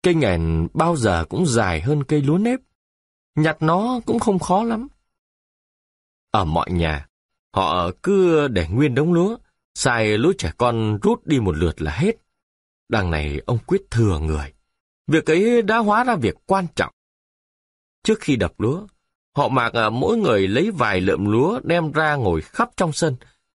Cây 0.02 0.14
nghèn 0.14 0.68
bao 0.74 0.96
giờ 0.96 1.24
cũng 1.28 1.46
dài 1.46 1.80
hơn 1.80 2.04
cây 2.04 2.22
lúa 2.22 2.38
nếp. 2.38 2.60
Nhặt 3.34 3.56
nó 3.60 4.00
cũng 4.06 4.18
không 4.18 4.38
khó 4.38 4.64
lắm. 4.64 4.88
Ở 6.30 6.44
mọi 6.44 6.70
nhà, 6.70 7.08
họ 7.54 7.90
cứ 8.02 8.48
để 8.48 8.68
nguyên 8.68 8.94
đống 8.94 9.12
lúa, 9.12 9.36
xài 9.74 10.18
lúa 10.18 10.32
trẻ 10.38 10.52
con 10.58 10.98
rút 11.02 11.26
đi 11.26 11.40
một 11.40 11.56
lượt 11.56 11.82
là 11.82 11.92
hết. 11.92 12.16
Đằng 12.88 13.10
này 13.10 13.40
ông 13.46 13.58
quyết 13.66 13.90
thừa 13.90 14.18
người. 14.18 14.52
Việc 15.06 15.26
ấy 15.26 15.62
đã 15.62 15.78
hóa 15.78 16.04
ra 16.04 16.16
việc 16.16 16.34
quan 16.46 16.66
trọng. 16.76 16.92
Trước 18.04 18.20
khi 18.20 18.36
đập 18.36 18.52
lúa, 18.58 18.86
họ 19.36 19.48
mặc 19.48 19.72
à, 19.72 19.90
mỗi 19.90 20.16
người 20.16 20.48
lấy 20.48 20.70
vài 20.70 21.00
lượm 21.00 21.26
lúa 21.26 21.60
đem 21.64 21.92
ra 21.92 22.14
ngồi 22.14 22.40
khắp 22.40 22.70
trong 22.76 22.92
sân, 22.92 23.16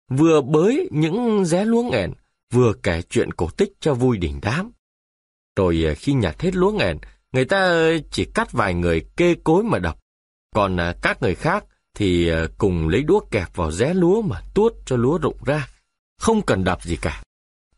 vừa 0.09 0.41
bới 0.41 0.89
những 0.91 1.45
ré 1.45 1.65
lúa 1.65 1.83
nghèn, 1.83 2.13
vừa 2.53 2.73
kể 2.83 3.01
chuyện 3.01 3.31
cổ 3.31 3.49
tích 3.49 3.73
cho 3.79 3.93
vui 3.93 4.17
đỉnh 4.17 4.39
đám. 4.41 4.71
Rồi 5.55 5.85
à, 5.87 5.93
khi 5.93 6.13
nhặt 6.13 6.41
hết 6.41 6.55
lúa 6.55 6.71
nghèn, 6.71 6.97
người 7.31 7.45
ta 7.45 7.89
chỉ 8.11 8.25
cắt 8.25 8.51
vài 8.51 8.73
người 8.73 9.05
kê 9.17 9.35
cối 9.43 9.63
mà 9.63 9.79
đập. 9.79 9.97
Còn 10.55 10.77
à, 10.77 10.95
các 11.01 11.21
người 11.21 11.35
khác 11.35 11.65
thì 11.93 12.27
ờ, 12.27 12.47
cùng 12.57 12.87
lấy 12.87 13.03
đũa 13.03 13.19
kẹp 13.31 13.55
vào 13.55 13.71
ré 13.71 13.93
lúa 13.93 14.21
mà 14.21 14.41
tuốt 14.53 14.73
cho 14.85 14.95
lúa 14.95 15.17
rụng 15.17 15.43
ra. 15.45 15.67
Không 16.19 16.41
cần 16.41 16.63
đập 16.63 16.83
gì 16.83 16.97
cả. 17.01 17.23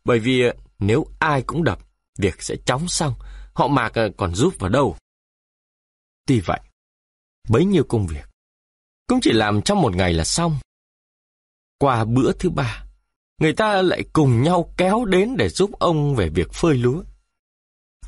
Bởi 0.04 0.18
vì 0.18 0.42
ờ, 0.42 0.54
nếu 0.78 1.06
ai 1.18 1.42
cũng 1.42 1.64
đập, 1.64 1.78
việc 2.18 2.42
sẽ 2.42 2.56
chóng 2.66 2.88
xong, 2.88 3.14
họ 3.52 3.68
mạc 3.68 3.92
ờ, 3.94 4.10
còn 4.16 4.34
giúp 4.34 4.54
vào 4.58 4.70
đâu. 4.70 4.96
Tuy 6.26 6.40
vậy, 6.40 6.60
bấy 7.48 7.64
nhiêu 7.64 7.84
công 7.88 8.06
việc, 8.06 8.24
cũng 9.06 9.18
chỉ 9.22 9.32
làm 9.32 9.62
trong 9.62 9.82
một 9.82 9.96
ngày 9.96 10.12
là 10.12 10.24
xong. 10.24 10.58
Qua 11.78 12.04
bữa 12.04 12.32
thứ 12.32 12.50
ba, 12.50 12.84
người 13.40 13.52
ta 13.52 13.82
lại 13.82 14.04
cùng 14.12 14.42
nhau 14.42 14.74
kéo 14.76 15.04
đến 15.04 15.36
để 15.36 15.48
giúp 15.48 15.70
ông 15.72 16.14
về 16.14 16.28
việc 16.28 16.52
phơi 16.52 16.74
lúa. 16.74 17.02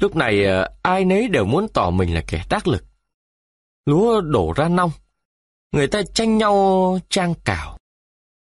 Lúc 0.01 0.17
này 0.17 0.45
ai 0.83 1.05
nấy 1.05 1.29
đều 1.29 1.45
muốn 1.45 1.67
tỏ 1.75 1.91
mình 1.91 2.15
là 2.15 2.25
kẻ 2.29 2.45
tác 2.49 2.69
lực. 2.69 2.85
Lúa 3.87 4.21
đổ 4.21 4.53
ra 4.57 4.69
nong, 4.69 4.91
người 5.73 5.87
ta 5.87 6.03
tranh 6.15 6.39
nhau 6.39 6.99
trang 7.09 7.35
cào. 7.45 7.79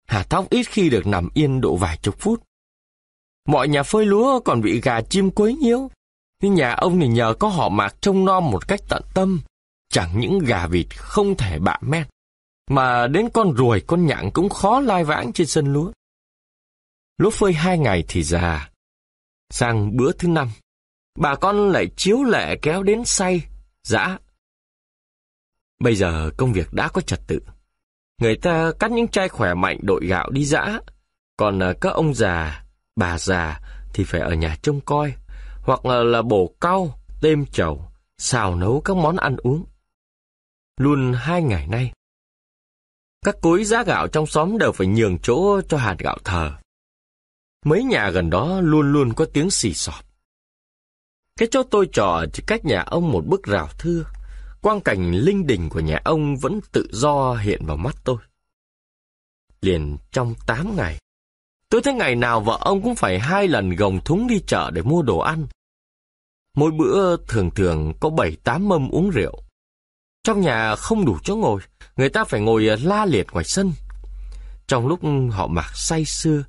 Hà 0.08 0.22
Thóc 0.22 0.50
ít 0.50 0.62
khi 0.62 0.90
được 0.90 1.06
nằm 1.06 1.28
yên 1.34 1.60
độ 1.60 1.76
vài 1.76 1.98
chục 2.02 2.14
phút. 2.18 2.42
Mọi 3.48 3.68
nhà 3.68 3.82
phơi 3.82 4.06
lúa 4.06 4.40
còn 4.40 4.60
bị 4.60 4.80
gà 4.80 5.00
chim 5.00 5.30
quấy 5.30 5.54
nhiễu. 5.54 5.90
Nhưng 6.40 6.54
nhà 6.54 6.72
ông 6.72 7.00
thì 7.00 7.08
nhờ 7.08 7.34
có 7.38 7.48
họ 7.48 7.68
mạc 7.68 7.96
trông 8.00 8.24
nom 8.24 8.50
một 8.50 8.68
cách 8.68 8.80
tận 8.88 9.02
tâm. 9.14 9.40
Chẳng 9.90 10.20
những 10.20 10.38
gà 10.38 10.66
vịt 10.66 10.86
không 10.96 11.36
thể 11.36 11.58
bạ 11.58 11.76
men. 11.80 12.06
Mà 12.70 13.06
đến 13.06 13.28
con 13.34 13.52
ruồi, 13.52 13.82
con 13.86 14.06
nhặng 14.06 14.30
cũng 14.34 14.48
khó 14.48 14.80
lai 14.80 15.04
vãng 15.04 15.32
trên 15.32 15.46
sân 15.46 15.72
lúa. 15.72 15.92
Lúa 17.18 17.30
phơi 17.30 17.52
hai 17.52 17.78
ngày 17.78 18.04
thì 18.08 18.22
già. 18.22 18.70
Sang 19.50 19.96
bữa 19.96 20.12
thứ 20.12 20.28
năm, 20.28 20.50
bà 21.18 21.34
con 21.34 21.70
lại 21.72 21.86
chiếu 21.96 22.22
lệ 22.22 22.56
kéo 22.62 22.82
đến 22.82 23.04
say, 23.04 23.42
dã. 23.82 24.18
Bây 25.82 25.94
giờ 25.94 26.30
công 26.36 26.52
việc 26.52 26.72
đã 26.72 26.88
có 26.88 27.00
trật 27.00 27.20
tự. 27.26 27.40
Người 28.20 28.36
ta 28.36 28.72
cắt 28.78 28.90
những 28.90 29.08
chai 29.08 29.28
khỏe 29.28 29.54
mạnh 29.54 29.78
đội 29.82 30.06
gạo 30.06 30.30
đi 30.30 30.44
dã. 30.44 30.78
Còn 31.36 31.58
ờ, 31.58 31.74
các 31.80 31.92
ông 31.92 32.14
già, 32.14 32.64
bà 32.96 33.18
già 33.18 33.60
thì 33.94 34.04
phải 34.04 34.20
ở 34.20 34.34
nhà 34.34 34.56
trông 34.62 34.80
coi. 34.80 35.14
Hoặc 35.62 35.86
là, 35.86 36.02
là 36.02 36.22
bổ 36.22 36.54
cau, 36.60 36.98
têm 37.22 37.46
chầu, 37.46 37.90
xào 38.18 38.56
nấu 38.56 38.80
các 38.84 38.96
món 38.96 39.16
ăn 39.16 39.36
uống. 39.36 39.64
Luôn 40.80 41.12
hai 41.12 41.42
ngày 41.42 41.66
nay, 41.66 41.92
các 43.24 43.36
cối 43.42 43.64
giá 43.64 43.82
gạo 43.82 44.08
trong 44.08 44.26
xóm 44.26 44.58
đều 44.58 44.72
phải 44.72 44.86
nhường 44.86 45.18
chỗ 45.18 45.60
cho 45.68 45.76
hạt 45.76 45.96
gạo 45.98 46.18
thờ. 46.24 46.52
Mấy 47.64 47.84
nhà 47.84 48.10
gần 48.10 48.30
đó 48.30 48.60
luôn 48.60 48.92
luôn 48.92 49.12
có 49.14 49.26
tiếng 49.32 49.50
xì 49.50 49.74
xọp. 49.74 50.04
Cái 51.38 51.48
chỗ 51.50 51.62
tôi 51.62 51.88
trọ 51.92 52.24
chỉ 52.32 52.42
cách 52.46 52.64
nhà 52.64 52.82
ông 52.82 53.12
một 53.12 53.26
bức 53.26 53.42
rào 53.42 53.68
thưa. 53.78 54.04
Quang 54.62 54.80
cảnh 54.80 55.12
linh 55.14 55.46
đình 55.46 55.68
của 55.68 55.80
nhà 55.80 56.00
ông 56.04 56.36
vẫn 56.36 56.60
tự 56.72 56.88
do 56.92 57.34
hiện 57.34 57.66
vào 57.66 57.76
mắt 57.76 57.96
tôi. 58.04 58.16
Liền 59.60 59.96
trong 60.12 60.34
tám 60.46 60.76
ngày, 60.76 60.98
tôi 61.68 61.82
thấy 61.82 61.94
ngày 61.94 62.14
nào 62.14 62.40
vợ 62.40 62.58
ông 62.60 62.82
cũng 62.82 62.94
phải 62.94 63.18
hai 63.18 63.48
lần 63.48 63.70
gồng 63.70 64.00
thúng 64.04 64.26
đi 64.26 64.40
chợ 64.46 64.70
để 64.70 64.82
mua 64.82 65.02
đồ 65.02 65.18
ăn. 65.18 65.46
Mỗi 66.56 66.70
bữa 66.70 67.16
thường 67.16 67.50
thường 67.50 67.92
có 68.00 68.10
bảy 68.10 68.36
tám 68.44 68.68
mâm 68.68 68.88
uống 68.88 69.10
rượu. 69.10 69.42
Trong 70.24 70.40
nhà 70.40 70.76
không 70.76 71.04
đủ 71.04 71.18
chỗ 71.22 71.36
ngồi, 71.36 71.60
người 71.96 72.08
ta 72.08 72.24
phải 72.24 72.40
ngồi 72.40 72.62
la 72.62 73.06
liệt 73.06 73.26
ngoài 73.32 73.44
sân. 73.44 73.72
Trong 74.66 74.86
lúc 74.86 75.00
họ 75.30 75.46
mặc 75.46 75.70
say 75.74 76.04
sưa, 76.04 76.44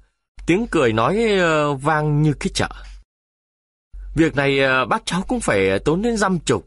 tiếng 0.45 0.67
cười 0.71 0.93
nói 0.93 1.23
ờ, 1.39 1.73
vang 1.73 2.21
như 2.21 2.33
cái 2.33 2.49
chợ. 2.53 2.69
Việc 4.15 4.35
này 4.35 4.59
ờ, 4.59 4.85
bác 4.85 5.05
cháu 5.05 5.23
cũng 5.27 5.39
phải 5.39 5.79
tốn 5.79 6.01
đến 6.01 6.17
dăm 6.17 6.39
chục. 6.39 6.65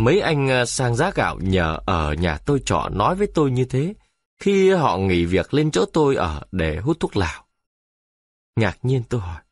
Mấy 0.00 0.20
anh 0.20 0.48
ờ, 0.48 0.64
sang 0.64 0.96
giá 0.96 1.10
gạo 1.14 1.38
nhờ 1.40 1.78
ở 1.86 2.12
nhà 2.12 2.38
tôi 2.38 2.62
trọ 2.64 2.88
nói 2.92 3.14
với 3.14 3.26
tôi 3.34 3.50
như 3.50 3.64
thế, 3.64 3.94
khi 4.38 4.70
họ 4.70 4.98
nghỉ 4.98 5.24
việc 5.24 5.54
lên 5.54 5.70
chỗ 5.70 5.84
tôi 5.92 6.16
ở 6.16 6.42
để 6.52 6.76
hút 6.76 7.00
thuốc 7.00 7.16
lào. 7.16 7.44
Ngạc 8.56 8.78
nhiên 8.82 9.02
tôi 9.08 9.20
hỏi, 9.20 9.42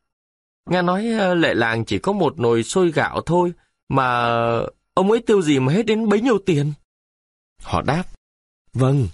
nghe 0.69 0.81
nói 0.81 1.07
ờ, 1.19 1.33
lệ 1.33 1.53
làng 1.53 1.85
chỉ 1.85 1.99
có 1.99 2.11
một 2.11 2.39
nồi 2.39 2.63
sôi 2.63 2.91
gạo 2.91 3.21
thôi, 3.21 3.53
mà 3.89 4.29
ông 4.93 5.11
ấy 5.11 5.21
tiêu 5.21 5.41
gì 5.41 5.59
mà 5.59 5.73
hết 5.73 5.85
đến 5.85 6.09
bấy 6.09 6.21
nhiêu 6.21 6.37
tiền? 6.45 6.73
Họ 7.63 7.81
đáp, 7.81 8.03
vâng, 8.73 9.07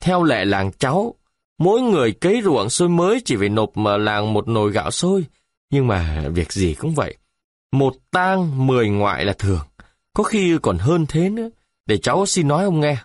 theo 0.00 0.22
lệ 0.22 0.44
làng 0.44 0.70
cháu, 0.78 1.14
mỗi 1.58 1.80
người 1.80 2.12
cấy 2.12 2.42
ruộng 2.44 2.70
sôi 2.70 2.88
mới 2.88 3.22
chỉ 3.24 3.36
phải 3.36 3.48
nộp 3.48 3.76
mà 3.76 3.96
làng 3.96 4.32
một 4.32 4.48
nồi 4.48 4.72
gạo 4.72 4.90
sôi, 4.90 5.24
nhưng 5.70 5.86
mà 5.86 6.28
việc 6.34 6.52
gì 6.52 6.74
cũng 6.74 6.94
vậy. 6.94 7.16
Một 7.72 7.94
tang, 8.10 8.66
mười 8.66 8.88
ngoại 8.88 9.24
là 9.24 9.32
thường. 9.32 9.67
Có 10.18 10.24
khi 10.24 10.58
còn 10.62 10.78
hơn 10.78 11.06
thế 11.08 11.30
nữa, 11.30 11.48
để 11.86 11.98
cháu 11.98 12.26
xin 12.26 12.48
nói 12.48 12.64
ông 12.64 12.80
nghe. 12.80 12.96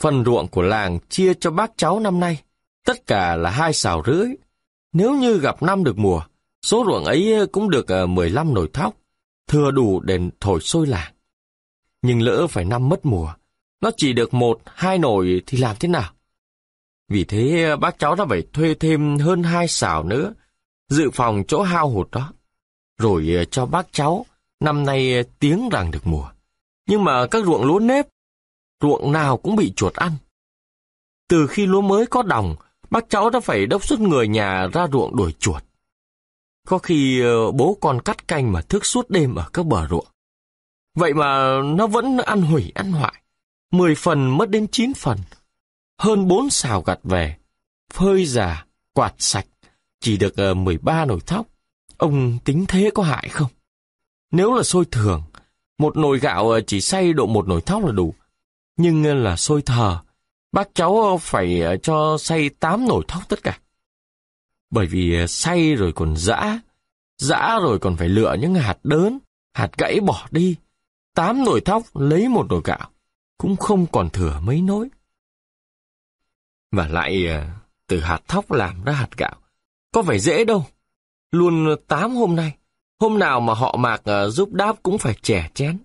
Phần 0.00 0.24
ruộng 0.24 0.48
của 0.48 0.62
làng 0.62 0.98
chia 1.08 1.34
cho 1.34 1.50
bác 1.50 1.72
cháu 1.76 2.00
năm 2.00 2.20
nay, 2.20 2.42
tất 2.84 3.06
cả 3.06 3.36
là 3.36 3.50
hai 3.50 3.72
xào 3.72 4.02
rưỡi. 4.06 4.28
Nếu 4.92 5.14
như 5.16 5.38
gặp 5.38 5.62
năm 5.62 5.84
được 5.84 5.98
mùa, 5.98 6.22
số 6.62 6.84
ruộng 6.86 7.04
ấy 7.04 7.46
cũng 7.52 7.70
được 7.70 7.88
ờ, 7.88 8.06
15 8.06 8.54
nồi 8.54 8.70
thóc, 8.72 8.96
thừa 9.48 9.70
đủ 9.70 10.00
để 10.00 10.18
thổi 10.40 10.60
sôi 10.60 10.86
làng. 10.86 11.12
Nhưng 12.02 12.22
lỡ 12.22 12.46
phải 12.46 12.64
năm 12.64 12.88
mất 12.88 13.06
mùa, 13.06 13.34
nó 13.80 13.90
chỉ 13.96 14.12
được 14.12 14.34
một, 14.34 14.60
hai 14.64 14.98
nồi 14.98 15.42
thì 15.46 15.58
làm 15.58 15.76
thế 15.80 15.88
nào? 15.88 16.12
Vì 17.08 17.24
thế 17.24 17.64
ờ, 17.64 17.76
bác 17.76 17.98
cháu 17.98 18.14
đã 18.14 18.24
phải 18.28 18.42
thuê 18.52 18.74
thêm 18.74 19.18
hơn 19.18 19.42
hai 19.42 19.68
xào 19.68 20.02
nữa, 20.02 20.34
dự 20.88 21.10
phòng 21.10 21.42
chỗ 21.48 21.62
hao 21.62 21.88
hụt 21.88 22.10
đó. 22.12 22.32
Rồi 22.98 23.34
ờ, 23.38 23.44
cho 23.44 23.66
bác 23.66 23.92
cháu 23.92 24.26
Năm 24.60 24.84
nay 24.84 25.16
ờ, 25.16 25.22
tiếng 25.38 25.68
rằng 25.68 25.90
được 25.90 26.06
mùa. 26.06 26.30
Nhưng 26.86 27.04
mà 27.04 27.26
các 27.26 27.44
ruộng 27.44 27.64
lúa 27.64 27.78
nếp, 27.78 28.06
ruộng 28.82 29.12
nào 29.12 29.36
cũng 29.36 29.56
bị 29.56 29.72
chuột 29.76 29.94
ăn. 29.94 30.12
Từ 31.28 31.46
khi 31.46 31.66
lúa 31.66 31.80
mới 31.80 32.06
có 32.06 32.22
đồng, 32.22 32.56
bác 32.90 33.08
cháu 33.08 33.30
đã 33.30 33.40
phải 33.40 33.66
đốc 33.66 33.84
xuất 33.84 34.00
người 34.00 34.28
nhà 34.28 34.66
ra 34.72 34.86
ruộng 34.92 35.16
đuổi 35.16 35.34
chuột. 35.38 35.62
Có 36.66 36.78
khi 36.78 37.20
ờ, 37.20 37.52
bố 37.52 37.78
con 37.80 38.00
cắt 38.02 38.28
canh 38.28 38.52
mà 38.52 38.60
thức 38.60 38.86
suốt 38.86 39.10
đêm 39.10 39.34
ở 39.34 39.50
các 39.52 39.66
bờ 39.66 39.86
ruộng. 39.88 40.06
Vậy 40.94 41.14
mà 41.14 41.60
nó 41.64 41.86
vẫn 41.86 42.18
ăn 42.18 42.42
hủy 42.42 42.72
ăn 42.74 42.92
hoại. 42.92 43.22
Mười 43.72 43.94
phần 43.94 44.38
mất 44.38 44.50
đến 44.50 44.66
chín 44.72 44.94
phần. 44.94 45.18
Hơn 45.98 46.28
bốn 46.28 46.50
xào 46.50 46.82
gặt 46.82 46.98
về. 47.02 47.36
Phơi 47.92 48.26
già, 48.26 48.66
quạt 48.92 49.14
sạch. 49.18 49.46
Chỉ 50.00 50.16
được 50.16 50.36
ờ, 50.36 50.54
mười 50.54 50.78
ba 50.78 51.04
nồi 51.04 51.20
thóc. 51.26 51.46
Ông 51.96 52.38
tính 52.44 52.64
thế 52.68 52.90
có 52.94 53.02
hại 53.02 53.28
không? 53.28 53.50
Nếu 54.30 54.54
là 54.54 54.62
sôi 54.62 54.84
thường, 54.90 55.22
một 55.78 55.96
nồi 55.96 56.18
gạo 56.18 56.50
ờ, 56.50 56.60
chỉ 56.60 56.80
xay 56.80 57.12
độ 57.12 57.26
một 57.26 57.48
nồi 57.48 57.60
thóc 57.60 57.84
là 57.84 57.92
đủ. 57.92 58.14
Nhưng 58.76 59.04
ờ, 59.04 59.14
là 59.14 59.36
sôi 59.36 59.62
thờ, 59.62 59.98
bác 60.52 60.68
cháu 60.74 61.02
ờ, 61.02 61.16
phải 61.16 61.62
cho 61.82 62.16
xay 62.18 62.48
tám 62.48 62.88
nồi 62.88 63.04
thóc 63.08 63.22
tất 63.28 63.42
cả. 63.42 63.58
Bởi 64.70 64.86
vì 64.86 65.26
xay 65.26 65.74
rồi 65.74 65.92
còn 65.92 66.16
giã, 66.16 66.60
giã 67.18 67.58
rồi 67.62 67.78
còn 67.78 67.96
phải 67.96 68.08
lựa 68.08 68.36
những 68.40 68.54
hạt 68.54 68.78
đớn, 68.82 69.18
hạt 69.54 69.70
gãy 69.78 70.00
bỏ 70.00 70.28
đi. 70.30 70.56
Tám 71.14 71.44
nồi 71.44 71.60
thóc 71.60 71.96
lấy 71.96 72.28
một 72.28 72.46
nồi 72.50 72.60
gạo, 72.64 72.90
cũng 73.38 73.56
không 73.56 73.86
còn 73.86 74.10
thừa 74.10 74.40
mấy 74.42 74.62
nối. 74.62 74.88
Và 76.72 76.88
lại 76.88 77.26
từ 77.86 78.00
hạt 78.00 78.20
thóc 78.28 78.52
làm 78.52 78.84
ra 78.84 78.92
hạt 78.92 79.16
gạo, 79.16 79.36
có 79.92 80.02
phải 80.02 80.18
dễ 80.18 80.44
đâu. 80.44 80.66
Luôn 81.30 81.76
tám 81.86 82.10
hôm 82.16 82.36
nay, 82.36 82.56
Hôm 83.00 83.18
nào 83.18 83.40
mà 83.40 83.54
họ 83.54 83.76
mạc 83.76 84.00
uh, 84.00 84.32
giúp 84.32 84.52
đáp 84.52 84.76
cũng 84.82 84.98
phải 84.98 85.14
trẻ 85.22 85.50
chén. 85.54 85.78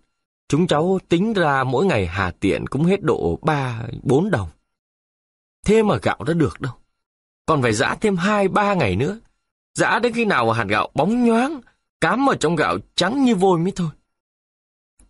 Chúng 0.47 0.67
cháu 0.67 0.99
tính 1.09 1.33
ra 1.33 1.63
mỗi 1.63 1.85
ngày 1.85 2.07
hà 2.07 2.31
tiện 2.31 2.67
cũng 2.67 2.83
hết 2.83 3.03
độ 3.03 3.39
3-4 3.41 4.29
đồng. 4.29 4.49
Thế 5.65 5.83
mà 5.83 5.97
gạo 6.01 6.23
đã 6.27 6.33
được 6.33 6.61
đâu. 6.61 6.73
Còn 7.45 7.61
phải 7.61 7.73
giã 7.73 7.95
thêm 8.01 8.15
2-3 8.15 8.75
ngày 8.75 8.95
nữa. 8.95 9.19
Giã 9.73 9.99
đến 9.99 10.13
khi 10.13 10.25
nào 10.25 10.51
hạt 10.51 10.65
gạo 10.67 10.89
bóng 10.93 11.25
nhoáng, 11.25 11.61
cám 12.01 12.29
ở 12.29 12.35
trong 12.35 12.55
gạo 12.55 12.77
trắng 12.95 13.23
như 13.23 13.35
vôi 13.35 13.59
mới 13.59 13.73
thôi. 13.75 13.89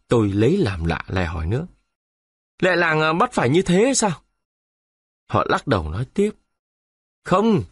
Tôi 0.07 0.29
lấy 0.29 0.57
làm 0.57 0.85
lạ 0.85 1.03
lại 1.07 1.25
hỏi 1.25 1.47
nữa. 1.47 1.67
Lệ 2.61 2.75
làng 2.75 3.01
ờ, 3.01 3.13
bắt 3.13 3.33
phải 3.33 3.49
như 3.49 3.61
thế 3.61 3.93
sao? 3.95 4.21
Họ 5.29 5.45
lắc 5.49 5.67
đầu 5.67 5.89
nói 5.89 6.05
tiếp. 6.13 6.31
Không, 7.23 7.63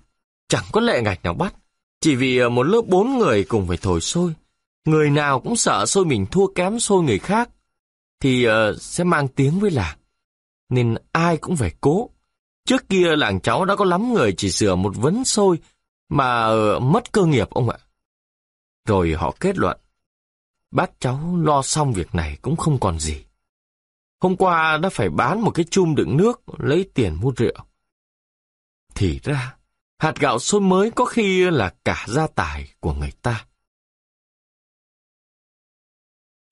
chẳng 0.47 0.63
có 0.71 0.81
lệ 0.81 1.01
ngạch 1.01 1.23
nào 1.23 1.33
bắt. 1.33 1.55
Chỉ 2.03 2.15
vì 2.15 2.37
ờ, 2.37 2.49
một 2.49 2.63
lớp 2.63 2.81
bốn 2.87 3.17
người 3.17 3.43
cùng 3.43 3.67
phải 3.67 3.77
thổi 3.77 4.01
sôi, 4.01 4.33
người 4.85 5.09
nào 5.09 5.39
cũng 5.39 5.55
sợ 5.55 5.85
sôi 5.85 6.05
mình 6.05 6.25
thua 6.31 6.47
kém 6.47 6.79
sôi 6.79 7.03
người 7.03 7.19
khác, 7.19 7.49
thì 8.19 8.47
uh, 8.47 8.81
sẽ 8.81 9.03
mang 9.03 9.27
tiếng 9.27 9.59
với 9.59 9.71
làng. 9.71 9.97
Nên 10.69 10.95
ai 11.11 11.37
cũng 11.37 11.55
phải 11.55 11.75
cố. 11.81 12.09
Trước 12.65 12.89
kia 12.89 13.15
làng 13.15 13.39
cháu 13.41 13.65
đã 13.65 13.75
có 13.75 13.85
lắm 13.85 14.13
người 14.13 14.33
chỉ 14.37 14.49
sửa 14.49 14.75
một 14.75 14.95
vấn 14.95 15.25
sôi 15.25 15.59
mà 16.09 16.47
uh, 16.47 16.81
mất 16.81 17.11
cơ 17.11 17.25
nghiệp 17.25 17.49
ông 17.49 17.69
ạ. 17.69 17.77
Rồi 18.87 19.13
họ 19.13 19.35
kết 19.39 19.57
luận, 19.57 19.79
bác 20.71 20.99
cháu 20.99 21.37
lo 21.37 21.61
xong 21.61 21.93
việc 21.93 22.15
này 22.15 22.37
cũng 22.41 22.55
không 22.55 22.79
còn 22.79 22.99
gì. 22.99 23.25
Hôm 24.21 24.35
qua 24.35 24.77
đã 24.77 24.89
phải 24.89 25.09
bán 25.09 25.41
một 25.41 25.51
cái 25.51 25.65
chum 25.69 25.95
đựng 25.95 26.17
nước 26.17 26.41
lấy 26.57 26.89
tiền 26.93 27.15
mua 27.21 27.31
rượu. 27.31 27.57
Thì 28.95 29.19
ra, 29.23 29.55
Hạt 30.03 30.19
gạo 30.19 30.39
xôi 30.39 30.61
mới 30.61 30.91
có 30.91 31.05
khi 31.05 31.49
là 31.51 31.73
cả 31.85 32.05
gia 32.07 32.27
tài 32.27 32.73
của 32.79 32.93
người 32.93 33.11
ta. 33.21 33.45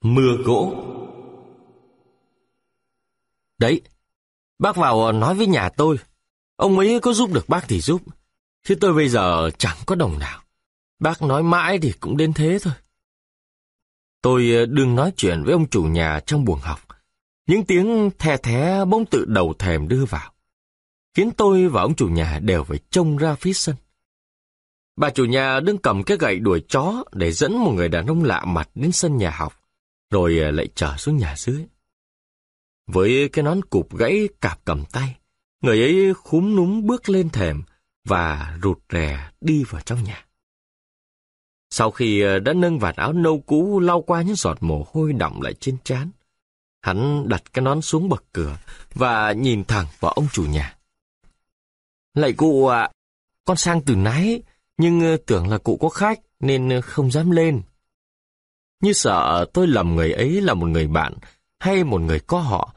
Mưa 0.03 0.37
gỗ 0.45 0.75
Đấy, 3.57 3.81
bác 4.59 4.75
vào 4.75 5.11
nói 5.11 5.35
với 5.35 5.47
nhà 5.47 5.69
tôi. 5.69 5.97
Ông 6.55 6.77
ấy 6.77 6.99
có 7.01 7.13
giúp 7.13 7.33
được 7.33 7.49
bác 7.49 7.65
thì 7.67 7.81
giúp. 7.81 8.01
Chứ 8.63 8.75
tôi 8.81 8.93
bây 8.93 9.09
giờ 9.09 9.49
chẳng 9.57 9.77
có 9.85 9.95
đồng 9.95 10.19
nào. 10.19 10.41
Bác 10.99 11.21
nói 11.21 11.43
mãi 11.43 11.79
thì 11.81 11.93
cũng 11.99 12.17
đến 12.17 12.33
thế 12.33 12.57
thôi. 12.61 12.73
Tôi 14.21 14.51
ờ, 14.55 14.65
đừng 14.65 14.95
nói 14.95 15.11
chuyện 15.17 15.43
với 15.43 15.53
ông 15.53 15.69
chủ 15.69 15.83
nhà 15.83 16.19
trong 16.25 16.45
buồng 16.45 16.59
học. 16.59 16.79
Những 17.47 17.65
tiếng 17.65 18.09
the 18.19 18.37
thé 18.37 18.85
bỗng 18.85 19.05
tự 19.05 19.25
đầu 19.27 19.53
thèm 19.59 19.87
đưa 19.87 20.05
vào. 20.05 20.33
Khiến 21.13 21.31
tôi 21.37 21.67
và 21.67 21.81
ông 21.81 21.95
chủ 21.95 22.07
nhà 22.07 22.39
đều 22.39 22.63
phải 22.63 22.79
trông 22.89 23.17
ra 23.17 23.35
phía 23.35 23.53
sân. 23.53 23.75
Bà 24.95 25.09
chủ 25.09 25.25
nhà 25.25 25.59
đứng 25.59 25.77
cầm 25.77 26.03
cái 26.03 26.17
gậy 26.17 26.39
đuổi 26.39 26.63
chó 26.67 27.03
để 27.11 27.31
dẫn 27.31 27.57
một 27.57 27.71
người 27.71 27.89
đàn 27.89 28.07
ông 28.07 28.23
lạ 28.23 28.45
mặt 28.45 28.69
đến 28.75 28.91
sân 28.91 29.17
nhà 29.17 29.31
học, 29.31 29.53
rồi 30.11 30.39
ờ, 30.39 30.51
lại 30.51 30.67
trở 30.75 30.97
xuống 30.97 31.17
nhà 31.17 31.35
dưới. 31.37 31.65
Với 32.87 33.29
cái 33.29 33.43
nón 33.43 33.61
cụp 33.61 33.95
gãy 33.97 34.29
cạp 34.41 34.65
cầm 34.65 34.85
tay, 34.91 35.17
người 35.61 35.81
ấy 35.81 36.13
khúm 36.13 36.55
núm 36.55 36.87
bước 36.87 37.09
lên 37.09 37.29
thềm 37.29 37.63
và 38.05 38.57
rụt 38.63 38.79
rè 38.93 39.31
đi 39.41 39.63
vào 39.63 39.81
trong 39.81 40.03
nhà. 40.03 40.25
Sau 41.69 41.91
khi 41.91 42.21
ờ, 42.21 42.39
đã 42.39 42.53
nâng 42.53 42.79
vạt 42.79 42.95
áo 42.95 43.13
nâu 43.13 43.39
cũ 43.39 43.79
lau 43.79 44.01
qua 44.01 44.21
những 44.21 44.35
giọt 44.35 44.57
mồ 44.61 44.85
hôi 44.93 45.13
đọng 45.13 45.41
lại 45.41 45.53
trên 45.53 45.77
trán, 45.83 46.11
hắn 46.81 47.29
đặt 47.29 47.53
cái 47.53 47.63
nón 47.63 47.81
xuống 47.81 48.09
bậc 48.09 48.23
cửa 48.33 48.57
và 48.93 49.31
nhìn 49.31 49.63
thẳng 49.63 49.85
vào 49.99 50.11
ông 50.11 50.27
chủ 50.33 50.45
nhà. 50.45 50.77
Lạy 52.13 52.33
cụ 52.33 52.67
ạ, 52.67 52.89
con 53.45 53.57
sang 53.57 53.81
từ 53.85 53.95
nãy, 53.95 54.43
nhưng 54.77 55.01
ờ, 55.01 55.17
tưởng 55.27 55.47
là 55.47 55.57
cụ 55.57 55.77
có 55.81 55.89
khách 55.89 56.19
nên 56.39 56.69
ờ, 56.69 56.81
không 56.81 57.11
dám 57.11 57.31
lên. 57.31 57.61
Như 58.83 58.93
sợ 58.93 59.45
tôi 59.53 59.67
lầm 59.67 59.95
người 59.95 60.11
ấy 60.11 60.41
là 60.41 60.53
một 60.53 60.65
người 60.65 60.87
bạn 60.87 61.13
hay 61.59 61.83
một 61.83 62.01
người 62.01 62.19
có 62.19 62.39
họ 62.39 62.75